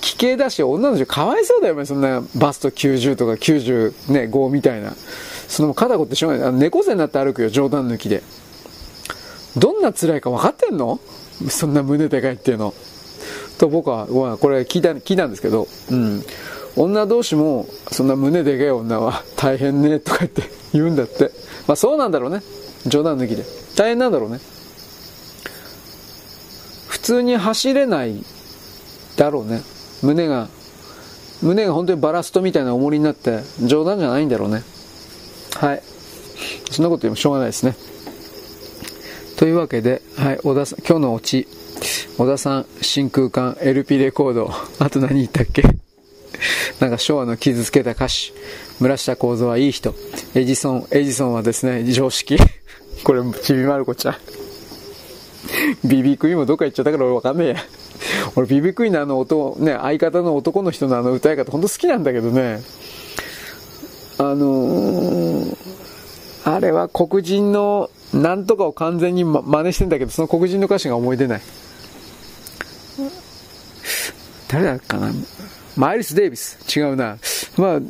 [0.00, 1.84] 奇形だし、女の人かわいそうだよね。
[1.84, 4.94] そんなバスト90とか95、ね、みたいな。
[5.48, 6.60] その肩こってしょうがない。
[6.60, 8.22] 猫背になって歩くよ、冗談抜きで。
[9.56, 11.00] どんな辛いか分かってんの？
[11.48, 12.74] そんな胸でかいっていうの。
[13.58, 14.06] と僕は、
[14.38, 16.22] これ聞いた、聞いたんですけど、うん。
[16.76, 20.42] 女同士も、そんな胸でかい女は大変ね、とか言って
[20.72, 21.32] 言うんだって。
[21.66, 22.40] まあそうなんだろうね。
[22.86, 23.44] 冗談抜きで。
[23.76, 24.38] 大変なんだろうね。
[26.88, 28.24] 普通に走れない
[29.18, 29.62] だろうね。
[30.02, 30.48] 胸が、
[31.42, 34.62] 胸が本当にバラストみたいな重りになって冗談じゃないんだろうね。
[35.56, 35.82] はい。
[36.70, 37.76] そんなこと言ってもしょうがないですね。
[39.36, 41.46] というわけで、はい、小田さん、今日のオチ。
[42.16, 44.50] 小田さん、真空管、LP レコード。
[44.78, 45.62] あと何言ったっけ？
[46.80, 48.14] なんか昭和の傷つけた歌手。
[48.78, 49.94] 村下幸三はいい人。
[50.34, 52.36] エジソン、エジソンはですね、常識。
[53.02, 54.16] これ、ちびまる子ちゃん。
[55.84, 57.56] ビビクイーもどっか行っちゃったから俺わかんねえや。
[58.36, 62.62] 俺ビビクイーンのあの音、ね、相方の男の人のあの歌い方ほんと好きなんだけどね。
[64.18, 65.56] あのー、
[66.44, 71.40] あれは黒人のなんとかを完全に、ま、真似してんだけど、その黒人の歌詞が思い出ない。
[74.48, 75.12] 誰だっかな
[75.76, 76.58] マイルス・デイビス。
[76.76, 77.18] 違うな。
[77.56, 77.80] まあ、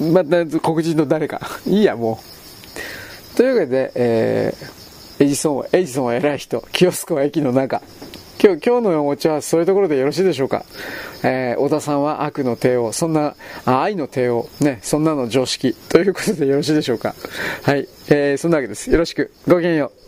[0.00, 0.24] まあ、
[0.60, 1.40] 黒人の誰か。
[1.66, 2.20] いいや、も
[3.34, 3.36] う。
[3.36, 6.64] というわけで、えー、エジソンは、エジソンは偉い人。
[6.72, 7.82] キオスコは駅の中。
[8.38, 10.64] 今日、今日のお茶はそういうところでよろしいでしょうか？
[11.22, 12.92] えー、小田さんは悪の帝王。
[12.92, 13.34] そんな、
[13.64, 14.48] 愛の帝王。
[14.60, 15.74] ね、そんなの常識。
[15.88, 17.14] ということでよろしいでしょうか？
[17.62, 17.88] はい。
[18.08, 18.90] えー、そんなわけです。
[18.90, 19.32] よろしく。
[19.48, 20.05] ごきげんよう。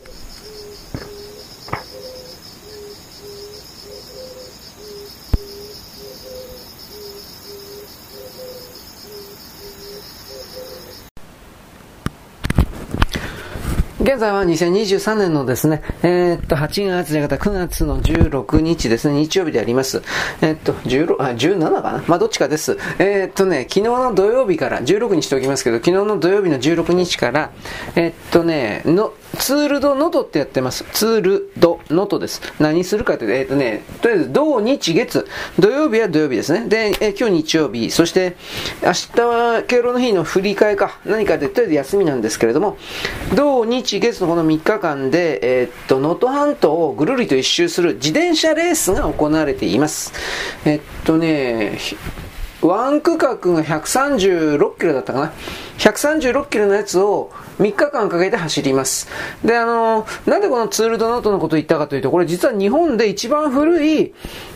[14.09, 20.03] 現在は2023年のですね、えー、っと、8月じゃなかった9月の16日ですね、日曜日であります。
[20.41, 22.05] えー、っと、16、あ、17かな？
[22.07, 22.79] まあ、どっちかです。
[22.99, 27.51] えー、っとね、昨日の土曜日から、16にしておきますけど、昨日の土曜日の16日から、
[27.97, 30.85] えっとね、の、ツールドノトってやってます。
[30.93, 32.43] ツールドノトです。
[32.59, 35.27] 何するかというと、えっ、ー、とね、とりあえず、土日月、
[35.59, 36.69] 土曜日は土曜日ですね。
[36.69, 38.37] で、えー、今日日曜日、そして、
[38.83, 42.77] 明日は敬老の日の振り替えか、何かで、とりあえず休みなんですけれども、
[43.35, 50.13] 土日月のこの3日間で、えー、っと、能登半島をぐるりと一周する自転車レースが行われています。
[50.65, 51.79] えっとね、
[52.61, 55.33] ワン区画が136キロだったかな。
[55.79, 57.31] 136キロのやつを
[57.61, 59.09] 3日間かけて走ります。
[59.45, 64.13] で、あの、なんでこのツールドノートのことを言ったかというと、これ実は日本で一番古い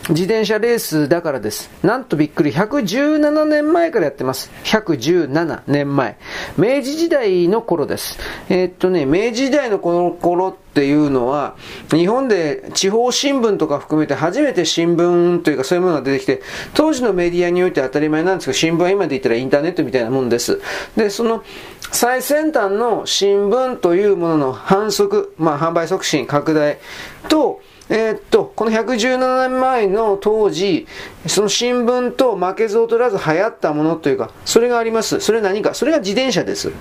[0.09, 1.69] 自転車レースだからです。
[1.81, 4.51] なんとびっくり、117年前からやってます。
[4.65, 6.17] 117年前。
[6.57, 8.19] 明治時代の頃です。
[8.49, 11.55] えー、っとね、明治時代のこの頃ってっていうのは、
[11.91, 16.41] 日本で地方新聞とか含めて初めて新聞というかそういうものが出てきて、
[16.73, 20.59] 当時のメディアにおいて当たり前なんですけど、新聞は今で言ったらインターネットみたいなもんです。
[20.97, 21.43] で、その
[21.91, 26.79] 最先端の新聞というものの反則、まあ販売促進、拡大
[27.29, 30.87] と、えー、っと、この117年前の当時、
[31.27, 35.19] その新聞と負けず劣らず流行ったものというか、それがあります。
[35.19, 36.71] それ何かそれが自転車です。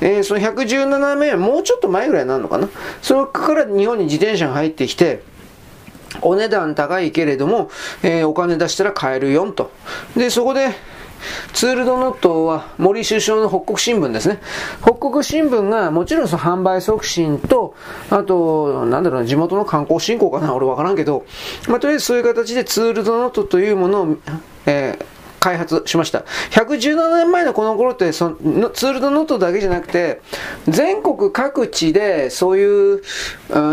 [0.00, 2.68] えー、その117年、もうちょっと前ぐらいになるのかな
[3.02, 5.22] それから日本に自転車が入ってきて、
[6.22, 7.70] お値段高いけれども、
[8.02, 9.72] えー、お金出したら買えるよと。
[10.16, 10.68] で、そこで、
[11.52, 14.40] ツールドノットは森首相の北国新聞ですね。
[14.82, 17.74] 北国新聞がもちろんその販売促進と、
[18.10, 21.24] あと、なんだろうな、地元の観光振興かな俺わからんけど、
[21.68, 24.16] まあ、とりあえずそういう形でツールドノットというものを、
[24.66, 26.24] えー開発しました。
[26.50, 30.20] 117年前のこの頃ってそのツールドノートだけじゃなくて、
[30.68, 33.00] 全国各地でそういう、うん、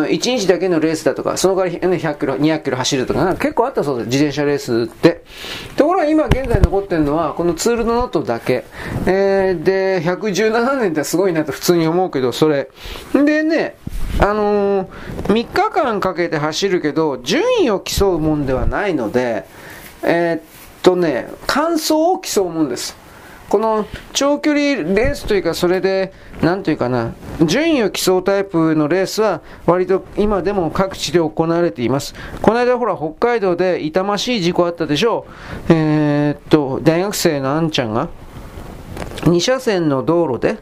[0.04, 5.24] 1日だけのレースだとか、その代わり、100キロ、200キロ走るとか、結構あったそうです、自転車レースって。
[5.76, 8.66] ところが今現在残ってるのは、このツールドノートだけ。
[9.06, 12.70] えー、で、117年ってすごいなと普通に思うけど、それ。
[13.14, 13.76] でね、
[14.20, 14.88] あのー、
[15.28, 19.46] 3日間かけて走るけど、順位を競うもんではないので、
[20.04, 20.53] えー、
[20.84, 22.96] とね、感想を競うもんです。
[23.50, 27.14] この長距離レースというか、それで、なんというかな、
[27.46, 32.16] 順位を競うタイプのレースは、割と今でも各地で行われています。
[32.42, 35.26] この間ほら、北海道で痛ましい事故あったでしょ
[35.70, 35.74] う。
[35.74, 38.10] えー、っと、大学生のあんちゃんが、
[39.22, 40.58] 2車線の道路で、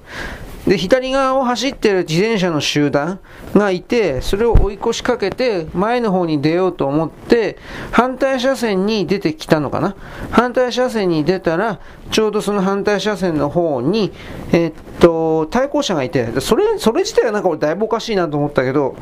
[0.67, 3.19] で、左側を走ってる自転車の集団
[3.55, 7.57] がいて、それを追い越しかけて、前の方に出ようと思って、
[7.91, 9.95] 反対車線に出てきたのかな？
[10.29, 11.79] 反対車線に出たら、
[12.11, 14.11] ちょうどその反対車線の方に、
[14.51, 18.95] えっと、対向車がいて、それ、それ自体はなんか俺だいぶおかしいなと思ったけど、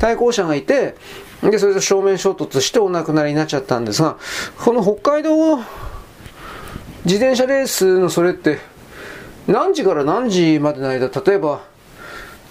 [0.00, 0.96] 対向車がいて、
[1.40, 4.16] で、それで正面衝突してお亡くなりになっちゃったんですが、
[4.58, 5.56] この北海道
[7.04, 8.58] 自転車レースのそれって、
[9.50, 11.60] 何時から何時までの間、例えば、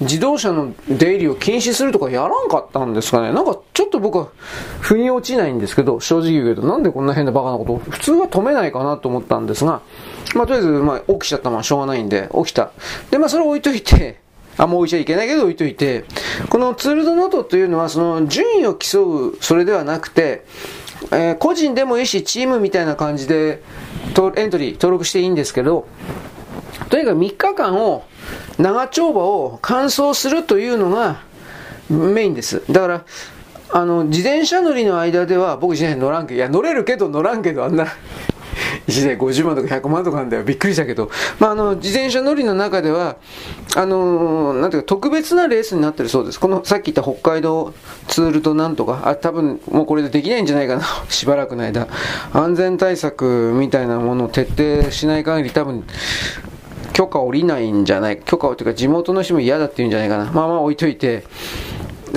[0.01, 3.33] 自動車の出入りを禁止するとかやらんかったんですかね。
[3.33, 4.29] なんかちょっと僕は
[4.79, 9.81] 腑に落ちないんですけど、正直言うけど、なんでこんな変なバカなこと普通は止めないかなと思ったんですが、
[10.35, 12.71] まあとりあえず、まあ起きちゃったまあしょうがないんで、起きた。
[13.11, 14.19] で、まあそれ置いといて、
[14.57, 16.05] あ、もう置いちゃいけないけど置いといて、
[16.49, 20.45] このツールドノートというのはその順位を競う、それではなくて、
[21.11, 23.61] えー、個人でもいいし、チームみたいな感じで、
[24.35, 25.87] エントリー登録していいんですけど、
[26.89, 28.05] とにかく3日間を、
[28.57, 31.21] 長丁場を完走するというのが
[31.89, 32.63] メインです。
[32.71, 33.05] だから、
[33.71, 37.87] あの、自転車乗りの間では、僕自転車乗らんけど、いや、乗れるけど乗らんけど、あんな
[38.87, 40.43] 1台50万とか100万とかなんだよ。
[40.43, 41.09] びっくりしたけど。
[41.39, 43.17] まあ、あの、自転車乗りの中では、
[43.75, 46.39] あのーなんていうか、特別なレースになってるそうです。
[46.39, 47.73] この、さっき言った北海道
[48.07, 50.83] ツールとなんとか、あ、多分、もうこれでできないんじゃないかな。
[51.09, 51.87] しばらくの間。
[52.33, 55.83] 安全対策みたいなものを徹底しない限り、多分、
[56.93, 60.25] 許可下りないんじゃない許可をというか地元の人も嫌だって言うんじゃないかな。
[60.25, 61.23] まあまあ置いといて。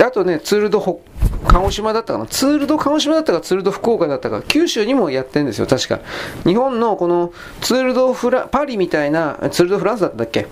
[0.01, 1.01] あとね、ツールドほ
[1.47, 2.25] 鹿児島だったかな。
[2.25, 5.99] ツールド鹿児島だったか、ツールド福岡だったか、九州にもやってるんですよ、確か。
[6.45, 10.47] 日本のこのツールドフラ、パリみたいな、ツールドフランスだったっけ？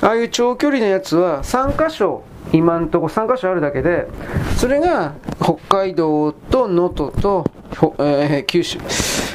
[0.00, 4.08] ああいう長距離のやつは3カ所、今んとこ3カ所あるだけで、
[4.56, 7.44] それが北海道と能登と、
[8.00, 8.80] えー九州、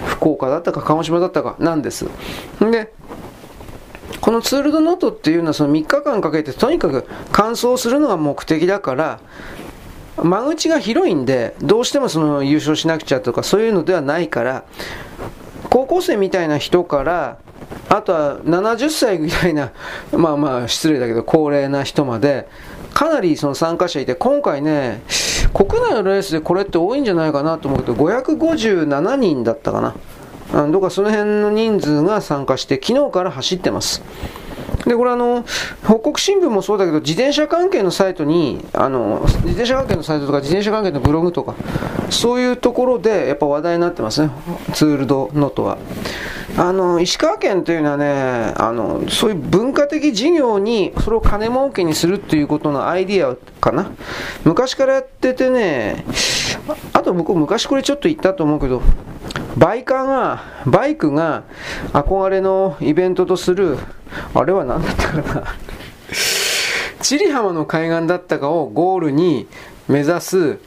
[0.06, 2.10] 福岡だったか、鹿児島だったかなんです。
[2.60, 2.92] で、
[4.22, 9.20] このツール・ド・のとっていうのはその3日間かけてとにかく完走するのが目的だから
[10.18, 14.66] 間口が広いんでどうしてもその優勝しなくちゃとかそういうのではないから
[15.70, 17.38] 高校生みたいな人から
[17.90, 19.72] あとは70歳みたいな
[20.14, 22.48] まあまあ失礼だけど高齢な人まで
[22.94, 25.02] かなりその参加者いて今回ね
[25.54, 29.96] 国内のレースでこれって多いんじゃないかなと思うと557人だったかな。
[30.54, 34.02] どうかその辺の人数が参加して、昨日から走ってます。
[34.86, 35.46] で、これあの、
[35.84, 41.56] 北国新聞もそうだけど、自転車関係のサイトに、あの、自転車関係のサイトとか、自転車関係のブログとか、
[42.10, 44.30] そういうところで、やっぱ話題になってますね。
[44.74, 45.78] ツールドノートは。
[46.58, 53.92] あの、石川県というのはね、あの、そういう文化的事業に、それを金儲けにするっていうことのアイディアかな。
[54.46, 56.06] 昔からやっててね、
[56.94, 58.82] あと僕昔これちょっと言ったと思うけど、
[59.58, 61.44] バイカーが、バイクが
[61.92, 63.78] 憧れのイベントとする、
[64.34, 65.44] あれは何だったかな？
[67.02, 69.48] 千里浜の海岸だったかをゴールに
[69.88, 70.60] 目指す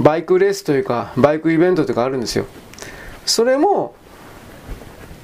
[0.00, 2.46] バイクレースというか、バイクイベントというかあるんですよ。
[3.24, 3.94] それも、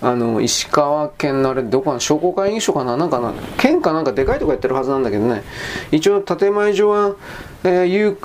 [0.01, 2.97] あの、石川県のあれ、どこかな、商工会議所かな？
[2.97, 5.43] なんかな、県かなんかでかいとこやってるはずなんだけどね。
[5.91, 7.17] 一応、建前上は、
[7.65, 8.19] えー、有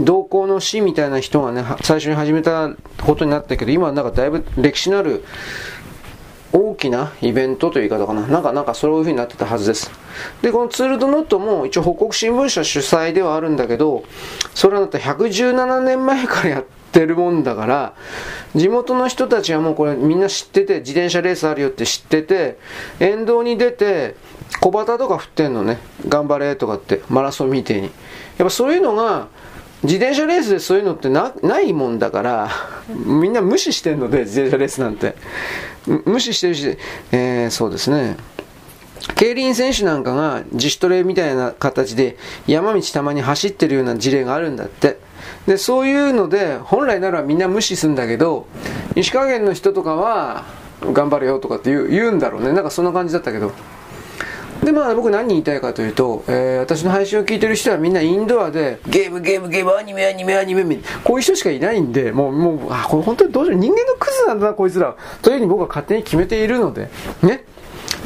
[0.00, 2.70] 同行の市みたいな人がね、最初に始めた
[3.02, 5.24] ことになったけど、今はなんかだいぶ歴史のある
[6.54, 8.28] 大きなイベントという言い方かな。
[8.28, 9.90] なんか、なんかそういう風になってたはずです。
[10.40, 14.04] で、このツールドノットも一応北国新聞社主催ではあるんだけど、
[14.54, 17.94] それはだって117年前からやってるもんだから、
[18.54, 22.56] 地元の人たちはもうこれみんな知ってて、自転車レースあるよって知ってて、
[23.00, 24.14] 沿道に出て、
[24.60, 25.78] 小旗とか振ってんのね。
[26.06, 27.86] 頑張れとかって、マラソンみてえに。
[27.86, 27.92] やっ
[28.46, 29.26] ぱそういうのが、
[29.84, 32.50] 自転車レースでそういうのってないもんだから、
[32.88, 35.14] みんな無視してんので、自転車レースなんて。
[36.06, 36.78] 無視してるし、
[37.12, 38.16] えー、そうですね。
[39.16, 44.98] 競輪選手なんかが自主トレみたいな形で山道たまに走ってるような事例があるんだって。
[45.46, 48.46] で、そういうので、本来ならみんな無視するんだけど、
[48.96, 50.44] 石川県の人とかは、
[50.92, 52.52] 頑張れよとかって言う言うんだろうね。
[52.52, 53.52] なんかそんな感じだったけど。
[54.62, 60.64] で、まあ僕何言いたいかというと、えー、私の配信を聞いてる人はみんなインドアで、ゲーム、ゲーム、ゲーム、アニメ、アニメ、アニメ、
[61.02, 64.96] こういう人しかいないんで、もう、もう、あ、これ本当にどうしよう、人間のクズなんだな、こいつら。
[65.22, 66.88] というふうに僕は勝手に決めているので、
[67.22, 67.44] ね。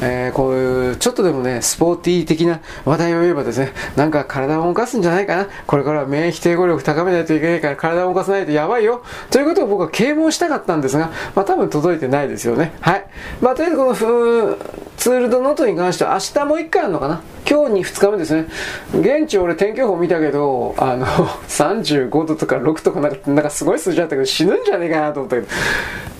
[0.01, 5.47] えー、こういう、ちょっとでもね、スポーティー的な話題を言えばですね、なんか体を動かすんじゃないかな。
[5.67, 9.03] これからは免疫抵抗力高めないといけないから体を動かさないとやばいよ。
[9.29, 12.73] ということを僕は啓蒙したかったんですが、まあ多分届いてないですよね。
[12.79, 13.05] はい。
[13.41, 14.57] まあとりあえずこの
[14.99, 17.21] ツールドノートに関しては明日もう一回あるのかな？
[17.49, 18.47] 今日に2日目ですね。
[18.93, 21.05] 現地俺天気予報見たけど、あの、
[21.47, 25.47] 35度とか6とかなんか、なんかすごい数字だったけど死ぬんじゃねえかなと思ったけど。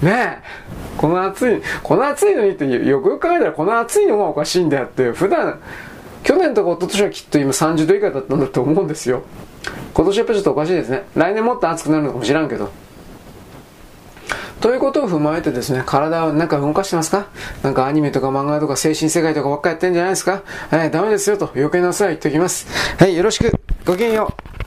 [0.10, 0.44] ねえ。
[0.98, 5.60] この暑い、この暑いのにってよくよく考えたらこの暑いのがおかしいんであって、普段、
[6.24, 9.24] 去年とか一昨年はきっと今30度以下だったんだと思うんですよ。
[9.94, 11.04] 今年やっぱちょっとおかしいですね。
[11.16, 12.70] 来年もっと暑くなるのかもしらんけど。
[14.62, 17.28] ということを踏まえてですね、体をなんか動かしてますか？
[17.64, 20.44] なんかアニメとか漫画とか精神世界とかばっかやってんじゃないですか？
[20.72, 22.68] えー、ダメですよと余計なお世話言っておきます。
[22.98, 23.52] はい、よろしく。
[23.86, 24.59] ごきげんよう。